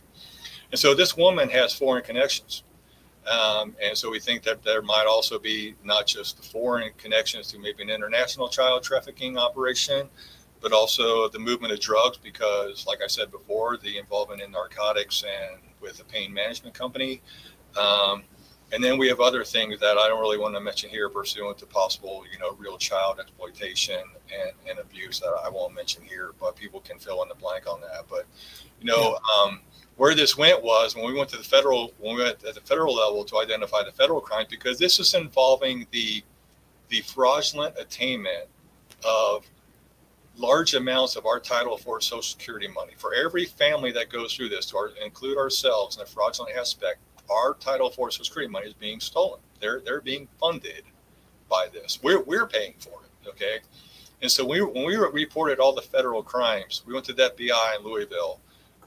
And 0.70 0.78
so 0.78 0.94
this 0.94 1.16
woman 1.16 1.48
has 1.48 1.72
foreign 1.72 2.04
connections. 2.04 2.62
Um, 3.30 3.76
and 3.80 3.96
so 3.96 4.10
we 4.10 4.18
think 4.18 4.42
that 4.42 4.62
there 4.62 4.82
might 4.82 5.06
also 5.06 5.38
be 5.38 5.74
not 5.84 6.06
just 6.06 6.36
the 6.36 6.42
foreign 6.42 6.90
connections 6.98 7.46
to 7.52 7.58
maybe 7.58 7.82
an 7.82 7.90
international 7.90 8.48
child 8.48 8.82
trafficking 8.82 9.38
operation, 9.38 10.08
but 10.60 10.72
also 10.72 11.28
the 11.28 11.38
movement 11.38 11.72
of 11.72 11.80
drugs, 11.80 12.18
because, 12.18 12.86
like 12.86 13.00
I 13.02 13.06
said 13.06 13.30
before, 13.30 13.76
the 13.76 13.98
involvement 13.98 14.42
in 14.42 14.50
narcotics 14.50 15.24
and 15.24 15.60
with 15.80 16.00
a 16.00 16.04
pain 16.04 16.32
management 16.32 16.74
company. 16.74 17.20
Um, 17.80 18.24
and 18.72 18.82
then 18.82 18.96
we 18.96 19.06
have 19.08 19.20
other 19.20 19.44
things 19.44 19.78
that 19.80 19.98
I 19.98 20.08
don't 20.08 20.20
really 20.20 20.38
want 20.38 20.54
to 20.54 20.60
mention 20.60 20.88
here 20.88 21.08
pursuant 21.08 21.58
to 21.58 21.66
possible, 21.66 22.24
you 22.32 22.38
know, 22.38 22.52
real 22.58 22.78
child 22.78 23.20
exploitation 23.20 24.00
and, 24.32 24.52
and 24.68 24.78
abuse 24.78 25.20
that 25.20 25.32
I 25.44 25.48
won't 25.48 25.74
mention 25.74 26.02
here, 26.02 26.32
but 26.40 26.56
people 26.56 26.80
can 26.80 26.98
fill 26.98 27.22
in 27.22 27.28
the 27.28 27.34
blank 27.34 27.66
on 27.66 27.80
that. 27.82 28.04
But, 28.08 28.26
you 28.80 28.86
know, 28.86 29.18
um, 29.36 29.60
where 29.96 30.14
this 30.14 30.36
went 30.36 30.62
was 30.62 30.96
when 30.96 31.04
we 31.04 31.14
went 31.14 31.28
to 31.30 31.36
the 31.36 31.44
federal 31.44 31.92
when 31.98 32.16
we 32.16 32.22
went 32.22 32.44
at 32.44 32.54
the 32.54 32.60
federal 32.60 32.94
level 32.94 33.24
to 33.24 33.38
identify 33.38 33.82
the 33.84 33.92
federal 33.92 34.20
crimes 34.20 34.48
because 34.50 34.78
this 34.78 34.98
is 34.98 35.14
involving 35.14 35.86
the 35.90 36.22
the 36.88 37.00
fraudulent 37.02 37.74
attainment 37.78 38.46
of 39.04 39.46
large 40.36 40.74
amounts 40.74 41.16
of 41.16 41.26
our 41.26 41.38
Title 41.38 41.74
IV 41.74 42.02
social 42.02 42.22
security 42.22 42.68
money. 42.68 42.92
For 42.96 43.14
every 43.14 43.44
family 43.44 43.92
that 43.92 44.08
goes 44.08 44.34
through 44.34 44.48
this 44.48 44.66
to 44.66 44.76
our, 44.78 44.90
include 45.04 45.36
ourselves 45.36 45.96
in 45.96 46.00
the 46.00 46.06
fraudulent 46.06 46.56
aspect 46.56 46.98
our 47.30 47.54
Title 47.54 47.88
IV 47.88 47.94
social 47.94 48.24
security 48.24 48.50
money 48.50 48.66
is 48.66 48.74
being 48.74 49.00
stolen. 49.00 49.40
They're 49.60 49.80
they're 49.84 50.00
being 50.00 50.28
funded 50.40 50.84
by 51.48 51.68
this. 51.72 52.00
We're, 52.02 52.22
we're 52.22 52.46
paying 52.46 52.74
for 52.78 53.00
it 53.04 53.12
okay? 53.28 53.58
And 54.20 54.30
so 54.30 54.44
we, 54.44 54.60
when 54.62 54.84
we 54.84 54.96
reported 54.96 55.58
all 55.58 55.74
the 55.74 55.82
federal 55.82 56.22
crimes 56.22 56.82
we 56.86 56.92
went 56.92 57.04
to 57.06 57.12
the 57.12 57.32
fbi 57.36 57.78
in 57.78 57.84
louisville 57.84 58.40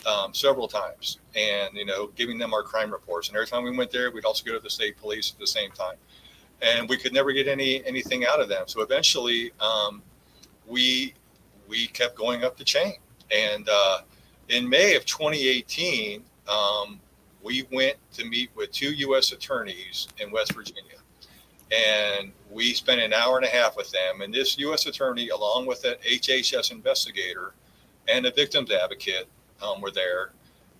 um, 0.06 0.34
several 0.34 0.68
times 0.68 1.20
and 1.36 1.74
you 1.74 1.86
know 1.86 2.08
giving 2.16 2.38
them 2.38 2.54
our 2.54 2.64
crime 2.64 2.92
reports. 2.92 3.28
And 3.28 3.38
every 3.38 3.48
time 3.48 3.64
we 3.64 3.76
went 3.76 3.92
there 3.92 4.12
we'd 4.12 4.26
also 4.26 4.46
go 4.46 4.54
to 4.54 4.60
the 4.60 4.70
state 4.70 4.98
police 4.98 5.32
at 5.32 5.40
the 5.40 5.48
same 5.48 5.72
time. 5.72 5.98
And 6.62 6.88
we 6.88 6.98
could 6.98 7.14
never 7.14 7.32
get 7.34 7.48
any 7.48 7.86
anything 7.86 8.26
out 8.26 8.40
of 8.40 8.50
them. 8.50 8.64
So 8.68 8.82
eventually 8.82 9.52
um, 9.60 10.02
we 10.68 11.14
we 11.68 11.88
kept 11.88 12.16
going 12.16 12.44
up 12.44 12.58
the 12.58 12.64
chain. 12.64 12.96
And 13.32 13.68
uh, 13.72 14.00
in 14.50 14.68
may 14.68 14.96
of 14.96 15.06
2018 15.06 16.24
um, 16.48 17.00
we 17.42 17.66
went 17.72 17.98
to 18.14 18.26
meet 18.26 18.50
with 18.56 18.72
two 18.72 18.92
u.s 18.94 19.32
attorneys 19.32 20.08
in 20.20 20.32
west 20.32 20.54
virginia. 20.54 20.84
And 21.72 22.32
we 22.52 22.74
spent 22.74 23.02
an 23.02 23.12
hour 23.12 23.38
and 23.38 23.46
a 23.46 23.50
half 23.50 23.76
with 23.76 23.90
them. 23.92 24.22
And 24.22 24.34
this 24.34 24.58
u.s 24.58 24.86
attorney 24.86 25.30
along 25.30 25.66
with 25.66 25.84
an 25.84 25.96
hhs 26.08 26.72
investigator 26.72 27.54
and 28.08 28.26
a 28.26 28.32
victims 28.32 28.72
advocate 28.72 29.28
um, 29.62 29.82
were 29.82 29.92
there, 29.92 30.32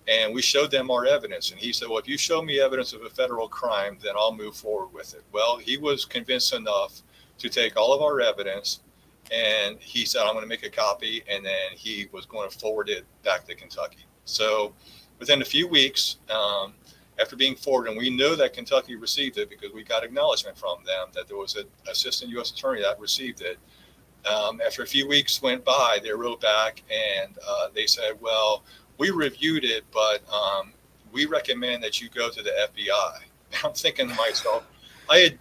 and 0.08 0.34
we 0.34 0.42
showed 0.42 0.70
them 0.70 0.90
our 0.90 1.06
evidence. 1.06 1.50
And 1.50 1.60
he 1.60 1.72
said, 1.72 1.88
"Well, 1.88 1.98
if 1.98 2.08
you 2.08 2.18
show 2.18 2.42
me 2.42 2.60
evidence 2.60 2.92
of 2.92 3.02
a 3.02 3.10
federal 3.10 3.48
crime, 3.48 3.98
then 4.02 4.14
I'll 4.16 4.34
move 4.34 4.56
forward 4.56 4.92
with 4.92 5.14
it." 5.14 5.22
Well, 5.32 5.58
he 5.58 5.76
was 5.76 6.04
convinced 6.04 6.52
enough 6.54 7.02
to 7.38 7.48
take 7.48 7.76
all 7.76 7.92
of 7.92 8.02
our 8.02 8.20
evidence, 8.20 8.80
and 9.32 9.78
he 9.80 10.04
said, 10.04 10.22
"I'm 10.22 10.32
going 10.32 10.44
to 10.44 10.48
make 10.48 10.64
a 10.64 10.70
copy," 10.70 11.22
and 11.28 11.44
then 11.44 11.72
he 11.74 12.08
was 12.12 12.26
going 12.26 12.50
to 12.50 12.58
forward 12.58 12.88
it 12.88 13.04
back 13.22 13.44
to 13.46 13.54
Kentucky. 13.54 14.06
So, 14.24 14.74
within 15.18 15.42
a 15.42 15.44
few 15.44 15.68
weeks. 15.68 16.18
Um, 16.30 16.74
after 17.18 17.36
being 17.36 17.56
forwarded, 17.56 17.92
and 17.92 17.98
we 17.98 18.10
know 18.10 18.34
that 18.34 18.52
Kentucky 18.52 18.94
received 18.94 19.38
it 19.38 19.48
because 19.48 19.72
we 19.72 19.82
got 19.82 20.04
acknowledgement 20.04 20.56
from 20.58 20.78
them 20.84 21.08
that 21.14 21.26
there 21.28 21.36
was 21.36 21.56
an 21.56 21.64
assistant 21.90 22.30
U.S. 22.32 22.50
attorney 22.50 22.82
that 22.82 23.00
received 23.00 23.40
it. 23.40 23.58
Um, 24.26 24.60
after 24.64 24.82
a 24.82 24.86
few 24.86 25.08
weeks 25.08 25.40
went 25.40 25.64
by, 25.64 25.98
they 26.02 26.10
wrote 26.10 26.40
back 26.40 26.82
and 26.90 27.36
uh, 27.46 27.68
they 27.74 27.86
said, 27.86 28.20
"Well, 28.20 28.62
we 28.98 29.10
reviewed 29.10 29.64
it, 29.64 29.84
but 29.92 30.22
um, 30.32 30.72
we 31.12 31.26
recommend 31.26 31.82
that 31.84 32.00
you 32.00 32.08
go 32.08 32.30
to 32.30 32.42
the 32.42 32.52
FBI." 32.74 33.18
I'm 33.64 33.72
thinking 33.72 34.08
to 34.08 34.14
myself, 34.14 34.64
I 35.08 35.18
had 35.18 35.38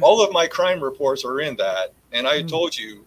all 0.00 0.22
of 0.24 0.32
my 0.32 0.46
crime 0.46 0.80
reports 0.80 1.24
are 1.24 1.40
in 1.40 1.56
that, 1.56 1.92
and 2.12 2.26
I 2.26 2.36
had 2.36 2.42
hmm. 2.42 2.48
told 2.48 2.78
you 2.78 3.04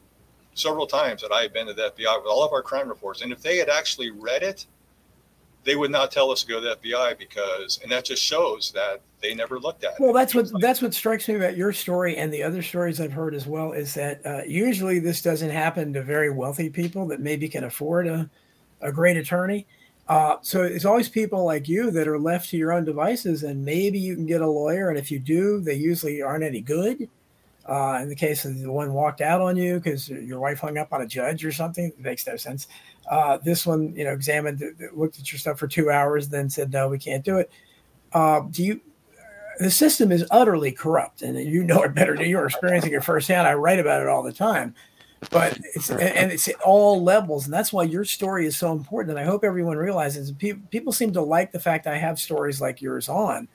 several 0.53 0.85
times 0.85 1.21
that 1.21 1.31
I 1.31 1.41
had 1.41 1.53
been 1.53 1.67
to 1.67 1.73
the 1.73 1.93
FBI 1.97 2.21
with 2.21 2.27
all 2.29 2.43
of 2.43 2.51
our 2.51 2.61
crime 2.61 2.89
reports, 2.89 3.21
and 3.21 3.31
if 3.31 3.41
they 3.41 3.57
had 3.57 3.69
actually 3.69 4.11
read 4.11 4.43
it, 4.43 4.65
they 5.63 5.75
would 5.75 5.91
not 5.91 6.11
tell 6.11 6.31
us 6.31 6.41
to 6.41 6.47
go 6.47 6.59
to 6.59 6.75
the 6.81 6.89
FBI 6.89 7.17
because, 7.17 7.79
and 7.83 7.91
that 7.91 8.05
just 8.05 8.23
shows 8.23 8.71
that 8.73 9.01
they 9.21 9.35
never 9.35 9.59
looked 9.59 9.83
at 9.83 9.99
well, 9.99 10.09
it. 10.09 10.13
Well, 10.13 10.21
that's 10.21 10.33
what 10.33 10.61
that's 10.61 10.81
what 10.81 10.93
strikes 10.93 11.27
me 11.27 11.35
about 11.35 11.55
your 11.55 11.71
story 11.73 12.17
and 12.17 12.33
the 12.33 12.43
other 12.43 12.61
stories 12.61 12.99
I've 12.99 13.13
heard 13.13 13.35
as 13.35 13.45
well 13.45 13.71
is 13.71 13.93
that 13.93 14.25
uh, 14.25 14.41
usually 14.47 14.99
this 14.99 15.21
doesn't 15.21 15.51
happen 15.51 15.93
to 15.93 16.01
very 16.01 16.31
wealthy 16.31 16.69
people 16.69 17.07
that 17.07 17.19
maybe 17.19 17.47
can 17.47 17.63
afford 17.63 18.07
a 18.07 18.29
a 18.81 18.91
great 18.91 19.17
attorney. 19.17 19.67
Uh, 20.07 20.37
so 20.41 20.63
it's 20.63 20.85
always 20.85 21.07
people 21.07 21.45
like 21.45 21.69
you 21.69 21.91
that 21.91 22.07
are 22.07 22.19
left 22.19 22.49
to 22.49 22.57
your 22.57 22.73
own 22.73 22.83
devices, 22.83 23.43
and 23.43 23.63
maybe 23.63 23.99
you 23.99 24.15
can 24.15 24.25
get 24.25 24.41
a 24.41 24.49
lawyer. 24.49 24.89
And 24.89 24.97
if 24.97 25.11
you 25.11 25.19
do, 25.19 25.61
they 25.61 25.75
usually 25.75 26.21
aren't 26.21 26.43
any 26.43 26.61
good. 26.61 27.07
Uh, 27.67 27.99
in 28.01 28.09
the 28.09 28.15
case 28.15 28.43
of 28.43 28.59
the 28.59 28.71
one 28.71 28.91
walked 28.91 29.21
out 29.21 29.39
on 29.39 29.55
you 29.55 29.75
because 29.75 30.09
your 30.09 30.39
wife 30.39 30.59
hung 30.59 30.77
up 30.77 30.91
on 30.91 31.01
a 31.01 31.07
judge 31.07 31.45
or 31.45 31.51
something, 31.51 31.85
it 31.85 31.99
makes 31.99 32.25
no 32.25 32.35
sense. 32.35 32.67
Uh, 33.09 33.37
this 33.37 33.65
one, 33.65 33.93
you 33.95 34.03
know, 34.03 34.13
examined, 34.13 34.63
looked 34.93 35.19
at 35.19 35.31
your 35.31 35.37
stuff 35.37 35.59
for 35.59 35.67
two 35.67 35.91
hours, 35.91 36.27
then 36.27 36.49
said, 36.49 36.71
"No, 36.71 36.87
we 36.87 36.97
can't 36.97 37.23
do 37.23 37.37
it." 37.37 37.51
Uh, 38.13 38.41
do 38.49 38.63
you? 38.63 38.81
The 39.59 39.69
system 39.69 40.11
is 40.11 40.25
utterly 40.31 40.71
corrupt, 40.71 41.21
and 41.21 41.37
you 41.37 41.63
know 41.63 41.83
it 41.83 41.93
better. 41.93 42.15
Than 42.15 42.29
You're 42.29 42.47
experiencing 42.47 42.93
it 42.93 43.03
firsthand. 43.03 43.47
I 43.47 43.53
write 43.53 43.79
about 43.79 44.01
it 44.01 44.07
all 44.07 44.23
the 44.23 44.33
time 44.33 44.73
but 45.29 45.59
it's 45.75 45.91
and 45.91 46.31
it's 46.31 46.47
at 46.47 46.59
all 46.61 47.03
levels 47.03 47.45
and 47.45 47.53
that's 47.53 47.71
why 47.71 47.83
your 47.83 48.03
story 48.03 48.47
is 48.47 48.57
so 48.57 48.71
important 48.71 49.15
and 49.15 49.23
i 49.23 49.29
hope 49.29 49.43
everyone 49.43 49.77
realizes 49.77 50.31
people, 50.31 50.61
people 50.71 50.91
seem 50.91 51.13
to 51.13 51.21
like 51.21 51.51
the 51.51 51.59
fact 51.59 51.85
i 51.85 51.95
have 51.95 52.19
stories 52.19 52.59
like 52.59 52.81
yours 52.81 53.07
on 53.07 53.47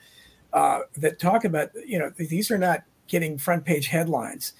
uh, 0.53 0.79
that 0.95 1.19
talk 1.19 1.43
about 1.43 1.69
you 1.85 1.99
know 1.99 2.09
these 2.17 2.49
are 2.49 2.57
not 2.57 2.83
getting 3.07 3.37
front 3.37 3.65
page 3.65 3.87
headlines 3.87 4.53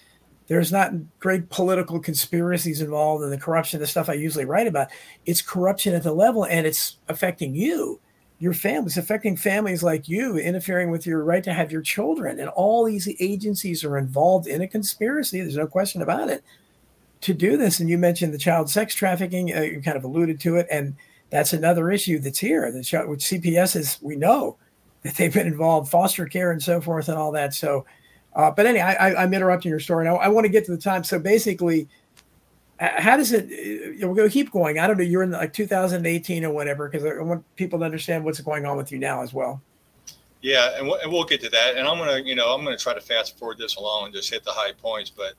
there's 0.47 0.71
not 0.71 0.91
great 1.19 1.49
political 1.49 1.99
conspiracies 1.99 2.81
involved 2.81 3.23
in 3.23 3.29
the 3.29 3.37
corruption 3.37 3.79
the 3.79 3.87
stuff 3.87 4.09
i 4.09 4.13
usually 4.13 4.45
write 4.45 4.67
about 4.67 4.87
it's 5.25 5.41
corruption 5.41 5.93
at 5.93 6.03
the 6.03 6.13
level 6.13 6.45
and 6.45 6.65
it's 6.65 6.97
affecting 7.07 7.55
you 7.55 7.99
your 8.39 8.53
family 8.53 8.87
it's 8.87 8.97
affecting 8.97 9.35
families 9.35 9.83
like 9.83 10.07
you 10.07 10.37
interfering 10.37 10.91
with 10.91 11.05
your 11.05 11.23
right 11.23 11.43
to 11.43 11.53
have 11.53 11.71
your 11.71 11.81
children 11.81 12.39
and 12.39 12.49
all 12.49 12.85
these 12.85 13.09
agencies 13.19 13.83
are 13.83 13.97
involved 13.97 14.47
in 14.47 14.61
a 14.61 14.67
conspiracy 14.67 15.41
there's 15.41 15.57
no 15.57 15.67
question 15.67 16.01
about 16.01 16.29
it 16.29 16.43
to 17.21 17.33
do 17.33 17.57
this. 17.57 17.79
And 17.79 17.89
you 17.89 17.97
mentioned 17.97 18.33
the 18.33 18.37
child 18.37 18.69
sex 18.69 18.95
trafficking, 18.95 19.55
uh, 19.55 19.61
you 19.61 19.81
kind 19.81 19.97
of 19.97 20.03
alluded 20.03 20.39
to 20.41 20.55
it. 20.57 20.67
And 20.71 20.95
that's 21.29 21.53
another 21.53 21.91
issue 21.91 22.19
that's 22.19 22.39
here, 22.39 22.71
the 22.71 22.83
child, 22.83 23.09
which 23.09 23.25
CPS 23.25 23.75
is, 23.75 23.99
we 24.01 24.15
know 24.15 24.57
that 25.03 25.15
they've 25.15 25.33
been 25.33 25.47
involved, 25.47 25.89
foster 25.89 26.25
care 26.25 26.51
and 26.51 26.61
so 26.61 26.79
forth 26.79 27.09
and 27.09 27.17
all 27.17 27.31
that. 27.33 27.53
So, 27.53 27.85
uh, 28.37 28.51
but 28.51 28.67
anyway, 28.67 28.85
I, 28.85 29.23
am 29.23 29.33
interrupting 29.33 29.71
your 29.71 29.79
story. 29.79 30.05
Now 30.05 30.17
I 30.17 30.27
want 30.27 30.45
to 30.45 30.49
get 30.49 30.63
to 30.65 30.71
the 30.71 30.77
time. 30.77 31.03
So 31.03 31.17
basically, 31.17 31.89
how 32.79 33.17
does 33.17 33.33
it, 33.33 33.99
going 33.99 34.15
to 34.15 34.29
keep 34.29 34.51
going. 34.51 34.77
I 34.77 34.85
don't 34.85 34.97
know, 34.97 35.03
you're 35.03 35.23
in 35.23 35.31
like 35.31 35.53
2018 35.53 36.45
or 36.45 36.51
whatever, 36.51 36.87
because 36.87 37.03
I 37.03 37.19
want 37.23 37.43
people 37.55 37.79
to 37.79 37.85
understand 37.85 38.23
what's 38.23 38.39
going 38.39 38.67
on 38.67 38.77
with 38.77 38.91
you 38.91 38.99
now 38.99 39.23
as 39.23 39.33
well. 39.33 39.59
Yeah, 40.43 40.77
and, 40.77 40.85
we'll, 40.85 40.99
and 41.01 41.11
we'll 41.11 41.23
get 41.23 41.41
to 41.41 41.49
that. 41.49 41.77
And 41.77 41.87
I'm 41.87 41.97
gonna, 41.97 42.19
you 42.19 42.35
know, 42.35 42.53
I'm 42.53 42.63
gonna 42.63 42.77
try 42.77 42.93
to 42.93 43.01
fast 43.01 43.39
forward 43.39 43.57
this 43.57 43.75
along 43.77 44.05
and 44.05 44.13
just 44.13 44.29
hit 44.29 44.43
the 44.43 44.51
high 44.51 44.71
points. 44.71 45.09
But, 45.09 45.33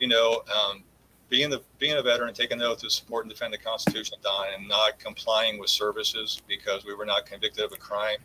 you 0.00 0.08
know, 0.08 0.42
um, 0.48 0.82
being 1.28 1.50
the 1.50 1.60
being 1.78 1.98
a 1.98 2.02
veteran, 2.02 2.32
taking 2.32 2.56
the 2.56 2.66
oath 2.66 2.78
to 2.78 2.88
support 2.88 3.26
and 3.26 3.30
defend 3.30 3.52
the 3.52 3.58
Constitution, 3.58 4.16
Don, 4.22 4.46
and 4.56 4.66
not 4.66 4.98
complying 4.98 5.58
with 5.58 5.68
services 5.68 6.40
because 6.48 6.86
we 6.86 6.94
were 6.94 7.04
not 7.04 7.26
convicted 7.26 7.62
of 7.62 7.72
a 7.72 7.76
crime 7.76 8.18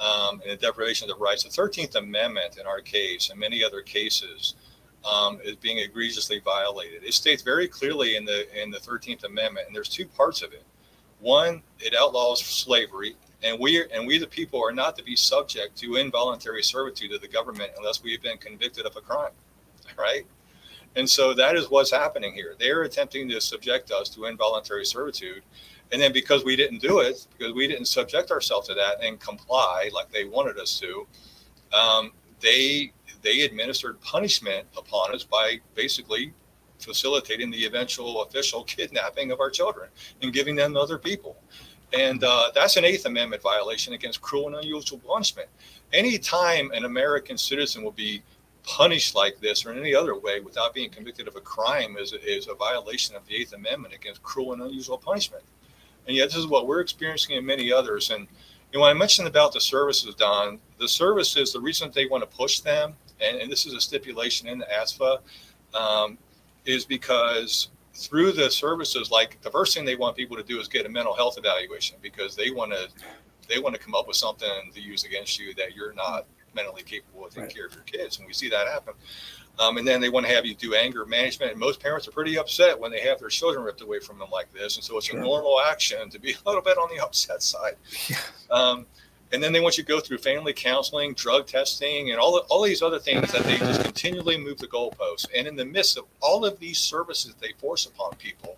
um, 0.00 0.40
and 0.42 0.50
the 0.50 0.56
deprivation 0.56 1.10
of 1.10 1.16
the 1.16 1.22
rights. 1.22 1.44
The 1.44 1.50
Thirteenth 1.50 1.94
Amendment, 1.94 2.58
in 2.58 2.66
our 2.66 2.80
case 2.80 3.30
and 3.30 3.38
many 3.38 3.62
other 3.62 3.82
cases, 3.82 4.54
um, 5.04 5.40
is 5.44 5.56
being 5.56 5.78
egregiously 5.78 6.40
violated. 6.40 7.04
It 7.04 7.14
states 7.14 7.42
very 7.42 7.68
clearly 7.68 8.16
in 8.16 8.24
the 8.24 8.46
in 8.60 8.70
the 8.70 8.80
Thirteenth 8.80 9.24
Amendment, 9.24 9.66
and 9.66 9.76
there's 9.76 9.88
two 9.88 10.06
parts 10.06 10.42
of 10.42 10.52
it. 10.52 10.64
One, 11.20 11.62
it 11.78 11.94
outlaws 11.94 12.42
slavery, 12.42 13.16
and 13.42 13.58
we 13.60 13.84
and 13.92 14.06
we 14.06 14.18
the 14.18 14.26
people 14.26 14.62
are 14.64 14.72
not 14.72 14.96
to 14.96 15.04
be 15.04 15.16
subject 15.16 15.76
to 15.78 15.96
involuntary 15.96 16.62
servitude 16.62 17.10
to 17.10 17.18
the 17.18 17.28
government 17.28 17.72
unless 17.76 18.02
we 18.02 18.12
have 18.12 18.22
been 18.22 18.38
convicted 18.38 18.86
of 18.86 18.96
a 18.96 19.00
crime, 19.00 19.32
right? 19.98 20.24
And 20.96 21.08
so 21.08 21.34
that 21.34 21.56
is 21.56 21.70
what's 21.70 21.92
happening 21.92 22.34
here. 22.34 22.56
They're 22.58 22.82
attempting 22.82 23.28
to 23.28 23.40
subject 23.40 23.92
us 23.92 24.08
to 24.10 24.24
involuntary 24.24 24.84
servitude. 24.84 25.42
And 25.92 26.00
then 26.00 26.12
because 26.12 26.44
we 26.44 26.56
didn't 26.56 26.80
do 26.80 27.00
it, 27.00 27.26
because 27.36 27.52
we 27.52 27.66
didn't 27.66 27.86
subject 27.86 28.30
ourselves 28.30 28.68
to 28.68 28.74
that 28.74 29.02
and 29.02 29.18
comply 29.18 29.90
like 29.92 30.10
they 30.12 30.24
wanted 30.24 30.58
us 30.58 30.78
to, 30.80 31.06
um, 31.72 32.12
they 32.40 32.92
they 33.22 33.42
administered 33.42 34.00
punishment 34.00 34.66
upon 34.78 35.14
us 35.14 35.24
by 35.24 35.60
basically 35.74 36.32
facilitating 36.78 37.50
the 37.50 37.64
eventual 37.66 38.22
official 38.22 38.64
kidnapping 38.64 39.30
of 39.30 39.40
our 39.40 39.50
children 39.50 39.90
and 40.22 40.32
giving 40.32 40.56
them 40.56 40.74
to 40.74 40.80
other 40.80 40.98
people. 40.98 41.36
And 41.92 42.22
uh, 42.22 42.52
that's 42.54 42.76
an 42.76 42.84
Eighth 42.84 43.04
Amendment 43.06 43.42
violation 43.42 43.94
against 43.94 44.20
cruel 44.20 44.46
and 44.46 44.56
unusual 44.56 44.98
punishment. 44.98 45.48
Anytime 45.92 46.70
an 46.70 46.84
American 46.84 47.36
citizen 47.36 47.82
will 47.82 47.90
be 47.90 48.22
punished 48.62 49.14
like 49.14 49.40
this 49.40 49.66
or 49.66 49.72
in 49.72 49.78
any 49.78 49.94
other 49.94 50.16
way 50.16 50.40
without 50.40 50.72
being 50.72 50.90
convicted 50.90 51.26
of 51.26 51.34
a 51.34 51.40
crime 51.40 51.96
is, 51.96 52.12
is 52.12 52.46
a 52.46 52.54
violation 52.54 53.16
of 53.16 53.26
the 53.26 53.34
Eighth 53.34 53.52
Amendment 53.52 53.92
against 53.94 54.22
cruel 54.22 54.52
and 54.52 54.62
unusual 54.62 54.98
punishment. 54.98 55.42
And 56.10 56.16
yet, 56.16 56.30
this 56.30 56.38
is 56.38 56.48
what 56.48 56.66
we're 56.66 56.80
experiencing 56.80 57.36
in 57.36 57.46
many 57.46 57.72
others. 57.72 58.10
And 58.10 58.26
you 58.72 58.78
know, 58.78 58.80
when 58.80 58.90
I 58.90 58.98
mentioned 58.98 59.28
about 59.28 59.52
the 59.52 59.60
services, 59.60 60.12
Don, 60.16 60.58
the 60.80 60.88
services, 60.88 61.52
the 61.52 61.60
reason 61.60 61.88
they 61.94 62.06
want 62.06 62.28
to 62.28 62.36
push 62.36 62.58
them, 62.58 62.94
and, 63.20 63.40
and 63.40 63.48
this 63.48 63.64
is 63.64 63.74
a 63.74 63.80
stipulation 63.80 64.48
in 64.48 64.58
the 64.58 64.66
ASFA, 64.76 65.20
um, 65.72 66.18
is 66.64 66.84
because 66.84 67.68
through 67.94 68.32
the 68.32 68.50
services, 68.50 69.12
like 69.12 69.40
the 69.42 69.52
first 69.52 69.72
thing 69.72 69.84
they 69.84 69.94
want 69.94 70.16
people 70.16 70.36
to 70.36 70.42
do 70.42 70.58
is 70.58 70.66
get 70.66 70.84
a 70.84 70.88
mental 70.88 71.14
health 71.14 71.38
evaluation 71.38 71.96
because 72.02 72.34
they 72.34 72.50
want 72.50 72.72
to 72.72 72.88
they 73.48 73.60
want 73.60 73.76
to 73.76 73.80
come 73.80 73.94
up 73.94 74.08
with 74.08 74.16
something 74.16 74.72
to 74.74 74.80
use 74.80 75.04
against 75.04 75.38
you 75.38 75.54
that 75.54 75.76
you're 75.76 75.92
not 75.92 76.26
mentally 76.56 76.82
capable 76.82 77.24
of 77.24 77.30
taking 77.30 77.44
right. 77.44 77.54
care 77.54 77.66
of 77.66 77.74
your 77.74 77.84
kids, 77.84 78.18
and 78.18 78.26
we 78.26 78.32
see 78.32 78.48
that 78.48 78.66
happen. 78.66 78.94
Um, 79.58 79.76
and 79.76 79.86
then 79.86 80.00
they 80.00 80.08
want 80.08 80.26
to 80.26 80.32
have 80.32 80.46
you 80.46 80.54
do 80.54 80.74
anger 80.74 81.04
management. 81.04 81.52
And 81.52 81.60
most 81.60 81.80
parents 81.80 82.08
are 82.08 82.12
pretty 82.12 82.38
upset 82.38 82.78
when 82.78 82.90
they 82.90 83.00
have 83.00 83.18
their 83.18 83.28
children 83.28 83.64
ripped 83.64 83.82
away 83.82 84.00
from 84.00 84.18
them 84.18 84.30
like 84.30 84.50
this. 84.52 84.76
And 84.76 84.84
so 84.84 84.96
it's 84.96 85.06
sure. 85.06 85.18
a 85.18 85.22
normal 85.22 85.60
action 85.60 86.08
to 86.10 86.18
be 86.18 86.32
a 86.32 86.48
little 86.48 86.62
bit 86.62 86.78
on 86.78 86.88
the 86.94 87.02
upset 87.04 87.42
side. 87.42 87.76
Yeah. 88.08 88.16
Um, 88.50 88.86
and 89.32 89.42
then 89.42 89.52
they 89.52 89.60
want 89.60 89.78
you 89.78 89.84
to 89.84 89.88
go 89.88 90.00
through 90.00 90.18
family 90.18 90.52
counseling, 90.52 91.14
drug 91.14 91.46
testing, 91.46 92.10
and 92.10 92.18
all, 92.18 92.32
the, 92.32 92.40
all 92.48 92.62
these 92.62 92.82
other 92.82 92.98
things 92.98 93.30
that 93.32 93.44
they 93.44 93.58
just 93.58 93.82
continually 93.84 94.36
move 94.36 94.58
the 94.58 94.66
goalposts. 94.66 95.26
And 95.36 95.46
in 95.46 95.54
the 95.54 95.64
midst 95.64 95.96
of 95.96 96.04
all 96.20 96.44
of 96.44 96.58
these 96.58 96.78
services 96.78 97.34
they 97.38 97.52
force 97.58 97.86
upon 97.86 98.14
people 98.16 98.56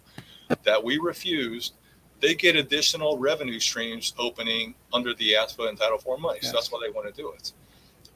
that 0.65 0.83
we 0.83 0.99
refuse, 0.99 1.73
they 2.21 2.35
get 2.35 2.57
additional 2.57 3.19
revenue 3.19 3.61
streams 3.61 4.15
opening 4.19 4.75
under 4.93 5.13
the 5.15 5.33
ASFA 5.33 5.69
and 5.69 5.79
Title 5.79 5.97
IV 5.97 6.21
money. 6.21 6.39
Yes. 6.41 6.53
So 6.53 6.57
that's 6.57 6.73
why 6.73 6.81
they 6.83 6.91
want 6.91 7.13
to 7.15 7.21
do 7.21 7.33
it. 7.33 7.53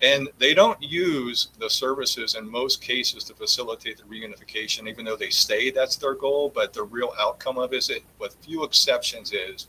And 0.03 0.29
they 0.39 0.53
don't 0.53 0.81
use 0.83 1.49
the 1.59 1.71
services 1.71 2.35
in 2.35 2.51
most 2.51 2.83
cases 2.83 3.25
to 3.25 3.35
facilitate 3.35 3.97
the 3.97 4.03
reunification, 4.03 4.89
even 4.89 5.07
though 5.07 5.17
they 5.17 5.31
say 5.31 5.71
that's 5.71 5.97
their 5.97 6.15
goal. 6.15 6.53
But 6.55 6.75
the 6.75 6.83
real 6.83 7.15
outcome 7.19 7.57
of 7.57 7.73
it, 7.73 7.77
is 7.77 7.91
it, 7.91 8.03
with 8.19 8.37
few 8.43 8.63
exceptions, 8.65 9.33
is 9.33 9.69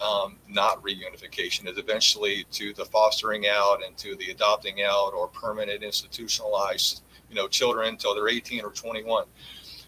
um, 0.00 0.36
not 0.48 0.80
reunification. 0.82 1.68
Is 1.68 1.76
eventually 1.76 2.46
to 2.52 2.72
the 2.72 2.84
fostering 2.84 3.48
out 3.48 3.84
and 3.84 3.96
to 3.96 4.14
the 4.16 4.30
adopting 4.30 4.82
out 4.82 5.12
or 5.12 5.26
permanent 5.26 5.82
institutionalized, 5.82 7.02
you 7.28 7.34
know, 7.34 7.48
children 7.48 7.88
until 7.88 8.14
they're 8.14 8.28
18 8.28 8.64
or 8.64 8.70
21. 8.70 9.24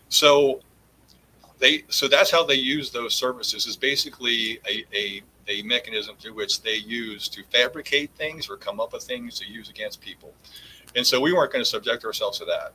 So 0.08 0.62
they 1.58 1.84
so 1.88 2.08
that's 2.08 2.30
how 2.30 2.44
they 2.44 2.54
use 2.54 2.90
those 2.90 3.14
services 3.14 3.66
is 3.66 3.76
basically 3.76 4.60
a, 4.68 4.84
a 4.94 5.22
a 5.48 5.62
mechanism 5.62 6.16
through 6.18 6.34
which 6.34 6.62
they 6.62 6.76
use 6.76 7.28
to 7.28 7.42
fabricate 7.52 8.10
things 8.16 8.48
or 8.48 8.56
come 8.56 8.80
up 8.80 8.92
with 8.92 9.02
things 9.02 9.38
to 9.40 9.46
use 9.46 9.68
against 9.68 10.00
people. 10.00 10.34
And 10.94 11.06
so 11.06 11.20
we 11.20 11.32
weren't 11.32 11.52
going 11.52 11.64
to 11.64 11.70
subject 11.70 12.04
ourselves 12.04 12.38
to 12.38 12.44
that. 12.46 12.72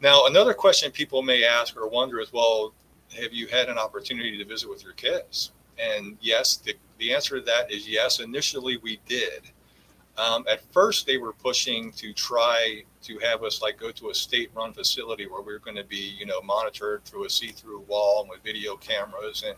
Now, 0.00 0.26
another 0.26 0.54
question 0.54 0.90
people 0.90 1.22
may 1.22 1.44
ask 1.44 1.76
or 1.76 1.86
wonder 1.88 2.20
is, 2.20 2.32
well, 2.32 2.72
have 3.20 3.32
you 3.32 3.46
had 3.48 3.68
an 3.68 3.76
opportunity 3.76 4.38
to 4.38 4.44
visit 4.44 4.68
with 4.68 4.82
your 4.82 4.92
kids? 4.94 5.52
And 5.78 6.16
yes, 6.20 6.56
the, 6.56 6.74
the 6.98 7.12
answer 7.12 7.38
to 7.38 7.44
that 7.46 7.70
is 7.70 7.88
yes. 7.88 8.20
Initially, 8.20 8.78
we 8.78 9.00
did. 9.06 9.50
Um, 10.16 10.44
at 10.50 10.62
first, 10.72 11.06
they 11.06 11.16
were 11.16 11.32
pushing 11.32 11.92
to 11.92 12.12
try 12.12 12.82
to 13.02 13.18
have 13.18 13.42
us 13.42 13.62
like 13.62 13.78
go 13.78 13.90
to 13.92 14.10
a 14.10 14.14
state-run 14.14 14.72
facility 14.72 15.26
where 15.26 15.40
we 15.40 15.52
are 15.52 15.58
going 15.58 15.76
to 15.76 15.84
be, 15.84 16.14
you 16.18 16.26
know, 16.26 16.42
monitored 16.42 17.04
through 17.04 17.24
a 17.24 17.30
see-through 17.30 17.80
wall 17.88 18.22
and 18.22 18.30
with 18.30 18.42
video 18.42 18.76
cameras 18.76 19.44
and 19.46 19.56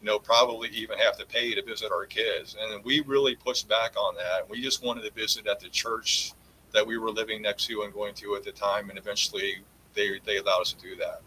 you 0.00 0.06
know, 0.06 0.18
probably 0.18 0.68
even 0.70 0.98
have 0.98 1.16
to 1.18 1.26
pay 1.26 1.54
to 1.54 1.62
visit 1.62 1.92
our 1.92 2.06
kids. 2.06 2.56
And 2.58 2.82
we 2.84 3.00
really 3.00 3.36
pushed 3.36 3.68
back 3.68 3.96
on 3.96 4.14
that. 4.14 4.48
We 4.48 4.62
just 4.62 4.82
wanted 4.82 5.02
to 5.02 5.10
visit 5.12 5.46
at 5.46 5.60
the 5.60 5.68
church 5.68 6.32
that 6.72 6.86
we 6.86 6.98
were 6.98 7.10
living 7.10 7.42
next 7.42 7.66
to 7.66 7.82
and 7.82 7.92
going 7.92 8.14
to 8.14 8.34
at 8.36 8.44
the 8.44 8.52
time. 8.52 8.88
And 8.88 8.98
eventually 8.98 9.56
they, 9.94 10.20
they 10.24 10.38
allowed 10.38 10.62
us 10.62 10.72
to 10.72 10.80
do 10.80 10.96
that. 10.96 11.20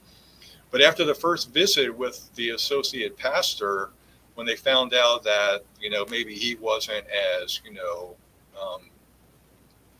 But 0.71 0.81
after 0.81 1.05
the 1.05 1.13
first 1.13 1.53
visit 1.53 1.95
with 1.95 2.33
the 2.33 2.51
associate 2.51 3.15
pastor, 3.15 3.91
when 4.33 4.47
they 4.47 4.55
found 4.55 4.95
out 4.95 5.23
that, 5.23 5.61
you 5.79 5.91
know, 5.91 6.05
maybe 6.09 6.33
he 6.33 6.55
wasn't 6.55 7.05
as, 7.41 7.61
you 7.63 7.73
know, 7.73 8.15
um, 8.59 8.89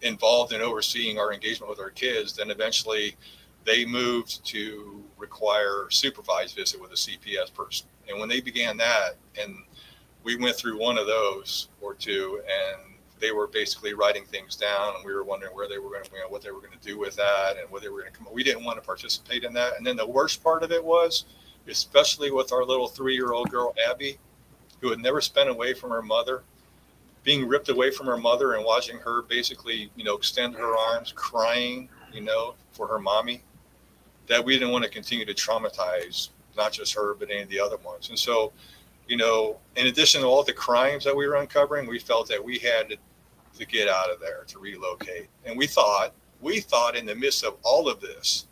involved 0.01 0.51
in 0.51 0.61
overseeing 0.61 1.19
our 1.19 1.31
engagement 1.31 1.69
with 1.69 1.79
our 1.79 1.91
kids, 1.91 2.35
then 2.35 2.49
eventually 2.49 3.15
they 3.65 3.85
moved 3.85 4.43
to 4.45 5.02
require 5.23 5.87
supervised 5.89 6.55
visit 6.55 6.81
with 6.81 6.91
a 6.91 6.95
CPS 6.95 7.53
person. 7.53 7.87
And 8.09 8.19
when 8.19 8.27
they 8.27 8.41
began 8.41 8.75
that, 8.77 9.15
and 9.41 9.55
we 10.23 10.35
went 10.35 10.57
through 10.57 10.77
one 10.77 10.97
of 10.97 11.07
those 11.07 11.69
or 11.81 11.93
two, 11.93 12.41
and 12.41 12.81
they 13.19 13.31
were 13.31 13.47
basically 13.47 13.93
writing 13.93 14.25
things 14.25 14.57
down, 14.57 14.95
and 14.95 15.05
we 15.05 15.13
were 15.13 15.23
wondering 15.23 15.55
where 15.55 15.69
they 15.69 15.77
were 15.77 15.89
going 15.89 16.03
to, 16.03 16.11
you 16.11 16.19
know, 16.19 16.27
what 16.27 16.41
they 16.41 16.51
were 16.51 16.59
going 16.59 16.77
to 16.77 16.87
do 16.87 16.99
with 16.99 17.15
that, 17.15 17.55
and 17.57 17.69
whether 17.71 17.85
they 17.85 17.89
were 17.89 18.01
going 18.01 18.11
to 18.11 18.17
come. 18.17 18.27
We 18.33 18.43
didn't 18.43 18.65
want 18.65 18.77
to 18.77 18.85
participate 18.85 19.45
in 19.45 19.53
that. 19.53 19.77
And 19.77 19.87
then 19.87 19.95
the 19.95 20.07
worst 20.07 20.43
part 20.43 20.63
of 20.63 20.71
it 20.71 20.83
was 20.83 21.25
especially 21.67 22.31
with 22.31 22.51
our 22.51 22.65
little 22.65 22.87
three 22.87 23.15
year 23.15 23.31
old 23.31 23.49
girl, 23.49 23.73
Abby, 23.89 24.17
who 24.81 24.89
had 24.89 24.99
never 24.99 25.21
spent 25.21 25.49
away 25.49 25.73
from 25.73 25.91
her 25.91 26.01
mother, 26.01 26.43
being 27.23 27.47
ripped 27.47 27.69
away 27.69 27.91
from 27.91 28.07
her 28.07 28.17
mother 28.17 28.53
and 28.53 28.65
watching 28.65 28.97
her 28.97 29.21
basically, 29.23 29.89
you 29.95 30.03
know, 30.03 30.15
extend 30.15 30.55
her 30.55 30.75
arms, 30.77 31.13
crying, 31.15 31.87
you 32.11 32.21
know, 32.21 32.55
for 32.71 32.87
her 32.87 32.99
mommy, 32.99 33.43
that 34.27 34.43
we 34.43 34.53
didn't 34.53 34.71
want 34.71 34.83
to 34.83 34.89
continue 34.89 35.25
to 35.25 35.33
traumatize 35.33 36.29
not 36.55 36.71
just 36.71 36.93
her, 36.93 37.15
but 37.15 37.29
any 37.29 37.41
of 37.41 37.49
the 37.49 37.59
other 37.59 37.77
ones. 37.77 38.09
And 38.09 38.17
so, 38.17 38.53
you 39.07 39.17
know, 39.17 39.57
in 39.75 39.87
addition 39.87 40.21
to 40.21 40.27
all 40.27 40.43
the 40.43 40.53
crimes 40.53 41.03
that 41.03 41.15
we 41.15 41.27
were 41.27 41.35
uncovering, 41.35 41.87
we 41.87 41.99
felt 41.99 42.27
that 42.29 42.43
we 42.43 42.59
had 42.59 42.89
to, 42.89 42.97
get 43.65 43.87
out 43.87 44.09
of 44.09 44.19
there, 44.19 44.43
to 44.47 44.59
relocate. 44.59 45.27
And 45.45 45.57
we 45.57 45.67
thought, 45.67 46.13
we 46.41 46.59
thought 46.59 46.97
in 46.97 47.05
the 47.05 47.15
midst 47.15 47.45
of 47.45 47.55
all 47.63 47.87
of 47.87 48.01
this, 48.01 48.47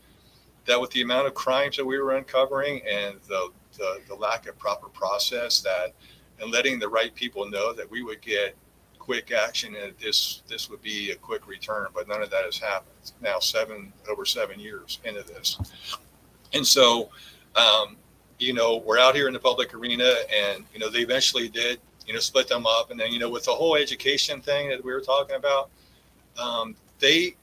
that 0.65 0.79
with 0.79 0.91
the 0.91 1.01
amount 1.01 1.27
of 1.27 1.33
crimes 1.33 1.75
that 1.77 1.85
we 1.85 1.99
were 1.99 2.15
uncovering 2.15 2.81
and 2.89 3.15
the, 3.27 3.49
the, 3.77 3.99
the 4.07 4.15
lack 4.15 4.47
of 4.47 4.57
proper 4.57 4.87
process 4.87 5.59
that 5.61 5.93
and 6.39 6.51
letting 6.51 6.79
the 6.79 6.87
right 6.87 7.13
people 7.15 7.49
know 7.49 7.73
that 7.73 7.89
we 7.89 8.03
would 8.03 8.21
get 8.21 8.55
quick 9.11 9.33
action 9.33 9.75
and 9.75 9.93
this 10.01 10.41
this 10.47 10.69
would 10.69 10.81
be 10.81 11.11
a 11.11 11.15
quick 11.15 11.45
return 11.45 11.85
but 11.93 12.07
none 12.07 12.21
of 12.21 12.29
that 12.29 12.45
has 12.45 12.57
happened. 12.57 13.11
Now 13.19 13.39
seven 13.39 13.91
over 14.09 14.23
seven 14.23 14.57
years 14.57 14.99
into 15.03 15.21
this. 15.21 15.59
And 16.53 16.65
so 16.65 17.09
um, 17.57 17.97
you 18.39 18.53
know 18.53 18.77
we're 18.85 18.99
out 18.99 19.13
here 19.13 19.27
in 19.27 19.33
the 19.33 19.39
public 19.39 19.73
arena 19.73 20.13
and 20.33 20.63
you 20.73 20.79
know 20.79 20.89
they 20.89 20.99
eventually 20.99 21.49
did 21.49 21.81
you 22.07 22.13
know 22.13 22.21
split 22.21 22.47
them 22.47 22.65
up. 22.65 22.89
And 22.89 22.97
then 22.97 23.11
you 23.11 23.19
know 23.19 23.29
with 23.29 23.43
the 23.43 23.51
whole 23.51 23.75
education 23.75 24.39
thing 24.39 24.69
that 24.69 24.81
we 24.81 24.93
were 24.93 25.01
talking 25.01 25.35
about 25.35 25.71
um, 26.41 26.77
they 26.99 27.35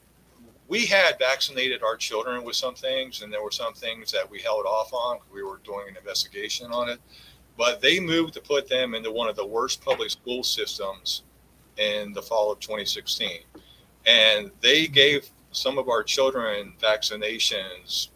we 0.69 0.87
had 0.87 1.19
vaccinated 1.19 1.83
our 1.83 1.97
children 1.97 2.43
with 2.43 2.55
some 2.55 2.73
things, 2.73 3.21
and 3.21 3.31
there 3.31 3.43
were 3.43 3.51
some 3.51 3.75
things 3.75 4.11
that 4.11 4.27
we 4.27 4.39
held 4.39 4.65
off 4.65 4.91
on. 4.91 5.19
We 5.31 5.43
were 5.43 5.59
doing 5.63 5.85
an 5.87 5.97
investigation 5.97 6.71
on 6.71 6.89
it, 6.89 6.99
but 7.59 7.79
they 7.79 7.99
moved 7.99 8.33
to 8.35 8.41
put 8.41 8.67
them 8.67 8.95
into 8.95 9.11
one 9.11 9.29
of 9.29 9.35
the 9.35 9.45
worst 9.45 9.85
public 9.85 10.09
school 10.09 10.43
systems 10.43 11.21
in 11.79 12.13
the 12.13 12.21
fall 12.21 12.51
of 12.51 12.59
2016, 12.59 13.41
and 14.05 14.51
they 14.61 14.87
gave 14.87 15.29
some 15.51 15.77
of 15.77 15.89
our 15.89 16.03
children 16.03 16.73
vaccinations 16.81 18.09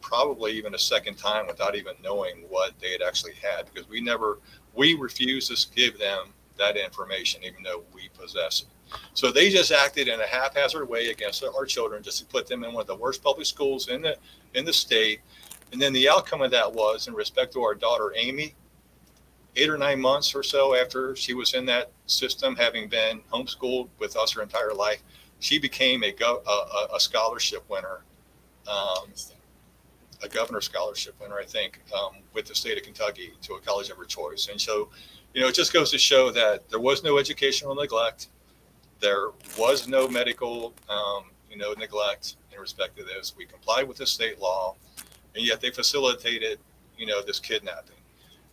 probably 0.00 0.52
even 0.52 0.74
a 0.74 0.78
second 0.78 1.16
time 1.16 1.46
without 1.46 1.74
even 1.76 1.92
knowing 2.02 2.44
what 2.48 2.72
they 2.80 2.92
had 2.92 3.02
actually 3.02 3.34
had 3.34 3.66
because 3.66 3.86
we 3.90 4.00
never 4.00 4.38
we 4.74 4.94
refused 4.94 5.50
to 5.50 5.76
give 5.76 5.98
them 5.98 6.32
that 6.56 6.78
information 6.78 7.42
even 7.44 7.62
though 7.62 7.82
we 7.92 8.08
possess 8.18 8.62
it 8.62 8.68
so 9.14 9.30
they 9.30 9.50
just 9.50 9.72
acted 9.72 10.08
in 10.08 10.20
a 10.20 10.26
haphazard 10.26 10.88
way 10.88 11.10
against 11.10 11.44
our 11.44 11.64
children, 11.64 12.02
just 12.02 12.18
to 12.20 12.26
put 12.26 12.46
them 12.46 12.64
in 12.64 12.72
one 12.72 12.82
of 12.82 12.86
the 12.86 12.96
worst 12.96 13.22
public 13.22 13.46
schools 13.46 13.88
in 13.88 14.02
the 14.02 14.16
in 14.54 14.64
the 14.64 14.72
state. 14.72 15.20
And 15.72 15.80
then 15.80 15.92
the 15.92 16.08
outcome 16.08 16.40
of 16.40 16.50
that 16.52 16.72
was, 16.72 17.08
in 17.08 17.14
respect 17.14 17.52
to 17.52 17.62
our 17.62 17.74
daughter 17.74 18.14
Amy, 18.16 18.54
eight 19.56 19.68
or 19.68 19.78
nine 19.78 20.00
months 20.00 20.34
or 20.34 20.42
so 20.42 20.74
after 20.74 21.16
she 21.16 21.34
was 21.34 21.54
in 21.54 21.66
that 21.66 21.90
system, 22.06 22.56
having 22.56 22.88
been 22.88 23.20
homeschooled 23.32 23.88
with 23.98 24.16
us 24.16 24.32
her 24.32 24.42
entire 24.42 24.72
life, 24.72 25.02
she 25.40 25.58
became 25.58 26.02
a 26.02 26.12
go, 26.12 26.42
a, 26.46 26.96
a, 26.96 27.00
scholarship 27.00 27.64
winner, 27.68 28.00
um, 28.70 29.12
a 30.22 30.28
governor 30.28 30.60
scholarship 30.60 31.14
winner, 31.20 31.38
I 31.38 31.44
think, 31.44 31.80
um, 31.96 32.16
with 32.34 32.46
the 32.46 32.54
state 32.54 32.76
of 32.76 32.84
Kentucky 32.84 33.32
to 33.42 33.54
a 33.54 33.60
college 33.60 33.88
of 33.90 33.96
her 33.96 34.04
choice. 34.04 34.48
And 34.48 34.60
so, 34.60 34.88
you 35.34 35.40
know, 35.40 35.48
it 35.48 35.54
just 35.54 35.72
goes 35.72 35.90
to 35.92 35.98
show 35.98 36.30
that 36.32 36.68
there 36.68 36.80
was 36.80 37.04
no 37.04 37.18
educational 37.18 37.74
neglect 37.74 38.28
there 39.00 39.30
was 39.58 39.88
no 39.88 40.08
medical, 40.08 40.72
um, 40.88 41.24
you 41.50 41.56
know, 41.56 41.72
neglect 41.72 42.36
in 42.52 42.60
respect 42.60 42.96
to 42.96 43.04
this. 43.04 43.34
We 43.36 43.46
complied 43.46 43.86
with 43.86 43.98
the 43.98 44.06
state 44.06 44.40
law, 44.40 44.74
and 45.34 45.46
yet 45.46 45.60
they 45.60 45.70
facilitated, 45.70 46.58
you 46.96 47.06
know, 47.06 47.22
this 47.22 47.38
kidnapping. 47.38 47.96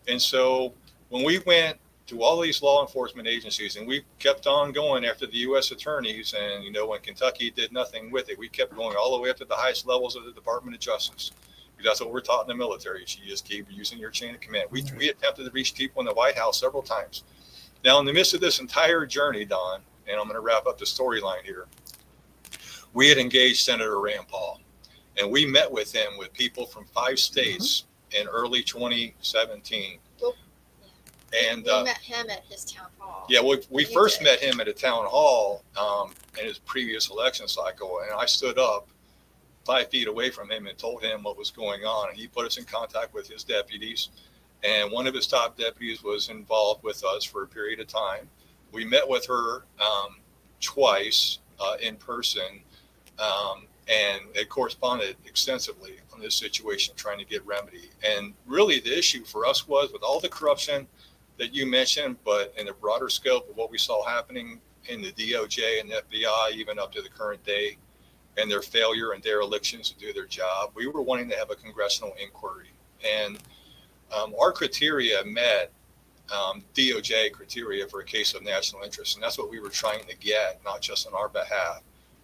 And 0.08 0.22
so 0.22 0.74
when 1.10 1.24
we 1.24 1.40
went 1.40 1.78
to 2.08 2.22
all 2.22 2.40
these 2.40 2.62
law 2.62 2.82
enforcement 2.82 3.28
agencies, 3.28 3.78
and 3.78 3.88
we 3.88 4.04
kept 4.20 4.46
on 4.46 4.72
going 4.72 5.06
after 5.06 5.26
the 5.26 5.38
U.S. 5.38 5.72
attorneys, 5.72 6.36
and 6.40 6.64
you 6.64 6.72
know, 6.72 6.88
when 6.88 7.00
Kentucky 7.02 7.50
did 7.50 7.72
nothing 7.72 8.12
with 8.12 8.30
it, 8.30 8.38
we 8.38 8.48
kept 8.48 8.76
going 8.76 8.96
all 8.96 9.16
the 9.16 9.22
way 9.22 9.30
up 9.30 9.38
to 9.38 9.46
the 9.46 9.56
highest 9.56 9.88
levels 9.88 10.16
of 10.16 10.26
the 10.26 10.32
Department 10.32 10.76
of 10.76 10.82
Justice. 10.82 11.32
That's 11.84 12.00
what 12.00 12.12
we're 12.12 12.22
taught 12.22 12.44
in 12.44 12.48
the 12.48 12.56
military. 12.56 13.02
You 13.02 13.30
just 13.30 13.46
keep 13.46 13.68
using 13.70 14.00
your 14.00 14.10
chain 14.10 14.34
of 14.34 14.42
command. 14.42 14.70
We, 14.72 14.84
we 14.98 15.10
attempted 15.10 15.46
to 15.46 15.52
reach 15.52 15.74
people 15.76 16.00
in 16.00 16.06
the 16.06 16.14
White 16.14 16.38
House 16.38 16.60
several 16.60 16.82
times. 16.82 17.24
Now, 17.84 18.00
in 18.00 18.06
the 18.06 18.14
midst 18.14 18.34
of 18.34 18.42
this 18.42 18.60
entire 18.60 19.06
journey, 19.06 19.46
Don, 19.46 19.82
and 20.08 20.20
I'm 20.20 20.26
going 20.26 20.36
to 20.36 20.42
wrap 20.42 20.66
up 20.68 20.78
the 20.78 20.86
storyline 20.86 21.44
here. 21.44 21.68
We 22.94 23.10
had 23.10 23.18
engaged 23.18 23.60
Senator 23.60 24.00
Rand 24.00 24.28
Paul, 24.28 24.62
and 25.20 25.30
we 25.30 25.46
met 25.46 25.72
with 25.72 25.94
him 25.94 26.18
with 26.18 26.32
people 26.34 26.66
from 26.66 26.86
five 26.86 27.20
states 27.20 27.84
mm-hmm. 28.12 28.22
in 28.22 28.28
early 28.28 28.64
2017. 28.64 30.00
And 31.50 31.64
we 31.64 31.70
uh, 31.70 31.84
met 31.84 31.98
him 31.98 32.30
at 32.30 32.44
his 32.50 32.66
town 32.66 32.88
hall. 33.00 33.26
Yeah, 33.30 33.42
we, 33.42 33.62
we 33.70 33.86
first 33.86 34.20
did. 34.20 34.26
met 34.26 34.40
him 34.40 34.60
at 34.60 34.68
a 34.68 34.74
town 34.74 35.06
hall 35.06 35.64
um, 35.78 36.12
in 36.40 36.46
his 36.46 36.60
previous 36.60 37.10
election 37.10 37.48
cycle, 37.48 38.00
and 38.04 38.14
I 38.14 38.26
stood 38.26 38.58
up 38.58 38.88
five 39.66 39.90
feet 39.90 40.08
away 40.08 40.30
from 40.30 40.52
him 40.52 40.68
and 40.68 40.78
told 40.78 41.04
him 41.04 41.24
what 41.24 41.38
was 41.38 41.50
going 41.50 41.82
on. 41.82 42.10
And 42.10 42.18
he 42.18 42.28
put 42.28 42.46
us 42.46 42.58
in 42.58 42.66
contact 42.66 43.14
with 43.14 43.28
his 43.28 43.44
deputies, 43.44 44.10
and 44.64 44.92
one 44.92 45.08
of 45.08 45.14
his 45.14 45.28
top 45.28 45.58
deputies 45.58 46.04
was 46.04 46.30
involved 46.30 46.84
with 46.84 47.04
us 47.04 47.24
for 47.24 47.44
a 47.44 47.48
period 47.48 47.80
of 47.80 47.88
time 47.88 48.30
we 48.76 48.84
met 48.84 49.08
with 49.08 49.26
her 49.26 49.64
um, 49.80 50.18
twice 50.60 51.40
uh, 51.60 51.78
in 51.82 51.96
person 51.96 52.62
um, 53.18 53.64
and 53.88 54.22
it 54.34 54.50
corresponded 54.50 55.16
extensively 55.26 55.94
on 56.14 56.20
this 56.20 56.36
situation, 56.36 56.94
trying 56.98 57.20
to 57.20 57.26
get 57.26 57.46
remedy. 57.46 57.90
And 58.04 58.34
really, 58.46 58.80
the 58.80 58.98
issue 58.98 59.24
for 59.24 59.46
us 59.46 59.68
was 59.68 59.94
with 59.94 60.04
all 60.04 60.20
the 60.20 60.28
corruption 60.28 60.88
that 61.38 61.54
you 61.54 61.66
mentioned, 61.66 62.18
but 62.24 62.54
in 62.58 62.66
the 62.66 62.74
broader 62.74 63.10
scope 63.10 63.50
of 63.50 63.58
what 63.58 63.70
we 63.70 63.78
saw 63.78 64.06
happening 64.06 64.60
in 64.88 65.02
the 65.02 65.12
DOJ 65.12 65.82
and 65.82 65.90
the 65.90 66.04
FBI, 66.10 66.52
even 66.54 66.80
up 66.80 66.92
to 66.94 67.02
the 67.02 67.10
current 67.10 67.44
day, 67.44 67.78
and 68.38 68.50
their 68.50 68.62
failure 68.62 69.12
and 69.12 69.24
derelictions 69.24 69.90
to 69.90 69.98
do 69.98 70.14
their 70.14 70.26
job, 70.26 70.72
we 70.76 70.88
were 70.88 71.02
wanting 71.02 71.30
to 71.30 71.36
have 71.36 71.52
a 71.52 71.56
congressional 71.56 72.14
inquiry. 72.22 72.72
And 73.04 73.40
um, 74.16 74.34
our 74.40 74.52
criteria 74.52 75.24
met 75.26 75.72
um, 76.34 76.64
DOJ 76.74 77.32
criteria 77.32 77.88
for 77.88 78.02
a 78.02 78.06
case 78.06 78.34
of 78.34 78.44
national 78.44 78.84
interest. 78.84 79.16
And 79.16 79.24
that's 79.24 79.38
what 79.38 79.50
we 79.50 79.60
were 79.60 79.70
trying 79.70 80.04
to 80.06 80.18
get, 80.18 80.60
not 80.66 80.82
just 80.82 81.08
on 81.08 81.14
our 81.14 81.30
behalf, 81.30 81.82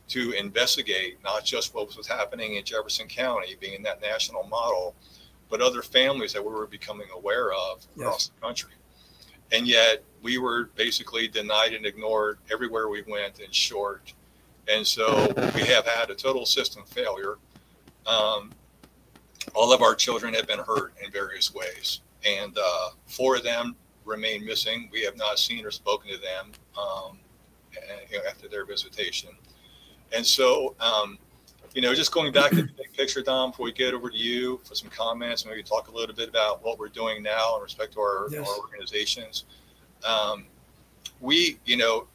to 0.10 0.32
investigate 0.32 1.20
not 1.24 1.46
just 1.46 1.74
what 1.74 1.96
was 1.96 2.08
happening 2.08 2.56
in 2.56 2.66
Jefferson 2.66 3.08
County, 3.08 3.56
being 3.60 3.82
that 3.84 4.02
national 4.02 4.44
model, 4.44 4.96
but 5.50 5.62
other 5.62 5.82
families 5.82 6.34
that 6.34 6.44
we 6.44 6.52
were 6.52 6.68
becoming 6.68 7.08
aware 7.14 7.54
of 7.54 7.86
across 7.96 8.26
yes. 8.26 8.32
the 8.36 8.46
country. 8.46 8.72
And 9.52 9.68
yet 9.68 10.04
we 10.22 10.38
were 10.38 10.70
basically 10.76 11.28
denied 11.28 11.74
and 11.74 11.86
ignored 11.86 12.40
everywhere 12.52 12.88
we 12.90 13.04
went 13.08 13.40
in 13.40 13.52
short. 13.52 14.14
And 14.68 14.86
so 14.86 15.34
we 15.56 15.62
have 15.62 15.86
had 15.86 16.10
a 16.10 16.16
total 16.16 16.46
system 16.46 16.84
failure. 16.86 17.38
Um, 18.06 18.52
all 19.54 19.74
of 19.74 19.82
our 19.82 19.96
children 19.96 20.34
have 20.34 20.48
been 20.48 20.60
hurt 20.60 20.94
in 21.04 21.12
various 21.12 21.54
ways. 21.54 22.02
And 22.26 22.58
uh, 22.58 22.90
four 23.08 23.38
of 23.38 23.44
them 23.44 23.76
remain 24.06 24.46
missing. 24.46 24.90
We 24.92 25.04
have 25.04 25.18
not 25.18 25.40
seen 25.40 25.66
or 25.66 25.72
spoken 25.72 26.12
to 26.12 26.18
them 26.18 26.52
um, 26.78 27.18
after 28.28 28.48
their 28.48 28.66
visitation. 28.66 29.30
And 30.14 30.26
so, 30.26 30.76
um, 30.80 31.18
you 31.74 31.82
know, 31.82 31.94
just 31.96 32.12
going 32.12 32.32
back 32.32 32.52
to 32.52 32.64
the 32.64 32.70
big 32.78 32.94
picture, 32.94 33.22
Don, 33.22 33.52
before 33.52 33.66
we 33.66 33.72
get 33.72 33.94
over 33.94 34.10
to 34.10 34.18
you 34.18 34.60
for 34.64 34.76
some 34.76 34.90
comments, 34.90 35.46
maybe 35.46 35.64
talk 35.64 35.88
a 35.88 35.92
little 35.92 36.16
bit 36.16 36.30
about 36.30 36.64
what 36.64 36.78
we're 36.78 36.90
doing 36.90 37.24
now 37.24 37.56
in 37.58 37.64
respect 37.64 37.94
to 37.94 38.00
our, 38.02 38.28
yes. 38.30 38.48
our 38.48 38.60
organizations. 38.60 39.46
Um, 40.06 40.46
we, 41.22 41.60
you 41.66 41.78
know, 41.78 42.08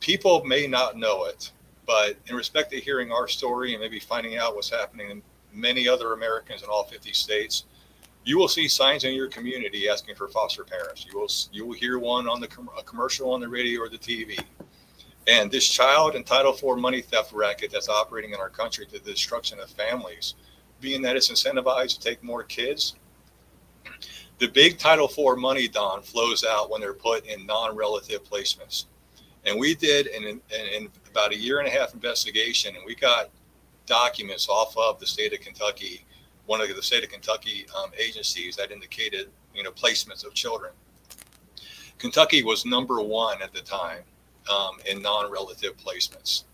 people 0.00 0.44
may 0.44 0.66
not 0.66 0.96
know 0.96 1.24
it, 1.24 1.50
but 1.86 2.16
in 2.26 2.36
respect 2.36 2.70
to 2.70 2.80
hearing 2.80 3.10
our 3.10 3.26
story 3.26 3.72
and 3.72 3.82
maybe 3.82 3.98
finding 3.98 4.36
out 4.36 4.54
what's 4.54 4.70
happening 4.70 5.10
in 5.10 5.22
many 5.52 5.88
other 5.88 6.12
Americans 6.12 6.62
in 6.62 6.68
all 6.68 6.84
50 6.84 7.12
states, 7.12 7.64
you 8.24 8.38
will 8.38 8.48
see 8.48 8.68
signs 8.68 9.04
in 9.04 9.12
your 9.14 9.28
community 9.28 9.88
asking 9.88 10.14
for 10.14 10.28
foster 10.28 10.64
parents. 10.64 11.04
You 11.04 11.18
will 11.18 11.30
you 11.52 11.66
will 11.66 11.74
hear 11.74 11.98
one 11.98 12.26
on 12.26 12.40
the 12.40 12.48
com- 12.48 12.70
a 12.78 12.82
commercial 12.82 13.32
on 13.32 13.40
the 13.40 13.48
radio 13.48 13.80
or 13.82 13.88
the 13.88 13.98
TV. 13.98 14.38
And 15.26 15.50
this 15.50 15.66
child 15.66 16.14
and 16.14 16.26
Title 16.26 16.52
IV 16.52 16.78
money 16.78 17.00
theft 17.00 17.32
racket 17.32 17.70
that's 17.72 17.88
operating 17.88 18.32
in 18.32 18.40
our 18.40 18.50
country 18.50 18.86
to 18.86 18.92
the 18.92 19.10
destruction 19.10 19.58
of 19.58 19.70
families, 19.70 20.34
being 20.80 21.00
that 21.02 21.16
it's 21.16 21.30
incentivized 21.30 21.94
to 21.94 22.00
take 22.00 22.22
more 22.22 22.42
kids, 22.42 22.96
the 24.38 24.48
big 24.48 24.78
Title 24.78 25.08
IV 25.08 25.38
money, 25.38 25.68
Don, 25.68 26.02
flows 26.02 26.44
out 26.44 26.70
when 26.70 26.80
they're 26.80 26.92
put 26.92 27.24
in 27.26 27.46
non-relative 27.46 28.24
placements. 28.24 28.86
And 29.46 29.58
we 29.58 29.74
did 29.74 30.08
in, 30.08 30.24
in, 30.24 30.40
in 30.50 30.88
about 31.10 31.32
a 31.32 31.36
year 31.36 31.58
and 31.58 31.68
a 31.68 31.70
half 31.70 31.94
investigation, 31.94 32.74
and 32.76 32.84
we 32.84 32.94
got 32.94 33.30
documents 33.86 34.48
off 34.48 34.76
of 34.76 34.98
the 34.98 35.06
state 35.06 35.32
of 35.32 35.40
Kentucky 35.40 36.04
one 36.46 36.60
of 36.60 36.68
the 36.74 36.82
state 36.82 37.04
of 37.04 37.10
Kentucky 37.10 37.66
um, 37.76 37.90
agencies 37.98 38.56
that 38.56 38.70
indicated, 38.70 39.28
you 39.54 39.62
know, 39.62 39.70
placements 39.70 40.26
of 40.26 40.34
children. 40.34 40.72
Kentucky 41.98 42.42
was 42.42 42.66
number 42.66 43.00
one 43.00 43.40
at 43.40 43.52
the 43.52 43.60
time 43.60 44.02
um, 44.50 44.76
in 44.90 45.02
non-relative 45.02 45.76
placements, 45.76 46.44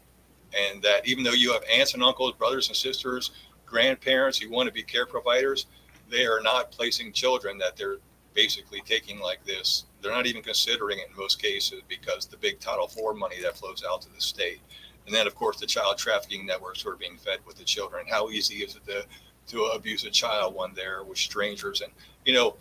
and 0.56 0.82
that 0.82 1.06
even 1.06 1.24
though 1.24 1.32
you 1.32 1.52
have 1.52 1.62
aunts 1.72 1.94
and 1.94 2.02
uncles, 2.02 2.32
brothers 2.32 2.68
and 2.68 2.76
sisters, 2.76 3.30
grandparents, 3.66 4.40
you 4.40 4.50
want 4.50 4.66
to 4.66 4.72
be 4.72 4.82
care 4.82 5.06
providers, 5.06 5.66
they 6.10 6.26
are 6.26 6.40
not 6.40 6.72
placing 6.72 7.12
children 7.12 7.56
that 7.58 7.76
they're 7.76 7.98
basically 8.34 8.80
taking 8.84 9.20
like 9.20 9.44
this. 9.44 9.84
They're 10.00 10.12
not 10.12 10.26
even 10.26 10.42
considering 10.42 10.98
it 10.98 11.08
in 11.10 11.16
most 11.16 11.40
cases 11.40 11.82
because 11.88 12.26
the 12.26 12.36
big 12.36 12.58
Title 12.60 12.86
IV 12.86 13.16
money 13.16 13.40
that 13.42 13.56
flows 13.56 13.84
out 13.88 14.02
to 14.02 14.12
the 14.12 14.20
state. 14.20 14.60
And 15.06 15.14
then, 15.14 15.26
of 15.26 15.34
course, 15.34 15.58
the 15.58 15.66
child 15.66 15.98
trafficking 15.98 16.46
networks 16.46 16.82
who 16.82 16.90
are 16.90 16.96
being 16.96 17.16
fed 17.16 17.38
with 17.46 17.56
the 17.56 17.64
children. 17.64 18.06
How 18.08 18.30
easy 18.30 18.56
is 18.56 18.76
it 18.76 18.84
to, 18.86 19.04
to 19.48 19.64
abuse 19.74 20.04
a 20.04 20.10
child 20.10 20.54
when 20.54 20.74
they're 20.74 21.02
with 21.02 21.18
strangers? 21.18 21.80
And, 21.80 21.92
you 22.24 22.32
know, 22.32 22.56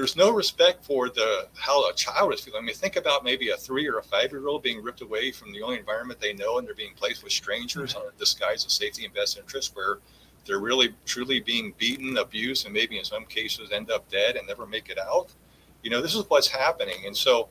there's 0.00 0.16
no 0.16 0.30
respect 0.30 0.82
for 0.82 1.10
the 1.10 1.46
how 1.54 1.86
a 1.90 1.92
child 1.92 2.32
is 2.32 2.40
feeling. 2.40 2.62
I 2.62 2.64
mean, 2.64 2.74
think 2.74 2.96
about 2.96 3.22
maybe 3.22 3.50
a 3.50 3.56
three 3.58 3.86
or 3.86 3.98
a 3.98 4.02
five 4.02 4.32
year 4.32 4.48
old 4.48 4.62
being 4.62 4.82
ripped 4.82 5.02
away 5.02 5.30
from 5.30 5.52
the 5.52 5.60
only 5.60 5.78
environment 5.78 6.18
they 6.18 6.32
know, 6.32 6.56
and 6.56 6.66
they're 6.66 6.74
being 6.74 6.94
placed 6.96 7.22
with 7.22 7.34
strangers 7.34 7.94
on 7.94 8.04
a 8.06 8.18
disguise 8.18 8.64
of 8.64 8.70
safety 8.70 9.04
and 9.04 9.12
best 9.12 9.36
interest, 9.36 9.76
where 9.76 9.98
they're 10.46 10.58
really 10.58 10.94
truly 11.04 11.40
being 11.40 11.74
beaten, 11.76 12.16
abused, 12.16 12.64
and 12.64 12.72
maybe 12.72 12.98
in 12.98 13.04
some 13.04 13.26
cases 13.26 13.72
end 13.72 13.90
up 13.90 14.08
dead 14.08 14.36
and 14.36 14.46
never 14.46 14.66
make 14.66 14.88
it 14.88 14.98
out. 14.98 15.34
You 15.82 15.90
know, 15.90 16.00
this 16.00 16.14
is 16.14 16.24
what's 16.28 16.48
happening, 16.48 17.04
and 17.04 17.14
so, 17.14 17.50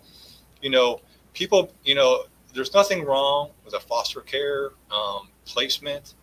you 0.60 0.72
know, 0.72 1.02
people, 1.36 1.72
you 1.84 1.94
know, 1.94 2.24
there's 2.56 2.74
nothing 2.74 3.06
wrong 3.06 3.52
with 3.64 3.76
a 3.76 3.80
foster 3.80 4.22
care 4.22 4.72
um, 4.90 5.30
placement 5.46 6.16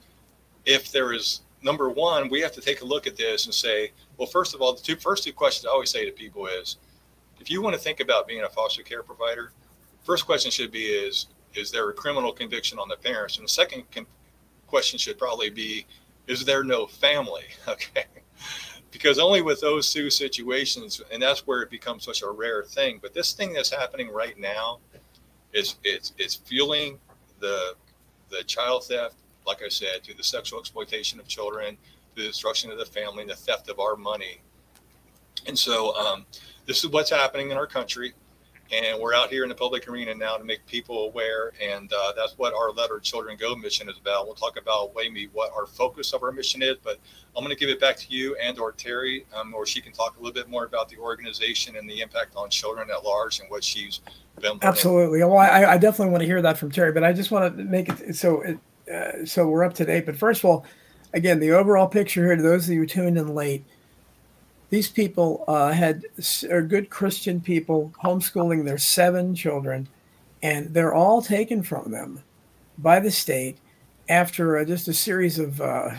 if 0.64 0.90
there 0.90 1.12
is 1.12 1.42
number 1.62 1.88
one, 1.88 2.28
we 2.28 2.40
have 2.40 2.52
to 2.52 2.60
take 2.60 2.80
a 2.80 2.84
look 2.84 3.06
at 3.06 3.16
this 3.16 3.46
and 3.46 3.54
say, 3.54 3.92
well, 4.18 4.26
first 4.26 4.54
of 4.54 4.62
all, 4.62 4.74
the 4.74 4.82
two 4.82 4.96
first 4.96 5.24
two 5.24 5.32
questions 5.32 5.66
I 5.66 5.70
always 5.70 5.90
say 5.90 6.04
to 6.04 6.12
people 6.12 6.46
is, 6.46 6.76
if 7.40 7.50
you 7.50 7.60
want 7.60 7.74
to 7.74 7.80
think 7.80 8.00
about 8.00 8.26
being 8.26 8.42
a 8.42 8.48
foster 8.48 8.82
care 8.82 9.02
provider, 9.02 9.52
first 10.04 10.26
question 10.26 10.50
should 10.50 10.72
be 10.72 10.84
is, 10.84 11.26
is 11.54 11.70
there 11.70 11.88
a 11.88 11.92
criminal 11.92 12.32
conviction 12.32 12.78
on 12.78 12.88
the 12.88 12.96
parents? 12.96 13.36
And 13.36 13.44
the 13.44 13.52
second 13.52 13.84
con- 13.90 14.06
question 14.66 14.98
should 14.98 15.18
probably 15.18 15.50
be, 15.50 15.86
is 16.26 16.44
there 16.44 16.64
no 16.64 16.86
family? 16.86 17.44
Okay. 17.68 18.04
because 18.90 19.18
only 19.18 19.42
with 19.42 19.60
those 19.60 19.92
two 19.92 20.10
situations, 20.10 21.00
and 21.12 21.22
that's 21.22 21.46
where 21.46 21.62
it 21.62 21.70
becomes 21.70 22.04
such 22.04 22.22
a 22.22 22.30
rare 22.30 22.62
thing. 22.62 22.98
But 23.00 23.12
this 23.14 23.32
thing 23.32 23.52
that's 23.52 23.70
happening 23.70 24.10
right 24.10 24.38
now 24.38 24.78
is 25.52 25.76
it's 25.84 26.12
it's 26.18 26.34
fueling 26.36 26.98
the 27.40 27.74
the 28.30 28.42
child 28.44 28.84
theft, 28.84 29.16
like 29.46 29.62
I 29.62 29.68
said, 29.68 30.02
to 30.04 30.16
the 30.16 30.22
sexual 30.22 30.58
exploitation 30.58 31.20
of 31.20 31.28
children, 31.28 31.76
the 32.16 32.22
destruction 32.22 32.70
of 32.70 32.78
the 32.78 32.86
family, 32.86 33.22
and 33.22 33.30
the 33.30 33.36
theft 33.36 33.68
of 33.68 33.78
our 33.78 33.96
money. 33.96 34.40
And 35.46 35.58
so 35.58 35.94
um, 35.96 36.26
this 36.66 36.82
is 36.82 36.90
what's 36.90 37.10
happening 37.10 37.50
in 37.50 37.56
our 37.56 37.66
country. 37.66 38.14
And 38.72 39.00
we're 39.00 39.14
out 39.14 39.30
here 39.30 39.44
in 39.44 39.48
the 39.48 39.54
public 39.54 39.88
arena 39.88 40.12
now 40.12 40.36
to 40.36 40.42
make 40.42 40.66
people 40.66 41.06
aware. 41.06 41.52
And 41.62 41.92
uh, 41.92 42.12
that's 42.16 42.36
what 42.36 42.52
our 42.52 42.72
Let 42.72 42.90
Our 42.90 42.98
Children 42.98 43.36
Go 43.36 43.54
mission 43.54 43.88
is 43.88 43.96
about. 43.96 44.26
We'll 44.26 44.34
talk 44.34 44.58
about 44.58 44.90
maybe 44.96 45.28
what 45.32 45.52
our 45.52 45.66
focus 45.66 46.12
of 46.12 46.24
our 46.24 46.32
mission 46.32 46.62
is, 46.62 46.74
but 46.82 46.98
I'm 47.36 47.44
going 47.44 47.54
to 47.54 47.60
give 47.60 47.68
it 47.68 47.80
back 47.80 47.96
to 47.98 48.12
you 48.12 48.34
and 48.42 48.58
or 48.58 48.72
Terri, 48.72 49.24
um, 49.36 49.54
or 49.54 49.66
she 49.66 49.80
can 49.80 49.92
talk 49.92 50.16
a 50.16 50.18
little 50.18 50.34
bit 50.34 50.48
more 50.48 50.64
about 50.64 50.88
the 50.88 50.96
organization 50.96 51.76
and 51.76 51.88
the 51.88 52.00
impact 52.00 52.34
on 52.34 52.50
children 52.50 52.90
at 52.90 53.04
large 53.04 53.38
and 53.38 53.48
what 53.48 53.62
she's 53.62 54.00
been. 54.40 54.58
Absolutely. 54.62 55.20
Well, 55.20 55.36
I, 55.36 55.64
I, 55.64 55.78
definitely 55.78 56.10
want 56.10 56.22
to 56.22 56.26
hear 56.26 56.42
that 56.42 56.58
from 56.58 56.72
Terri, 56.72 56.92
but 56.92 57.04
I 57.04 57.12
just 57.12 57.30
want 57.30 57.56
to 57.56 57.64
make 57.64 57.88
it 57.88 58.16
so 58.16 58.42
it, 58.42 58.58
uh, 58.92 59.24
so 59.24 59.46
we're 59.46 59.64
up 59.64 59.74
to 59.74 59.84
date. 59.84 60.06
But 60.06 60.16
first 60.16 60.40
of 60.40 60.46
all, 60.46 60.66
again, 61.12 61.40
the 61.40 61.52
overall 61.52 61.86
picture 61.86 62.24
here 62.24 62.36
to 62.36 62.42
those 62.42 62.68
of 62.68 62.74
you 62.74 62.86
tuned 62.86 63.18
in 63.18 63.34
late, 63.34 63.64
these 64.70 64.88
people 64.88 65.44
uh, 65.46 65.72
had 65.72 66.04
are 66.50 66.62
good 66.62 66.90
Christian 66.90 67.40
people 67.40 67.92
homeschooling 68.02 68.64
their 68.64 68.78
seven 68.78 69.34
children, 69.34 69.88
and 70.42 70.74
they're 70.74 70.94
all 70.94 71.22
taken 71.22 71.62
from 71.62 71.90
them 71.90 72.22
by 72.78 73.00
the 73.00 73.10
state 73.10 73.58
after 74.08 74.58
uh, 74.58 74.64
just 74.64 74.88
a 74.88 74.94
series 74.94 75.38
of 75.38 75.60
uh, 75.60 75.90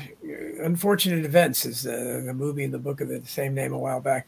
unfortunate 0.61 1.25
events, 1.25 1.65
as 1.65 1.83
the, 1.83 2.23
the 2.25 2.33
movie 2.33 2.63
and 2.63 2.73
the 2.73 2.79
book 2.79 3.01
of 3.01 3.07
the 3.07 3.21
same 3.25 3.53
name 3.53 3.73
a 3.73 3.77
while 3.77 3.99
back, 3.99 4.27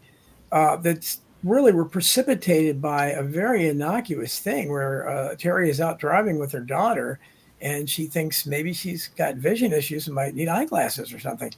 uh, 0.52 0.76
that 0.78 1.18
really 1.44 1.72
were 1.72 1.86
precipitated 1.86 2.82
by 2.82 3.08
a 3.08 3.24
very 3.24 3.68
innocuous 3.68 4.40
thing 4.40 4.70
where 4.70 5.08
uh, 5.08 5.36
Terri 5.36 5.70
is 5.70 5.80
out 5.80 6.00
driving 6.00 6.38
with 6.38 6.52
her 6.52 6.60
daughter 6.60 7.20
and 7.62 7.90
she 7.90 8.08
thinks 8.08 8.46
maybe 8.46 8.74
she's 8.74 9.10
got 9.10 9.36
vision 9.36 9.74
issues 9.74 10.08
and 10.08 10.16
might 10.16 10.36
need 10.36 10.48
eyeglasses 10.48 11.14
or 11.14 11.20
something. 11.20 11.54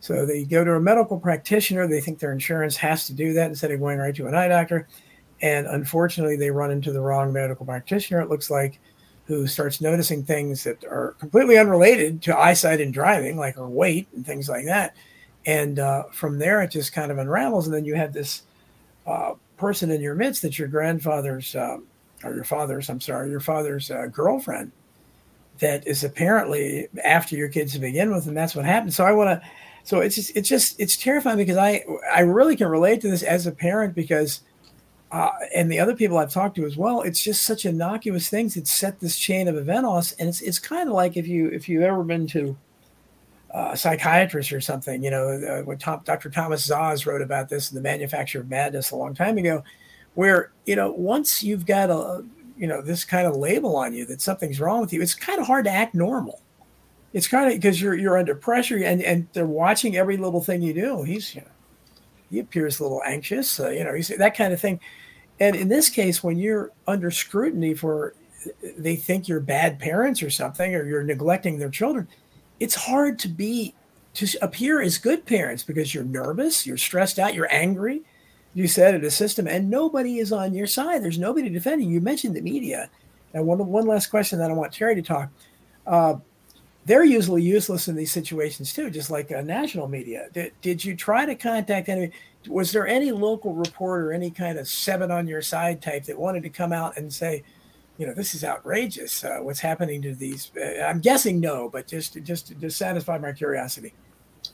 So 0.00 0.26
they 0.26 0.44
go 0.44 0.64
to 0.64 0.74
a 0.74 0.80
medical 0.80 1.18
practitioner. 1.18 1.86
They 1.86 2.00
think 2.00 2.18
their 2.18 2.32
insurance 2.32 2.76
has 2.76 3.06
to 3.06 3.14
do 3.14 3.32
that 3.34 3.48
instead 3.48 3.70
of 3.70 3.80
going 3.80 3.98
right 3.98 4.14
to 4.16 4.26
an 4.26 4.34
eye 4.34 4.48
doctor. 4.48 4.88
And 5.40 5.66
unfortunately, 5.66 6.36
they 6.36 6.50
run 6.50 6.70
into 6.70 6.92
the 6.92 7.00
wrong 7.00 7.32
medical 7.32 7.66
practitioner, 7.66 8.20
it 8.20 8.28
looks 8.28 8.50
like, 8.50 8.80
who 9.26 9.46
starts 9.46 9.80
noticing 9.80 10.22
things 10.22 10.64
that 10.64 10.84
are 10.84 11.16
completely 11.18 11.56
unrelated 11.56 12.20
to 12.22 12.36
eyesight 12.36 12.80
and 12.80 12.92
driving, 12.92 13.38
like 13.38 13.56
her 13.56 13.68
weight 13.68 14.06
and 14.14 14.26
things 14.26 14.48
like 14.48 14.66
that. 14.66 14.94
And 15.46 15.78
uh, 15.78 16.04
from 16.12 16.38
there, 16.38 16.60
it 16.62 16.70
just 16.70 16.92
kind 16.92 17.10
of 17.10 17.18
unravels. 17.18 17.66
And 17.66 17.74
then 17.74 17.86
you 17.86 17.94
have 17.94 18.12
this 18.12 18.42
uh, 19.06 19.34
person 19.56 19.90
in 19.90 20.02
your 20.02 20.14
midst 20.14 20.42
that's 20.42 20.58
your 20.58 20.68
grandfather's, 20.68 21.54
uh, 21.54 21.78
or 22.22 22.34
your 22.34 22.44
father's, 22.44 22.90
I'm 22.90 23.00
sorry, 23.00 23.30
your 23.30 23.40
father's 23.40 23.90
uh, 23.90 24.08
girlfriend 24.12 24.72
that 25.58 25.86
is 25.86 26.04
apparently 26.04 26.88
after 27.04 27.36
your 27.36 27.48
kids 27.48 27.72
to 27.74 27.78
begin 27.78 28.12
with, 28.12 28.26
and 28.26 28.36
that's 28.36 28.54
what 28.54 28.64
happened. 28.64 28.94
So 28.94 29.04
I 29.04 29.12
want 29.12 29.40
to, 29.40 29.48
so 29.84 30.00
it's 30.00 30.14
just, 30.14 30.36
it's 30.36 30.48
just, 30.48 30.80
it's 30.80 30.96
terrifying 30.96 31.36
because 31.36 31.56
I, 31.56 31.84
I 32.12 32.20
really 32.20 32.56
can 32.56 32.68
relate 32.68 33.00
to 33.02 33.10
this 33.10 33.22
as 33.22 33.46
a 33.46 33.52
parent 33.52 33.94
because, 33.94 34.42
uh, 35.12 35.30
and 35.54 35.70
the 35.70 35.78
other 35.78 35.94
people 35.94 36.18
I've 36.18 36.32
talked 36.32 36.56
to 36.56 36.66
as 36.66 36.76
well, 36.76 37.02
it's 37.02 37.22
just 37.22 37.44
such 37.44 37.64
innocuous 37.66 38.28
things 38.28 38.54
that 38.54 38.66
set 38.66 38.98
this 38.98 39.16
chain 39.16 39.46
of 39.46 39.56
event 39.56 39.86
off, 39.86 40.12
and 40.18 40.28
it's, 40.28 40.40
it's 40.40 40.58
kind 40.58 40.88
of 40.88 40.94
like 40.94 41.16
if 41.16 41.28
you, 41.28 41.48
if 41.48 41.68
you've 41.68 41.82
ever 41.82 42.02
been 42.02 42.26
to 42.28 42.56
uh, 43.54 43.70
a 43.72 43.76
psychiatrist 43.76 44.52
or 44.52 44.60
something, 44.60 45.04
you 45.04 45.10
know, 45.10 45.28
uh, 45.28 45.62
when 45.62 45.78
Tom, 45.78 46.00
Dr. 46.04 46.28
Thomas 46.28 46.66
Szasz 46.66 47.06
wrote 47.06 47.22
about 47.22 47.48
this 47.48 47.70
in 47.70 47.76
the 47.76 47.80
Manufacture 47.80 48.40
of 48.40 48.50
Madness 48.50 48.90
a 48.90 48.96
long 48.96 49.14
time 49.14 49.38
ago, 49.38 49.62
where 50.14 50.50
you 50.66 50.74
know 50.74 50.90
once 50.90 51.42
you've 51.42 51.64
got 51.64 51.88
a 51.88 52.24
you 52.56 52.66
know 52.66 52.80
this 52.80 53.04
kind 53.04 53.26
of 53.26 53.36
label 53.36 53.76
on 53.76 53.94
you 53.94 54.04
that 54.06 54.20
something's 54.20 54.60
wrong 54.60 54.80
with 54.80 54.92
you 54.92 55.02
it's 55.02 55.14
kind 55.14 55.40
of 55.40 55.46
hard 55.46 55.64
to 55.64 55.70
act 55.70 55.94
normal. 55.94 56.40
It's 57.12 57.28
kind 57.28 57.48
of 57.48 57.54
because 57.54 57.80
you're 57.80 57.94
you're 57.94 58.18
under 58.18 58.34
pressure 58.34 58.76
and 58.76 59.02
and 59.02 59.28
they're 59.32 59.46
watching 59.46 59.96
every 59.96 60.16
little 60.16 60.40
thing 60.40 60.62
you 60.62 60.74
do. 60.74 61.02
He's 61.02 61.34
you 61.34 61.42
know 61.42 61.48
he 62.30 62.40
appears 62.40 62.80
a 62.80 62.82
little 62.82 63.02
anxious 63.04 63.60
uh, 63.60 63.70
you 63.70 63.84
know 63.84 63.94
he's 63.94 64.08
that 64.08 64.36
kind 64.36 64.52
of 64.52 64.60
thing. 64.60 64.80
And 65.40 65.56
in 65.56 65.68
this 65.68 65.88
case 65.88 66.22
when 66.22 66.38
you're 66.38 66.70
under 66.86 67.10
scrutiny 67.10 67.74
for 67.74 68.14
they 68.76 68.96
think 68.96 69.28
you're 69.28 69.40
bad 69.40 69.78
parents 69.78 70.22
or 70.22 70.30
something 70.30 70.74
or 70.74 70.84
you're 70.84 71.02
neglecting 71.02 71.58
their 71.58 71.70
children 71.70 72.06
it's 72.60 72.74
hard 72.74 73.18
to 73.18 73.28
be 73.28 73.74
to 74.14 74.28
appear 74.42 74.80
as 74.80 74.98
good 74.98 75.24
parents 75.26 75.62
because 75.62 75.94
you're 75.94 76.04
nervous 76.04 76.66
you're 76.66 76.76
stressed 76.76 77.18
out 77.18 77.34
you're 77.34 77.52
angry 77.52 78.02
you 78.54 78.68
said 78.68 78.94
it, 78.94 79.04
a 79.04 79.10
system, 79.10 79.46
and 79.46 79.68
nobody 79.68 80.18
is 80.18 80.32
on 80.32 80.54
your 80.54 80.66
side. 80.66 81.02
There's 81.02 81.18
nobody 81.18 81.48
defending. 81.48 81.90
You 81.90 82.00
mentioned 82.00 82.36
the 82.36 82.40
media. 82.40 82.88
And 83.34 83.46
one, 83.46 83.58
one 83.66 83.86
last 83.86 84.06
question 84.06 84.38
that 84.38 84.50
I 84.50 84.54
want 84.54 84.72
Terri 84.72 84.94
to 84.94 85.02
talk. 85.02 85.28
Uh, 85.86 86.16
they're 86.86 87.04
usually 87.04 87.42
useless 87.42 87.88
in 87.88 87.96
these 87.96 88.12
situations 88.12 88.72
too, 88.72 88.90
just 88.90 89.10
like 89.10 89.32
uh, 89.32 89.40
national 89.40 89.88
media. 89.88 90.28
Did, 90.32 90.52
did 90.60 90.84
you 90.84 90.94
try 90.94 91.26
to 91.26 91.34
contact 91.34 91.88
any? 91.88 92.12
Was 92.46 92.72
there 92.72 92.86
any 92.86 93.10
local 93.10 93.54
reporter, 93.54 94.12
any 94.12 94.30
kind 94.30 94.58
of 94.58 94.68
seven 94.68 95.10
on 95.10 95.26
your 95.26 95.40
side 95.40 95.80
type 95.80 96.04
that 96.04 96.18
wanted 96.18 96.42
to 96.42 96.50
come 96.50 96.72
out 96.72 96.96
and 96.98 97.12
say, 97.12 97.42
you 97.96 98.06
know, 98.06 98.12
this 98.12 98.34
is 98.34 98.44
outrageous. 98.44 99.24
Uh, 99.24 99.38
what's 99.40 99.60
happening 99.60 100.02
to 100.02 100.14
these? 100.14 100.50
Uh, 100.56 100.82
I'm 100.82 101.00
guessing 101.00 101.40
no, 101.40 101.68
but 101.68 101.86
just 101.86 102.22
just 102.22 102.60
to 102.60 102.70
satisfy 102.70 103.18
my 103.18 103.32
curiosity. 103.32 103.94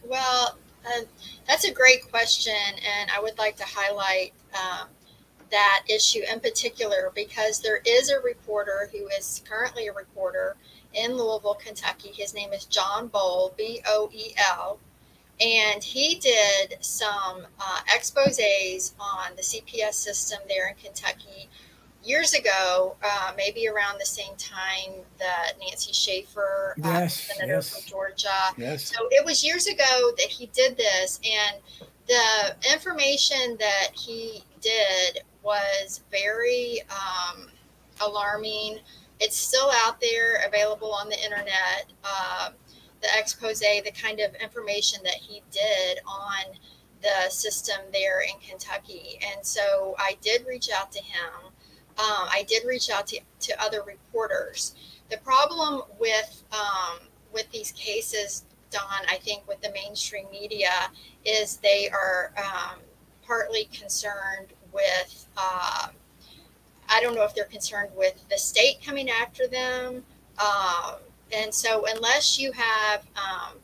Well, 0.05 0.57
uh, 0.87 1.03
that's 1.47 1.65
a 1.65 1.73
great 1.73 2.11
question, 2.11 2.55
and 2.55 3.11
I 3.11 3.21
would 3.21 3.39
like 3.39 3.57
to 3.57 3.65
highlight 3.67 4.33
um, 4.55 4.89
that 5.51 5.85
issue 5.89 6.21
in 6.31 6.41
particular 6.41 7.13
because 7.15 7.61
there 7.61 7.81
is 7.87 8.11
a 8.11 8.21
reporter 8.21 8.89
who 8.93 9.09
is 9.09 9.43
currently 9.49 9.89
a 9.89 9.93
reporter 9.93 10.57
in 10.95 11.17
Louisville, 11.17 11.59
Kentucky. 11.63 12.11
His 12.13 12.35
name 12.35 12.53
is 12.53 12.65
John 12.65 13.09
Boel, 13.09 13.57
B 13.57 13.81
O 13.87 14.11
E 14.13 14.35
L, 14.39 14.79
and 15.41 15.83
he 15.83 16.17
did 16.17 16.77
some 16.81 17.47
uh, 17.59 17.81
exposes 17.95 18.95
on 18.99 19.37
the 19.37 19.43
CPS 19.43 19.95
system 19.95 20.41
there 20.49 20.69
in 20.69 20.75
Kentucky 20.77 21.49
years 22.05 22.33
ago, 22.33 22.97
uh, 23.03 23.33
maybe 23.37 23.69
around 23.69 23.99
the 23.99 24.07
same 24.07 24.35
time 24.37 24.95
that 25.19 25.53
Nancy 25.61 25.93
Schaefer, 25.93 26.75
uh, 26.83 26.89
yes, 26.89 27.31
uh, 27.31 27.35
Senator 27.35 27.55
yes. 27.55 27.71
from 27.71 27.91
Georgia. 27.91 28.29
Yes. 28.57 28.95
So 28.95 29.07
it 29.11 29.25
was 29.25 29.45
years 29.45 29.67
ago 29.67 30.13
that 30.17 30.29
he 30.29 30.47
did 30.47 30.77
this, 30.77 31.21
and 31.25 31.61
the 32.07 32.57
information 32.73 33.57
that 33.59 33.89
he 33.93 34.43
did 34.61 35.21
was 35.43 36.01
very 36.11 36.83
um, 36.91 37.49
alarming. 38.01 38.79
It's 39.21 39.37
still 39.37 39.71
out 39.85 40.01
there, 40.01 40.43
available 40.47 40.93
on 40.93 41.09
the 41.09 41.23
internet. 41.23 41.93
Uh, 42.05 42.51
the 43.01 43.09
expose, 43.19 43.61
the 43.61 43.93
kind 43.95 44.21
of 44.21 44.35
information 44.37 45.01
that 45.05 45.15
he 45.15 45.43
did 45.51 46.01
on 46.07 46.55
the 47.03 47.31
system 47.31 47.79
there 47.93 48.21
in 48.21 48.39
Kentucky. 48.47 49.19
And 49.33 49.45
so 49.45 49.95
I 49.99 50.17
did 50.21 50.47
reach 50.47 50.69
out 50.71 50.93
to 50.93 51.03
him 51.03 51.50
um, 52.01 52.29
I 52.31 52.45
did 52.49 52.65
reach 52.67 52.89
out 52.91 53.07
to, 53.09 53.21
to 53.41 53.63
other 53.63 53.83
reporters. 53.83 54.75
The 55.11 55.19
problem 55.19 55.83
with 55.99 56.45
um, 56.53 56.99
with 57.33 57.51
these 57.53 57.73
cases 57.73 58.45
Don, 58.71 59.03
I 59.09 59.17
think 59.17 59.47
with 59.49 59.61
the 59.61 59.71
mainstream 59.73 60.27
media 60.31 60.71
is 61.25 61.57
they 61.57 61.89
are 61.91 62.33
um, 62.39 62.79
partly 63.27 63.65
concerned 63.73 64.49
with. 64.73 65.27
Uh, 65.37 65.89
I 66.89 67.01
don't 67.01 67.15
know 67.15 67.25
if 67.25 67.35
they're 67.35 67.45
concerned 67.45 67.91
with 67.97 68.29
the 68.29 68.39
state 68.39 68.83
coming 68.85 69.11
after 69.11 69.47
them. 69.47 70.05
Um, 70.39 70.97
and 71.33 71.53
so, 71.55 71.85
unless 71.89 72.39
you 72.39 72.53
have 72.53 73.05
um, 73.17 73.59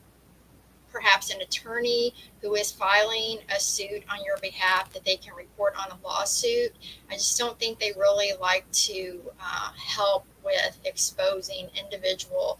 perhaps 0.97 1.29
an 1.29 1.41
attorney 1.41 2.13
who 2.41 2.55
is 2.55 2.71
filing 2.71 3.37
a 3.55 3.59
suit 3.59 4.03
on 4.09 4.23
your 4.25 4.37
behalf 4.37 4.91
that 4.93 5.05
they 5.05 5.15
can 5.15 5.35
report 5.35 5.75
on 5.77 5.91
a 5.91 6.07
lawsuit, 6.07 6.71
I 7.09 7.13
just 7.13 7.37
don't 7.37 7.59
think 7.59 7.79
they 7.79 7.91
really 7.91 8.31
like 8.41 8.69
to 8.71 9.21
uh, 9.39 9.71
help 9.77 10.25
with 10.43 10.79
exposing 10.85 11.69
individual 11.79 12.59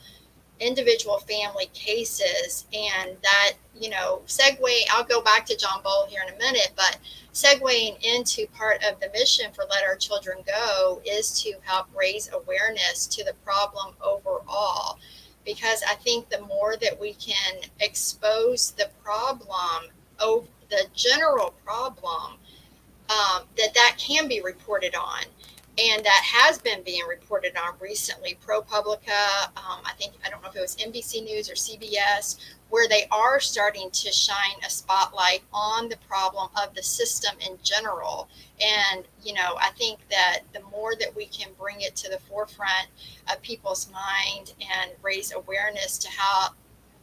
individual 0.59 1.19
family 1.19 1.69
cases. 1.73 2.65
And 2.73 3.15
that 3.21 3.53
you 3.79 3.89
know 3.89 4.21
segue 4.25 4.59
i'll 4.89 5.03
go 5.03 5.21
back 5.21 5.45
to 5.45 5.55
john 5.55 5.81
boel 5.83 6.07
here 6.07 6.21
in 6.27 6.33
a 6.33 6.37
minute 6.37 6.71
but 6.75 6.97
segueing 7.33 7.95
into 8.01 8.47
part 8.47 8.83
of 8.83 8.99
the 8.99 9.09
mission 9.13 9.51
for 9.53 9.65
let 9.69 9.83
our 9.83 9.95
children 9.95 10.39
go 10.47 11.01
is 11.05 11.39
to 11.43 11.53
help 11.61 11.87
raise 11.95 12.29
awareness 12.33 13.05
to 13.05 13.23
the 13.23 13.33
problem 13.45 13.93
overall 14.01 14.97
because 15.47 15.81
i 15.89 15.95
think 15.95 16.29
the 16.29 16.41
more 16.41 16.75
that 16.75 16.99
we 16.99 17.13
can 17.13 17.55
expose 17.79 18.71
the 18.71 18.89
problem 19.03 19.89
over 20.19 20.45
the 20.69 20.85
general 20.93 21.53
problem 21.65 22.33
um, 23.09 23.43
that 23.55 23.73
that 23.73 23.95
can 23.97 24.27
be 24.27 24.41
reported 24.41 24.93
on 24.93 25.23
and 25.79 26.03
that 26.03 26.23
has 26.25 26.57
been 26.57 26.81
being 26.83 27.05
reported 27.07 27.55
on 27.55 27.73
recently. 27.79 28.37
ProPublica, 28.45 29.47
um, 29.55 29.81
I 29.85 29.93
think 29.97 30.13
I 30.25 30.29
don't 30.29 30.41
know 30.41 30.49
if 30.49 30.55
it 30.55 30.61
was 30.61 30.75
NBC 30.75 31.23
News 31.23 31.49
or 31.51 31.53
CBS, 31.53 32.37
where 32.69 32.87
they 32.87 33.05
are 33.11 33.39
starting 33.39 33.89
to 33.91 34.11
shine 34.11 34.57
a 34.65 34.69
spotlight 34.69 35.41
on 35.53 35.87
the 35.87 35.97
problem 36.09 36.49
of 36.61 36.73
the 36.73 36.81
system 36.81 37.35
in 37.47 37.57
general. 37.61 38.27
And 38.59 39.05
you 39.23 39.33
know, 39.33 39.55
I 39.61 39.69
think 39.77 39.99
that 40.09 40.39
the 40.51 40.61
more 40.71 40.95
that 40.99 41.15
we 41.15 41.27
can 41.27 41.49
bring 41.59 41.81
it 41.81 41.95
to 41.97 42.09
the 42.09 42.19
forefront 42.19 42.87
of 43.31 43.41
people's 43.43 43.91
mind 43.91 44.53
and 44.59 44.91
raise 45.03 45.31
awareness 45.31 45.97
to 45.99 46.09
how 46.09 46.49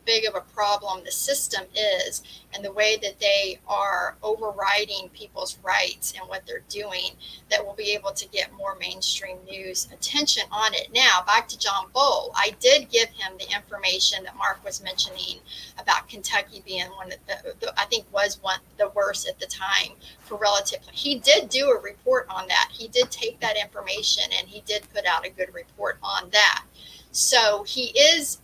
big 0.04 0.24
of 0.24 0.34
a 0.34 0.40
problem 0.40 1.02
the 1.04 1.10
system 1.10 1.64
is 1.74 2.22
and 2.52 2.64
the 2.64 2.72
way 2.72 2.96
that 3.02 3.18
they 3.20 3.58
are 3.66 4.16
overriding 4.22 5.08
people's 5.12 5.58
rights 5.62 6.14
and 6.18 6.28
what 6.28 6.46
they're 6.46 6.62
doing 6.68 7.10
that 7.50 7.64
we'll 7.64 7.74
be 7.74 7.92
able 7.92 8.12
to 8.12 8.28
get 8.28 8.52
more 8.54 8.76
mainstream 8.78 9.36
news 9.44 9.88
attention 9.92 10.44
on 10.50 10.72
it. 10.74 10.88
Now 10.94 11.22
back 11.26 11.48
to 11.48 11.58
john 11.58 11.86
boel 11.94 12.30
i 12.34 12.54
did 12.60 12.90
give 12.90 13.08
him 13.08 13.32
the 13.38 13.52
information 13.54 14.24
that 14.24 14.36
mark 14.36 14.64
was 14.64 14.82
mentioning 14.82 15.38
about 15.78 16.08
kentucky 16.08 16.62
being 16.64 16.86
one 16.96 17.12
of 17.12 17.18
the, 17.26 17.54
the 17.60 17.80
i 17.80 17.84
think 17.86 18.04
was 18.12 18.38
one 18.42 18.58
the 18.78 18.88
worst 18.90 19.28
at 19.28 19.38
the 19.40 19.46
time 19.46 19.92
for 20.20 20.36
relative 20.36 20.80
he 20.92 21.18
did 21.18 21.48
do 21.48 21.70
a 21.70 21.80
report 21.80 22.26
on 22.30 22.46
that. 22.48 22.68
He 22.72 22.88
did 22.88 23.10
take 23.10 23.40
that 23.40 23.56
information 23.60 24.24
and 24.38 24.48
he 24.48 24.60
did 24.62 24.82
put 24.94 25.06
out 25.06 25.26
a 25.26 25.30
good 25.30 25.52
report 25.52 25.98
on 26.02 26.30
that. 26.30 26.64
So 27.12 27.64
he 27.64 27.86
is 27.98 28.40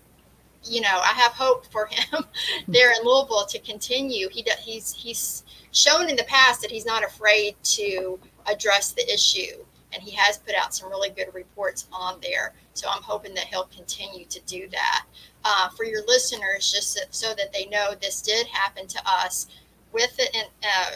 you 0.65 0.81
know, 0.81 1.01
I 1.03 1.13
have 1.15 1.33
hope 1.33 1.67
for 1.67 1.87
him 1.87 2.25
there 2.69 2.93
in 2.93 3.05
Louisville 3.05 3.47
to 3.47 3.59
continue. 3.61 4.29
He 4.31 4.47
he's 4.61 4.93
he's 4.93 5.45
shown 5.73 6.11
in 6.11 6.17
the 6.17 6.25
past 6.25 6.61
that 6.63 6.71
he's 6.71 6.87
not 6.87 7.05
afraid 7.05 7.57
to 7.63 8.19
address 8.47 8.93
the 8.93 9.11
issue, 9.13 9.65
and 9.93 10.03
he 10.03 10.13
has 10.13 10.39
put 10.39 10.55
out 10.55 10.75
some 10.75 10.91
really 10.91 11.11
good 11.11 11.33
reports 11.35 11.87
on 11.93 12.19
there. 12.23 12.53
So 12.75 12.89
I'm 12.91 13.03
hoping 13.03 13.35
that 13.35 13.45
he'll 13.45 13.69
continue 13.75 14.25
to 14.27 14.41
do 14.47 14.69
that. 14.69 15.05
Uh, 15.45 15.69
for 15.71 15.85
your 15.85 16.05
listeners, 16.07 16.71
just 16.71 16.99
so, 17.11 17.35
that 17.35 17.53
they 17.53 17.67
know, 17.67 17.95
this 18.01 18.21
did 18.21 18.47
happen 18.47 18.87
to 18.87 19.01
us 19.07 19.49
with 19.91 20.19
an, 20.35 20.45
uh, 20.63 20.91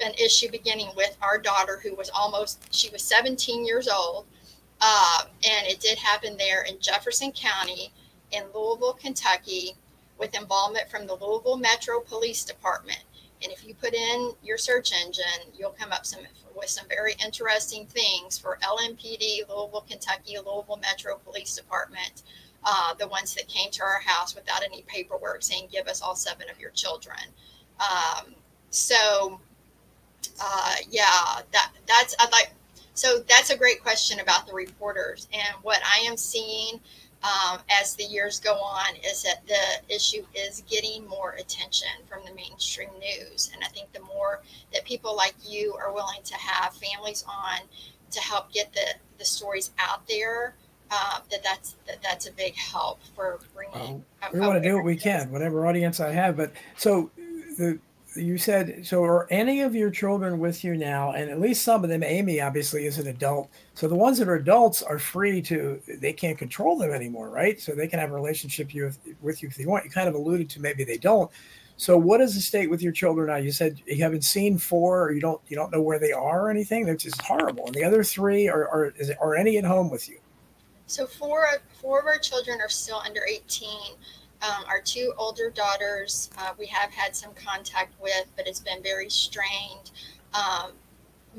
an 0.00 0.12
issue 0.14 0.50
beginning 0.50 0.88
with 0.96 1.16
our 1.20 1.36
daughter, 1.36 1.78
who 1.82 1.94
was 1.94 2.10
almost 2.10 2.74
she 2.74 2.88
was 2.90 3.02
17 3.02 3.66
years 3.66 3.86
old, 3.86 4.24
uh, 4.80 5.24
and 5.48 5.66
it 5.66 5.80
did 5.80 5.98
happen 5.98 6.36
there 6.38 6.62
in 6.62 6.80
Jefferson 6.80 7.30
County 7.32 7.92
in 8.32 8.44
Louisville, 8.54 8.94
Kentucky, 8.94 9.74
with 10.18 10.34
involvement 10.34 10.90
from 10.90 11.06
the 11.06 11.14
Louisville 11.14 11.56
Metro 11.56 12.00
Police 12.00 12.44
Department. 12.44 13.02
And 13.42 13.52
if 13.52 13.66
you 13.66 13.74
put 13.74 13.94
in 13.94 14.32
your 14.42 14.58
search 14.58 14.92
engine, 14.92 15.52
you'll 15.56 15.70
come 15.78 15.92
up 15.92 16.04
some 16.04 16.20
with 16.56 16.68
some 16.68 16.86
very 16.88 17.14
interesting 17.24 17.86
things 17.86 18.36
for 18.36 18.58
LMPD, 18.62 19.48
Louisville, 19.48 19.84
Kentucky, 19.88 20.36
Louisville 20.44 20.80
Metro 20.82 21.16
Police 21.24 21.54
Department, 21.54 22.24
uh, 22.64 22.94
the 22.94 23.06
ones 23.06 23.34
that 23.34 23.46
came 23.46 23.70
to 23.70 23.82
our 23.82 24.00
house 24.00 24.34
without 24.34 24.64
any 24.64 24.82
paperwork 24.82 25.42
saying, 25.42 25.68
give 25.70 25.86
us 25.86 26.02
all 26.02 26.16
seven 26.16 26.50
of 26.50 26.58
your 26.58 26.70
children. 26.70 27.18
Um, 27.78 28.34
so, 28.70 29.40
uh, 30.42 30.74
yeah, 30.90 31.42
that 31.52 31.70
that's 31.86 32.16
I'd 32.18 32.32
like. 32.32 32.50
So 32.94 33.20
that's 33.28 33.50
a 33.50 33.56
great 33.56 33.80
question 33.80 34.18
about 34.18 34.48
the 34.48 34.52
reporters 34.52 35.28
and 35.32 35.54
what 35.62 35.80
I 35.84 36.00
am 36.00 36.16
seeing 36.16 36.80
um, 37.22 37.58
as 37.80 37.96
the 37.96 38.04
years 38.04 38.38
go 38.38 38.54
on 38.54 38.94
is 39.04 39.22
that 39.24 39.46
the 39.46 39.94
issue 39.94 40.24
is 40.34 40.62
getting 40.70 41.06
more 41.08 41.32
attention 41.32 41.88
from 42.08 42.20
the 42.24 42.32
mainstream 42.34 42.90
news. 43.00 43.50
And 43.52 43.62
I 43.64 43.68
think 43.68 43.92
the 43.92 44.00
more 44.00 44.42
that 44.72 44.84
people 44.84 45.16
like 45.16 45.34
you 45.44 45.74
are 45.74 45.92
willing 45.92 46.22
to 46.24 46.34
have 46.34 46.74
families 46.74 47.24
on 47.28 47.60
to 48.12 48.20
help 48.20 48.52
get 48.52 48.72
the, 48.72 48.94
the 49.18 49.24
stories 49.24 49.72
out 49.78 50.06
there, 50.06 50.54
uh, 50.90 51.18
that 51.30 51.42
that's 51.42 51.76
that, 51.86 52.02
that's 52.02 52.26
a 52.26 52.32
big 52.32 52.54
help 52.54 53.00
for 53.14 53.40
bringing. 53.54 54.04
Well, 54.22 54.32
we 54.32 54.40
want 54.40 54.62
to 54.62 54.68
do 54.68 54.76
what 54.76 54.84
we 54.84 54.96
can, 54.96 55.30
whatever 55.30 55.66
audience 55.66 56.00
I 56.00 56.12
have. 56.12 56.36
But 56.36 56.52
so 56.76 57.10
the 57.58 57.78
you 58.18 58.38
said 58.38 58.86
so 58.86 59.02
are 59.04 59.26
any 59.30 59.62
of 59.62 59.74
your 59.74 59.90
children 59.90 60.38
with 60.38 60.64
you 60.64 60.76
now? 60.76 61.12
And 61.12 61.30
at 61.30 61.40
least 61.40 61.62
some 61.62 61.84
of 61.84 61.90
them 61.90 62.02
amy 62.02 62.40
obviously 62.40 62.86
is 62.86 62.98
an 62.98 63.06
adult. 63.06 63.50
So 63.74 63.88
the 63.88 63.94
ones 63.94 64.18
that 64.18 64.28
are 64.28 64.34
adults 64.34 64.82
are 64.82 64.98
free 64.98 65.40
to 65.42 65.80
they 66.00 66.12
can't 66.12 66.36
control 66.36 66.76
them 66.76 66.90
anymore 66.90 67.30
right? 67.30 67.60
So 67.60 67.72
they 67.72 67.88
can 67.88 67.98
have 67.98 68.10
a 68.10 68.14
relationship 68.14 68.74
you 68.74 68.92
with, 69.20 69.42
you 69.42 69.48
if 69.48 69.56
they 69.56 69.66
want. 69.66 69.84
You 69.84 69.90
kind 69.90 70.08
of 70.08 70.14
alluded 70.14 70.50
to 70.50 70.60
maybe 70.60 70.84
they 70.84 70.98
don't. 70.98 71.30
So 71.76 71.96
what 71.96 72.20
is 72.20 72.34
the 72.34 72.40
state 72.40 72.68
with 72.68 72.82
your 72.82 72.92
children 72.92 73.28
now? 73.28 73.36
You 73.36 73.52
said 73.52 73.80
you 73.86 74.02
haven't 74.02 74.24
seen 74.24 74.58
four 74.58 75.04
or 75.04 75.12
you 75.12 75.20
don't 75.20 75.40
you 75.48 75.56
don't 75.56 75.72
know 75.72 75.80
where 75.80 75.98
they 75.98 76.12
are 76.12 76.46
or 76.46 76.50
anything? 76.50 76.86
That's 76.86 77.04
just 77.04 77.22
horrible. 77.22 77.66
And 77.66 77.74
the 77.74 77.84
other 77.84 78.02
three 78.02 78.48
are 78.48 78.68
are, 78.68 78.94
is, 78.96 79.12
are 79.20 79.36
any 79.36 79.58
at 79.58 79.64
home 79.64 79.88
with 79.88 80.08
you? 80.08 80.18
So 80.86 81.06
four 81.06 81.46
four 81.80 82.00
of 82.00 82.06
our 82.06 82.18
children 82.18 82.60
are 82.60 82.68
still 82.68 83.00
under 83.06 83.20
18 83.28 83.68
um, 84.42 84.64
our 84.66 84.80
two 84.80 85.12
older 85.16 85.50
daughters, 85.50 86.30
uh, 86.38 86.52
we 86.58 86.66
have 86.66 86.90
had 86.90 87.16
some 87.16 87.32
contact 87.34 88.00
with, 88.00 88.26
but 88.36 88.46
it's 88.46 88.60
been 88.60 88.82
very 88.82 89.10
strained. 89.10 89.90
Um, 90.34 90.72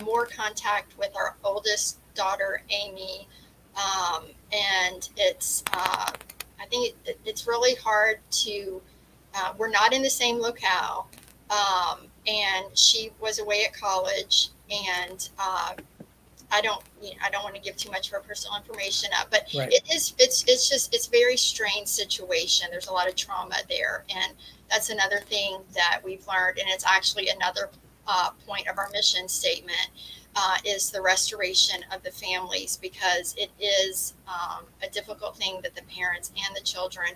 more 0.04 0.26
contact 0.26 0.98
with 0.98 1.16
our 1.16 1.36
oldest 1.44 2.00
daughter, 2.14 2.62
Amy. 2.70 3.28
Um, 3.76 4.26
and 4.52 5.10
it's, 5.16 5.64
uh, 5.72 6.12
I 6.60 6.66
think 6.66 6.96
it, 7.06 7.20
it's 7.26 7.48
really 7.48 7.76
hard 7.76 8.20
to, 8.32 8.82
uh, 9.34 9.54
we're 9.58 9.70
not 9.70 9.94
in 9.94 10.02
the 10.02 10.10
same 10.10 10.40
locale. 10.40 11.08
Um, 11.50 12.08
and 12.28 12.78
she 12.78 13.12
was 13.20 13.40
away 13.40 13.66
at 13.66 13.74
college 13.74 14.50
and 14.70 15.30
uh, 15.40 15.74
I 16.52 16.62
don't 16.62 16.82
you 17.02 17.12
know, 17.12 17.18
I 17.24 17.30
don't 17.30 17.44
want 17.44 17.56
to 17.56 17.62
give 17.62 17.78
too 17.78 17.92
much 17.92 18.08
of 18.08 18.14
her 18.14 18.20
personal 18.22 18.58
information 18.58 19.10
up, 19.20 19.30
but 19.30 19.48
right. 19.56 19.72
it 19.72 19.84
is 19.94 20.14
it's 20.18 20.44
it's 20.48 20.70
just 20.70 20.94
it's 20.94 21.08
very 21.08 21.38
strange 21.38 21.88
situation. 21.88 22.68
There's 22.72 22.88
a 22.88 22.94
lot 22.94 23.08
of 23.08 23.16
trauma 23.16 23.56
there, 23.68 24.04
and 24.14 24.34
that's 24.70 24.90
another 24.90 25.20
thing 25.20 25.60
that 25.74 26.02
we've 26.04 26.26
learned, 26.28 26.60
and 26.60 26.68
it's 26.70 26.86
actually 26.86 27.30
another 27.30 27.70
uh, 28.08 28.32
point 28.48 28.68
of 28.68 28.78
our 28.78 28.90
mission 28.92 29.28
statement. 29.28 29.90
Uh, 30.36 30.58
is 30.64 30.92
the 30.92 31.02
restoration 31.02 31.84
of 31.92 32.04
the 32.04 32.12
families 32.12 32.78
because 32.78 33.34
it 33.36 33.50
is 33.60 34.14
um, 34.28 34.64
a 34.84 34.90
difficult 34.92 35.36
thing 35.36 35.60
that 35.64 35.76
the 35.76 35.82
parents 35.92 36.32
and 36.46 36.56
the 36.56 36.62
children 36.62 37.08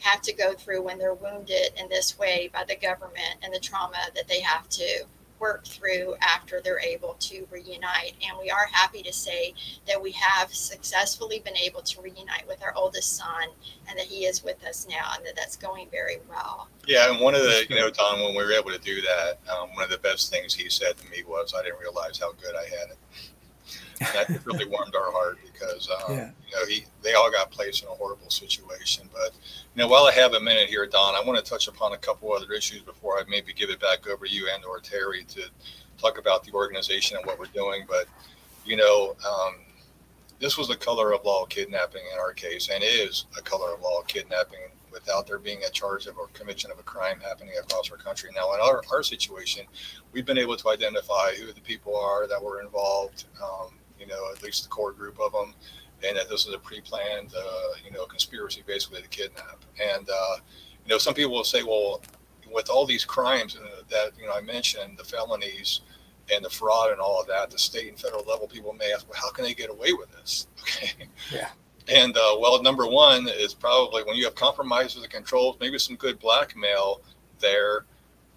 have 0.00 0.20
to 0.20 0.32
go 0.34 0.52
through 0.52 0.82
when 0.82 0.98
they're 0.98 1.14
wounded 1.14 1.70
in 1.76 1.88
this 1.88 2.18
way 2.18 2.50
by 2.52 2.64
the 2.64 2.76
government 2.76 3.36
and 3.42 3.52
the 3.52 3.58
trauma 3.58 3.96
that 4.14 4.28
they 4.28 4.40
have 4.40 4.68
to 4.68 5.04
work 5.40 5.64
through 5.64 6.14
after 6.20 6.60
they're 6.60 6.80
able 6.80 7.14
to 7.20 7.46
reunite. 7.50 8.14
And 8.28 8.38
we 8.40 8.50
are 8.50 8.66
happy 8.72 9.02
to 9.02 9.12
say 9.12 9.54
that 9.86 10.00
we 10.02 10.12
have 10.12 10.52
successfully 10.52 11.40
been 11.40 11.56
able 11.56 11.82
to 11.82 12.00
reunite 12.00 12.46
with 12.46 12.62
our 12.62 12.74
oldest 12.74 13.16
son 13.16 13.48
and 13.88 13.98
that 13.98 14.06
he 14.06 14.24
is 14.24 14.44
with 14.44 14.62
us 14.64 14.86
now 14.88 15.12
and 15.16 15.24
that 15.26 15.36
that's 15.36 15.56
going 15.56 15.88
very 15.90 16.18
well. 16.28 16.68
Yeah, 16.86 17.10
and 17.10 17.20
one 17.20 17.34
of 17.34 17.42
the, 17.42 17.66
you 17.68 17.76
know, 17.76 17.90
Don, 17.90 18.20
when 18.20 18.34
we 18.34 18.44
were 18.44 18.52
able 18.52 18.70
to 18.70 18.78
do 18.78 19.00
that, 19.02 19.38
um, 19.50 19.68
one 19.74 19.84
of 19.84 19.90
the 19.90 19.98
best 19.98 20.30
things 20.30 20.54
he 20.54 20.68
said 20.68 20.96
to 20.96 21.10
me 21.10 21.22
was, 21.26 21.54
I 21.56 21.62
didn't 21.62 21.80
realize 21.80 22.18
how 22.18 22.32
good 22.32 22.54
I 22.56 22.64
had 22.64 22.90
it. 22.90 22.98
That 24.00 24.28
really 24.44 24.66
warmed 24.66 24.94
our 24.94 25.10
heart 25.12 25.38
because, 25.52 25.88
um, 25.88 26.14
yeah. 26.14 26.30
you 26.48 26.56
know, 26.56 26.66
he, 26.66 26.84
they 27.02 27.14
all 27.14 27.30
got 27.30 27.50
placed 27.50 27.82
in 27.82 27.88
a 27.88 27.92
horrible 27.92 28.30
situation. 28.30 29.08
But, 29.12 29.32
you 29.74 29.82
know, 29.82 29.88
while 29.88 30.04
I 30.04 30.12
have 30.12 30.34
a 30.34 30.40
minute 30.40 30.68
here, 30.68 30.86
Don, 30.86 31.14
I 31.14 31.22
want 31.26 31.42
to 31.44 31.48
touch 31.48 31.68
upon 31.68 31.92
a 31.92 31.96
couple 31.98 32.32
other 32.32 32.52
issues 32.52 32.82
before 32.82 33.18
I 33.18 33.22
maybe 33.28 33.52
give 33.52 33.70
it 33.70 33.80
back 33.80 34.06
over 34.06 34.26
to 34.26 34.32
you 34.32 34.48
and 34.52 34.64
or 34.64 34.80
Terri 34.80 35.26
to 35.34 35.42
talk 35.98 36.18
about 36.18 36.44
the 36.44 36.52
organization 36.52 37.16
and 37.16 37.26
what 37.26 37.38
we're 37.38 37.46
doing. 37.46 37.84
But, 37.88 38.06
you 38.64 38.76
know, 38.76 39.16
um, 39.26 39.56
this 40.38 40.56
was 40.56 40.70
a 40.70 40.76
color 40.76 41.12
of 41.12 41.24
law 41.24 41.44
kidnapping 41.46 42.02
in 42.12 42.18
our 42.18 42.32
case 42.32 42.68
and 42.72 42.82
is 42.84 43.26
a 43.36 43.42
color 43.42 43.74
of 43.74 43.80
law 43.80 44.02
kidnapping 44.06 44.60
without 44.92 45.26
there 45.26 45.38
being 45.38 45.62
a 45.64 45.70
charge 45.70 46.06
of 46.06 46.16
or 46.18 46.28
conviction 46.32 46.70
of 46.70 46.78
a 46.78 46.82
crime 46.82 47.20
happening 47.20 47.54
across 47.60 47.90
our 47.90 47.96
country. 47.96 48.30
Now, 48.34 48.54
in 48.54 48.60
our, 48.60 48.82
our 48.92 49.02
situation, 49.02 49.66
we've 50.12 50.26
been 50.26 50.38
able 50.38 50.56
to 50.56 50.68
identify 50.70 51.34
who 51.34 51.52
the 51.52 51.60
people 51.60 51.96
are 51.96 52.26
that 52.26 52.42
were 52.42 52.62
involved, 52.62 53.24
um, 53.42 53.70
you 53.98 54.06
know, 54.06 54.30
at 54.34 54.42
least 54.42 54.64
the 54.64 54.68
core 54.68 54.92
group 54.92 55.18
of 55.20 55.32
them, 55.32 55.54
and 56.06 56.16
that 56.16 56.28
this 56.28 56.46
was 56.46 56.54
a 56.54 56.58
pre-planned, 56.58 57.32
uh, 57.36 57.74
you 57.84 57.90
know, 57.90 58.04
conspiracy 58.06 58.62
basically 58.66 59.02
to 59.02 59.08
kidnap. 59.08 59.64
And, 59.82 60.08
uh, 60.08 60.36
you 60.84 60.90
know, 60.90 60.98
some 60.98 61.14
people 61.14 61.32
will 61.32 61.44
say, 61.44 61.62
well, 61.62 62.02
with 62.52 62.70
all 62.70 62.86
these 62.86 63.04
crimes 63.04 63.56
uh, 63.56 63.82
that, 63.90 64.12
you 64.18 64.26
know, 64.26 64.32
I 64.32 64.40
mentioned, 64.40 64.96
the 64.96 65.04
felonies, 65.04 65.80
and 66.32 66.44
the 66.44 66.50
fraud 66.50 66.90
and 66.92 67.00
all 67.00 67.20
of 67.20 67.26
that, 67.26 67.50
the 67.50 67.58
state 67.58 67.88
and 67.88 67.98
federal 67.98 68.24
level 68.24 68.46
people 68.46 68.72
may 68.72 68.92
ask, 68.92 69.08
well, 69.08 69.18
how 69.20 69.30
can 69.30 69.44
they 69.44 69.54
get 69.54 69.70
away 69.70 69.92
with 69.92 70.10
this? 70.12 70.46
Okay. 70.62 71.08
Yeah. 71.32 71.48
And 71.88 72.14
uh, 72.14 72.36
well, 72.38 72.62
number 72.62 72.86
one 72.86 73.26
is 73.26 73.54
probably 73.54 74.02
when 74.02 74.16
you 74.16 74.24
have 74.24 74.34
compromises 74.34 75.02
and 75.02 75.10
controls, 75.10 75.56
maybe 75.60 75.78
some 75.78 75.96
good 75.96 76.18
blackmail 76.18 77.00
there. 77.40 77.86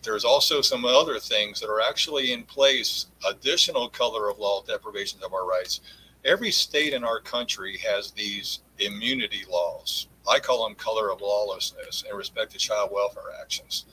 There's 0.03 0.25
also 0.25 0.61
some 0.61 0.83
other 0.83 1.19
things 1.19 1.59
that 1.59 1.69
are 1.69 1.81
actually 1.81 2.31
in 2.33 2.43
place, 2.43 3.07
additional 3.27 3.87
color 3.87 4.29
of 4.29 4.39
law 4.39 4.63
deprivations 4.63 5.23
of 5.23 5.33
our 5.33 5.47
rights. 5.47 5.81
Every 6.25 6.51
state 6.51 6.93
in 6.93 7.03
our 7.03 7.19
country 7.19 7.77
has 7.77 8.11
these 8.11 8.59
immunity 8.79 9.43
laws. 9.49 10.07
I 10.29 10.39
call 10.39 10.65
them 10.65 10.75
color 10.75 11.11
of 11.11 11.21
lawlessness 11.21 12.03
in 12.09 12.15
respect 12.15 12.51
to 12.51 12.57
child 12.57 12.89
welfare 12.91 13.31
actions. 13.39 13.85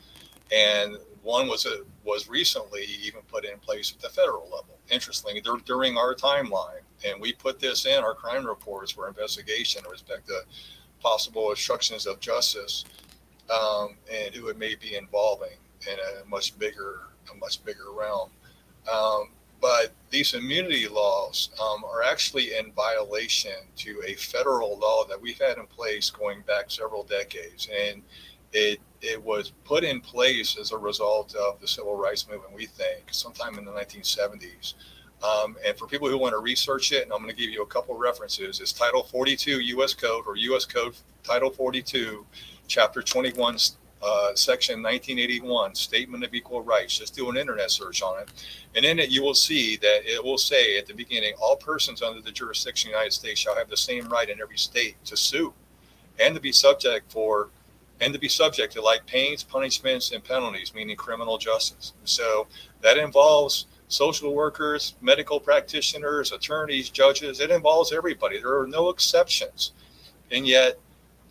And 0.50 0.96
one 1.22 1.46
was 1.46 1.66
a, 1.66 1.84
was 2.04 2.28
recently 2.28 2.84
even 3.02 3.20
put 3.28 3.44
in 3.44 3.58
place 3.58 3.92
at 3.92 4.00
the 4.00 4.08
federal 4.08 4.44
level. 4.44 4.78
Interestingly, 4.90 5.42
during 5.66 5.98
our 5.98 6.14
timeline, 6.14 6.80
and 7.06 7.20
we 7.20 7.34
put 7.34 7.60
this 7.60 7.84
in 7.84 8.02
our 8.02 8.14
crime 8.14 8.46
reports 8.46 8.92
for 8.92 9.08
investigation 9.08 9.82
in 9.84 9.90
respect 9.90 10.26
to 10.28 10.40
possible 11.00 11.50
obstructions 11.50 12.06
of 12.06 12.18
justice 12.18 12.86
um, 13.50 13.96
and 14.10 14.34
who 14.34 14.48
it 14.48 14.58
may 14.58 14.74
be 14.74 14.96
involving 14.96 15.56
in 15.86 15.94
a 15.94 16.28
much 16.28 16.58
bigger, 16.58 17.02
a 17.32 17.36
much 17.36 17.64
bigger 17.64 17.92
realm. 17.96 18.30
Um, 18.92 19.30
but 19.60 19.92
these 20.10 20.34
immunity 20.34 20.86
laws 20.86 21.50
um, 21.60 21.84
are 21.84 22.02
actually 22.02 22.56
in 22.56 22.72
violation 22.72 23.56
to 23.76 24.02
a 24.06 24.14
federal 24.14 24.78
law 24.78 25.04
that 25.06 25.20
we've 25.20 25.40
had 25.40 25.58
in 25.58 25.66
place 25.66 26.10
going 26.10 26.42
back 26.42 26.70
several 26.70 27.02
decades, 27.02 27.68
and 27.68 28.02
it 28.52 28.80
it 29.00 29.22
was 29.22 29.52
put 29.64 29.84
in 29.84 30.00
place 30.00 30.56
as 30.58 30.72
a 30.72 30.78
result 30.78 31.34
of 31.34 31.60
the 31.60 31.68
civil 31.68 31.96
rights 31.96 32.28
movement. 32.28 32.54
We 32.54 32.66
think 32.66 33.04
sometime 33.10 33.58
in 33.58 33.64
the 33.64 33.72
1970s. 33.72 34.74
Um, 35.22 35.56
and 35.66 35.76
for 35.76 35.86
people 35.86 36.08
who 36.08 36.16
want 36.16 36.32
to 36.32 36.38
research 36.38 36.92
it, 36.92 37.02
and 37.02 37.12
I'm 37.12 37.18
going 37.18 37.30
to 37.30 37.36
give 37.36 37.50
you 37.50 37.62
a 37.62 37.66
couple 37.66 37.94
of 37.94 38.00
references, 38.00 38.60
it's 38.60 38.72
Title 38.72 39.02
42 39.02 39.60
U.S. 39.60 39.94
Code 39.94 40.24
or 40.26 40.36
U.S. 40.36 40.64
Code 40.64 40.94
Title 41.24 41.50
42, 41.50 42.24
Chapter 42.68 43.02
21, 43.02 43.56
uh, 44.02 44.34
Section 44.34 44.82
1981, 44.82 45.74
Statement 45.74 46.24
of 46.24 46.34
Equal 46.34 46.62
Rights. 46.62 46.98
Just 46.98 47.14
do 47.14 47.28
an 47.30 47.36
internet 47.36 47.70
search 47.70 48.02
on 48.02 48.20
it. 48.22 48.28
And 48.76 48.84
in 48.84 48.98
it, 48.98 49.10
you 49.10 49.22
will 49.22 49.34
see 49.34 49.76
that 49.76 50.00
it 50.04 50.22
will 50.22 50.38
say 50.38 50.78
at 50.78 50.86
the 50.86 50.94
beginning, 50.94 51.34
all 51.40 51.56
persons 51.56 52.02
under 52.02 52.20
the 52.20 52.32
jurisdiction 52.32 52.88
of 52.88 52.92
the 52.92 52.98
United 52.98 53.12
States 53.12 53.40
shall 53.40 53.56
have 53.56 53.68
the 53.68 53.76
same 53.76 54.08
right 54.08 54.28
in 54.28 54.40
every 54.40 54.58
state 54.58 54.96
to 55.04 55.16
sue 55.16 55.52
and 56.18 56.34
to 56.34 56.40
be 56.40 56.52
subject 56.52 57.10
for 57.10 57.50
and 58.00 58.12
to 58.12 58.20
be 58.20 58.28
subject 58.28 58.72
to 58.74 58.82
like 58.82 59.04
pains, 59.06 59.42
punishments, 59.42 60.12
and 60.12 60.22
penalties, 60.22 60.72
meaning 60.74 60.96
criminal 60.96 61.36
justice. 61.36 61.94
So 62.04 62.46
that 62.80 62.96
involves 62.96 63.66
social 63.88 64.34
workers, 64.34 64.94
medical 65.00 65.40
practitioners, 65.40 66.32
attorneys, 66.32 66.90
judges. 66.90 67.40
It 67.40 67.50
involves 67.50 67.92
everybody. 67.92 68.38
There 68.38 68.60
are 68.60 68.66
no 68.66 68.90
exceptions. 68.90 69.72
And 70.30 70.46
yet, 70.46 70.78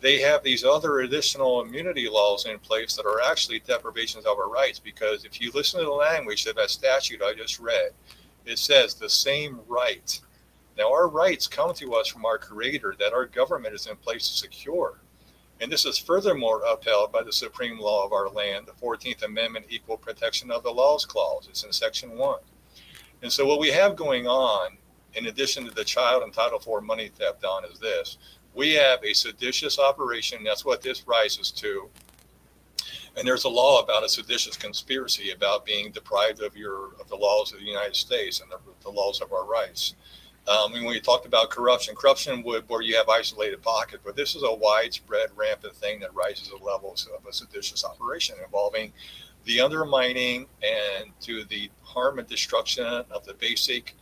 they 0.00 0.20
have 0.20 0.42
these 0.42 0.64
other 0.64 1.00
additional 1.00 1.60
immunity 1.62 2.08
laws 2.08 2.46
in 2.46 2.58
place 2.58 2.94
that 2.96 3.06
are 3.06 3.20
actually 3.20 3.60
deprivations 3.60 4.26
of 4.26 4.38
our 4.38 4.48
rights. 4.48 4.78
Because 4.78 5.24
if 5.24 5.40
you 5.40 5.50
listen 5.52 5.80
to 5.80 5.86
the 5.86 5.92
language 5.92 6.46
of 6.46 6.56
that 6.56 6.70
statute 6.70 7.22
I 7.22 7.34
just 7.34 7.58
read, 7.58 7.90
it 8.44 8.58
says 8.58 8.94
the 8.94 9.08
same 9.10 9.60
right. 9.66 10.20
Now, 10.76 10.92
our 10.92 11.08
rights 11.08 11.48
come 11.48 11.74
to 11.74 11.94
us 11.94 12.06
from 12.06 12.24
our 12.24 12.38
Creator 12.38 12.94
that 13.00 13.12
our 13.12 13.26
government 13.26 13.74
is 13.74 13.88
in 13.88 13.96
place 13.96 14.28
to 14.28 14.34
secure. 14.34 15.00
And 15.60 15.72
this 15.72 15.84
is 15.84 15.98
furthermore 15.98 16.62
upheld 16.64 17.10
by 17.10 17.24
the 17.24 17.32
supreme 17.32 17.80
law 17.80 18.06
of 18.06 18.12
our 18.12 18.28
land, 18.28 18.66
the 18.66 18.86
14th 18.86 19.24
Amendment 19.24 19.66
Equal 19.68 19.96
Protection 19.96 20.52
of 20.52 20.62
the 20.62 20.70
Laws 20.70 21.04
Clause. 21.04 21.48
It's 21.50 21.64
in 21.64 21.72
Section 21.72 22.16
1. 22.16 22.38
And 23.22 23.32
so, 23.32 23.44
what 23.44 23.58
we 23.58 23.70
have 23.72 23.96
going 23.96 24.28
on, 24.28 24.76
in 25.14 25.26
addition 25.26 25.64
to 25.64 25.72
the 25.72 25.82
child 25.82 26.22
and 26.22 26.32
Title 26.32 26.60
IV 26.60 26.84
money 26.84 27.08
theft, 27.08 27.44
on 27.44 27.64
is 27.64 27.80
this 27.80 28.18
we 28.58 28.74
have 28.74 29.04
a 29.04 29.14
seditious 29.14 29.78
operation. 29.78 30.42
That's 30.42 30.64
what 30.64 30.82
this 30.82 31.06
rises 31.06 31.52
to. 31.52 31.88
And 33.16 33.26
there's 33.26 33.44
a 33.44 33.48
law 33.48 33.80
about 33.80 34.04
a 34.04 34.08
seditious 34.08 34.56
conspiracy 34.56 35.30
about 35.30 35.64
being 35.64 35.92
deprived 35.92 36.42
of 36.42 36.56
your 36.56 36.90
of 37.00 37.08
the 37.08 37.14
laws 37.14 37.52
of 37.52 37.60
the 37.60 37.64
United 37.64 37.94
States 37.94 38.40
and 38.40 38.50
the, 38.50 38.58
the 38.82 38.90
laws 38.90 39.20
of 39.20 39.32
our 39.32 39.44
rights. 39.44 39.94
Um, 40.48 40.72
when 40.72 40.86
we 40.86 41.00
talked 41.00 41.24
about 41.24 41.50
corruption, 41.50 41.94
corruption 41.94 42.42
would 42.42 42.68
where 42.68 42.82
you 42.82 42.96
have 42.96 43.08
isolated 43.08 43.62
pockets, 43.62 44.02
but 44.04 44.16
this 44.16 44.34
is 44.34 44.42
a 44.42 44.52
widespread, 44.52 45.28
rampant 45.36 45.76
thing 45.76 46.00
that 46.00 46.12
rises 46.12 46.48
to 46.48 46.56
levels 46.56 47.08
of 47.16 47.24
a 47.26 47.32
seditious 47.32 47.84
operation 47.84 48.34
involving 48.44 48.92
the 49.44 49.60
undermining 49.60 50.46
and 50.62 51.12
to 51.20 51.44
the 51.44 51.70
harm 51.82 52.18
and 52.18 52.26
destruction 52.26 52.86
of 52.86 53.24
the 53.24 53.34
basic 53.34 53.94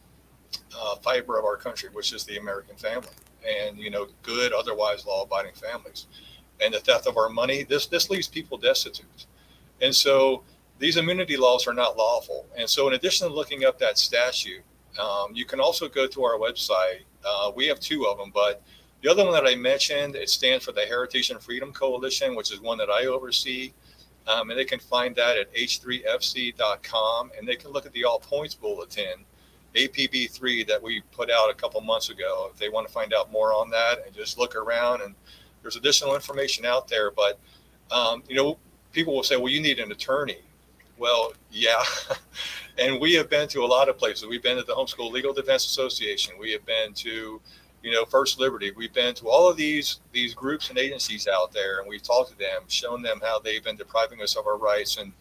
uh, 0.74 0.96
fiber 0.96 1.38
of 1.38 1.44
our 1.44 1.56
country, 1.56 1.90
which 1.92 2.12
is 2.14 2.24
the 2.24 2.38
American 2.38 2.76
family, 2.76 3.08
and 3.46 3.78
you 3.78 3.90
know, 3.90 4.06
good, 4.22 4.52
otherwise 4.52 5.06
law-abiding 5.06 5.54
families, 5.54 6.06
and 6.60 6.74
the 6.74 6.80
theft 6.80 7.06
of 7.06 7.16
our 7.16 7.28
money. 7.28 7.62
This 7.62 7.86
this 7.86 8.10
leaves 8.10 8.28
people 8.28 8.58
destitute, 8.58 9.26
and 9.80 9.94
so 9.94 10.42
these 10.78 10.96
immunity 10.96 11.36
laws 11.36 11.66
are 11.66 11.74
not 11.74 11.96
lawful. 11.96 12.46
And 12.56 12.68
so, 12.68 12.86
in 12.88 12.94
addition 12.94 13.28
to 13.28 13.34
looking 13.34 13.64
up 13.64 13.78
that 13.78 13.98
statute 13.98 14.62
um, 14.98 15.34
you 15.34 15.44
can 15.44 15.60
also 15.60 15.88
go 15.88 16.06
to 16.06 16.24
our 16.24 16.38
website. 16.38 17.02
Uh, 17.24 17.50
we 17.54 17.66
have 17.66 17.80
two 17.80 18.06
of 18.06 18.18
them, 18.18 18.30
but 18.32 18.62
the 19.02 19.10
other 19.10 19.24
one 19.24 19.32
that 19.32 19.46
I 19.46 19.54
mentioned, 19.54 20.16
it 20.16 20.30
stands 20.30 20.64
for 20.64 20.72
the 20.72 20.82
Heritage 20.82 21.30
and 21.30 21.40
Freedom 21.40 21.72
Coalition, 21.72 22.34
which 22.34 22.52
is 22.52 22.60
one 22.60 22.78
that 22.78 22.90
I 22.90 23.06
oversee. 23.06 23.72
Um, 24.26 24.50
and 24.50 24.58
they 24.58 24.64
can 24.64 24.80
find 24.80 25.14
that 25.16 25.38
at 25.38 25.54
h3fc.com 25.54 27.30
and 27.38 27.46
they 27.46 27.54
can 27.54 27.70
look 27.70 27.86
at 27.86 27.92
the 27.92 28.04
All 28.04 28.18
Points 28.18 28.54
Bulletin, 28.54 29.24
APB3, 29.76 30.66
that 30.68 30.82
we 30.82 31.02
put 31.12 31.30
out 31.30 31.50
a 31.50 31.54
couple 31.54 31.80
months 31.80 32.10
ago. 32.10 32.50
If 32.52 32.58
they 32.58 32.68
want 32.68 32.86
to 32.86 32.92
find 32.92 33.14
out 33.14 33.30
more 33.30 33.52
on 33.52 33.70
that 33.70 34.04
and 34.06 34.14
just 34.14 34.38
look 34.38 34.56
around, 34.56 35.02
and 35.02 35.14
there's 35.62 35.76
additional 35.76 36.14
information 36.14 36.64
out 36.64 36.88
there. 36.88 37.10
But, 37.10 37.38
um, 37.90 38.22
you 38.28 38.36
know, 38.36 38.58
people 38.92 39.14
will 39.14 39.22
say, 39.22 39.36
well, 39.36 39.48
you 39.48 39.60
need 39.60 39.78
an 39.78 39.92
attorney. 39.92 40.38
Well, 40.98 41.32
yeah. 41.50 41.82
and 42.78 43.00
we 43.00 43.14
have 43.14 43.28
been 43.28 43.48
to 43.48 43.62
a 43.62 43.66
lot 43.66 43.88
of 43.88 43.98
places. 43.98 44.26
We've 44.26 44.42
been 44.42 44.56
to 44.56 44.62
the 44.62 44.74
Homeschool 44.74 45.10
Legal 45.10 45.32
Defense 45.32 45.66
Association. 45.66 46.34
We 46.38 46.52
have 46.52 46.64
been 46.64 46.92
to, 46.94 47.40
you 47.82 47.92
know, 47.92 48.04
First 48.04 48.40
Liberty. 48.40 48.72
We've 48.76 48.92
been 48.92 49.14
to 49.16 49.28
all 49.28 49.48
of 49.48 49.56
these 49.56 50.00
these 50.12 50.34
groups 50.34 50.70
and 50.70 50.78
agencies 50.78 51.28
out 51.28 51.52
there, 51.52 51.80
and 51.80 51.88
we've 51.88 52.02
talked 52.02 52.30
to 52.30 52.38
them, 52.38 52.62
shown 52.68 53.02
them 53.02 53.20
how 53.22 53.38
they've 53.38 53.62
been 53.62 53.76
depriving 53.76 54.22
us 54.22 54.36
of 54.36 54.46
our 54.46 54.56
rights, 54.56 54.96
and 54.96 55.12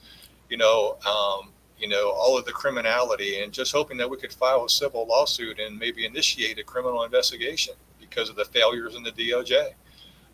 you 0.49 0.57
know, 0.57 0.97
um, 1.05 1.49
you 1.77 1.87
know, 1.87 2.11
all 2.11 2.37
of 2.37 2.45
the 2.45 2.51
criminality, 2.51 3.41
and 3.41 3.51
just 3.51 3.71
hoping 3.71 3.97
that 3.97 4.09
we 4.09 4.17
could 4.17 4.31
file 4.31 4.65
a 4.65 4.69
civil 4.69 5.05
lawsuit 5.07 5.59
and 5.59 5.77
maybe 5.77 6.05
initiate 6.05 6.59
a 6.59 6.63
criminal 6.63 7.03
investigation 7.03 7.73
because 7.99 8.29
of 8.29 8.35
the 8.35 8.45
failures 8.45 8.95
in 8.95 9.03
the 9.03 9.11
DOJ. 9.11 9.71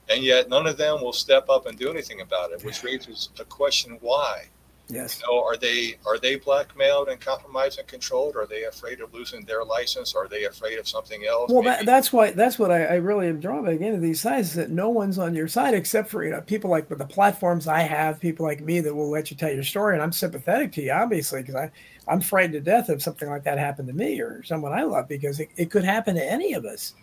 And 0.10 0.24
yet, 0.24 0.50
none 0.50 0.68
of 0.68 0.78
them 0.78 1.02
will 1.02 1.14
step 1.14 1.50
up 1.50 1.66
and 1.66 1.78
do 1.78 1.90
anything 1.90 2.22
about 2.22 2.52
it, 2.52 2.64
which 2.64 2.84
raises 2.84 3.30
a 3.40 3.46
question: 3.46 3.98
Why? 4.02 4.50
Yes. 4.92 5.20
You 5.20 5.34
know, 5.34 5.44
are 5.44 5.58
they 5.58 5.96
are 6.06 6.20
they 6.20 6.36
blackmailed 6.36 7.08
and 7.08 7.20
compromised 7.20 7.80
and 7.80 7.88
controlled? 7.88 8.36
Are 8.36 8.46
they 8.46 8.64
afraid 8.64 9.00
of 9.02 9.14
losing 9.14 9.46
their 9.46 9.64
license? 9.64 10.14
Are 10.14 10.28
they 10.28 10.44
afraid 10.46 10.80
of 10.80 10.88
something 10.88 11.24
else? 11.26 11.52
Well, 11.52 11.64
that, 11.64 11.86
that's 11.86 12.12
why 12.12 12.32
that's 12.32 12.60
what 12.60 12.72
I, 12.72 12.86
I 12.86 12.96
really 12.96 13.28
am 13.28 13.40
drawn 13.40 13.64
by 13.64 13.72
again 13.72 13.94
to 13.94 14.00
these 14.00 14.22
sides 14.22 14.50
is 14.50 14.56
that 14.56 14.70
no 14.70 14.90
one's 14.90 15.18
on 15.18 15.34
your 15.34 15.48
side 15.48 15.74
except 15.74 16.10
for 16.10 16.24
you 16.24 16.32
know 16.32 16.42
people 16.42 16.70
like 16.70 16.90
with 16.90 17.00
the 17.00 17.06
platforms 17.06 17.68
I 17.68 17.82
have, 17.82 18.20
people 18.20 18.46
like 18.46 18.62
me 18.62 18.82
that 18.82 18.94
will 18.94 19.10
let 19.10 19.32
you 19.32 19.38
tell 19.38 19.52
your 19.52 19.64
story, 19.64 19.94
and 19.94 20.04
I'm 20.04 20.12
sympathetic 20.12 20.72
to 20.74 20.82
you 20.82 20.92
obviously 20.92 21.42
because 21.42 21.56
I 21.56 21.72
I'm 22.08 22.22
frightened 22.22 22.54
to 22.54 22.60
death 22.62 22.90
if 22.90 23.02
something 23.02 23.30
like 23.30 23.44
that 23.44 23.58
happened 23.58 23.88
to 23.88 23.94
me 23.94 24.20
or 24.20 24.44
someone 24.44 24.74
I 24.74 24.84
love 24.84 25.08
because 25.08 25.40
it, 25.40 25.50
it 25.56 25.72
could 25.72 25.84
happen 25.84 26.16
to 26.16 26.24
any 26.24 26.54
of 26.54 26.66
us. 26.66 26.94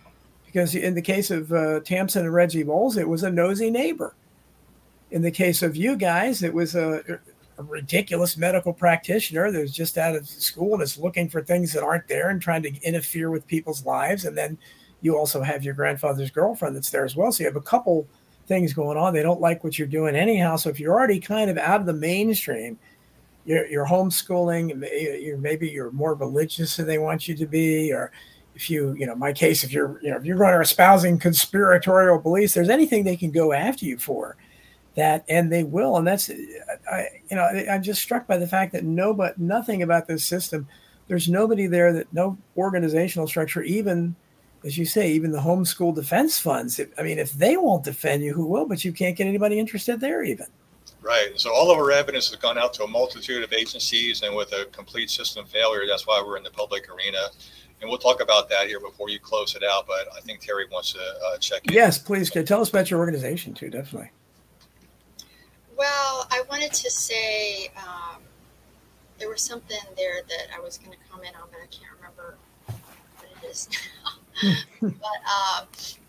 Because 0.47 0.75
in 0.75 0.95
the 0.95 1.03
case 1.03 1.31
of 1.31 1.53
uh, 1.53 1.81
Tamsen 1.81 2.25
and 2.25 2.35
Reggie 2.35 2.63
Bowles, 2.63 2.97
it 2.97 3.09
was 3.09 3.23
a 3.23 3.31
nosy 3.31 3.71
neighbor. 3.71 4.15
In 5.11 5.23
the 5.23 5.31
case 5.31 5.63
of 5.63 5.77
you 5.77 5.95
guys, 5.97 6.43
it 6.43 6.53
was 6.53 6.75
a 6.75 7.21
a 7.59 7.63
ridiculous 7.65 8.37
medical 8.37 8.73
practitioner 8.73 9.51
that's 9.51 9.73
just 9.73 9.99
out 9.99 10.15
of 10.15 10.29
school 10.29 10.75
and 10.75 10.83
is 10.83 10.97
looking 10.97 11.29
for 11.29 11.43
things 11.43 11.73
that 11.73 11.83
aren't 11.83 12.07
there 12.07 12.31
and 12.31 12.41
trying 12.41 12.63
to 12.63 12.83
interfere 12.83 13.31
with 13.31 13.47
people's 13.47 13.85
lives. 13.85 14.25
And 14.25 14.39
then 14.39 14.57
you 15.01 15.17
also 15.17 15.43
have 15.43 15.65
your 15.65 15.75
grandfather's 15.75 16.31
girlfriend 16.31 16.77
that's 16.77 16.91
there 16.91 17.05
as 17.05 17.17
well. 17.17 17.33
So 17.33 17.43
you 17.43 17.47
have 17.47 17.57
a 17.57 17.61
couple 17.61 18.07
things 18.47 18.73
going 18.73 18.97
on. 18.97 19.13
They 19.13 19.23
don't 19.23 19.41
like 19.41 19.65
what 19.65 19.77
you're 19.77 19.89
doing 19.89 20.15
anyhow. 20.15 20.57
So 20.57 20.71
if 20.71 20.79
you're 20.79 20.95
already 20.95 21.19
kind 21.19 21.51
of 21.51 21.59
out 21.59 21.81
of 21.81 21.87
the 21.87 21.93
mainstream, 21.93 22.79
you're, 23.45 23.67
you're 23.67 23.87
homeschooling, 23.87 24.89
you're, 25.21 25.39
maybe 25.39 25.69
you're 25.69 25.91
more 25.91 26.15
religious 26.15 26.77
than 26.77 26.87
they 26.87 26.99
want 26.99 27.27
you 27.27 27.35
to 27.35 27.47
be, 27.47 27.93
or 27.93 28.13
if 28.55 28.71
you, 28.71 28.95
you 28.95 29.07
know, 29.07 29.15
my 29.15 29.33
case, 29.33 29.65
if 29.65 29.73
you're, 29.73 29.99
you 30.03 30.11
know, 30.11 30.17
if 30.17 30.25
you're 30.25 30.39
going 30.39 30.55
to 30.55 30.61
espousing 30.61 31.19
conspiratorial 31.19 32.19
beliefs, 32.19 32.55
there's 32.55 32.69
anything 32.69 33.05
they 33.05 33.17
can 33.17 33.31
go 33.31 33.53
after 33.53 33.85
you 33.85 33.99
for 33.99 34.37
that, 34.99 35.25
and 35.29 35.51
they 35.51 35.65
will. 35.65 35.97
And 35.97 36.07
that's, 36.07 36.31
I, 36.91 37.09
you 37.31 37.37
know, 37.37 37.45
I'm 37.45 37.83
just 37.83 38.03
struck 38.03 38.27
by 38.27 38.37
the 38.37 38.47
fact 38.47 38.73
that 38.73 38.85
no, 38.85 39.15
but 39.15 39.39
nothing 39.39 39.83
about 39.83 40.07
this 40.07 40.25
system. 40.25 40.69
There's 41.07 41.29
nobody 41.29 41.67
there 41.67 41.93
that 41.95 42.13
no 42.13 42.37
organizational 42.57 43.27
structure, 43.27 43.63
even 43.63 44.15
as 44.65 44.77
you 44.77 44.85
say, 44.85 45.11
even 45.13 45.31
the 45.31 45.39
homeschool 45.39 45.95
defense 45.95 46.39
funds. 46.39 46.81
I 46.99 47.03
mean, 47.03 47.19
if 47.19 47.33
they 47.33 47.57
won't 47.57 47.85
defend 47.85 48.23
you, 48.23 48.35
who 48.35 48.47
will? 48.47 48.67
But 48.67 48.85
you 48.85 48.93
can't 48.93 49.17
get 49.17 49.27
anybody 49.27 49.59
interested 49.59 50.01
there, 50.01 50.23
even. 50.23 50.47
Right. 51.01 51.31
So 51.37 51.55
all 51.55 51.71
of 51.71 51.79
our 51.79 51.93
evidence 51.93 52.29
has 52.31 52.37
gone 52.37 52.59
out 52.59 52.75
to 52.75 52.85
a 52.85 52.89
multitude 52.89 53.43
of 53.43 53.53
agencies, 53.53 54.23
and 54.23 54.35
with 54.35 54.53
a 54.53 54.67
complete 54.67 55.11
system 55.11 55.47
failure, 55.47 55.87
that's 55.87 56.07
why 56.07 56.23
we're 56.25 56.37
in 56.37 56.43
the 56.43 56.51
public 56.51 56.91
arena. 56.91 57.29
And 57.81 57.89
we'll 57.89 57.99
talk 57.99 58.21
about 58.21 58.51
that 58.51 58.67
here 58.67 58.81
before 58.81 59.09
you 59.09 59.21
close 59.21 59.55
it 59.55 59.63
out. 59.63 59.87
But 59.87 60.09
I 60.17 60.21
think 60.21 60.43
Terri 60.43 60.71
wants 60.71 60.93
to 60.95 60.99
uh, 60.99 61.39
check 61.39 61.65
in. 61.67 61.73
Yes, 61.73 61.97
please. 61.97 62.29
Tell 62.31 62.61
us 62.61 62.69
about 62.69 62.91
your 62.91 62.99
organization 62.99 63.55
too. 63.55 63.71
Definitely. 63.71 64.11
Well, 65.79 66.27
I 66.33 66.43
wanted 66.51 66.73
to 66.73 66.91
say 66.91 67.69
um, 67.77 68.21
there 69.17 69.29
was 69.29 69.41
something 69.41 69.79
there 69.97 70.23
that 70.29 70.49
I 70.53 70.59
was 70.59 70.77
going 70.77 70.91
to 70.91 70.99
comment 71.09 71.37
on, 71.41 71.49
but 71.53 71.61
I 71.63 71.67
can't 71.67 71.93
remember 71.97 72.37
what 72.67 73.29
it 73.31 73.47
is 73.49 73.69
now. 74.43 74.59
but 74.83 74.91
um, 74.91 75.69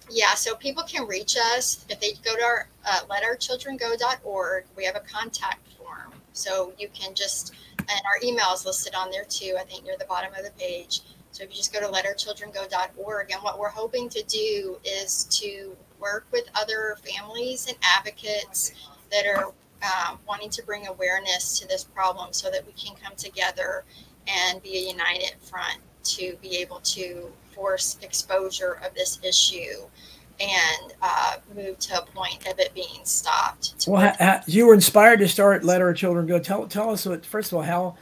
yeah, 0.10 0.34
so 0.34 0.56
people 0.56 0.82
can 0.82 1.06
reach 1.06 1.38
us 1.38 1.86
if 1.88 2.00
they 2.00 2.14
go 2.24 2.36
to 2.36 2.44
our 2.44 2.68
uh, 2.84 3.02
letourchildrengo.org. 3.12 4.64
We 4.76 4.86
have 4.86 4.96
a 4.96 5.02
contact 5.02 5.68
form, 5.74 6.14
so 6.34 6.74
you 6.80 6.90
can 6.92 7.14
just 7.14 7.54
and 7.78 7.90
our 7.90 8.28
email 8.28 8.52
is 8.56 8.66
listed 8.66 8.96
on 8.96 9.12
there 9.12 9.26
too. 9.26 9.56
I 9.60 9.66
think 9.66 9.86
near 9.86 9.98
the 10.00 10.06
bottom 10.06 10.34
of 10.34 10.44
the 10.44 10.52
page. 10.58 11.02
So 11.32 11.44
if 11.44 11.52
you 11.52 11.58
just 11.58 11.72
go 11.72 11.80
to 11.80 11.88
letourchildrengo.org, 11.88 13.32
and 13.32 13.44
what 13.44 13.60
we're 13.60 13.70
hoping 13.70 14.10
to 14.10 14.24
do 14.24 14.80
is 14.84 15.26
to 15.26 15.78
work 16.00 16.26
with 16.32 16.50
other 16.56 16.98
families 17.04 17.68
and 17.68 17.78
advocates 17.84 18.74
that 19.12 19.26
are 19.26 19.54
um, 19.84 20.20
wanting 20.28 20.50
to 20.50 20.64
bring 20.64 20.88
awareness 20.88 21.60
to 21.60 21.68
this 21.68 21.84
problem, 21.84 22.34
so 22.34 22.50
that 22.52 22.66
we 22.66 22.74
can 22.74 22.96
come 22.96 23.16
together 23.16 23.84
and 24.28 24.62
be 24.62 24.78
a 24.78 24.90
united 24.90 25.36
front 25.42 25.80
to 26.04 26.38
be 26.42 26.58
able 26.58 26.80
to 26.82 27.32
force 27.54 27.98
exposure 28.02 28.80
of 28.86 28.94
this 28.94 29.20
issue 29.24 29.88
and 30.40 30.94
uh, 31.02 31.36
move 31.56 31.78
to 31.80 32.02
a 32.02 32.06
point 32.06 32.48
of 32.48 32.58
it 32.60 32.74
being 32.74 33.04
stopped. 33.04 33.86
Well, 33.88 34.14
ha, 34.18 34.42
you 34.48 34.68
were 34.68 34.74
inspired 34.74 35.20
to 35.20 35.28
start 35.28 35.64
Let 35.64 35.82
Our 35.82 35.94
Children 35.94 36.28
Go. 36.28 36.40
Tell 36.40 36.68
tell 36.68 36.90
us 36.92 37.06
what 37.06 37.26
first 37.26 37.52
of 37.52 37.58
all 37.58 37.64
how 37.64 37.98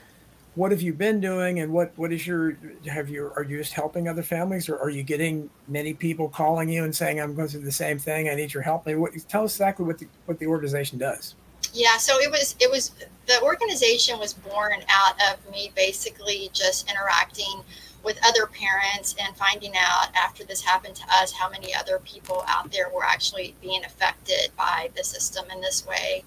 what 0.58 0.72
have 0.72 0.82
you 0.82 0.92
been 0.92 1.20
doing 1.20 1.60
and 1.60 1.72
what 1.72 1.92
what 1.94 2.12
is 2.12 2.26
your 2.26 2.58
have 2.84 3.08
you 3.08 3.30
are 3.36 3.44
you 3.44 3.58
just 3.58 3.72
helping 3.72 4.08
other 4.08 4.24
families 4.24 4.68
or 4.68 4.76
are 4.76 4.90
you 4.90 5.04
getting 5.04 5.48
many 5.68 5.94
people 5.94 6.28
calling 6.28 6.68
you 6.68 6.82
and 6.82 6.94
saying 6.94 7.20
I'm 7.20 7.36
going 7.36 7.46
through 7.46 7.60
the 7.60 7.70
same 7.70 7.96
thing 7.96 8.28
I 8.28 8.34
need 8.34 8.52
your 8.52 8.64
help? 8.64 8.84
What, 8.88 9.12
tell 9.28 9.44
us 9.44 9.54
exactly 9.54 9.86
what 9.86 9.98
the 9.98 10.08
what 10.26 10.40
the 10.40 10.48
organization 10.48 10.98
does. 10.98 11.36
Yeah, 11.72 11.96
so 11.96 12.18
it 12.18 12.28
was 12.28 12.56
it 12.58 12.68
was 12.68 12.90
the 13.26 13.40
organization 13.40 14.18
was 14.18 14.34
born 14.34 14.80
out 14.88 15.14
of 15.30 15.48
me 15.52 15.70
basically 15.76 16.50
just 16.52 16.90
interacting 16.90 17.62
with 18.02 18.18
other 18.26 18.46
parents 18.46 19.14
and 19.20 19.36
finding 19.36 19.74
out 19.76 20.08
after 20.16 20.42
this 20.42 20.60
happened 20.60 20.96
to 20.96 21.04
us 21.12 21.30
how 21.30 21.48
many 21.48 21.72
other 21.72 22.00
people 22.04 22.42
out 22.48 22.72
there 22.72 22.90
were 22.92 23.04
actually 23.04 23.54
being 23.60 23.84
affected 23.84 24.50
by 24.56 24.90
the 24.96 25.04
system 25.04 25.44
in 25.52 25.60
this 25.60 25.86
way. 25.86 26.24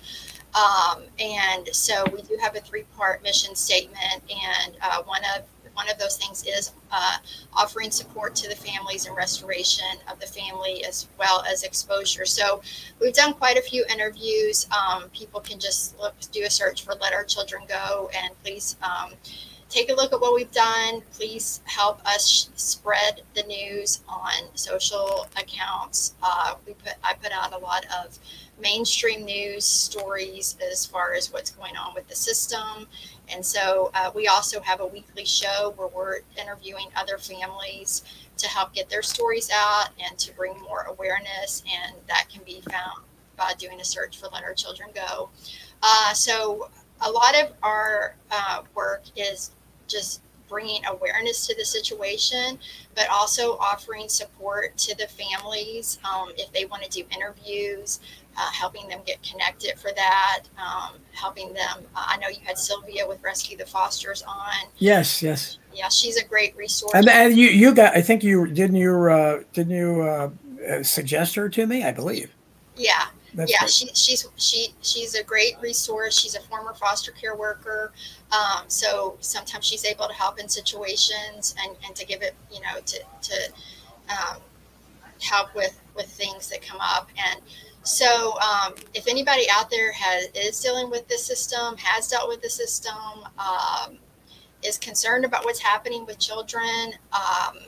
Um, 0.53 1.03
and 1.19 1.67
so 1.73 2.03
we 2.13 2.21
do 2.23 2.37
have 2.41 2.55
a 2.55 2.59
three-part 2.59 3.23
mission 3.23 3.55
statement, 3.55 4.21
and 4.29 4.75
uh, 4.81 5.01
one 5.03 5.21
of 5.35 5.43
one 5.73 5.89
of 5.89 5.97
those 5.97 6.17
things 6.17 6.43
is 6.45 6.73
uh, 6.91 7.17
offering 7.53 7.91
support 7.91 8.35
to 8.35 8.49
the 8.49 8.55
families 8.55 9.05
and 9.05 9.15
restoration 9.15 9.85
of 10.11 10.19
the 10.19 10.27
family 10.27 10.83
as 10.83 11.07
well 11.17 11.43
as 11.49 11.63
exposure. 11.63 12.25
So 12.25 12.61
we've 12.99 13.13
done 13.13 13.33
quite 13.33 13.57
a 13.57 13.61
few 13.61 13.85
interviews. 13.89 14.67
Um, 14.71 15.09
people 15.09 15.39
can 15.39 15.59
just 15.59 15.97
look, 15.97 16.13
do 16.33 16.43
a 16.43 16.49
search 16.49 16.83
for 16.83 16.93
"Let 16.95 17.13
Our 17.13 17.23
Children 17.23 17.63
Go" 17.67 18.09
and 18.13 18.33
please. 18.43 18.75
Um, 18.83 19.13
take 19.71 19.89
a 19.89 19.93
look 19.93 20.11
at 20.11 20.19
what 20.19 20.35
we've 20.35 20.51
done. 20.51 21.01
Please 21.13 21.61
help 21.63 22.05
us 22.05 22.49
spread 22.55 23.21
the 23.33 23.43
news 23.43 24.01
on 24.07 24.33
social 24.53 25.27
accounts. 25.37 26.13
Uh, 26.21 26.55
we 26.67 26.73
put 26.73 26.93
I 27.03 27.13
put 27.13 27.31
out 27.31 27.53
a 27.53 27.57
lot 27.57 27.85
of 28.03 28.19
mainstream 28.61 29.23
news 29.23 29.65
stories 29.65 30.57
as 30.69 30.85
far 30.85 31.13
as 31.13 31.31
what's 31.31 31.51
going 31.51 31.77
on 31.77 31.95
with 31.95 32.07
the 32.07 32.15
system, 32.15 32.87
and 33.29 33.45
so 33.45 33.91
uh, 33.95 34.11
we 34.13 34.27
also 34.27 34.59
have 34.59 34.81
a 34.81 34.85
weekly 34.85 35.25
show 35.25 35.73
where 35.77 35.87
we're 35.87 36.19
interviewing 36.37 36.87
other 36.95 37.17
families 37.17 38.03
to 38.37 38.47
help 38.47 38.73
get 38.73 38.89
their 38.89 39.01
stories 39.01 39.49
out 39.53 39.89
and 40.05 40.17
to 40.19 40.33
bring 40.33 40.59
more 40.59 40.81
awareness, 40.81 41.63
and 41.71 41.95
that 42.07 42.27
can 42.29 42.43
be 42.43 42.61
found 42.69 43.03
by 43.37 43.53
doing 43.57 43.79
a 43.79 43.85
search 43.85 44.19
for 44.19 44.27
"Let 44.27 44.43
Our 44.43 44.53
Children 44.53 44.89
Go." 44.93 45.29
Uh, 45.81 46.13
so 46.13 46.69
a 46.99 47.09
lot 47.09 47.35
of 47.41 47.53
our 47.63 48.15
uh, 48.29 48.61
work 48.75 49.03
is 49.15 49.51
just 49.91 50.21
bringing 50.51 50.85
awareness 50.85 51.47
to 51.47 51.55
the 51.55 51.63
situation, 51.63 52.59
but 52.93 53.07
also 53.09 53.57
offering 53.57 54.09
support 54.09 54.77
to 54.77 54.95
the 54.97 55.07
families 55.07 55.97
um, 56.03 56.29
if 56.37 56.51
they 56.51 56.65
want 56.65 56.83
to 56.83 56.89
do 56.89 57.05
interviews, 57.15 58.01
uh, 58.37 58.51
helping 58.51 58.87
them 58.89 58.99
get 59.05 59.23
connected 59.23 59.79
for 59.79 59.91
that, 59.95 60.43
um, 60.57 60.95
helping 61.13 61.53
them. 61.53 61.85
Uh, 61.95 62.03
I 62.05 62.17
know 62.17 62.27
you 62.27 62.39
had 62.43 62.57
Sylvia 62.57 63.07
with 63.07 63.23
Rescue 63.23 63.57
the 63.57 63.65
Fosters 63.65 64.23
on. 64.23 64.67
Yes, 64.77 65.23
yes. 65.23 65.57
Yeah, 65.73 65.87
she's 65.87 66.17
a 66.17 66.25
great 66.25 66.55
resource. 66.57 66.91
And, 66.93 67.07
and 67.07 67.35
you, 67.35 67.47
you 67.47 67.73
got. 67.73 67.95
I 67.95 68.01
think 68.01 68.21
you 68.23 68.47
didn't 68.47 68.75
you 68.75 68.93
uh, 68.93 69.43
didn't 69.53 69.73
you 69.73 70.01
uh, 70.01 70.29
uh, 70.69 70.83
suggest 70.83 71.35
her 71.35 71.47
to 71.47 71.65
me? 71.65 71.83
I 71.83 71.93
believe. 71.93 72.33
Yeah, 72.75 73.05
that's 73.33 73.51
yeah, 73.51 73.65
she, 73.65 73.87
she's 73.93 74.27
she 74.35 74.73
she's 74.81 75.15
a 75.15 75.23
great 75.23 75.55
resource. 75.61 76.19
She's 76.19 76.35
a 76.35 76.41
former 76.41 76.73
foster 76.73 77.11
care 77.11 77.35
worker, 77.35 77.93
um, 78.31 78.65
so 78.67 79.17
sometimes 79.21 79.65
she's 79.65 79.85
able 79.85 80.07
to 80.07 80.13
help 80.13 80.39
in 80.39 80.49
situations 80.49 81.55
and, 81.63 81.75
and 81.85 81.95
to 81.95 82.05
give 82.05 82.21
it, 82.21 82.35
you 82.51 82.61
know, 82.61 82.79
to 82.85 82.99
to 83.21 83.51
um, 84.09 84.37
help 85.21 85.53
with 85.55 85.79
with 85.95 86.07
things 86.07 86.49
that 86.49 86.61
come 86.61 86.79
up. 86.81 87.09
And 87.17 87.41
so, 87.83 88.37
um, 88.39 88.75
if 88.93 89.07
anybody 89.07 89.45
out 89.51 89.69
there 89.69 89.91
has 89.93 90.27
is 90.35 90.59
dealing 90.59 90.89
with 90.89 91.07
the 91.07 91.17
system, 91.17 91.77
has 91.77 92.07
dealt 92.07 92.27
with 92.29 92.41
the 92.41 92.49
system, 92.49 92.95
um, 93.39 93.97
is 94.63 94.77
concerned 94.77 95.25
about 95.25 95.45
what's 95.45 95.59
happening 95.59 96.05
with 96.05 96.19
children, 96.19 96.93
um, 97.13 97.59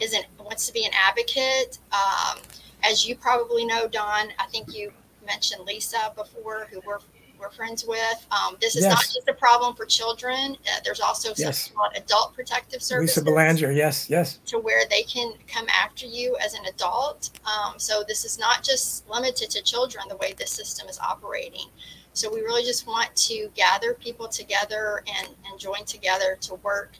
isn't 0.00 0.26
wants 0.38 0.66
to 0.66 0.72
be 0.72 0.84
an 0.84 0.92
advocate. 0.94 1.78
Um, 1.92 2.38
as 2.84 3.08
you 3.08 3.16
probably 3.16 3.64
know, 3.64 3.88
Don, 3.88 4.28
I 4.38 4.46
think 4.50 4.74
you 4.74 4.92
mentioned 5.26 5.66
Lisa 5.66 6.12
before, 6.16 6.68
who 6.70 6.80
we're 6.86 6.98
we're 7.38 7.50
friends 7.50 7.84
with. 7.86 8.26
Um, 8.30 8.56
this 8.60 8.76
is 8.76 8.82
yes. 8.82 8.94
not 8.94 9.02
just 9.02 9.28
a 9.28 9.34
problem 9.34 9.74
for 9.74 9.84
children. 9.84 10.56
Uh, 10.66 10.80
there's 10.84 11.00
also 11.00 11.30
yes. 11.36 11.64
something 11.64 11.76
called 11.76 11.92
adult 11.96 12.34
protective 12.34 12.82
services. 12.82 13.16
Lisa 13.16 13.24
Belanger, 13.24 13.72
yes, 13.72 14.08
yes. 14.08 14.38
To 14.46 14.58
where 14.58 14.84
they 14.88 15.02
can 15.02 15.34
come 15.46 15.66
after 15.68 16.06
you 16.06 16.36
as 16.42 16.54
an 16.54 16.64
adult. 16.66 17.30
Um, 17.44 17.78
so 17.78 18.02
this 18.06 18.24
is 18.24 18.38
not 18.38 18.62
just 18.62 19.08
limited 19.08 19.50
to 19.50 19.62
children 19.62 20.04
the 20.08 20.16
way 20.16 20.34
this 20.36 20.50
system 20.50 20.88
is 20.88 20.98
operating. 20.98 21.66
So 22.12 22.32
we 22.32 22.40
really 22.40 22.62
just 22.62 22.86
want 22.86 23.14
to 23.14 23.50
gather 23.54 23.92
people 23.92 24.28
together 24.28 25.02
and, 25.18 25.28
and 25.50 25.60
join 25.60 25.84
together 25.84 26.38
to 26.42 26.54
work 26.56 26.92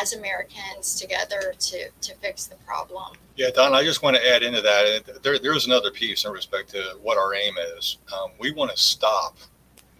as 0.00 0.14
Americans 0.14 0.98
together 1.00 1.54
to, 1.58 1.88
to 2.00 2.14
fix 2.16 2.46
the 2.46 2.56
problem. 2.56 3.14
Yeah, 3.36 3.50
Don, 3.50 3.74
I 3.74 3.82
just 3.82 4.02
want 4.02 4.16
to 4.16 4.28
add 4.28 4.42
into 4.42 4.60
that. 4.60 5.22
There, 5.22 5.38
there's 5.38 5.66
another 5.66 5.90
piece 5.90 6.24
in 6.24 6.32
respect 6.32 6.70
to 6.70 6.96
what 7.02 7.18
our 7.18 7.34
aim 7.34 7.54
is. 7.76 7.98
Um, 8.12 8.30
we 8.38 8.52
want 8.52 8.70
to 8.70 8.76
stop 8.76 9.36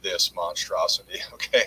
this 0.02 0.35
monstrosity. 0.35 1.19
Okay. 1.35 1.64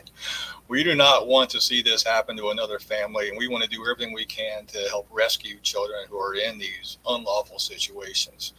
We 0.68 0.84
do 0.84 0.96
not 0.96 1.28
want 1.28 1.52
to 1.52 1.62
see 1.62 1.84
this 1.84 2.04
happen 2.04 2.36
to 2.38 2.50
another 2.50 2.80
family, 2.80 3.30
and 3.30 3.38
we 3.38 3.48
want 3.48 3.64
to 3.64 3.70
do 3.70 3.86
everything 3.86 4.16
we 4.16 4.26
can 4.26 4.66
to 4.68 4.80
help 4.90 5.08
rescue 5.12 5.60
children 5.60 6.06
who 6.10 6.18
are 6.18 6.34
in 6.34 6.58
these 6.58 6.98
unlawful 7.08 7.60
situations. 7.60 8.54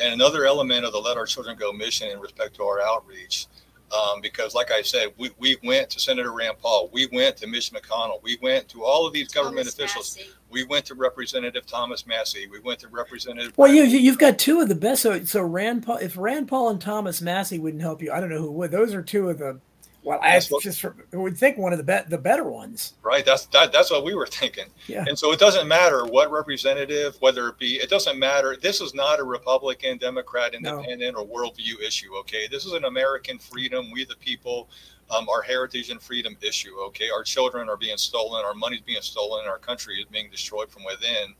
And 0.00 0.12
another 0.12 0.44
element 0.44 0.84
of 0.84 0.92
the 0.92 0.98
Let 0.98 1.16
Our 1.16 1.26
Children 1.26 1.56
Go 1.56 1.72
mission 1.72 2.10
in 2.10 2.18
respect 2.18 2.56
to 2.56 2.64
our 2.64 2.80
outreach 2.80 3.46
um, 3.92 4.20
because, 4.20 4.54
like 4.54 4.70
I 4.70 4.82
said, 4.82 5.08
we, 5.18 5.30
we 5.38 5.56
went 5.62 5.90
to 5.90 6.00
Senator 6.00 6.32
Rand 6.32 6.56
Paul, 6.60 6.90
we 6.92 7.06
went 7.12 7.36
to 7.38 7.46
Mitch 7.46 7.72
McConnell, 7.72 8.22
we 8.22 8.38
went 8.42 8.68
to 8.68 8.84
all 8.84 9.06
of 9.06 9.12
these 9.12 9.28
government 9.28 9.68
officials. 9.68 10.16
Massie. 10.16 10.30
We 10.50 10.64
went 10.64 10.84
to 10.86 10.94
Representative 10.94 11.64
Thomas 11.64 12.06
Massie. 12.06 12.46
We 12.46 12.60
went 12.60 12.80
to 12.80 12.88
Representative. 12.88 13.56
Well, 13.56 13.72
you 13.72 13.84
you've 13.84 14.18
got 14.18 14.38
two 14.38 14.60
of 14.60 14.68
the 14.68 14.74
best. 14.74 15.00
So 15.00 15.24
so 15.24 15.40
Rand 15.40 15.86
Paul, 15.86 15.96
if 15.96 16.18
Rand 16.18 16.48
Paul 16.48 16.68
and 16.68 16.78
Thomas 16.78 17.22
Massie 17.22 17.58
wouldn't 17.58 17.82
help 17.82 18.02
you, 18.02 18.12
I 18.12 18.20
don't 18.20 18.28
know 18.28 18.38
who 18.38 18.52
would. 18.52 18.70
Those 18.70 18.92
are 18.92 19.00
two 19.00 19.30
of 19.30 19.38
the 19.38 19.60
well, 20.04 20.18
I 20.20 20.40
just 20.40 20.84
would 21.12 21.38
think 21.38 21.58
one 21.58 21.72
of 21.72 21.78
the 21.78 21.84
be- 21.84 22.08
the 22.08 22.18
better 22.18 22.44
ones. 22.44 22.94
Right. 23.02 23.24
That's 23.24 23.46
that, 23.46 23.72
that's 23.72 23.90
what 23.90 24.04
we 24.04 24.14
were 24.14 24.26
thinking. 24.26 24.66
Yeah. 24.88 25.04
And 25.06 25.16
so 25.16 25.32
it 25.32 25.38
doesn't 25.38 25.68
matter 25.68 26.04
what 26.04 26.30
representative, 26.30 27.16
whether 27.20 27.48
it 27.48 27.58
be, 27.58 27.76
it 27.76 27.88
doesn't 27.88 28.18
matter. 28.18 28.56
This 28.60 28.80
is 28.80 28.94
not 28.94 29.20
a 29.20 29.24
Republican, 29.24 29.98
Democrat, 29.98 30.54
Independent, 30.54 31.14
no. 31.14 31.22
or 31.22 31.26
worldview 31.26 31.80
issue. 31.80 32.14
Okay. 32.16 32.48
This 32.50 32.66
is 32.66 32.72
an 32.72 32.84
American 32.84 33.38
freedom. 33.38 33.92
We 33.92 34.04
the 34.04 34.16
people, 34.16 34.68
um, 35.10 35.28
our 35.28 35.42
heritage 35.42 35.90
and 35.90 36.02
freedom 36.02 36.36
issue. 36.42 36.74
Okay. 36.88 37.08
Our 37.08 37.22
children 37.22 37.68
are 37.68 37.76
being 37.76 37.96
stolen. 37.96 38.44
Our 38.44 38.54
money's 38.54 38.80
being 38.80 39.02
stolen. 39.02 39.46
Our 39.46 39.58
country 39.58 40.00
is 40.00 40.06
being 40.06 40.30
destroyed 40.30 40.68
from 40.68 40.84
within. 40.84 41.34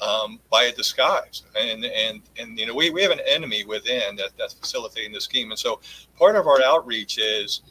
um, 0.00 0.40
by 0.50 0.64
a 0.64 0.72
disguise. 0.72 1.42
And, 1.58 1.84
and, 1.84 2.22
and, 2.38 2.58
you 2.58 2.66
know, 2.66 2.74
we, 2.74 2.90
we 2.90 3.02
have 3.02 3.12
an 3.12 3.20
enemy 3.26 3.64
within 3.64 4.16
that, 4.16 4.30
that's 4.38 4.54
facilitating 4.54 5.12
the 5.12 5.20
scheme. 5.20 5.50
And 5.50 5.58
so 5.58 5.80
part 6.18 6.36
of 6.36 6.46
our 6.46 6.62
outreach 6.62 7.18
is, 7.18 7.62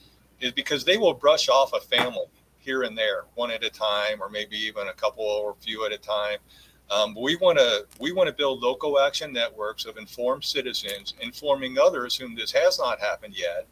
is 0.46 0.52
because 0.54 0.86
they 0.86 0.98
will 0.98 1.14
brush 1.14 1.50
off 1.50 1.74
a 1.74 1.80
family 1.80 2.26
here 2.60 2.84
and 2.84 2.98
there, 2.98 3.26
one 3.34 3.52
at 3.52 3.64
a 3.64 3.70
time, 3.70 4.22
or 4.22 4.30
maybe 4.30 4.58
even 4.58 4.88
a 4.88 4.94
couple 4.94 5.24
or 5.24 5.52
a 5.52 5.56
few 5.56 5.86
at 5.86 5.92
a 5.92 5.98
time. 5.98 6.38
Um, 6.92 7.16
we 7.20 7.36
want 7.36 7.58
to 7.58 7.88
we 8.00 8.12
want 8.12 8.28
to 8.28 8.34
build 8.34 8.62
local 8.62 9.00
action 9.00 9.34
networks 9.34 9.86
of 9.86 9.98
informed 9.98 10.44
citizens, 10.44 11.16
informing 11.20 11.78
others 11.80 12.16
whom 12.16 12.36
this 12.36 12.52
has 12.52 12.78
not 12.78 13.00
happened 13.00 13.34
yet, 13.36 13.66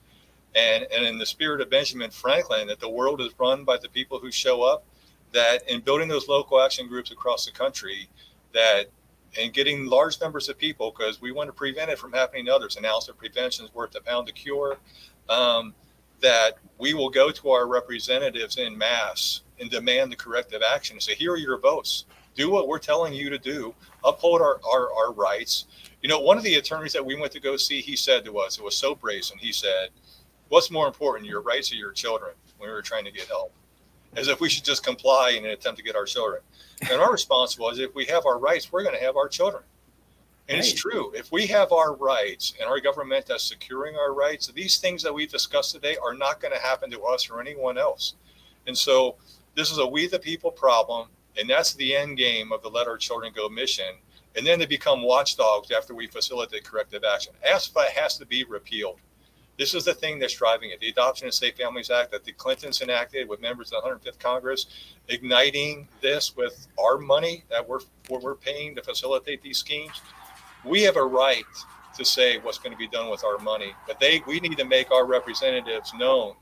and 0.55 0.87
and 0.91 1.05
in 1.05 1.19
the 1.19 1.25
spirit 1.25 1.61
of 1.61 1.69
Benjamin 1.69 2.09
Franklin, 2.09 2.67
that 2.67 2.79
the 2.79 2.89
world 2.89 3.21
is 3.21 3.29
run 3.37 3.63
by 3.63 3.77
the 3.77 3.89
people 3.89 4.19
who 4.19 4.31
show 4.31 4.63
up. 4.63 4.83
That 5.31 5.67
in 5.69 5.81
building 5.81 6.07
those 6.07 6.27
local 6.27 6.59
action 6.61 6.87
groups 6.87 7.11
across 7.11 7.45
the 7.45 7.51
country, 7.51 8.07
that 8.53 8.87
and 9.39 9.53
getting 9.53 9.85
large 9.85 10.19
numbers 10.21 10.49
of 10.49 10.57
people 10.57 10.93
because 10.95 11.21
we 11.21 11.31
want 11.31 11.47
to 11.47 11.53
prevent 11.53 11.89
it 11.89 11.99
from 11.99 12.13
happening 12.13 12.45
to 12.45 12.55
others. 12.55 12.75
An 12.77 12.85
ounce 12.85 13.09
of 13.09 13.17
prevention 13.17 13.65
is 13.65 13.73
worth 13.73 13.95
a 13.95 14.01
pound 14.01 14.29
of 14.29 14.35
cure. 14.35 14.77
Um, 15.29 15.73
that 16.23 16.57
we 16.79 16.93
will 16.93 17.09
go 17.09 17.29
to 17.29 17.49
our 17.51 17.67
representatives 17.67 18.57
in 18.57 18.75
mass 18.75 19.41
and 19.59 19.69
demand 19.69 20.11
the 20.11 20.15
corrective 20.15 20.61
action 20.67 20.95
and 20.95 21.03
say, 21.03 21.13
here 21.13 21.33
are 21.33 21.37
your 21.37 21.59
votes. 21.59 22.05
Do 22.33 22.49
what 22.49 22.67
we're 22.67 22.79
telling 22.79 23.13
you 23.13 23.29
to 23.29 23.37
do. 23.37 23.75
Uphold 24.03 24.41
our, 24.41 24.59
our, 24.67 24.91
our 24.93 25.13
rights. 25.13 25.65
You 26.01 26.09
know, 26.09 26.19
one 26.19 26.37
of 26.37 26.43
the 26.43 26.55
attorneys 26.55 26.93
that 26.93 27.05
we 27.05 27.15
went 27.15 27.31
to 27.33 27.39
go 27.39 27.57
see, 27.57 27.81
he 27.81 27.95
said 27.95 28.25
to 28.25 28.39
us, 28.39 28.57
it 28.57 28.63
was 28.63 28.75
so 28.75 28.95
brazen. 28.95 29.37
He 29.37 29.51
said, 29.51 29.89
What's 30.49 30.69
more 30.71 30.87
important, 30.87 31.27
your 31.27 31.41
rights 31.41 31.71
or 31.71 31.75
your 31.75 31.91
children? 31.91 32.33
When 32.57 32.69
we 32.69 32.73
were 32.73 32.81
trying 32.81 33.05
to 33.05 33.11
get 33.11 33.27
help, 33.27 33.53
as 34.15 34.27
if 34.27 34.39
we 34.39 34.49
should 34.49 34.63
just 34.63 34.83
comply 34.83 35.31
in 35.31 35.45
an 35.45 35.51
attempt 35.51 35.77
to 35.77 35.83
get 35.83 35.95
our 35.95 36.05
children. 36.05 36.41
And 36.89 37.01
our 37.01 37.11
response 37.11 37.57
was, 37.57 37.79
if 37.79 37.95
we 37.95 38.05
have 38.05 38.25
our 38.25 38.37
rights, 38.37 38.71
we're 38.71 38.83
going 38.83 38.95
to 38.95 39.03
have 39.03 39.17
our 39.17 39.27
children. 39.27 39.63
And 40.49 40.57
right. 40.57 40.67
it's 40.67 40.73
true. 40.73 41.11
If 41.15 41.31
we 41.31 41.47
have 41.47 41.71
our 41.71 41.95
rights 41.95 42.53
and 42.59 42.67
our 42.67 42.79
government 42.79 43.27
that's 43.27 43.45
securing 43.45 43.95
our 43.95 44.13
rights, 44.13 44.47
these 44.47 44.77
things 44.77 45.01
that 45.03 45.13
we've 45.13 45.31
discussed 45.31 45.71
today 45.71 45.95
are 46.03 46.13
not 46.13 46.41
going 46.41 46.53
to 46.53 46.59
happen 46.59 46.91
to 46.91 47.01
us 47.03 47.29
or 47.29 47.39
anyone 47.39 47.77
else. 47.77 48.15
And 48.67 48.77
so 48.77 49.15
this 49.55 49.71
is 49.71 49.77
a 49.77 49.87
we 49.87 50.07
the 50.07 50.19
people 50.19 50.51
problem. 50.51 51.07
And 51.37 51.49
that's 51.49 51.73
the 51.73 51.95
end 51.95 52.17
game 52.17 52.51
of 52.51 52.61
the 52.61 52.69
Let 52.69 52.87
Our 52.87 52.97
Children 52.97 53.33
Go 53.35 53.49
mission. 53.49 53.95
And 54.35 54.45
then 54.45 54.59
they 54.59 54.65
become 54.65 55.01
watchdogs 55.01 55.71
after 55.71 55.95
we 55.95 56.07
facilitate 56.07 56.63
corrective 56.63 57.03
action. 57.03 57.33
ASFA 57.47 57.85
has 57.87 58.17
to 58.17 58.25
be 58.25 58.43
repealed. 58.43 58.99
This 59.57 59.75
is 59.75 59.85
the 59.85 59.93
thing 59.93 60.17
that's 60.17 60.33
driving 60.33 60.71
it. 60.71 60.79
The 60.79 60.89
Adoption 60.89 61.25
and 61.25 61.33
Safe 61.33 61.55
Families 61.55 61.91
Act 61.91 62.11
that 62.11 62.23
the 62.23 62.31
Clintons 62.31 62.81
enacted 62.81 63.29
with 63.29 63.39
members 63.39 63.71
of 63.71 63.83
the 63.83 63.89
105th 63.89 64.17
Congress, 64.17 64.65
igniting 65.09 65.87
this 66.01 66.35
with 66.35 66.67
our 66.83 66.97
money 66.97 67.43
that 67.49 67.67
we're, 67.67 67.79
we're 68.09 68.33
paying 68.33 68.73
to 68.75 68.81
facilitate 68.81 69.43
these 69.43 69.59
schemes. 69.59 70.01
We 70.63 70.81
have 70.83 70.95
a 70.95 71.03
right 71.03 71.45
to 71.95 72.05
say 72.05 72.39
what's 72.39 72.57
going 72.57 72.71
to 72.71 72.77
be 72.77 72.87
done 72.87 73.09
with 73.09 73.23
our 73.23 73.37
money, 73.37 73.73
but 73.87 73.99
they 73.99 74.21
we 74.25 74.39
need 74.39 74.57
to 74.57 74.65
make 74.65 74.91
our 74.91 75.05
representatives 75.05 75.93
known. 75.93 76.35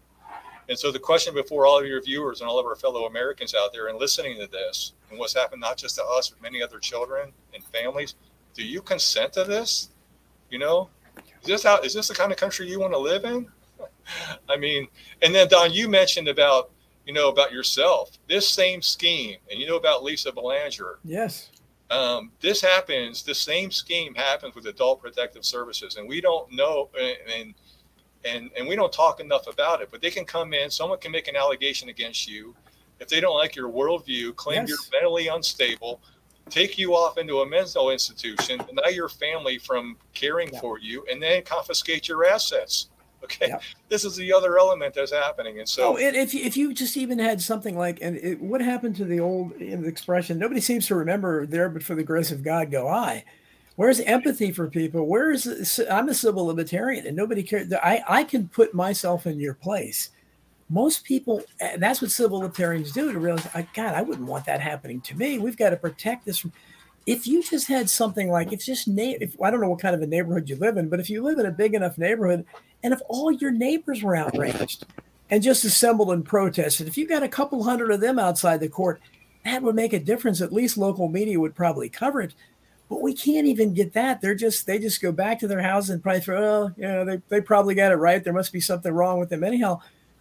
And 0.70 0.78
so 0.78 0.92
the 0.92 1.00
question 1.00 1.34
before 1.34 1.66
all 1.66 1.80
of 1.80 1.86
your 1.86 2.02
viewers 2.02 2.40
and 2.40 2.50
all 2.50 2.60
of 2.60 2.66
our 2.66 2.76
fellow 2.76 3.06
Americans 3.06 3.54
out 3.54 3.74
there 3.74 3.88
and 3.88 4.00
listening 4.00 4.40
to 4.40 4.48
this 4.48 4.94
and 5.10 5.20
what's 5.20 5.34
happened 5.36 5.60
not 5.60 5.78
just 5.78 5.96
to 5.96 6.04
us 6.06 6.30
but 6.30 6.42
many 6.42 6.62
other 6.62 6.80
children 6.80 7.32
and 7.54 7.64
families, 7.66 8.16
do 8.54 8.64
you 8.64 8.82
consent 8.82 9.34
to 9.34 9.44
this? 9.44 9.90
You 10.50 10.60
know, 10.60 10.90
is 11.42 11.48
this 11.48 11.64
how 11.64 11.80
is 11.82 11.94
this 11.94 12.08
the 12.08 12.14
kind 12.14 12.32
of 12.32 12.38
country 12.38 12.70
you 12.70 12.80
want 12.80 12.94
to 12.94 13.00
live 13.00 13.26
in? 13.26 13.48
I 14.50 14.58
mean, 14.58 14.88
and 15.22 15.34
then 15.34 15.48
Don, 15.48 15.74
you 15.74 15.88
mentioned 15.88 16.28
about 16.28 16.72
you 17.06 17.14
know 17.14 17.30
about 17.30 17.52
yourself. 17.52 18.12
This 18.28 18.48
same 18.48 18.82
scheme, 18.82 19.38
and 19.50 19.60
you 19.60 19.68
know 19.68 19.78
about 19.78 20.04
Lisa 20.04 20.32
Belanger. 20.32 21.00
Yes. 21.04 21.51
Um, 21.92 22.32
this 22.40 22.62
happens. 22.62 23.22
The 23.22 23.36
same 23.36 23.70
scheme 23.70 24.16
happens 24.16 24.56
with 24.56 24.66
Adult 24.66 25.02
Protective 25.02 25.46
Services, 25.46 25.98
and 25.98 26.08
we 26.08 26.22
don't 26.22 26.52
know, 26.52 26.90
and 27.30 27.54
and 28.24 28.50
and 28.58 28.68
we 28.68 28.76
don't 28.76 28.94
talk 28.94 29.20
enough 29.20 29.48
about 29.48 29.82
it. 29.82 29.90
But 29.92 30.02
they 30.02 30.10
can 30.10 30.26
come 30.26 30.54
in. 30.54 30.72
Someone 30.72 31.00
can 31.00 31.12
make 31.12 31.28
an 31.28 31.36
allegation 31.36 31.90
against 31.90 32.30
you 32.30 32.56
if 33.02 33.08
they 33.08 33.20
don't 33.20 33.36
like 33.36 33.56
your 33.56 33.70
worldview, 33.70 34.36
claim 34.36 34.62
yes. 34.62 34.70
you're 34.70 35.02
mentally 35.02 35.28
unstable, 35.28 36.00
take 36.50 36.78
you 36.78 36.94
off 36.96 37.18
into 37.18 37.42
a 37.42 37.50
mental 37.50 37.90
institution, 37.90 38.60
deny 38.60 38.90
your 38.90 39.10
family 39.10 39.58
from 39.58 39.98
caring 40.14 40.50
yeah. 40.54 40.60
for 40.60 40.80
you, 40.80 41.04
and 41.12 41.22
then 41.22 41.42
confiscate 41.44 42.08
your 42.08 42.26
assets. 42.26 42.88
Okay, 43.26 43.48
yeah. 43.50 43.60
this 43.88 44.04
is 44.04 44.16
the 44.16 44.34
other 44.34 44.58
element 44.58 44.94
that's 44.96 45.12
happening, 45.12 45.60
and 45.60 45.70
so 45.70 45.94
oh, 45.94 45.98
if 45.98 46.34
if 46.34 46.58
you 46.58 46.74
just 46.74 46.98
even 46.98 47.20
had 47.20 47.42
something 47.42 47.78
like, 47.78 48.00
and 48.02 48.18
it, 48.18 48.42
what 48.42 48.62
happened 48.62 48.96
to 48.98 49.06
the 49.06 49.20
old 49.20 49.54
expression? 49.60 50.40
Nobody 50.40 50.60
seems 50.60 50.88
to 50.88 50.96
remember 50.96 51.46
there, 51.46 51.70
but 51.70 51.84
for 51.84 51.96
the 51.96 52.04
grace 52.04 52.32
of 52.32 52.44
God, 52.44 52.72
go 52.72 52.88
I. 52.88 53.24
Where's 53.76 54.00
empathy 54.02 54.52
for 54.52 54.68
people? 54.68 55.06
Where 55.08 55.32
is 55.32 55.80
I'm 55.90 56.10
a 56.10 56.14
civil 56.14 56.46
libertarian, 56.46 57.06
and 57.06 57.16
nobody 57.16 57.44
cares. 57.44 57.72
I 57.74 58.04
I 58.08 58.24
can 58.24 58.48
put 58.48 58.74
myself 58.74 59.28
in 59.28 59.40
your 59.40 59.54
place 59.54 60.10
most 60.72 61.04
people 61.04 61.44
and 61.60 61.84
that's 61.84 62.02
what 62.02 62.10
civil 62.10 62.40
libertarians 62.40 62.94
do 62.94 63.12
to 63.12 63.20
realize 63.20 63.46
god 63.74 63.94
i 63.94 64.02
wouldn't 64.02 64.28
want 64.28 64.46
that 64.46 64.62
happening 64.62 65.02
to 65.02 65.16
me 65.18 65.38
we've 65.38 65.58
got 65.58 65.72
to 65.72 65.76
protect 65.76 66.26
this 66.26 66.38
from 66.38 66.52
if 67.06 67.26
you 67.26 67.42
just 67.44 67.68
had 67.68 67.90
something 67.90 68.30
like 68.30 68.52
it's 68.54 68.66
just 68.66 68.88
na- 68.88 69.18
if 69.20 69.36
i 69.42 69.50
don't 69.50 69.62
know 69.62 69.70
what 69.70 69.80
kind 69.80 69.96
of 69.96 70.02
a 70.02 70.08
neighborhood 70.08 70.50
you 70.50 70.56
live 70.56 70.78
in 70.78 70.90
but 70.90 71.00
if 71.00 71.10
you 71.10 71.24
live 71.24 71.40
in 71.40 71.46
a 71.46 71.52
big 71.52 71.74
enough 71.74 71.98
neighborhood 71.98 72.46
and 72.84 72.94
if 72.94 73.02
all 73.08 73.32
your 73.32 73.52
neighbors 73.52 74.04
were 74.04 74.16
outraged 74.16 74.86
and 75.30 75.42
just 75.42 75.64
assembled 75.64 76.12
and 76.12 76.26
protested 76.26 76.88
if 76.88 76.98
you 76.98 77.08
got 77.08 77.24
a 77.24 77.30
couple 77.30 77.64
hundred 77.64 77.92
of 77.92 78.02
them 78.02 78.20
outside 78.20 78.60
the 78.60 78.70
court 78.70 79.02
that 79.44 79.62
would 79.62 79.76
make 79.76 79.94
a 79.94 80.00
difference. 80.00 80.42
At 80.42 80.54
least 80.54 80.78
local 80.78 81.08
media 81.08 81.40
would 81.40 81.56
probably 81.56 81.90
cover 81.90 82.22
it. 82.22 82.34
But 82.90 83.02
we 83.02 83.14
can't 83.14 83.48
even 83.48 83.74
get 83.74 83.94
that. 83.94 84.22
They're 84.22 84.36
just 84.36 84.68
they 84.68 84.78
just 84.78 85.02
go 85.02 85.12
back 85.12 85.40
to 85.40 85.48
their 85.48 85.62
house 85.62 85.90
and 85.90 86.04
probably 86.04 86.22
throw 86.22 86.44
oh 86.44 86.72
you 86.76 86.84
know 86.84 87.06
they, 87.06 87.22
they 87.30 87.42
probably 87.42 87.74
got 87.74 87.92
it 87.92 87.96
right. 87.96 88.24
There 88.24 88.34
must 88.34 88.52
be 88.52 88.60
something 88.60 88.92
wrong 88.92 89.20
with 89.20 89.30
them 89.30 89.44
anyhow. 89.44 89.80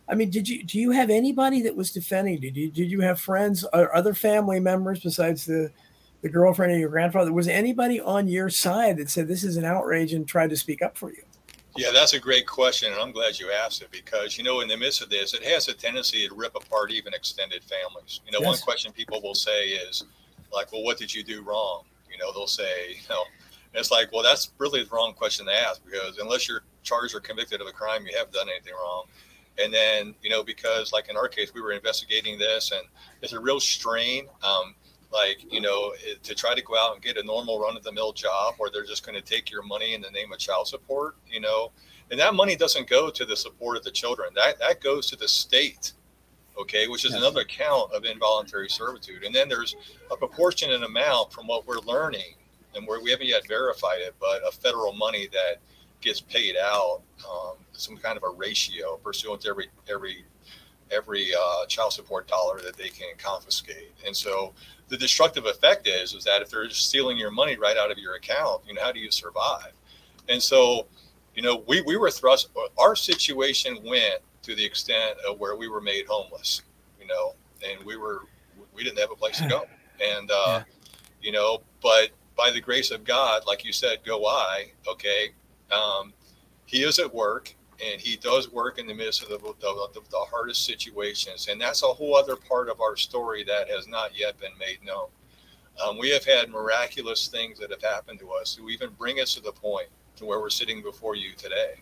I 0.08 0.14
mean, 0.14 0.30
did 0.30 0.48
you 0.48 0.62
do 0.62 0.78
you 0.78 0.92
have 0.92 1.10
anybody 1.10 1.62
that 1.62 1.76
was 1.76 1.90
defending? 1.90 2.40
Did 2.40 2.56
you 2.56 2.70
did 2.70 2.90
you 2.90 3.00
have 3.00 3.20
friends 3.20 3.64
or 3.72 3.94
other 3.94 4.14
family 4.14 4.60
members 4.60 5.00
besides 5.00 5.44
the 5.46 5.72
the 6.22 6.28
girlfriend 6.28 6.72
of 6.72 6.78
your 6.78 6.88
grandfather? 6.88 7.32
Was 7.32 7.48
anybody 7.48 8.00
on 8.00 8.28
your 8.28 8.50
side 8.50 8.96
that 8.98 9.10
said 9.10 9.28
this 9.28 9.44
is 9.44 9.56
an 9.56 9.64
outrage 9.64 10.12
and 10.12 10.26
tried 10.26 10.50
to 10.50 10.56
speak 10.56 10.82
up 10.82 10.96
for 10.96 11.10
you? 11.10 11.22
Yeah, 11.76 11.92
that's 11.92 12.14
a 12.14 12.18
great 12.18 12.46
question, 12.46 12.92
and 12.92 13.00
I'm 13.00 13.12
glad 13.12 13.38
you 13.38 13.50
asked 13.52 13.80
it 13.80 13.90
because 13.90 14.36
you 14.36 14.44
know, 14.44 14.60
in 14.60 14.68
the 14.68 14.76
midst 14.76 15.02
of 15.02 15.08
this, 15.08 15.34
it 15.34 15.44
has 15.44 15.68
a 15.68 15.74
tendency 15.74 16.28
to 16.28 16.34
rip 16.34 16.54
apart 16.56 16.90
even 16.90 17.14
extended 17.14 17.62
families. 17.62 18.20
You 18.26 18.32
know, 18.32 18.40
yes. 18.40 18.46
one 18.48 18.58
question 18.58 18.92
people 18.92 19.22
will 19.22 19.34
say 19.34 19.68
is 19.68 20.04
like, 20.52 20.72
"Well, 20.72 20.82
what 20.82 20.98
did 20.98 21.14
you 21.14 21.22
do 21.22 21.42
wrong?" 21.42 21.84
You 22.10 22.18
know, 22.18 22.32
they'll 22.32 22.46
say, 22.46 22.90
"You 22.90 23.08
know." 23.08 23.22
It's 23.72 23.90
like, 23.90 24.12
well, 24.12 24.22
that's 24.22 24.50
really 24.58 24.82
the 24.82 24.90
wrong 24.90 25.14
question 25.14 25.46
to 25.46 25.52
ask 25.52 25.84
because 25.84 26.18
unless 26.18 26.48
you're 26.48 26.64
charged 26.82 27.14
or 27.14 27.20
convicted 27.20 27.60
of 27.60 27.68
a 27.68 27.72
crime, 27.72 28.04
you 28.04 28.16
haven't 28.16 28.32
done 28.32 28.48
anything 28.48 28.74
wrong. 28.74 29.04
And 29.62 29.72
then, 29.72 30.14
you 30.22 30.30
know, 30.30 30.42
because 30.42 30.92
like 30.92 31.08
in 31.08 31.16
our 31.16 31.28
case, 31.28 31.52
we 31.54 31.60
were 31.60 31.72
investigating 31.72 32.38
this 32.38 32.72
and 32.72 32.82
it's 33.22 33.32
a 33.32 33.40
real 33.40 33.60
strain. 33.60 34.26
Um, 34.42 34.74
like, 35.12 35.44
you 35.52 35.60
know, 35.60 35.92
to 36.22 36.34
try 36.34 36.54
to 36.54 36.62
go 36.62 36.76
out 36.76 36.94
and 36.94 37.02
get 37.02 37.16
a 37.16 37.22
normal 37.22 37.60
run 37.60 37.76
of 37.76 37.82
the 37.82 37.92
mill 37.92 38.12
job 38.12 38.54
where 38.58 38.70
they're 38.70 38.84
just 38.84 39.04
going 39.04 39.16
to 39.20 39.24
take 39.24 39.50
your 39.50 39.62
money 39.62 39.94
in 39.94 40.00
the 40.00 40.10
name 40.10 40.32
of 40.32 40.38
child 40.38 40.68
support, 40.68 41.16
you 41.28 41.40
know, 41.40 41.72
and 42.10 42.18
that 42.20 42.34
money 42.34 42.56
doesn't 42.56 42.88
go 42.88 43.10
to 43.10 43.24
the 43.24 43.36
support 43.36 43.76
of 43.76 43.84
the 43.84 43.90
children. 43.90 44.30
That, 44.34 44.58
that 44.58 44.80
goes 44.80 45.06
to 45.10 45.16
the 45.16 45.28
state. 45.28 45.92
Okay. 46.58 46.88
Which 46.88 47.04
is 47.04 47.12
yes. 47.12 47.20
another 47.20 47.44
count 47.44 47.92
of 47.92 48.04
involuntary 48.04 48.68
servitude. 48.68 49.24
And 49.24 49.34
then 49.34 49.48
there's 49.48 49.76
a 50.10 50.16
proportionate 50.16 50.82
amount 50.82 51.32
from 51.32 51.46
what 51.46 51.66
we're 51.66 51.78
learning 51.78 52.34
and 52.74 52.86
where 52.86 53.00
we 53.00 53.10
haven't 53.10 53.28
yet 53.28 53.46
verified 53.48 54.00
it, 54.00 54.14
but 54.20 54.42
a 54.46 54.52
federal 54.52 54.92
money 54.92 55.28
that 55.32 55.56
gets 56.00 56.20
paid 56.20 56.56
out 56.56 57.02
um, 57.30 57.54
some 57.72 57.96
kind 57.96 58.16
of 58.16 58.24
a 58.24 58.30
ratio 58.36 58.96
pursuant 58.96 59.42
to 59.42 59.48
every 59.48 59.68
every 59.90 60.24
every 60.90 61.28
uh, 61.34 61.66
child 61.66 61.92
support 61.92 62.26
dollar 62.26 62.60
that 62.60 62.76
they 62.76 62.88
can 62.88 63.08
confiscate. 63.16 63.92
And 64.06 64.16
so 64.16 64.52
the 64.90 64.96
destructive 64.96 65.46
effect 65.46 65.86
is 65.86 66.14
is 66.14 66.24
that 66.24 66.42
if 66.42 66.50
they're 66.50 66.68
stealing 66.68 67.16
your 67.16 67.30
money 67.30 67.56
right 67.56 67.76
out 67.76 67.90
of 67.90 67.96
your 67.96 68.16
account, 68.16 68.60
you 68.66 68.74
know 68.74 68.82
how 68.82 68.92
do 68.92 69.00
you 69.00 69.10
survive? 69.10 69.72
And 70.28 70.42
so, 70.42 70.86
you 71.34 71.42
know, 71.42 71.64
we 71.66 71.80
we 71.82 71.96
were 71.96 72.10
thrust. 72.10 72.50
Our 72.76 72.94
situation 72.94 73.78
went 73.84 74.20
to 74.42 74.54
the 74.54 74.64
extent 74.64 75.16
of 75.26 75.38
where 75.38 75.56
we 75.56 75.68
were 75.68 75.80
made 75.80 76.06
homeless. 76.06 76.62
You 77.00 77.06
know, 77.06 77.34
and 77.66 77.82
we 77.84 77.96
were 77.96 78.22
we 78.74 78.84
didn't 78.84 78.98
have 78.98 79.10
a 79.10 79.16
place 79.16 79.38
to 79.38 79.48
go. 79.48 79.64
And 80.02 80.30
uh, 80.30 80.34
yeah. 80.46 80.62
you 81.20 81.30
know, 81.30 81.58
but 81.82 82.08
by 82.34 82.50
the 82.50 82.58
grace 82.58 82.90
of 82.90 83.04
God, 83.04 83.42
like 83.46 83.66
you 83.66 83.72
said, 83.74 83.98
go 84.02 84.24
I. 84.24 84.72
Okay, 84.88 85.32
um, 85.70 86.14
he 86.64 86.84
is 86.84 86.98
at 86.98 87.12
work 87.12 87.54
and 87.82 88.00
he 88.00 88.16
does 88.16 88.50
work 88.50 88.78
in 88.78 88.86
the 88.86 88.94
midst 88.94 89.22
of 89.22 89.28
the, 89.28 89.38
the, 89.38 90.00
the, 90.10 90.24
hardest 90.30 90.64
situations. 90.64 91.48
And 91.50 91.60
that's 91.60 91.82
a 91.82 91.86
whole 91.86 92.16
other 92.16 92.36
part 92.36 92.68
of 92.68 92.80
our 92.80 92.96
story 92.96 93.44
that 93.44 93.68
has 93.70 93.88
not 93.88 94.18
yet 94.18 94.38
been 94.38 94.56
made 94.58 94.84
known. 94.84 95.08
Um, 95.82 95.98
we 95.98 96.10
have 96.10 96.24
had 96.24 96.50
miraculous 96.50 97.28
things 97.28 97.58
that 97.58 97.70
have 97.70 97.82
happened 97.82 98.18
to 98.20 98.32
us 98.32 98.54
who 98.54 98.68
even 98.68 98.90
bring 98.98 99.20
us 99.20 99.34
to 99.34 99.40
the 99.40 99.52
point 99.52 99.88
to 100.16 100.26
where 100.26 100.40
we're 100.40 100.50
sitting 100.50 100.82
before 100.82 101.14
you 101.14 101.32
today 101.36 101.76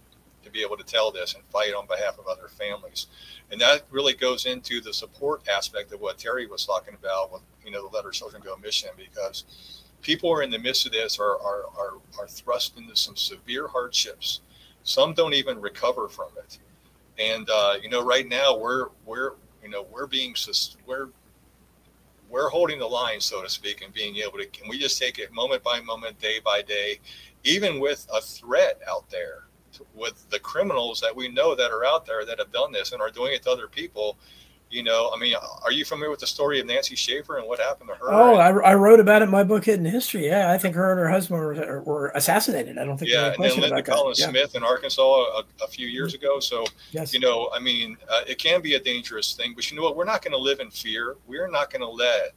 to 0.45 0.51
be 0.51 0.63
able 0.63 0.77
to 0.77 0.85
tell 0.85 1.11
this 1.11 1.35
and 1.35 1.43
fight 1.51 1.75
on 1.75 1.87
behalf 1.87 2.19
of 2.19 2.27
other 2.27 2.49
families. 2.49 3.09
And 3.51 3.61
that 3.61 3.83
really 3.91 4.15
goes 4.15 4.47
into 4.47 4.81
the 4.81 4.93
support 4.93 5.43
aspect 5.49 5.93
of 5.93 6.01
what 6.01 6.19
Terri 6.19 6.49
was 6.49 6.65
talking 6.65 6.95
about 6.95 7.33
with, 7.33 7.43
you 7.65 7.71
know, 7.71 7.89
the 7.89 7.95
Let 7.95 8.05
Our 8.05 8.11
Children 8.13 8.43
Go 8.45 8.57
mission, 8.57 8.91
because 8.97 9.45
people 10.03 10.31
are 10.33 10.43
in 10.43 10.51
the 10.51 10.59
midst 10.59 10.87
of 10.87 10.93
this 10.93 11.19
are, 11.19 11.37
are, 11.41 11.65
are, 11.77 11.95
are 12.19 12.29
thrust 12.29 12.77
into 12.79 12.95
some 12.97 13.17
severe 13.17 13.69
hardships. 13.69 14.41
Some 14.89 15.13
don't 15.13 15.35
even 15.35 15.61
recover 15.61 16.09
from 16.09 16.31
it. 16.39 16.59
And, 17.19 17.47
uh, 17.51 17.75
you 17.83 17.91
know, 17.91 18.03
right 18.03 18.27
now 18.27 18.57
we're, 18.57 18.87
we're, 19.05 19.33
you 19.63 19.69
know, 19.69 19.87
we're 19.93 20.07
being, 20.07 20.35
we're, 20.87 21.09
we're 22.31 22.49
holding 22.49 22.79
the 22.79 22.87
line, 22.87 23.21
so 23.21 23.43
to 23.43 23.51
speak, 23.51 23.83
and 23.83 23.93
being 23.93 24.17
able 24.17 24.39
to, 24.39 24.47
can 24.47 24.67
we 24.67 24.79
just 24.79 24.99
take 24.99 25.19
it 25.19 25.31
moment 25.31 25.63
by 25.63 25.81
moment, 25.81 26.19
day 26.21 26.41
by 26.43 26.63
day, 26.63 27.01
even 27.45 27.81
with 27.81 28.07
a 28.15 28.23
threat 28.23 28.81
out 28.89 29.11
there 29.11 29.45
with 29.95 30.29
the 30.31 30.39
criminals 30.39 31.01
that 31.01 31.15
we 31.15 31.29
know 31.29 31.55
that 31.55 31.71
are 31.71 31.85
out 31.85 32.07
there 32.07 32.25
that 32.25 32.39
have 32.39 32.51
done 32.51 32.73
this 32.73 32.93
and 32.93 33.03
are 33.03 33.11
doing 33.11 33.35
it 33.35 33.43
to 33.43 33.51
other 33.51 33.69
people 33.69 34.17
you 34.71 34.83
know, 34.83 35.11
I 35.15 35.19
mean, 35.19 35.35
are 35.63 35.73
you 35.73 35.85
familiar 35.85 36.11
with 36.11 36.21
the 36.21 36.27
story 36.27 36.61
of 36.61 36.67
Nancy 36.67 36.95
Schaefer 36.95 37.39
and 37.39 37.49
what 37.49 37.59
happened 37.59 37.89
to 37.89 37.95
her? 37.97 38.13
Oh, 38.13 38.37
I, 38.37 38.51
I 38.51 38.75
wrote 38.75 39.01
about 39.01 39.23
it 39.23 39.27
in 39.27 39.31
my 39.31 39.43
book, 39.43 39.65
Hidden 39.65 39.87
History. 39.87 40.27
Yeah, 40.27 40.53
I 40.53 40.59
think 40.59 40.75
her 40.75 40.91
and 40.91 41.01
her 41.01 41.09
husband 41.09 41.41
were, 41.41 41.81
were 41.83 42.09
assassinated. 42.15 42.77
I 42.77 42.85
don't 42.85 42.99
think. 42.99 43.11
Yeah, 43.11 43.33
and 43.33 43.43
then 43.43 43.61
Linda 43.61 43.83
Collins 43.83 44.21
yeah. 44.21 44.29
Smith 44.29 44.55
in 44.55 44.63
Arkansas 44.63 45.03
a, 45.03 45.43
a, 45.63 45.69
few 45.69 45.87
years 45.87 46.15
ago. 46.15 46.39
So, 46.39 46.67
yes. 46.91 47.15
you 47.15 47.21
know, 47.21 47.51
I 47.55 47.61
mean, 47.61 47.97
uh, 48.11 48.23
it 48.27 48.39
can 48.39 48.61
be 48.61 48.75
a 48.75 48.81
dangerous 48.81 49.35
thing, 49.35 49.55
but 49.55 49.71
you 49.71 49.77
know 49.77 49.85
what? 49.85 49.97
We're 49.97 50.05
not 50.05 50.23
going 50.23 50.33
to 50.33 50.39
live 50.39 50.61
in 50.61 50.71
fear. 50.71 51.17
We're 51.27 51.49
not 51.49 51.71
going 51.71 51.83
to 51.83 51.89
let 51.89 52.33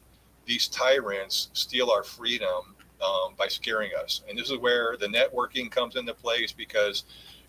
these 0.46 0.70
tyrants 0.70 1.50
steal 1.54 1.92
our 1.92 2.04
freedom 2.04 2.76
um, 3.04 3.34
by 3.38 3.48
scaring 3.48 3.92
us. 4.02 4.22
And 4.30 4.38
this 4.38 4.50
is 4.50 4.58
where 4.58 4.96
the 4.96 5.08
networking 5.08 5.70
comes 5.70 5.98
into 5.98 6.14
place 6.14 6.52
because, 6.54 7.04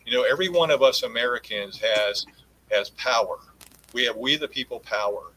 you 0.05 0.13
know, 0.13 0.25
every 0.25 0.49
one 0.49 0.71
of 0.71 0.83
us 0.83 1.05
Americans 1.05 1.81
has 1.81 2.27
has 2.71 2.91
power 2.91 3.39
we 3.93 4.05
have 4.05 4.17
we 4.17 4.37
the 4.37 4.49
people 4.49 4.81
power. 4.81 5.33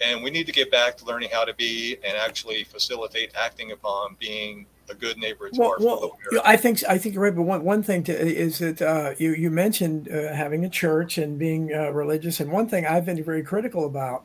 And 0.00 0.22
we 0.22 0.30
need 0.30 0.46
to 0.46 0.52
get 0.52 0.70
back 0.70 0.96
to 0.98 1.04
learning 1.04 1.30
how 1.32 1.44
to 1.44 1.54
be 1.54 1.96
and 2.04 2.16
actually 2.16 2.64
facilitate 2.64 3.30
acting 3.36 3.70
upon 3.70 4.16
being 4.18 4.66
a 4.90 4.94
good 4.94 5.18
neighbor 5.18 5.48
to 5.48 5.58
well, 5.58 5.70
our 5.70 5.78
well, 5.78 6.18
I 6.44 6.56
think 6.56 6.82
I 6.88 6.98
think 6.98 7.14
you're 7.14 7.24
right. 7.24 7.34
But 7.34 7.42
one, 7.42 7.64
one 7.64 7.82
thing 7.82 8.02
to, 8.04 8.12
is 8.12 8.58
that 8.58 8.82
uh, 8.82 9.14
you 9.18 9.32
you 9.32 9.50
mentioned 9.50 10.08
uh, 10.10 10.34
having 10.34 10.64
a 10.64 10.68
church 10.68 11.18
and 11.18 11.38
being 11.38 11.72
uh, 11.72 11.90
religious, 11.90 12.40
and 12.40 12.50
one 12.50 12.68
thing 12.68 12.86
I've 12.86 13.06
been 13.06 13.22
very 13.22 13.42
critical 13.42 13.86
about 13.86 14.24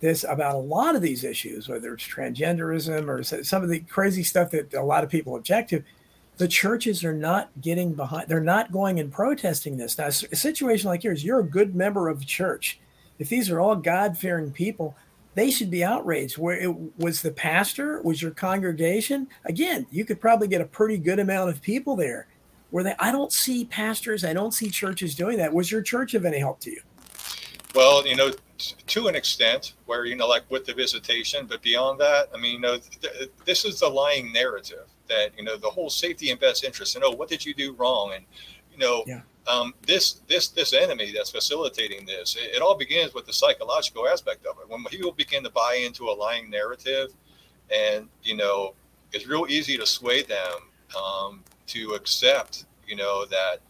this 0.00 0.24
about 0.24 0.54
a 0.54 0.58
lot 0.58 0.96
of 0.96 1.02
these 1.02 1.24
issues, 1.24 1.68
whether 1.68 1.94
it's 1.94 2.06
transgenderism 2.06 3.08
or 3.08 3.22
some 3.22 3.62
of 3.62 3.68
the 3.68 3.80
crazy 3.80 4.24
stuff 4.24 4.50
that 4.50 4.74
a 4.74 4.82
lot 4.82 5.04
of 5.04 5.10
people 5.10 5.36
object 5.36 5.70
to. 5.70 5.84
The 6.38 6.48
churches 6.48 7.04
are 7.04 7.12
not 7.12 7.50
getting 7.60 7.92
behind; 7.92 8.28
they're 8.28 8.40
not 8.40 8.72
going 8.72 8.98
and 8.98 9.12
protesting 9.12 9.76
this. 9.76 9.98
Now, 9.98 10.06
a 10.06 10.12
situation 10.12 10.88
like 10.88 11.04
yours, 11.04 11.22
you're 11.22 11.40
a 11.40 11.44
good 11.44 11.74
member 11.74 12.08
of 12.08 12.18
the 12.20 12.24
church 12.24 12.80
if 13.18 13.28
these 13.28 13.50
are 13.50 13.60
all 13.60 13.76
God 13.76 14.18
fearing 14.18 14.50
people, 14.50 14.96
they 15.34 15.50
should 15.50 15.70
be 15.70 15.84
outraged. 15.84 16.38
Where 16.38 16.58
it 16.58 16.74
was 16.98 17.22
the 17.22 17.30
pastor, 17.30 18.02
was 18.02 18.20
your 18.20 18.32
congregation? 18.32 19.28
Again, 19.44 19.86
you 19.90 20.04
could 20.04 20.20
probably 20.20 20.48
get 20.48 20.60
a 20.60 20.66
pretty 20.66 20.98
good 20.98 21.18
amount 21.18 21.50
of 21.50 21.62
people 21.62 21.96
there. 21.96 22.26
Where 22.70 22.84
they, 22.84 22.94
I 22.98 23.12
don't 23.12 23.32
see 23.32 23.64
pastors, 23.66 24.24
I 24.24 24.32
don't 24.32 24.52
see 24.52 24.70
churches 24.70 25.14
doing 25.14 25.38
that. 25.38 25.52
Was 25.52 25.70
your 25.70 25.82
church 25.82 26.14
of 26.14 26.24
any 26.24 26.38
help 26.38 26.60
to 26.60 26.70
you? 26.70 26.80
Well, 27.74 28.06
you 28.06 28.16
know, 28.16 28.30
to 28.58 29.08
an 29.08 29.14
extent, 29.14 29.74
where 29.86 30.04
you 30.04 30.16
know, 30.16 30.28
like 30.28 30.42
with 30.50 30.64
the 30.64 30.74
visitation, 30.74 31.46
but 31.46 31.62
beyond 31.62 32.00
that, 32.00 32.28
I 32.34 32.38
mean, 32.38 32.54
you 32.54 32.60
know, 32.60 32.78
th- 32.78 33.30
this 33.44 33.64
is 33.64 33.80
the 33.80 33.88
lying 33.88 34.32
narrative 34.32 34.86
that 35.08 35.30
you 35.36 35.44
know 35.44 35.56
the 35.56 35.68
whole 35.68 35.90
safety 35.90 36.30
and 36.30 36.40
best 36.40 36.64
interest. 36.64 36.94
And 36.94 37.04
oh, 37.04 37.10
what 37.10 37.28
did 37.28 37.44
you 37.44 37.54
do 37.54 37.72
wrong? 37.74 38.12
And 38.14 38.24
you 38.72 38.78
know, 38.78 39.04
yeah 39.06 39.20
um, 39.46 39.74
this 39.86 40.20
this 40.28 40.48
this 40.48 40.72
enemy 40.72 41.12
that's 41.14 41.30
facilitating 41.30 42.06
this 42.06 42.36
it, 42.36 42.56
it, 42.56 42.62
all 42.62 42.76
begins 42.76 43.12
with 43.14 43.26
the 43.26 43.32
psychological 43.32 44.06
aspect 44.06 44.46
of 44.46 44.56
it. 44.60 44.68
When 44.68 44.84
people 44.84 45.12
begin 45.12 45.42
to 45.44 45.50
buy 45.50 45.82
into 45.84 46.04
a 46.04 46.14
lying 46.14 46.48
narrative 46.50 47.12
and 47.74 48.08
you 48.22 48.36
know 48.36 48.74
it's 49.12 49.26
real 49.26 49.46
easy 49.48 49.76
to 49.76 49.86
sway 49.86 50.22
them 50.22 50.52
um, 50.96 51.42
to 51.66 51.90
accept 51.90 52.66
you 52.86 52.96
know 52.96 53.24
that 53.26 53.60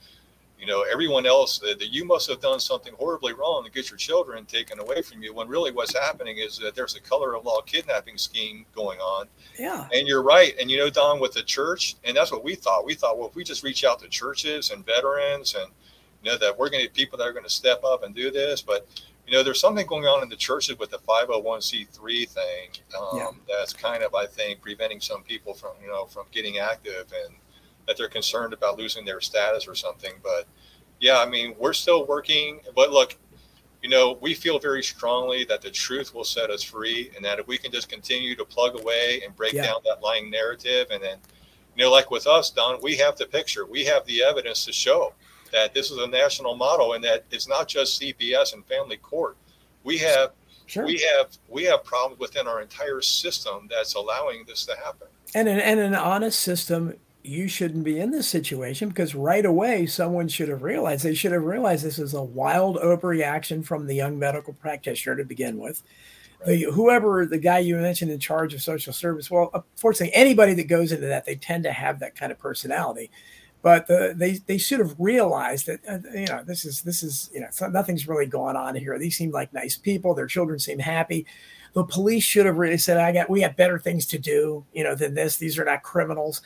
you 0.63 0.69
know 0.69 0.85
everyone 0.91 1.27
else 1.27 1.59
that, 1.59 1.81
that 1.81 1.93
you 1.93 2.05
must 2.05 2.31
have 2.31 2.41
done 2.41 2.61
something 2.61 2.95
horribly 2.95 3.33
wrong 3.33 3.65
to 3.65 3.71
get 3.71 3.91
your 3.91 3.97
children 3.97 4.45
taken 4.45 4.79
away 4.79 5.03
from 5.03 5.21
you 5.21 5.35
when 5.35 5.49
really 5.49 5.73
what's 5.73 5.93
happening 5.93 6.39
is 6.39 6.57
that 6.59 6.77
there's 6.77 6.95
a 6.95 7.01
color 7.01 7.35
of 7.35 7.45
law 7.45 7.61
kidnapping 7.63 8.17
scheme 8.17 8.65
going 8.73 9.01
on. 9.01 9.27
Yeah. 9.59 9.89
And 9.93 10.07
you're 10.07 10.23
right 10.23 10.55
and 10.61 10.71
you 10.71 10.79
know 10.79 10.89
don 10.89 11.19
with 11.19 11.33
the 11.33 11.43
church 11.43 11.97
and 12.05 12.17
that's 12.17 12.31
what 12.31 12.45
we 12.45 12.55
thought. 12.55 12.87
We 12.87 12.95
thought 12.95 13.19
well 13.19 13.29
if 13.29 13.35
we 13.35 13.43
just 13.43 13.65
reach 13.65 13.85
out 13.85 13.99
to 14.03 14.09
churches 14.09 14.71
and 14.71 14.87
veterans 14.87 15.57
and 15.59 15.69
you 16.23 16.31
know 16.31 16.39
that 16.39 16.57
we're 16.57 16.71
going 16.71 16.83
to 16.83 16.87
get 16.87 16.95
people 16.95 17.19
that 17.19 17.27
are 17.27 17.33
going 17.33 17.45
to 17.45 17.51
step 17.51 17.83
up 17.83 18.05
and 18.05 18.15
do 18.15 18.31
this 18.31 18.63
but 18.63 18.87
you 19.27 19.33
know 19.33 19.43
there's 19.43 19.61
something 19.61 19.87
going 19.87 20.05
on 20.05 20.23
in 20.23 20.29
the 20.29 20.37
churches 20.37 20.79
with 20.79 20.91
the 20.91 20.99
501c3 20.99 22.29
thing 22.29 22.69
um, 22.97 23.19
yeah. 23.19 23.31
that's 23.49 23.73
kind 23.73 24.03
of 24.03 24.15
i 24.15 24.27
think 24.27 24.61
preventing 24.61 25.01
some 25.01 25.23
people 25.23 25.55
from 25.55 25.73
you 25.83 25.89
know 25.89 26.07
from 26.07 26.27
getting 26.33 26.59
active 26.59 27.13
and 27.25 27.35
that 27.87 27.97
they're 27.97 28.09
concerned 28.09 28.53
about 28.53 28.79
losing 28.79 29.05
their 29.05 29.21
status 29.21 29.67
or 29.67 29.75
something. 29.75 30.13
But 30.23 30.47
yeah, 31.01 31.19
I 31.19 31.29
mean, 31.29 31.55
we're 31.59 31.73
still 31.73 32.07
working. 32.07 32.61
But 32.75 32.93
look, 32.93 33.17
you 33.83 33.91
know, 33.91 34.17
we 34.21 34.33
feel 34.33 34.59
very 34.59 34.83
strongly 34.83 35.45
that 35.47 35.61
the 35.61 35.71
truth 35.71 36.15
will 36.15 36.25
set 36.25 36.51
us 36.51 36.63
free, 36.63 37.11
and 37.17 37.25
that 37.25 37.41
if 37.41 37.49
we 37.49 37.59
can 37.59 37.73
just 37.73 37.89
continue 37.89 38.37
to 38.37 38.45
plug 38.45 38.81
away 38.81 39.21
and 39.25 39.35
break 39.35 39.53
yeah. 39.53 39.65
down 39.65 39.81
that 39.85 40.03
lying 40.03 40.31
narrative, 40.31 40.87
and 40.93 41.03
then, 41.03 41.19
you 41.77 41.85
know, 41.85 41.91
like 41.91 42.11
with 42.11 42.27
us, 42.29 42.51
Don, 42.51 42.79
we 42.81 42.97
have 42.97 43.17
the 43.17 43.27
picture, 43.27 43.67
we 43.67 43.85
have 43.85 44.07
the 44.07 44.23
evidence 44.23 44.65
to 44.67 44.73
show 44.73 45.13
that 45.51 45.75
this 45.75 45.91
is 45.91 45.99
a 45.99 46.07
national 46.07 46.55
model, 46.55 46.93
and 46.93 47.03
that 47.03 47.25
it's 47.33 47.49
not 47.49 47.67
just 47.67 48.01
CPS 48.01 48.55
and 48.55 48.65
family 48.65 48.97
court. 48.97 49.37
We 49.85 49.99
have. 49.99 50.31
Sure. 50.67 50.87
We 50.87 51.05
have 51.17 51.37
we 51.49 51.65
have 51.65 51.85
problems 51.85 52.21
within 52.21 52.47
our 52.47 52.63
entire 52.63 53.03
system 53.03 53.69
that's 53.69 53.95
allowing 53.95 54.45
this 54.47 54.65
to 54.67 54.77
happen. 54.77 55.09
And 55.35 55.47
an, 55.47 55.59
and 55.59 55.81
an 55.81 55.95
honest 55.95 56.39
system 56.41 56.95
you 57.25 57.49
shouldn't 57.49 57.85
be 57.85 58.01
in 58.01 58.11
this 58.11 58.27
situation 58.27 58.89
because 58.89 59.15
right 59.15 59.45
away 59.45 59.87
someone 59.87 60.29
should 60.29 60.49
have 60.49 60.63
realized 60.63 61.05
they 61.05 61.15
should 61.15 61.33
have 61.33 61.45
realized 61.45 61.85
this 61.85 61.99
is 61.99 62.15
a 62.15 62.23
wild 62.23 62.77
overreaction 62.77 63.65
from 63.65 63.87
the 63.87 63.95
young 63.95 64.19
medical 64.19 64.53
practitioner 64.55 65.17
to 65.17 65.25
begin 65.25 65.59
with. 65.59 65.83
The, 66.45 66.63
whoever 66.73 67.25
the 67.25 67.39
guy 67.39 67.61
you 67.61 67.77
mentioned 67.77 68.11
in 68.11 68.19
charge 68.19 68.53
of 68.53 68.63
social 68.63 68.93
service 68.93 69.31
well 69.31 69.51
unfortunately 69.55 70.15
anybody 70.15 70.55
that 70.55 70.67
goes 70.67 70.91
into 70.91 71.07
that 71.07 71.25
they 71.25 71.37
tend 71.37 71.63
to 71.65 71.73
have 71.73 72.01
that 72.01 72.17
kind 72.17 72.33
of 72.33 72.39
personality. 72.39 73.11
But 73.63 73.87
the, 73.87 74.13
they 74.17 74.33
they 74.33 74.59
should 74.59 74.81
have 74.81 74.97
realized 74.99 75.67
that 75.67 75.81
uh, 75.89 75.99
you 76.13 76.27
know 76.27 76.43
this 76.45 76.65
is 76.65 76.83
this 76.83 77.05
is 77.05 77.31
you 77.33 77.41
know 77.41 77.69
nothing's 77.69 78.09
really 78.09 78.27
going 78.27 78.57
on 78.57 78.75
here. 78.75 78.99
These 78.99 79.17
seem 79.17 79.31
like 79.31 79.53
nice 79.53 79.77
people. 79.77 80.15
Their 80.15 80.27
children 80.27 80.59
seem 80.59 80.81
happy. 80.81 81.27
The 81.75 81.85
police 81.85 82.25
should 82.25 82.45
have 82.45 82.59
really 82.59 82.77
said 82.77 82.99
i 82.99 83.13
got 83.13 83.31
we 83.31 83.41
have 83.43 83.57
better 83.57 83.79
things 83.79 84.05
to 84.07 84.19
do 84.19 84.65
you 84.73 84.83
know 84.83 84.97
than 84.97 85.15
this. 85.15 85.37
These 85.37 85.61
are 85.61 85.65
not 85.65 85.85
criminals 85.85 86.43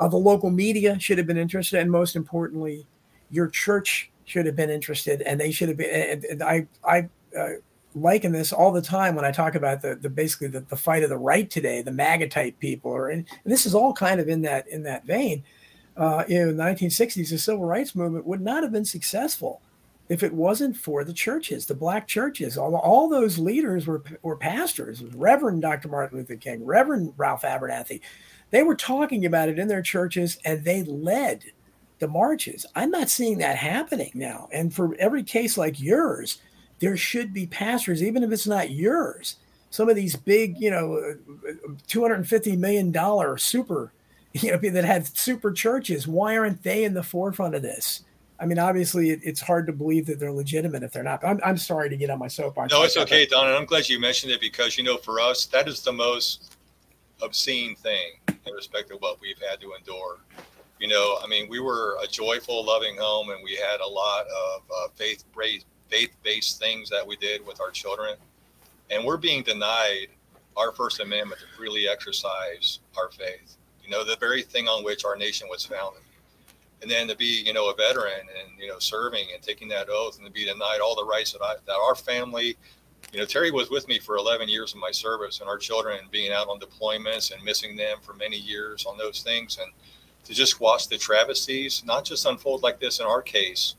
uh, 0.00 0.08
the 0.08 0.16
local 0.16 0.50
media 0.50 0.98
should 0.98 1.18
have 1.18 1.26
been 1.26 1.36
interested, 1.36 1.78
and 1.78 1.90
most 1.90 2.16
importantly, 2.16 2.86
your 3.30 3.48
church 3.48 4.10
should 4.24 4.46
have 4.46 4.56
been 4.56 4.70
interested, 4.70 5.22
and 5.22 5.38
they 5.38 5.52
should 5.52 5.68
have 5.68 5.76
been. 5.76 5.90
And, 5.90 6.24
and 6.24 6.42
I 6.42 6.66
I 6.84 7.08
uh, 7.38 7.48
liken 7.94 8.32
this 8.32 8.52
all 8.52 8.72
the 8.72 8.82
time 8.82 9.14
when 9.14 9.24
I 9.24 9.30
talk 9.30 9.54
about 9.54 9.82
the, 9.82 9.96
the 9.96 10.08
basically 10.08 10.48
the, 10.48 10.60
the 10.60 10.76
fight 10.76 11.02
of 11.02 11.10
the 11.10 11.18
right 11.18 11.48
today, 11.50 11.82
the 11.82 11.92
MAGA 11.92 12.28
type 12.28 12.58
people, 12.58 12.90
or 12.90 13.10
and, 13.10 13.26
and 13.44 13.52
this 13.52 13.66
is 13.66 13.74
all 13.74 13.92
kind 13.92 14.20
of 14.20 14.28
in 14.28 14.42
that 14.42 14.66
in 14.68 14.82
that 14.84 15.04
vein. 15.04 15.44
Uh, 15.96 16.24
in 16.28 16.56
the 16.56 16.62
1960s, 16.62 17.28
the 17.28 17.36
civil 17.36 17.66
rights 17.66 17.94
movement 17.94 18.24
would 18.24 18.40
not 18.40 18.62
have 18.62 18.72
been 18.72 18.86
successful 18.86 19.60
if 20.08 20.22
it 20.22 20.32
wasn't 20.32 20.76
for 20.76 21.04
the 21.04 21.12
churches, 21.12 21.66
the 21.66 21.74
black 21.74 22.08
churches. 22.08 22.56
All, 22.56 22.74
all 22.74 23.08
those 23.08 23.38
leaders 23.38 23.86
were, 23.86 24.02
were 24.22 24.36
pastors. 24.36 25.02
Reverend 25.02 25.62
Dr. 25.62 25.88
Martin 25.88 26.18
Luther 26.18 26.36
King, 26.36 26.64
Reverend 26.64 27.12
Ralph 27.16 27.42
Abernathy. 27.42 28.00
They 28.50 28.62
were 28.62 28.74
talking 28.74 29.24
about 29.24 29.48
it 29.48 29.58
in 29.58 29.68
their 29.68 29.82
churches 29.82 30.38
and 30.44 30.64
they 30.64 30.82
led 30.82 31.44
the 32.00 32.08
marches. 32.08 32.66
I'm 32.74 32.90
not 32.90 33.10
seeing 33.10 33.38
that 33.38 33.56
happening 33.56 34.10
now. 34.14 34.48
And 34.52 34.74
for 34.74 34.94
every 34.98 35.22
case 35.22 35.56
like 35.56 35.80
yours, 35.80 36.40
there 36.80 36.96
should 36.96 37.32
be 37.32 37.46
pastors, 37.46 38.02
even 38.02 38.24
if 38.24 38.32
it's 38.32 38.46
not 38.46 38.70
yours. 38.70 39.36
Some 39.70 39.88
of 39.88 39.94
these 39.94 40.16
big, 40.16 40.58
you 40.58 40.70
know, 40.70 41.14
$250 41.86 42.58
million 42.58 43.38
super, 43.38 43.92
you 44.32 44.50
know, 44.50 44.58
people 44.58 44.74
that 44.74 44.84
have 44.84 45.08
super 45.08 45.52
churches, 45.52 46.08
why 46.08 46.36
aren't 46.36 46.62
they 46.62 46.84
in 46.84 46.94
the 46.94 47.02
forefront 47.02 47.54
of 47.54 47.62
this? 47.62 48.02
I 48.40 48.46
mean, 48.46 48.58
obviously, 48.58 49.10
it, 49.10 49.20
it's 49.22 49.40
hard 49.40 49.66
to 49.66 49.72
believe 49.72 50.06
that 50.06 50.18
they're 50.18 50.32
legitimate 50.32 50.82
if 50.82 50.92
they're 50.92 51.02
not. 51.02 51.22
I'm, 51.22 51.40
I'm 51.44 51.58
sorry 51.58 51.90
to 51.90 51.96
get 51.96 52.08
on 52.08 52.18
my 52.18 52.28
soapbox. 52.28 52.72
No, 52.72 52.82
it's 52.82 52.96
okay, 52.96 53.26
Don. 53.26 53.46
And 53.46 53.54
I'm 53.54 53.66
glad 53.66 53.86
you 53.88 54.00
mentioned 54.00 54.32
it 54.32 54.40
because, 54.40 54.78
you 54.78 54.84
know, 54.84 54.96
for 54.96 55.20
us, 55.20 55.44
that 55.46 55.68
is 55.68 55.82
the 55.82 55.92
most 55.92 56.49
obscene 57.22 57.74
thing 57.76 58.12
in 58.46 58.52
respect 58.54 58.90
of 58.90 59.00
what 59.00 59.20
we've 59.20 59.40
had 59.50 59.60
to 59.60 59.72
endure. 59.74 60.18
You 60.78 60.88
know, 60.88 61.18
I 61.22 61.26
mean, 61.26 61.48
we 61.48 61.60
were 61.60 61.98
a 62.02 62.06
joyful, 62.06 62.64
loving 62.64 62.96
home, 62.96 63.30
and 63.30 63.40
we 63.44 63.54
had 63.54 63.80
a 63.80 63.86
lot 63.86 64.26
of 64.26 64.62
uh, 64.74 64.88
faith 64.94 65.24
faith-based 65.88 66.58
things 66.60 66.88
that 66.88 67.06
we 67.06 67.16
did 67.16 67.44
with 67.44 67.60
our 67.60 67.70
children, 67.70 68.14
and 68.90 69.04
we're 69.04 69.16
being 69.16 69.42
denied 69.42 70.06
our 70.56 70.72
First 70.72 71.00
Amendment 71.00 71.40
to 71.40 71.56
freely 71.56 71.88
exercise 71.88 72.78
our 72.96 73.10
faith. 73.10 73.56
You 73.84 73.90
know, 73.90 74.04
the 74.04 74.16
very 74.20 74.42
thing 74.42 74.68
on 74.68 74.84
which 74.84 75.04
our 75.04 75.16
nation 75.16 75.48
was 75.50 75.64
founded. 75.64 76.02
And 76.82 76.90
then 76.90 77.08
to 77.08 77.16
be, 77.16 77.42
you 77.44 77.52
know, 77.52 77.68
a 77.70 77.74
veteran 77.74 78.20
and 78.20 78.58
you 78.58 78.68
know 78.68 78.78
serving 78.78 79.26
and 79.34 79.42
taking 79.42 79.68
that 79.68 79.88
oath, 79.90 80.16
and 80.16 80.26
to 80.26 80.32
be 80.32 80.46
denied 80.46 80.78
all 80.82 80.96
the 80.96 81.04
rights 81.04 81.32
that 81.32 81.42
I, 81.42 81.56
that 81.66 81.74
our 81.74 81.94
family 81.94 82.56
you 83.12 83.18
know, 83.18 83.26
Terri 83.26 83.52
was 83.52 83.70
with 83.70 83.88
me 83.88 83.98
for 83.98 84.16
11 84.16 84.48
years 84.48 84.72
of 84.72 84.78
my 84.78 84.90
service 84.90 85.40
and 85.40 85.48
our 85.48 85.58
children 85.58 85.98
being 86.10 86.32
out 86.32 86.48
on 86.48 86.60
deployments 86.60 87.32
and 87.32 87.42
missing 87.42 87.76
them 87.76 87.98
for 88.02 88.14
many 88.14 88.36
years 88.36 88.86
on 88.86 88.96
those 88.96 89.22
things. 89.22 89.58
And 89.60 89.72
to 90.24 90.34
just 90.34 90.60
watch 90.60 90.88
the 90.88 90.96
travesties, 90.96 91.82
not 91.84 92.04
just 92.04 92.26
unfold 92.26 92.62
like 92.62 92.78
this 92.78 93.00
in 93.00 93.06
our 93.06 93.22
case, 93.22 93.74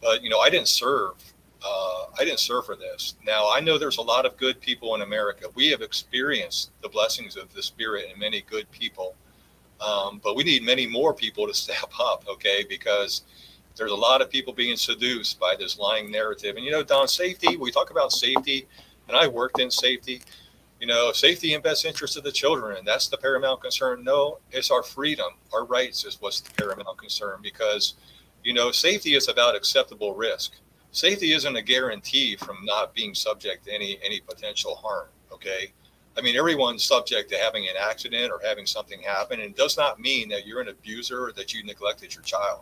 but, 0.00 0.22
you 0.22 0.28
know, 0.28 0.40
I 0.40 0.50
didn't 0.50 0.68
serve. 0.68 1.14
Uh, 1.64 2.06
I 2.18 2.24
didn't 2.24 2.40
serve 2.40 2.66
for 2.66 2.76
this. 2.76 3.14
Now, 3.24 3.50
I 3.50 3.60
know 3.60 3.78
there's 3.78 3.98
a 3.98 4.02
lot 4.02 4.26
of 4.26 4.36
good 4.36 4.60
people 4.60 4.94
in 4.94 5.02
America. 5.02 5.46
We 5.54 5.68
have 5.68 5.80
experienced 5.80 6.72
the 6.82 6.88
blessings 6.88 7.36
of 7.36 7.54
the 7.54 7.62
Spirit 7.62 8.06
and 8.10 8.18
many 8.18 8.42
good 8.42 8.70
people. 8.70 9.14
Um, 9.80 10.20
but 10.22 10.36
we 10.36 10.44
need 10.44 10.62
many 10.62 10.86
more 10.86 11.14
people 11.14 11.46
to 11.46 11.54
step 11.54 11.90
up, 11.98 12.24
okay? 12.28 12.66
Because 12.68 13.22
there's 13.76 13.90
a 13.90 13.96
lot 13.96 14.22
of 14.22 14.30
people 14.30 14.52
being 14.52 14.76
seduced 14.76 15.40
by 15.40 15.56
this 15.58 15.78
lying 15.78 16.10
narrative. 16.10 16.56
And 16.56 16.64
you 16.64 16.70
know, 16.70 16.82
Don, 16.82 17.08
safety, 17.08 17.56
we 17.56 17.70
talk 17.70 17.90
about 17.90 18.12
safety, 18.12 18.66
and 19.08 19.16
I 19.16 19.26
worked 19.26 19.60
in 19.60 19.70
safety. 19.70 20.22
You 20.80 20.88
know, 20.88 21.12
safety 21.12 21.54
and 21.54 21.62
best 21.62 21.84
interest 21.84 22.16
of 22.16 22.24
the 22.24 22.32
children, 22.32 22.76
and 22.76 22.86
that's 22.86 23.08
the 23.08 23.16
paramount 23.16 23.62
concern. 23.62 24.04
No, 24.04 24.38
it's 24.50 24.70
our 24.70 24.82
freedom, 24.82 25.32
our 25.52 25.64
rights 25.64 26.04
is 26.04 26.20
what's 26.20 26.40
the 26.40 26.50
paramount 26.52 26.98
concern 26.98 27.38
because, 27.42 27.94
you 28.42 28.52
know, 28.52 28.70
safety 28.70 29.14
is 29.14 29.28
about 29.28 29.56
acceptable 29.56 30.14
risk. 30.14 30.52
Safety 30.90 31.32
isn't 31.32 31.56
a 31.56 31.62
guarantee 31.62 32.36
from 32.36 32.58
not 32.64 32.94
being 32.94 33.14
subject 33.14 33.64
to 33.64 33.72
any 33.72 33.98
any 34.04 34.20
potential 34.20 34.74
harm. 34.74 35.08
Okay. 35.32 35.72
I 36.16 36.20
mean, 36.20 36.36
everyone's 36.36 36.84
subject 36.84 37.30
to 37.30 37.38
having 37.38 37.64
an 37.64 37.74
accident 37.80 38.30
or 38.30 38.40
having 38.44 38.66
something 38.66 39.02
happen, 39.02 39.40
and 39.40 39.50
it 39.50 39.56
does 39.56 39.76
not 39.76 39.98
mean 39.98 40.28
that 40.28 40.46
you're 40.46 40.60
an 40.60 40.68
abuser 40.68 41.24
or 41.24 41.32
that 41.32 41.52
you 41.52 41.64
neglected 41.64 42.14
your 42.14 42.22
child. 42.22 42.60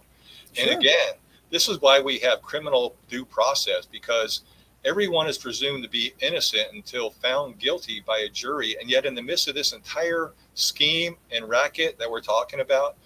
Sure. 0.52 0.70
And 0.70 0.78
again, 0.78 1.14
this 1.50 1.68
is 1.68 1.80
why 1.80 2.00
we 2.00 2.18
have 2.20 2.42
criminal 2.42 2.96
due 3.08 3.24
process 3.24 3.86
because 3.86 4.42
everyone 4.84 5.28
is 5.28 5.38
presumed 5.38 5.82
to 5.84 5.88
be 5.88 6.14
innocent 6.20 6.68
until 6.72 7.10
found 7.10 7.58
guilty 7.58 8.02
by 8.06 8.18
a 8.18 8.28
jury. 8.28 8.76
And 8.80 8.90
yet, 8.90 9.06
in 9.06 9.14
the 9.14 9.22
midst 9.22 9.48
of 9.48 9.54
this 9.54 9.72
entire 9.72 10.32
scheme 10.54 11.16
and 11.30 11.48
racket 11.48 11.98
that 11.98 12.10
we're 12.10 12.20
talking 12.20 12.60
about, 12.60 12.96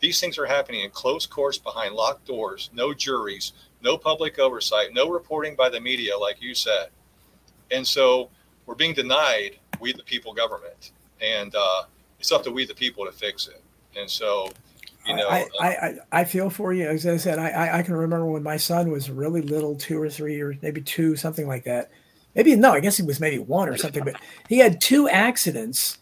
these 0.00 0.18
things 0.18 0.38
are 0.38 0.46
happening 0.46 0.82
in 0.82 0.90
close 0.90 1.26
courts 1.26 1.58
behind 1.58 1.94
locked 1.94 2.26
doors, 2.26 2.70
no 2.72 2.94
juries, 2.94 3.52
no 3.82 3.98
public 3.98 4.38
oversight, 4.38 4.94
no 4.94 5.10
reporting 5.10 5.54
by 5.54 5.68
the 5.68 5.80
media, 5.80 6.16
like 6.16 6.40
you 6.40 6.54
said. 6.54 6.88
And 7.70 7.86
so 7.86 8.30
we're 8.66 8.74
being 8.74 8.94
denied 8.94 9.58
we 9.80 9.92
the 9.92 10.02
people 10.02 10.32
government. 10.32 10.92
And 11.20 11.54
uh, 11.54 11.82
it's 12.18 12.32
up 12.32 12.42
to 12.44 12.50
we 12.50 12.66
the 12.66 12.74
people 12.74 13.04
to 13.04 13.12
fix 13.12 13.48
it. 13.48 13.62
And 13.98 14.08
so 14.08 14.50
you 15.10 15.16
know, 15.16 15.28
I, 15.28 15.42
uh, 15.42 15.46
I, 15.62 16.20
I, 16.20 16.24
feel 16.24 16.50
for 16.50 16.72
you. 16.72 16.88
As 16.88 17.06
I 17.06 17.16
said, 17.16 17.38
I, 17.38 17.78
I 17.78 17.82
can 17.82 17.94
remember 17.94 18.26
when 18.26 18.42
my 18.42 18.56
son 18.56 18.90
was 18.90 19.10
really 19.10 19.42
little, 19.42 19.74
two 19.74 20.00
or 20.00 20.08
three 20.08 20.40
or 20.40 20.56
maybe 20.62 20.80
two, 20.80 21.16
something 21.16 21.46
like 21.46 21.64
that. 21.64 21.90
Maybe 22.34 22.54
no, 22.54 22.72
I 22.72 22.80
guess 22.80 22.96
he 22.96 23.02
was 23.02 23.18
maybe 23.18 23.38
one 23.38 23.68
or 23.68 23.76
something, 23.76 24.04
but 24.04 24.16
he 24.48 24.58
had 24.58 24.80
two 24.80 25.08
accidents 25.08 25.98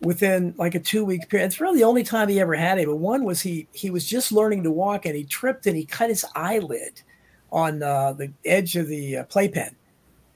within 0.00 0.54
like 0.58 0.74
a 0.74 0.80
two 0.80 1.04
week 1.04 1.28
period. 1.28 1.46
It's 1.46 1.60
really 1.60 1.78
the 1.78 1.84
only 1.84 2.04
time 2.04 2.28
he 2.28 2.40
ever 2.40 2.54
had 2.54 2.78
it. 2.78 2.86
But 2.86 2.96
one 2.96 3.24
was 3.24 3.40
he 3.40 3.66
he 3.72 3.90
was 3.90 4.06
just 4.06 4.32
learning 4.32 4.62
to 4.64 4.70
walk 4.70 5.06
and 5.06 5.16
he 5.16 5.24
tripped 5.24 5.66
and 5.66 5.76
he 5.76 5.84
cut 5.84 6.10
his 6.10 6.24
eyelid 6.34 7.02
on 7.50 7.82
uh, 7.82 8.12
the 8.12 8.32
edge 8.44 8.76
of 8.76 8.88
the 8.88 9.18
uh, 9.18 9.24
playpen, 9.24 9.74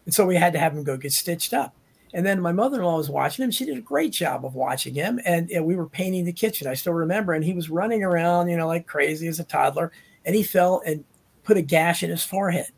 and 0.06 0.14
so 0.14 0.26
we 0.26 0.36
had 0.36 0.52
to 0.54 0.58
have 0.58 0.72
him 0.72 0.82
go 0.82 0.96
get 0.96 1.12
stitched 1.12 1.52
up. 1.52 1.74
And 2.14 2.24
then 2.24 2.40
my 2.40 2.52
mother 2.52 2.78
in 2.78 2.84
law 2.84 2.96
was 2.96 3.10
watching 3.10 3.42
him. 3.42 3.50
She 3.50 3.64
did 3.64 3.76
a 3.76 3.82
great 3.82 4.12
job 4.12 4.44
of 4.44 4.54
watching 4.54 4.94
him. 4.94 5.20
And, 5.24 5.50
and, 5.50 5.66
we 5.66 5.74
were 5.74 5.88
painting 5.88 6.24
the 6.24 6.32
kitchen. 6.32 6.68
I 6.68 6.74
still 6.74 6.92
remember. 6.92 7.32
And 7.32 7.44
he 7.44 7.52
was 7.52 7.68
running 7.68 8.04
around, 8.04 8.48
you 8.48 8.56
know, 8.56 8.68
like 8.68 8.86
crazy 8.86 9.26
as 9.26 9.40
a 9.40 9.44
toddler. 9.44 9.90
And 10.24 10.36
he 10.36 10.44
fell 10.44 10.80
and 10.86 11.04
put 11.42 11.56
a 11.56 11.62
gash 11.62 12.04
in 12.04 12.10
his 12.10 12.24
forehead. 12.24 12.68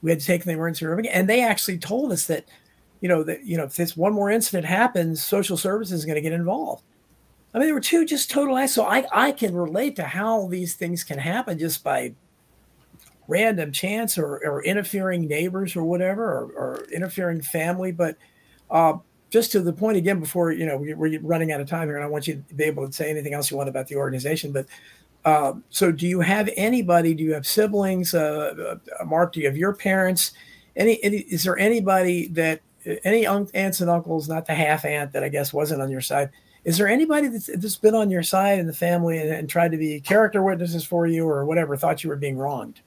We 0.00 0.10
had 0.10 0.20
to 0.20 0.26
take 0.26 0.40
him 0.40 0.44
to 0.44 0.46
the 0.46 0.54
emergency 0.54 0.86
room. 0.86 1.04
And 1.12 1.28
they 1.28 1.42
actually 1.42 1.76
told 1.76 2.10
us 2.10 2.26
that, 2.28 2.46
you 3.02 3.08
know, 3.08 3.22
that, 3.22 3.44
you 3.44 3.58
know, 3.58 3.64
if 3.64 3.76
this 3.76 3.98
one 3.98 4.14
more 4.14 4.30
incident 4.30 4.64
happens, 4.64 5.22
social 5.22 5.58
services 5.58 6.00
is 6.00 6.04
going 6.06 6.16
to 6.16 6.22
get 6.22 6.32
involved. 6.32 6.82
I 7.52 7.58
mean, 7.58 7.68
there 7.68 7.74
were 7.74 7.80
two 7.80 8.06
just 8.06 8.30
total 8.30 8.56
acts. 8.56 8.72
So 8.72 8.86
I, 8.86 9.04
I 9.12 9.32
can 9.32 9.54
relate 9.54 9.96
to 9.96 10.04
how 10.04 10.48
these 10.48 10.74
things 10.74 11.04
can 11.04 11.18
happen 11.18 11.58
just 11.58 11.84
by 11.84 12.14
random 13.28 13.72
chance 13.72 14.16
or, 14.16 14.38
or 14.38 14.64
interfering 14.64 15.28
neighbors 15.28 15.76
or 15.76 15.84
whatever, 15.84 16.24
or, 16.24 16.44
or 16.52 16.86
interfering 16.90 17.42
family. 17.42 17.92
But, 17.92 18.16
uh, 18.70 18.98
just 19.30 19.52
to 19.52 19.60
the 19.60 19.72
point 19.72 19.96
again, 19.96 20.20
before 20.20 20.52
you 20.52 20.66
know 20.66 20.76
we're 20.76 21.20
running 21.20 21.52
out 21.52 21.60
of 21.60 21.68
time 21.68 21.88
here, 21.88 21.96
and 21.96 22.04
I 22.04 22.08
want 22.08 22.26
you 22.26 22.42
to 22.48 22.54
be 22.54 22.64
able 22.64 22.86
to 22.86 22.92
say 22.92 23.10
anything 23.10 23.34
else 23.34 23.50
you 23.50 23.56
want 23.56 23.68
about 23.68 23.88
the 23.88 23.96
organization. 23.96 24.52
But 24.52 24.66
uh, 25.24 25.54
so, 25.70 25.90
do 25.90 26.06
you 26.06 26.20
have 26.20 26.48
anybody? 26.56 27.14
Do 27.14 27.24
you 27.24 27.34
have 27.34 27.46
siblings? 27.46 28.14
Uh, 28.14 28.78
uh, 29.00 29.04
Mark, 29.04 29.32
do 29.32 29.40
you 29.40 29.46
have 29.46 29.56
your 29.56 29.74
parents? 29.74 30.32
Any, 30.76 31.02
any? 31.02 31.18
Is 31.18 31.44
there 31.44 31.58
anybody 31.58 32.28
that 32.28 32.60
any 33.04 33.26
aunts 33.26 33.80
and 33.80 33.90
uncles, 33.90 34.28
not 34.28 34.46
the 34.46 34.54
half 34.54 34.84
aunt 34.84 35.12
that 35.12 35.24
I 35.24 35.28
guess 35.28 35.52
wasn't 35.52 35.82
on 35.82 35.90
your 35.90 36.00
side? 36.00 36.30
Is 36.64 36.78
there 36.78 36.88
anybody 36.88 37.28
that's, 37.28 37.46
that's 37.46 37.76
been 37.76 37.94
on 37.94 38.10
your 38.10 38.22
side 38.22 38.58
in 38.58 38.66
the 38.66 38.72
family 38.72 39.18
and, 39.18 39.30
and 39.30 39.48
tried 39.48 39.70
to 39.72 39.76
be 39.76 40.00
character 40.00 40.42
witnesses 40.42 40.84
for 40.84 41.06
you 41.06 41.26
or 41.28 41.44
whatever, 41.44 41.76
thought 41.76 42.02
you 42.02 42.10
were 42.10 42.16
being 42.16 42.36
wronged? 42.36 42.80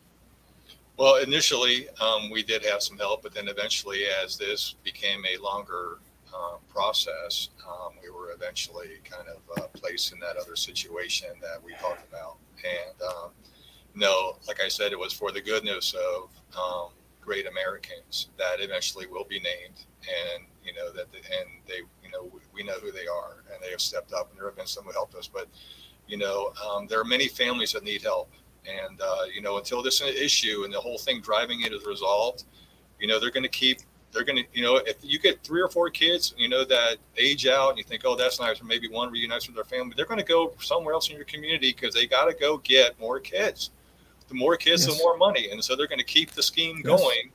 Well, 0.99 1.15
initially, 1.15 1.87
um, 2.01 2.29
we 2.29 2.43
did 2.43 2.65
have 2.65 2.83
some 2.83 2.97
help, 2.97 3.23
but 3.23 3.33
then 3.33 3.47
eventually, 3.47 4.03
as 4.21 4.37
this 4.37 4.75
became 4.83 5.23
a 5.25 5.41
longer 5.41 5.99
uh, 6.35 6.57
process, 6.67 7.47
um, 7.65 7.93
we 8.03 8.09
were 8.09 8.33
eventually 8.33 8.99
kind 9.09 9.29
of 9.29 9.63
uh, 9.63 9.67
placed 9.67 10.11
in 10.11 10.19
that 10.19 10.35
other 10.35 10.57
situation 10.57 11.29
that 11.41 11.63
we 11.63 11.71
talked 11.75 12.05
about. 12.11 12.35
And 12.65 13.01
um, 13.01 13.29
no, 13.95 14.39
like 14.45 14.59
I 14.61 14.67
said, 14.67 14.91
it 14.91 14.99
was 14.99 15.13
for 15.13 15.31
the 15.31 15.39
goodness 15.39 15.93
of 15.93 16.31
um, 16.59 16.89
great 17.21 17.47
Americans 17.47 18.27
that 18.37 18.57
eventually 18.59 19.07
will 19.07 19.23
be 19.23 19.39
named, 19.39 19.85
and 20.01 20.43
you 20.65 20.73
know 20.73 20.91
that, 20.91 21.09
the, 21.13 21.19
and 21.19 21.47
they, 21.65 21.77
you 22.03 22.11
know, 22.11 22.29
we, 22.53 22.61
know 22.61 22.77
who 22.81 22.91
they 22.91 23.07
are, 23.07 23.37
and 23.53 23.63
they 23.63 23.71
have 23.71 23.79
stepped 23.79 24.11
up, 24.11 24.31
and 24.31 24.37
there 24.37 24.47
have 24.47 24.57
been 24.57 24.67
some 24.67 24.83
who 24.83 24.91
helped 24.91 25.15
us, 25.15 25.29
but 25.29 25.47
you 26.09 26.17
know, 26.17 26.51
um, 26.69 26.87
there 26.87 26.99
are 26.99 27.05
many 27.05 27.29
families 27.29 27.71
that 27.71 27.85
need 27.85 28.01
help 28.01 28.29
and 28.87 29.01
uh, 29.01 29.23
you 29.33 29.41
know, 29.41 29.57
until 29.57 29.81
this 29.81 30.01
issue 30.01 30.63
and 30.63 30.73
the 30.73 30.79
whole 30.79 30.97
thing 30.97 31.21
driving 31.21 31.61
it 31.61 31.73
is 31.73 31.85
resolved, 31.85 32.43
you 32.99 33.07
know, 33.07 33.19
they're 33.19 33.31
going 33.31 33.43
to 33.43 33.49
keep. 33.49 33.79
They're 34.11 34.23
going 34.23 34.37
to, 34.37 34.43
you 34.53 34.63
know, 34.63 34.77
if 34.77 34.95
you 35.03 35.19
get 35.19 35.43
three 35.43 35.61
or 35.61 35.67
four 35.67 35.91
kids, 35.91 36.33
you 36.35 36.49
know, 36.49 36.65
that 36.65 36.97
age 37.17 37.45
out, 37.45 37.69
and 37.69 37.77
you 37.77 37.83
think, 37.83 38.01
oh, 38.05 38.15
that's 38.15 38.39
nice, 38.39 38.59
or 38.59 38.63
maybe 38.65 38.89
one 38.89 39.11
reunites 39.11 39.45
with 39.45 39.55
their 39.55 39.65
family, 39.65 39.93
they're 39.95 40.07
going 40.07 40.19
to 40.19 40.25
go 40.25 40.51
somewhere 40.59 40.95
else 40.95 41.11
in 41.11 41.15
your 41.15 41.25
community 41.25 41.71
because 41.71 41.93
they 41.93 42.07
got 42.07 42.25
to 42.25 42.33
go 42.33 42.57
get 42.57 42.99
more 42.99 43.19
kids. 43.19 43.69
The 44.27 44.33
more 44.33 44.57
kids, 44.57 44.87
yes. 44.87 44.97
the 44.97 45.03
more 45.03 45.15
money, 45.15 45.51
and 45.51 45.63
so 45.63 45.75
they're 45.75 45.87
going 45.87 45.99
to 45.99 46.05
keep 46.05 46.31
the 46.31 46.41
scheme 46.41 46.81
yes. 46.83 46.99
going. 46.99 47.31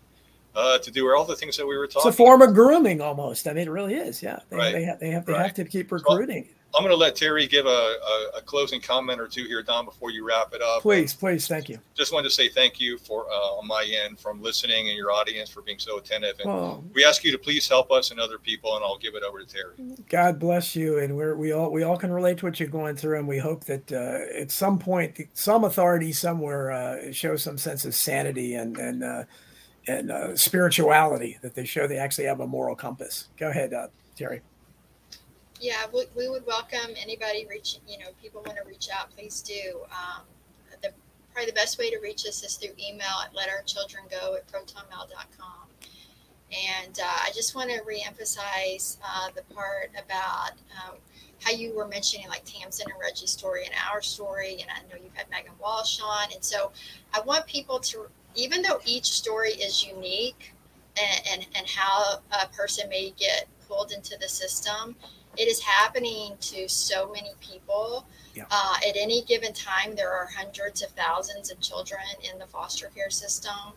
Uh, 0.57 0.79
to 0.79 0.93
do 0.93 1.13
all 1.13 1.25
the 1.25 1.35
things 1.35 1.57
that 1.57 1.67
we 1.67 1.77
were 1.77 1.89
talking. 1.89 2.09
It's 2.09 2.15
a 2.15 2.17
form 2.17 2.41
of 2.41 2.55
grooming, 2.55 3.01
almost. 3.01 3.49
I 3.49 3.53
mean, 3.55 3.67
it 3.67 3.71
really 3.73 3.95
is. 3.95 4.23
Yeah, 4.23 4.39
they, 4.51 4.57
right. 4.57 4.73
they, 4.73 4.85
have, 4.85 5.01
they 5.01 5.11
have 5.11 5.27
they 5.27 5.33
right. 5.33 5.43
have 5.43 5.55
to 5.55 5.65
keep 5.65 5.91
recruiting. 5.91 6.45
So, 6.45 6.51
I'm 6.77 6.83
going 6.83 6.91
to 6.91 6.97
let 6.97 7.15
Terri 7.15 7.49
give 7.49 7.67
a, 7.67 7.69
a, 7.69 8.31
a, 8.39 8.41
closing 8.43 8.81
comment 8.81 9.21
or 9.21 9.29
two 9.29 9.45
here, 9.45 9.63
Don, 9.63 9.85
before 9.85 10.11
you 10.11 10.27
wrap 10.27 10.53
it 10.53 10.61
up. 10.61 10.83
Please, 10.83 11.15
please, 11.15 11.47
thank 11.47 11.69
you. 11.69 11.79
Just 11.95 12.13
wanted 12.13 12.29
to 12.29 12.35
say 12.35 12.49
thank 12.49 12.81
you 12.81 12.99
for 12.99 13.27
uh, 13.31 13.59
on 13.59 13.67
my 13.67 13.87
end 14.05 14.19
from 14.19 14.43
listening 14.43 14.89
and 14.89 14.97
your 14.97 15.13
audience 15.13 15.49
for 15.51 15.63
being 15.63 15.79
so 15.79 15.99
attentive. 15.99 16.39
And 16.41 16.49
well, 16.49 16.85
we 16.93 17.05
ask 17.05 17.23
you 17.23 17.31
to 17.33 17.39
please 17.39 17.69
help 17.69 17.91
us 17.93 18.11
and 18.11 18.19
other 18.19 18.39
people, 18.39 18.75
and 18.77 18.85
I'll 18.85 18.99
give 18.99 19.15
it 19.15 19.23
over 19.23 19.43
to 19.43 19.47
Terri. 19.47 20.09
God 20.09 20.39
bless 20.39 20.75
you, 20.75 20.99
and 20.99 21.17
we're 21.17 21.37
we 21.37 21.53
all 21.53 21.71
we 21.71 21.85
all 21.85 21.97
can 21.97 22.11
relate 22.11 22.39
to 22.39 22.47
what 22.47 22.59
you're 22.59 22.69
going 22.69 22.97
through, 22.97 23.19
and 23.19 23.29
we 23.29 23.39
hope 23.39 23.65
that 23.65 23.93
uh, 23.93 24.41
at 24.41 24.51
some 24.51 24.79
point 24.79 25.21
some 25.33 25.65
authority 25.65 26.13
somewhere 26.13 26.73
uh, 26.73 27.13
shows 27.13 27.43
some 27.43 27.59
sense 27.59 27.85
of 27.85 27.95
sanity 27.95 28.55
and 28.55 28.77
and 28.79 29.05
uh, 29.05 29.25
and 29.87 30.11
uh, 30.11 30.37
spirituality 30.37 31.39
that 31.43 31.55
they 31.55 31.65
show 31.65 31.87
they 31.87 31.99
actually 31.99 32.25
have 32.25 32.41
a 32.41 32.47
moral 32.47 32.75
compass. 32.75 33.29
Go 33.37 33.51
ahead, 33.51 33.73
uh, 33.73 33.89
Terri 34.19 34.41
yeah, 35.65 35.87
we, 35.95 36.05
we 36.15 36.29
would 36.29 36.45
welcome 36.45 36.91
anybody 37.01 37.47
reaching, 37.49 37.81
you 37.89 37.99
know, 37.99 38.11
people 38.21 38.43
want 38.45 38.59
to 38.59 38.65
reach 38.69 38.91
out, 38.95 39.11
please 39.17 39.41
do. 39.41 39.81
Um, 39.91 40.25
the, 40.83 40.91
probably 41.33 41.51
the 41.51 41.55
best 41.55 41.79
way 41.79 41.89
to 41.89 41.99
reach 42.01 42.27
us 42.27 42.45
is 42.45 42.57
through 42.57 42.75
email 42.79 43.23
at 43.25 43.33
letourchildrengo 43.33 44.37
at 44.37 44.47
protonmail.com. 44.47 45.69
And 46.53 47.01
uh, 47.01 47.07
I 47.07 47.31
just 47.35 47.55
want 47.55 47.71
to 47.71 47.81
reemphasize 47.81 48.99
uh, 49.03 49.31
the 49.35 49.43
part 49.55 49.91
about 49.93 50.51
um, 50.85 50.97
how 51.41 51.51
you 51.51 51.75
were 51.75 51.89
mentioning 51.89 52.29
like 52.29 52.43
Tamsin 52.45 52.87
and 52.91 53.01
Reggie's 53.01 53.31
story 53.31 53.65
and 53.65 53.73
our 53.91 54.03
story. 54.03 54.59
And 54.61 54.71
I 54.71 54.83
know 54.91 55.03
you've 55.03 55.15
had 55.15 55.31
Megan 55.31 55.55
Walsh 55.59 55.99
on. 56.05 56.27
And 56.35 56.45
so 56.45 56.73
I 57.15 57.23
want 57.23 57.47
people 57.47 57.79
to, 57.79 58.09
even 58.35 58.61
though 58.61 58.81
each 58.85 59.13
story 59.13 59.53
is 59.53 59.83
unique 59.83 60.53
and, 61.01 61.27
and, 61.33 61.47
and 61.57 61.67
how 61.67 62.19
a 62.33 62.49
person 62.49 62.87
may 62.91 63.15
get 63.19 63.47
pulled 63.67 63.93
into 63.93 64.19
the 64.21 64.29
system, 64.29 64.95
it 65.37 65.49
is 65.49 65.61
happening 65.61 66.37
to 66.41 66.69
so 66.69 67.11
many 67.13 67.33
people. 67.41 68.07
Yeah. 68.35 68.45
Uh, 68.51 68.77
at 68.89 68.97
any 68.97 69.23
given 69.23 69.53
time, 69.53 69.95
there 69.95 70.13
are 70.13 70.29
hundreds 70.37 70.83
of 70.83 70.91
thousands 70.91 71.51
of 71.51 71.61
children 71.61 72.03
in 72.33 72.39
the 72.39 72.47
foster 72.47 72.91
care 72.95 73.11
system. 73.11 73.75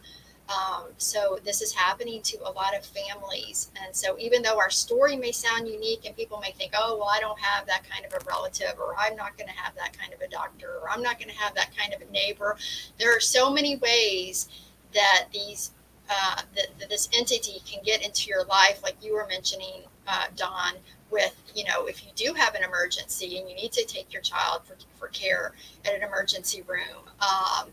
Um, 0.50 0.86
so 0.98 1.40
this 1.44 1.62
is 1.62 1.74
happening 1.74 2.22
to 2.24 2.38
a 2.46 2.52
lot 2.52 2.76
of 2.76 2.86
families. 2.86 3.70
And 3.84 3.94
so 3.94 4.18
even 4.18 4.42
though 4.42 4.58
our 4.58 4.70
story 4.70 5.18
may 5.18 5.34
sound 5.34 5.68
unique 5.68 6.06
and 6.06 6.16
people 6.16 6.40
may 6.40 6.52
think, 6.52 6.72
oh, 6.76 6.98
well, 6.98 7.10
I 7.10 7.20
don't 7.20 7.40
have 7.40 7.68
that 7.68 7.84
kind 7.90 8.06
of 8.06 8.14
a 8.14 8.26
relative, 8.26 8.80
or 8.80 8.96
I'm 8.98 9.16
not 9.16 9.38
going 9.38 9.50
to 9.50 9.56
have 9.56 9.76
that 9.76 9.98
kind 9.98 10.14
of 10.14 10.22
a 10.22 10.28
doctor, 10.30 10.80
or 10.82 10.90
I'm 10.90 11.02
not 11.02 11.20
going 11.20 11.30
to 11.30 11.36
have 11.36 11.54
that 11.56 11.76
kind 11.78 11.94
of 11.94 12.02
a 12.02 12.10
neighbor, 12.12 12.58
there 12.98 13.16
are 13.16 13.20
so 13.20 13.52
many 13.52 13.76
ways 13.76 14.48
that 14.94 15.26
these 15.34 15.72
uh, 16.10 16.42
that, 16.56 16.68
that, 16.80 16.90
this 16.90 17.10
entity 17.18 17.62
can 17.66 17.84
get 17.84 18.02
into 18.02 18.30
your 18.30 18.46
life, 18.46 18.82
like 18.82 18.96
you 19.02 19.14
were 19.14 19.28
mentioning, 19.28 19.84
uh, 20.08 20.28
Don, 20.38 20.76
with, 21.12 21.36
you 21.56 21.64
know, 21.64 21.86
if 21.86 22.06
you 22.06 22.12
do 22.16 22.34
have 22.34 22.56
an 22.56 22.64
emergency 22.64 23.38
and 23.38 23.50
you 23.50 23.56
need 23.56 23.72
to 23.74 23.86
take 23.86 24.12
your 24.12 24.22
child 24.22 24.62
for, 24.66 24.76
for 24.98 25.08
care 25.10 25.54
at 25.86 25.94
an 25.94 26.04
emergency 26.04 26.64
room, 26.68 27.10
um, 27.22 27.70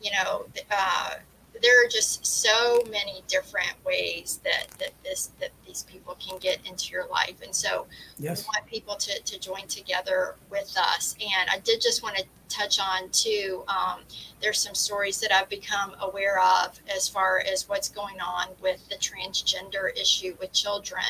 you 0.00 0.10
know, 0.12 0.46
uh, 0.70 1.14
there 1.62 1.84
are 1.84 1.88
just 1.88 2.24
so 2.24 2.82
many 2.90 3.22
different 3.26 3.74
ways 3.84 4.40
that, 4.44 4.68
that 4.78 4.92
this 5.04 5.30
that 5.40 5.50
these 5.66 5.84
people 5.84 6.16
can 6.18 6.38
get 6.38 6.58
into 6.66 6.90
your 6.92 7.06
life. 7.08 7.40
And 7.42 7.54
so 7.54 7.86
yes. 8.18 8.44
we 8.44 8.46
want 8.46 8.66
people 8.66 8.94
to, 8.96 9.22
to 9.22 9.40
join 9.40 9.66
together 9.68 10.36
with 10.50 10.74
us. 10.76 11.14
And 11.20 11.50
i 11.50 11.58
did 11.58 11.80
just 11.80 12.02
want 12.02 12.16
to 12.16 12.24
touch 12.48 12.78
on 12.80 13.10
too 13.10 13.62
um, 13.68 14.00
there's 14.40 14.58
some 14.58 14.74
stories 14.74 15.20
that 15.20 15.30
i've 15.30 15.50
become 15.50 15.94
aware 16.00 16.40
of 16.40 16.80
as 16.94 17.06
far 17.06 17.40
as 17.40 17.68
what's 17.68 17.90
going 17.90 18.18
on 18.20 18.46
with 18.62 18.88
the 18.88 18.96
transgender 18.96 19.94
issue 20.00 20.34
with 20.40 20.52
children. 20.52 21.04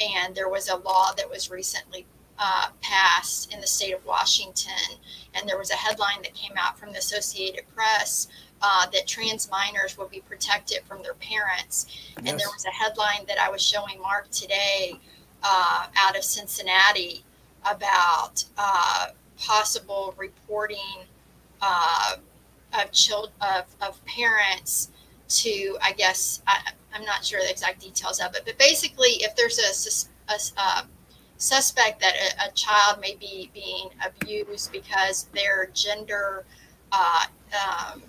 And 0.00 0.34
there 0.34 0.48
was 0.48 0.68
a 0.68 0.76
law 0.76 1.12
that 1.16 1.28
was 1.28 1.50
recently 1.50 2.06
uh, 2.38 2.68
passed 2.82 3.52
in 3.52 3.60
the 3.60 3.66
state 3.66 3.92
of 3.92 4.04
Washington, 4.04 4.98
and 5.34 5.48
there 5.48 5.58
was 5.58 5.70
a 5.70 5.74
headline 5.74 6.22
that 6.22 6.34
came 6.34 6.52
out 6.56 6.78
from 6.78 6.92
the 6.92 6.98
Associated 6.98 7.64
Press 7.74 8.28
uh, 8.62 8.86
that 8.92 9.06
trans 9.06 9.50
minors 9.50 9.98
will 9.98 10.08
be 10.08 10.20
protected 10.20 10.80
from 10.84 11.02
their 11.02 11.14
parents. 11.14 11.86
Yes. 11.88 12.16
And 12.18 12.40
there 12.40 12.48
was 12.48 12.64
a 12.64 12.70
headline 12.70 13.26
that 13.28 13.38
I 13.38 13.50
was 13.50 13.62
showing 13.62 14.00
Mark 14.00 14.30
today 14.30 14.98
uh, 15.42 15.86
out 15.96 16.16
of 16.16 16.24
Cincinnati 16.24 17.24
about 17.70 18.44
uh, 18.56 19.08
possible 19.38 20.14
reporting 20.16 21.04
uh, 21.60 22.16
of 22.78 22.92
child 22.92 23.30
of, 23.40 23.64
of 23.80 24.04
parents 24.04 24.90
to, 25.28 25.76
I 25.82 25.92
guess, 25.92 26.42
I, 26.46 26.72
am 26.94 27.04
not 27.04 27.24
sure 27.24 27.40
the 27.40 27.50
exact 27.50 27.80
details 27.80 28.20
of 28.20 28.34
it, 28.34 28.42
but 28.44 28.58
basically, 28.58 29.22
if 29.22 29.34
there's 29.34 29.58
a, 29.58 30.32
a, 30.32 30.60
a 30.60 30.86
suspect 31.36 32.00
that 32.00 32.14
a, 32.14 32.48
a, 32.48 32.52
child 32.52 33.00
may 33.00 33.14
be 33.16 33.50
being 33.52 33.88
abused 34.04 34.72
because 34.72 35.24
their 35.34 35.66
gender 35.74 36.44
uh, 36.92 37.24
um, 37.52 38.02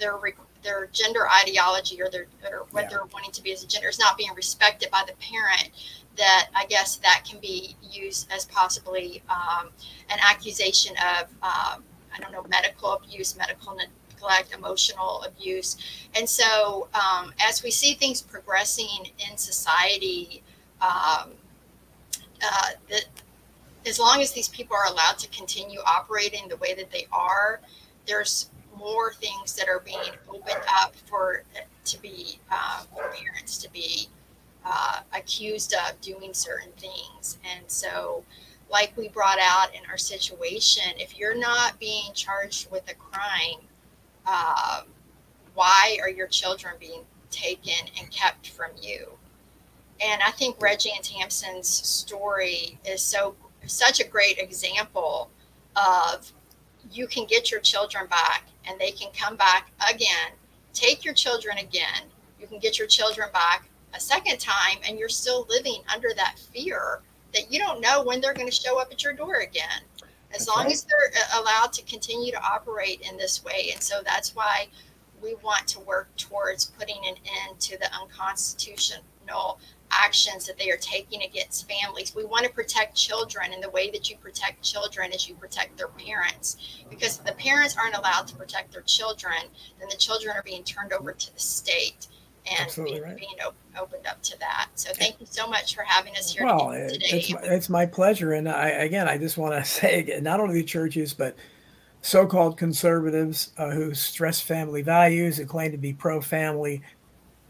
their 0.00 0.18
their 0.62 0.88
gender 0.92 1.28
ideology 1.42 2.02
or 2.02 2.10
their 2.10 2.26
or 2.50 2.66
what 2.72 2.84
yeah. 2.84 2.90
they're 2.90 3.04
wanting 3.12 3.30
to 3.30 3.42
be 3.42 3.52
as 3.52 3.62
a 3.62 3.66
gender 3.66 3.88
is 3.88 3.98
not 3.98 4.18
being 4.18 4.30
respected 4.34 4.90
by 4.90 5.02
the 5.06 5.12
parent 5.14 5.70
that 6.16 6.48
i 6.56 6.66
guess 6.66 6.96
that 6.96 7.24
can 7.28 7.38
be 7.40 7.76
used 7.82 8.30
as 8.32 8.46
possibly 8.46 9.22
um, 9.30 9.68
an 10.10 10.18
accusation 10.22 10.94
of 10.96 11.28
um, 11.42 11.84
i 12.14 12.18
don't 12.18 12.32
know 12.32 12.44
medical 12.48 12.92
abuse 12.92 13.36
medical 13.36 13.76
neglect 13.76 14.52
emotional 14.54 15.22
abuse 15.26 15.76
and 16.16 16.28
so 16.28 16.88
um, 16.94 17.32
as 17.46 17.62
we 17.62 17.70
see 17.70 17.94
things 17.94 18.20
progressing 18.20 19.10
in 19.30 19.36
society 19.36 20.42
um, 20.82 21.30
uh, 22.42 22.70
that 22.88 23.04
as 23.86 23.98
long 23.98 24.20
as 24.20 24.32
these 24.32 24.48
people 24.48 24.76
are 24.76 24.92
allowed 24.92 25.16
to 25.16 25.28
continue 25.28 25.80
operating 25.86 26.48
the 26.48 26.56
way 26.56 26.74
that 26.74 26.90
they 26.90 27.06
are 27.12 27.60
there's 28.06 28.50
more 28.80 29.12
things 29.12 29.54
that 29.54 29.68
are 29.68 29.80
being 29.80 30.12
opened 30.28 30.64
up 30.82 30.96
for 31.06 31.44
to 31.84 32.02
be 32.02 32.38
uh, 32.50 32.80
for 32.94 33.12
parents 33.14 33.58
to 33.58 33.70
be 33.72 34.08
uh, 34.64 35.00
accused 35.14 35.74
of 35.74 36.00
doing 36.00 36.34
certain 36.34 36.72
things. 36.78 37.38
And 37.44 37.64
so, 37.66 38.24
like 38.70 38.96
we 38.96 39.08
brought 39.08 39.38
out 39.40 39.74
in 39.74 39.80
our 39.90 39.98
situation, 39.98 40.84
if 40.96 41.18
you're 41.18 41.38
not 41.38 41.78
being 41.78 42.12
charged 42.14 42.70
with 42.70 42.90
a 42.90 42.94
crime, 42.94 43.66
uh, 44.26 44.82
why 45.54 45.98
are 46.02 46.10
your 46.10 46.28
children 46.28 46.74
being 46.78 47.02
taken 47.30 47.88
and 47.98 48.10
kept 48.10 48.48
from 48.48 48.70
you? 48.80 49.08
And 50.02 50.22
I 50.22 50.30
think 50.30 50.56
Reggie 50.60 50.92
and 50.94 51.04
Tamsin's 51.04 51.68
story 51.68 52.78
is 52.84 53.02
so 53.02 53.34
such 53.66 54.00
a 54.00 54.06
great 54.06 54.38
example 54.38 55.30
of 55.76 56.32
you 56.90 57.06
can 57.06 57.26
get 57.26 57.50
your 57.50 57.60
children 57.60 58.06
back 58.06 58.44
and 58.66 58.78
they 58.80 58.90
can 58.90 59.10
come 59.12 59.36
back 59.36 59.70
again. 59.92 60.32
Take 60.72 61.04
your 61.04 61.14
children 61.14 61.58
again. 61.58 62.02
You 62.40 62.46
can 62.46 62.58
get 62.58 62.78
your 62.78 62.88
children 62.88 63.28
back 63.32 63.68
a 63.94 64.00
second 64.00 64.38
time, 64.38 64.78
and 64.86 64.98
you're 64.98 65.08
still 65.08 65.46
living 65.48 65.82
under 65.92 66.10
that 66.16 66.38
fear 66.38 67.00
that 67.34 67.52
you 67.52 67.58
don't 67.58 67.80
know 67.80 68.02
when 68.02 68.20
they're 68.20 68.34
going 68.34 68.48
to 68.48 68.54
show 68.54 68.80
up 68.80 68.90
at 68.92 69.02
your 69.02 69.12
door 69.12 69.36
again. 69.36 69.82
As 70.32 70.46
long 70.46 70.70
as 70.70 70.84
they're 70.84 71.12
uh, 71.16 71.40
allowed 71.40 71.72
to 71.72 71.82
continue 71.82 72.30
to 72.30 72.40
operate 72.40 73.00
in 73.08 73.16
this 73.16 73.42
way. 73.44 73.70
And 73.72 73.82
so 73.82 74.00
that's 74.04 74.34
why 74.34 74.68
we 75.20 75.34
want 75.42 75.66
to 75.68 75.80
work 75.80 76.08
towards 76.16 76.66
putting 76.66 76.98
an 77.04 77.16
end 77.46 77.58
to 77.60 77.78
the 77.78 77.92
unconstitutional 77.92 79.58
actions 79.90 80.46
that 80.46 80.58
they 80.58 80.70
are 80.70 80.76
taking 80.76 81.22
against 81.22 81.68
families. 81.68 82.14
We 82.14 82.24
want 82.24 82.46
to 82.46 82.52
protect 82.52 82.96
children, 82.96 83.52
and 83.52 83.62
the 83.62 83.70
way 83.70 83.90
that 83.90 84.10
you 84.10 84.16
protect 84.16 84.62
children 84.62 85.12
is 85.12 85.28
you 85.28 85.34
protect 85.34 85.76
their 85.76 85.88
parents. 85.88 86.84
Because 86.88 87.18
if 87.18 87.24
the 87.24 87.32
parents 87.32 87.76
aren't 87.76 87.96
allowed 87.96 88.26
to 88.28 88.36
protect 88.36 88.72
their 88.72 88.82
children, 88.82 89.34
then 89.78 89.88
the 89.88 89.96
children 89.96 90.36
are 90.36 90.42
being 90.42 90.64
turned 90.64 90.92
over 90.92 91.12
to 91.12 91.34
the 91.34 91.40
state 91.40 92.08
and 92.46 92.84
being, 92.84 93.02
right. 93.02 93.16
being 93.16 93.34
op- 93.44 93.54
opened 93.78 94.06
up 94.06 94.22
to 94.22 94.38
that. 94.38 94.68
So 94.74 94.92
thank 94.94 95.20
you 95.20 95.26
so 95.28 95.46
much 95.46 95.74
for 95.74 95.82
having 95.82 96.16
us 96.16 96.32
here 96.32 96.44
well, 96.44 96.70
today. 96.88 97.06
It's 97.10 97.32
my, 97.32 97.40
it's 97.42 97.68
my 97.68 97.86
pleasure. 97.86 98.32
And 98.32 98.48
I, 98.48 98.68
again, 98.68 99.08
I 99.08 99.18
just 99.18 99.36
want 99.36 99.54
to 99.54 99.64
say 99.70 100.18
not 100.22 100.40
only 100.40 100.54
the 100.54 100.64
churches, 100.64 101.14
but 101.14 101.36
so-called 102.02 102.56
conservatives 102.56 103.52
uh, 103.58 103.70
who 103.70 103.92
stress 103.94 104.40
family 104.40 104.82
values 104.82 105.38
and 105.38 105.48
claim 105.48 105.70
to 105.70 105.78
be 105.78 105.92
pro-family 105.92 106.82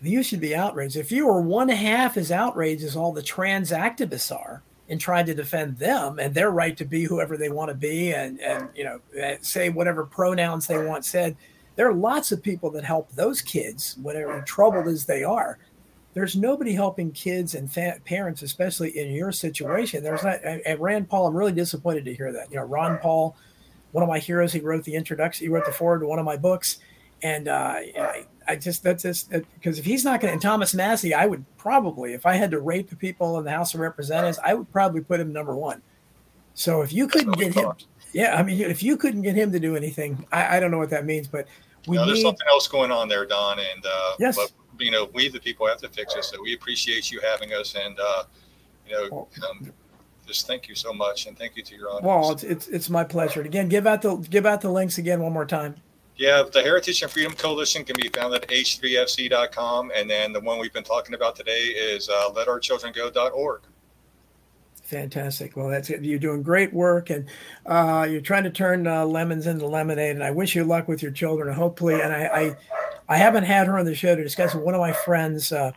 you 0.02 0.22
should 0.22 0.40
be 0.40 0.54
outraged. 0.54 0.96
If 0.96 1.12
you 1.12 1.28
are 1.28 1.40
one 1.40 1.68
half 1.68 2.16
as 2.16 2.32
outraged 2.32 2.84
as 2.84 2.96
all 2.96 3.12
the 3.12 3.22
trans 3.22 3.70
activists 3.70 4.34
are 4.34 4.62
in 4.88 4.98
trying 4.98 5.26
to 5.26 5.34
defend 5.34 5.78
them 5.78 6.18
and 6.18 6.34
their 6.34 6.50
right 6.50 6.76
to 6.76 6.84
be 6.84 7.04
whoever 7.04 7.36
they 7.36 7.48
want 7.48 7.68
to 7.68 7.74
be 7.74 8.12
and, 8.12 8.40
and 8.40 8.68
you 8.74 8.84
know, 8.84 9.00
eh, 9.16 9.36
say 9.40 9.68
whatever 9.68 10.04
pronouns 10.04 10.66
they 10.66 10.84
want 10.84 11.04
said, 11.04 11.36
there 11.76 11.88
are 11.88 11.94
lots 11.94 12.32
of 12.32 12.42
people 12.42 12.70
that 12.72 12.84
help 12.84 13.10
those 13.12 13.40
kids, 13.40 13.96
whatever 14.02 14.42
troubled 14.42 14.88
as 14.88 15.06
they 15.06 15.22
are. 15.22 15.58
There's 16.12 16.34
nobody 16.34 16.72
helping 16.72 17.12
kids 17.12 17.54
and 17.54 17.70
fa- 17.70 18.00
parents, 18.04 18.42
especially 18.42 18.98
in 18.98 19.12
your 19.12 19.30
situation. 19.30 20.02
There's 20.02 20.24
not, 20.24 20.42
and 20.44 20.80
Rand 20.80 21.08
Paul, 21.08 21.28
I'm 21.28 21.36
really 21.36 21.52
disappointed 21.52 22.04
to 22.06 22.14
hear 22.14 22.32
that. 22.32 22.50
You 22.50 22.56
know, 22.56 22.64
Ron 22.64 22.98
Paul, 22.98 23.36
one 23.92 24.02
of 24.02 24.08
my 24.08 24.18
heroes, 24.18 24.52
he 24.52 24.60
wrote 24.60 24.82
the 24.82 24.94
introduction, 24.94 25.44
he 25.44 25.48
wrote 25.48 25.66
the 25.66 25.72
foreword 25.72 26.00
to 26.00 26.08
one 26.08 26.18
of 26.18 26.24
my 26.24 26.36
books. 26.36 26.78
And 27.22 27.46
uh, 27.48 27.76
just 28.56 28.82
that's 28.82 29.02
just 29.02 29.30
because 29.30 29.78
if 29.78 29.84
he's 29.84 30.04
not 30.04 30.20
going 30.20 30.30
to, 30.30 30.32
and 30.32 30.42
Thomas 30.42 30.74
Massie, 30.74 31.14
I 31.14 31.26
would 31.26 31.44
probably, 31.56 32.14
if 32.14 32.26
I 32.26 32.34
had 32.34 32.50
to 32.52 32.60
rate 32.60 32.88
the 32.88 32.96
people 32.96 33.38
in 33.38 33.44
the 33.44 33.50
House 33.50 33.74
of 33.74 33.80
Representatives, 33.80 34.38
I 34.44 34.54
would 34.54 34.70
probably 34.72 35.00
put 35.00 35.20
him 35.20 35.32
number 35.32 35.54
one. 35.54 35.82
So 36.54 36.82
if 36.82 36.92
you 36.92 37.06
couldn't 37.06 37.38
get 37.38 37.54
him, 37.54 37.72
yeah, 38.12 38.36
I 38.36 38.42
mean, 38.42 38.60
if 38.60 38.82
you 38.82 38.96
couldn't 38.96 39.22
get 39.22 39.34
him 39.34 39.52
to 39.52 39.60
do 39.60 39.76
anything, 39.76 40.26
I, 40.32 40.56
I 40.56 40.60
don't 40.60 40.70
know 40.70 40.78
what 40.78 40.90
that 40.90 41.06
means, 41.06 41.28
but 41.28 41.46
we 41.86 41.96
no, 41.96 42.04
there's 42.04 42.18
need, 42.18 42.22
something 42.22 42.46
else 42.48 42.66
going 42.68 42.90
on 42.90 43.08
there, 43.08 43.24
Don, 43.26 43.58
and 43.58 43.86
uh, 43.86 44.12
yes, 44.18 44.36
but, 44.36 44.52
you 44.78 44.90
know, 44.90 45.08
we 45.14 45.28
the 45.28 45.40
people 45.40 45.66
have 45.66 45.78
to 45.78 45.88
fix 45.88 46.14
this. 46.14 46.28
So 46.28 46.42
we 46.42 46.54
appreciate 46.54 47.10
you 47.10 47.20
having 47.20 47.52
us, 47.52 47.74
and 47.74 47.98
uh, 47.98 48.24
you 48.86 48.92
know. 48.92 49.28
Um, 49.48 49.72
just 50.26 50.46
thank 50.46 50.68
you 50.68 50.76
so 50.76 50.92
much, 50.92 51.26
and 51.26 51.36
thank 51.36 51.56
you 51.56 51.62
to 51.64 51.74
your 51.74 51.88
audience. 51.88 52.06
Well, 52.06 52.30
it's, 52.30 52.44
it's, 52.44 52.68
it's 52.68 52.88
my 52.88 53.02
pleasure. 53.02 53.40
Again, 53.40 53.68
give 53.68 53.84
out 53.84 54.00
the 54.00 54.14
give 54.14 54.46
out 54.46 54.60
the 54.60 54.70
links 54.70 54.96
again 54.96 55.20
one 55.20 55.32
more 55.32 55.44
time. 55.44 55.74
Yeah, 56.20 56.42
the 56.52 56.60
Heritage 56.60 57.00
and 57.00 57.10
Freedom 57.10 57.32
Coalition 57.32 57.82
can 57.82 57.96
be 57.96 58.10
found 58.10 58.34
at 58.34 58.46
h3fc.com. 58.48 59.90
And 59.96 60.10
then 60.10 60.34
the 60.34 60.40
one 60.40 60.58
we've 60.58 60.70
been 60.70 60.84
talking 60.84 61.14
about 61.14 61.34
today 61.34 61.68
is 61.68 62.10
uh, 62.10 62.28
letourchildrengo.org. 62.34 63.62
Fantastic. 64.82 65.56
Well, 65.56 65.68
that's 65.68 65.88
it. 65.88 66.04
You're 66.04 66.18
doing 66.18 66.42
great 66.42 66.74
work, 66.74 67.08
and 67.08 67.26
uh, 67.64 68.06
you're 68.10 68.20
trying 68.20 68.44
to 68.44 68.50
turn 68.50 68.86
uh, 68.86 69.06
lemons 69.06 69.46
into 69.46 69.66
lemonade. 69.66 70.14
And 70.14 70.22
I 70.22 70.30
wish 70.30 70.54
you 70.54 70.62
luck 70.62 70.88
with 70.88 71.02
your 71.02 71.10
children. 71.10 71.54
Hopefully, 71.54 71.94
and 71.94 72.12
I, 72.12 72.26
I, 72.26 72.56
I 73.08 73.16
haven't 73.16 73.44
had 73.44 73.66
her 73.66 73.78
on 73.78 73.86
the 73.86 73.94
show 73.94 74.14
to 74.14 74.22
discuss. 74.22 74.54
One 74.54 74.74
of 74.74 74.80
my 74.80 74.92
friends 74.92 75.52
uh, 75.52 75.72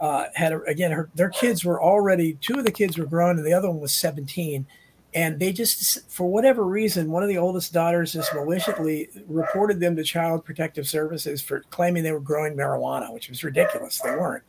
uh, 0.00 0.28
had 0.34 0.54
again. 0.66 0.92
Her, 0.92 1.10
their 1.14 1.28
kids 1.28 1.62
were 1.62 1.82
already 1.82 2.38
two 2.40 2.54
of 2.54 2.64
the 2.64 2.72
kids 2.72 2.96
were 2.96 3.04
grown, 3.04 3.36
and 3.36 3.46
the 3.46 3.52
other 3.52 3.68
one 3.68 3.80
was 3.80 3.92
17 3.92 4.66
and 5.14 5.38
they 5.38 5.52
just 5.52 6.10
for 6.10 6.26
whatever 6.26 6.64
reason 6.64 7.10
one 7.10 7.22
of 7.22 7.28
the 7.28 7.38
oldest 7.38 7.72
daughters 7.72 8.12
just 8.12 8.34
maliciously 8.34 9.08
reported 9.28 9.80
them 9.80 9.94
to 9.96 10.02
child 10.02 10.44
protective 10.44 10.88
services 10.88 11.40
for 11.40 11.60
claiming 11.70 12.02
they 12.02 12.12
were 12.12 12.20
growing 12.20 12.56
marijuana 12.56 13.12
which 13.12 13.28
was 13.28 13.44
ridiculous. 13.44 14.00
They 14.00 14.10
weren't. 14.10 14.42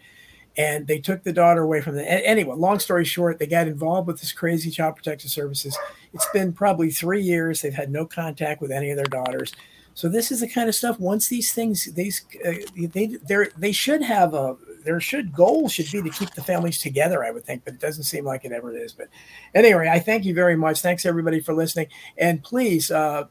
And 0.57 0.87
they 0.87 0.99
took 0.99 1.23
the 1.23 1.33
daughter 1.33 1.63
away 1.63 1.81
from 1.81 1.95
them. 1.95 2.05
Anyway 2.07 2.55
long 2.55 2.79
story 2.79 3.05
short 3.05 3.37
they 3.39 3.47
got 3.47 3.67
involved 3.67 4.07
with 4.07 4.19
this 4.19 4.33
crazy 4.33 4.71
child 4.71 4.95
protective 4.95 5.31
services. 5.31 5.77
It's 6.13 6.29
been 6.33 6.51
probably 6.51 6.89
three 6.89 7.21
years. 7.21 7.61
They've 7.61 7.73
had 7.73 7.91
no 7.91 8.05
contact 8.05 8.61
with 8.61 8.71
any 8.71 8.89
of 8.89 8.97
their 8.97 9.05
daughters. 9.05 9.53
So 9.93 10.09
this 10.09 10.31
is 10.31 10.41
the 10.41 10.49
kind 10.49 10.67
of 10.67 10.75
stuff 10.75 10.99
once 10.99 11.27
these 11.27 11.53
things 11.53 11.85
these 11.93 12.25
uh, 12.45 12.53
they 12.75 13.17
they 13.57 13.71
should 13.71 14.01
have 14.01 14.33
a 14.33 14.57
there 14.85 14.99
should 15.01 15.33
goal 15.33 15.67
should 15.67 15.91
be 15.91 16.09
to 16.09 16.09
keep 16.09 16.31
the 16.31 16.43
families 16.43 16.79
together, 16.79 17.25
I 17.25 17.31
would 17.31 17.43
think, 17.43 17.65
but 17.65 17.73
it 17.73 17.79
doesn't 17.79 18.03
seem 18.03 18.23
like 18.23 18.45
it 18.45 18.51
ever 18.51 18.75
is. 18.75 18.93
But 18.93 19.09
anyway, 19.53 19.89
I 19.89 19.99
thank 19.99 20.23
you 20.23 20.33
very 20.33 20.55
much. 20.55 20.81
Thanks 20.81 21.05
everybody 21.05 21.41
for 21.41 21.53
listening. 21.53 21.87
And 22.17 22.43
please, 22.43 22.91
uh, 22.91 23.25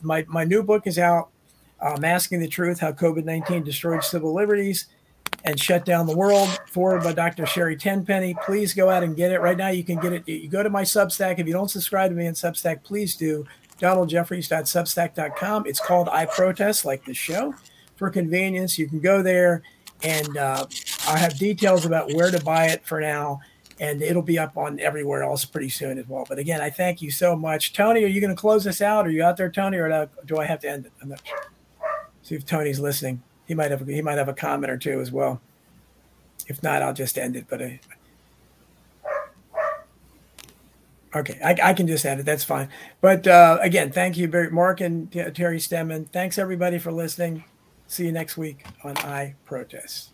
my 0.00 0.24
my 0.28 0.44
new 0.44 0.62
book 0.62 0.86
is 0.86 0.98
out, 0.98 1.30
uh, 1.80 1.98
"Masking 2.00 2.40
the 2.40 2.48
Truth: 2.48 2.80
How 2.80 2.92
COVID 2.92 3.24
nineteen 3.24 3.62
Destroyed 3.62 4.04
Civil 4.04 4.32
Liberties." 4.32 4.86
and 5.44 5.58
Shut 5.58 5.84
Down 5.84 6.06
the 6.06 6.16
World, 6.16 6.48
foreword 6.66 7.02
by 7.02 7.12
Dr. 7.12 7.46
Sherri 7.46 7.76
Tenpenny. 7.76 8.34
Please 8.44 8.74
go 8.74 8.90
out 8.90 9.02
and 9.02 9.16
get 9.16 9.30
it. 9.30 9.40
Right 9.40 9.56
now, 9.56 9.68
you 9.68 9.84
can 9.84 9.98
get 9.98 10.12
it. 10.12 10.28
You 10.28 10.48
go 10.48 10.62
to 10.62 10.68
my 10.68 10.82
Substack. 10.82 11.38
If 11.38 11.46
you 11.46 11.52
don't 11.52 11.70
subscribe 11.70 12.10
to 12.10 12.16
me 12.16 12.26
on 12.26 12.34
Substack, 12.34 12.82
please 12.82 13.16
do. 13.16 13.46
DonaldJeffries.substack.com. 13.80 15.66
It's 15.66 15.80
called 15.80 16.08
I 16.10 16.26
Protest, 16.26 16.84
like 16.84 17.04
the 17.04 17.14
show. 17.14 17.54
For 17.96 18.10
convenience, 18.10 18.78
you 18.78 18.88
can 18.88 19.00
go 19.00 19.22
there, 19.22 19.62
and 20.02 20.36
uh, 20.36 20.66
I 21.06 21.18
have 21.18 21.38
details 21.38 21.84
about 21.84 22.12
where 22.14 22.30
to 22.30 22.42
buy 22.42 22.66
it 22.66 22.84
for 22.86 23.00
now, 23.00 23.40
and 23.78 24.02
it'll 24.02 24.22
be 24.22 24.38
up 24.38 24.56
on 24.56 24.80
everywhere 24.80 25.22
else 25.22 25.44
pretty 25.44 25.70
soon 25.70 25.98
as 25.98 26.08
well. 26.08 26.26
But 26.28 26.38
again, 26.38 26.60
I 26.60 26.70
thank 26.70 27.02
you 27.02 27.10
so 27.10 27.36
much. 27.36 27.72
Tony, 27.72 28.04
are 28.04 28.08
you 28.08 28.20
going 28.20 28.34
to 28.34 28.40
close 28.40 28.64
this 28.64 28.80
out? 28.80 29.06
Are 29.06 29.10
you 29.10 29.22
out 29.22 29.36
there, 29.36 29.50
Tony, 29.50 29.78
or 29.78 30.08
do 30.26 30.38
I 30.38 30.44
have 30.44 30.60
to 30.60 30.70
end 30.70 30.86
it? 30.86 30.92
I'm 31.02 31.08
not 31.08 31.26
sure. 31.26 31.38
See 32.22 32.34
if 32.34 32.46
Tony's 32.46 32.80
listening 32.80 33.22
he 33.50 33.54
might 33.54 33.72
have 33.72 33.84
he 33.88 34.00
might 34.00 34.16
have 34.16 34.28
a 34.28 34.32
comment 34.32 34.70
or 34.70 34.76
two 34.76 35.00
as 35.00 35.10
well. 35.10 35.40
If 36.46 36.62
not, 36.62 36.82
I'll 36.82 36.94
just 36.94 37.18
end 37.18 37.34
it. 37.34 37.46
But 37.48 37.60
I, 37.60 37.80
okay, 41.16 41.36
I, 41.44 41.70
I, 41.70 41.74
can 41.74 41.88
just 41.88 42.06
end 42.06 42.20
it. 42.20 42.22
That's 42.26 42.44
fine. 42.44 42.68
But 43.00 43.26
uh, 43.26 43.58
again, 43.60 43.90
thank 43.90 44.16
you, 44.16 44.28
Mark 44.52 44.80
and 44.80 45.10
Terri 45.10 45.56
Stenman. 45.56 46.08
Thanks 46.10 46.38
everybody 46.38 46.78
for 46.78 46.92
listening. 46.92 47.42
See 47.90 48.04
you 48.04 48.12
next 48.12 48.36
week 48.36 48.64
on 48.84 48.96
I 48.98 49.34
Protest. 49.44 50.10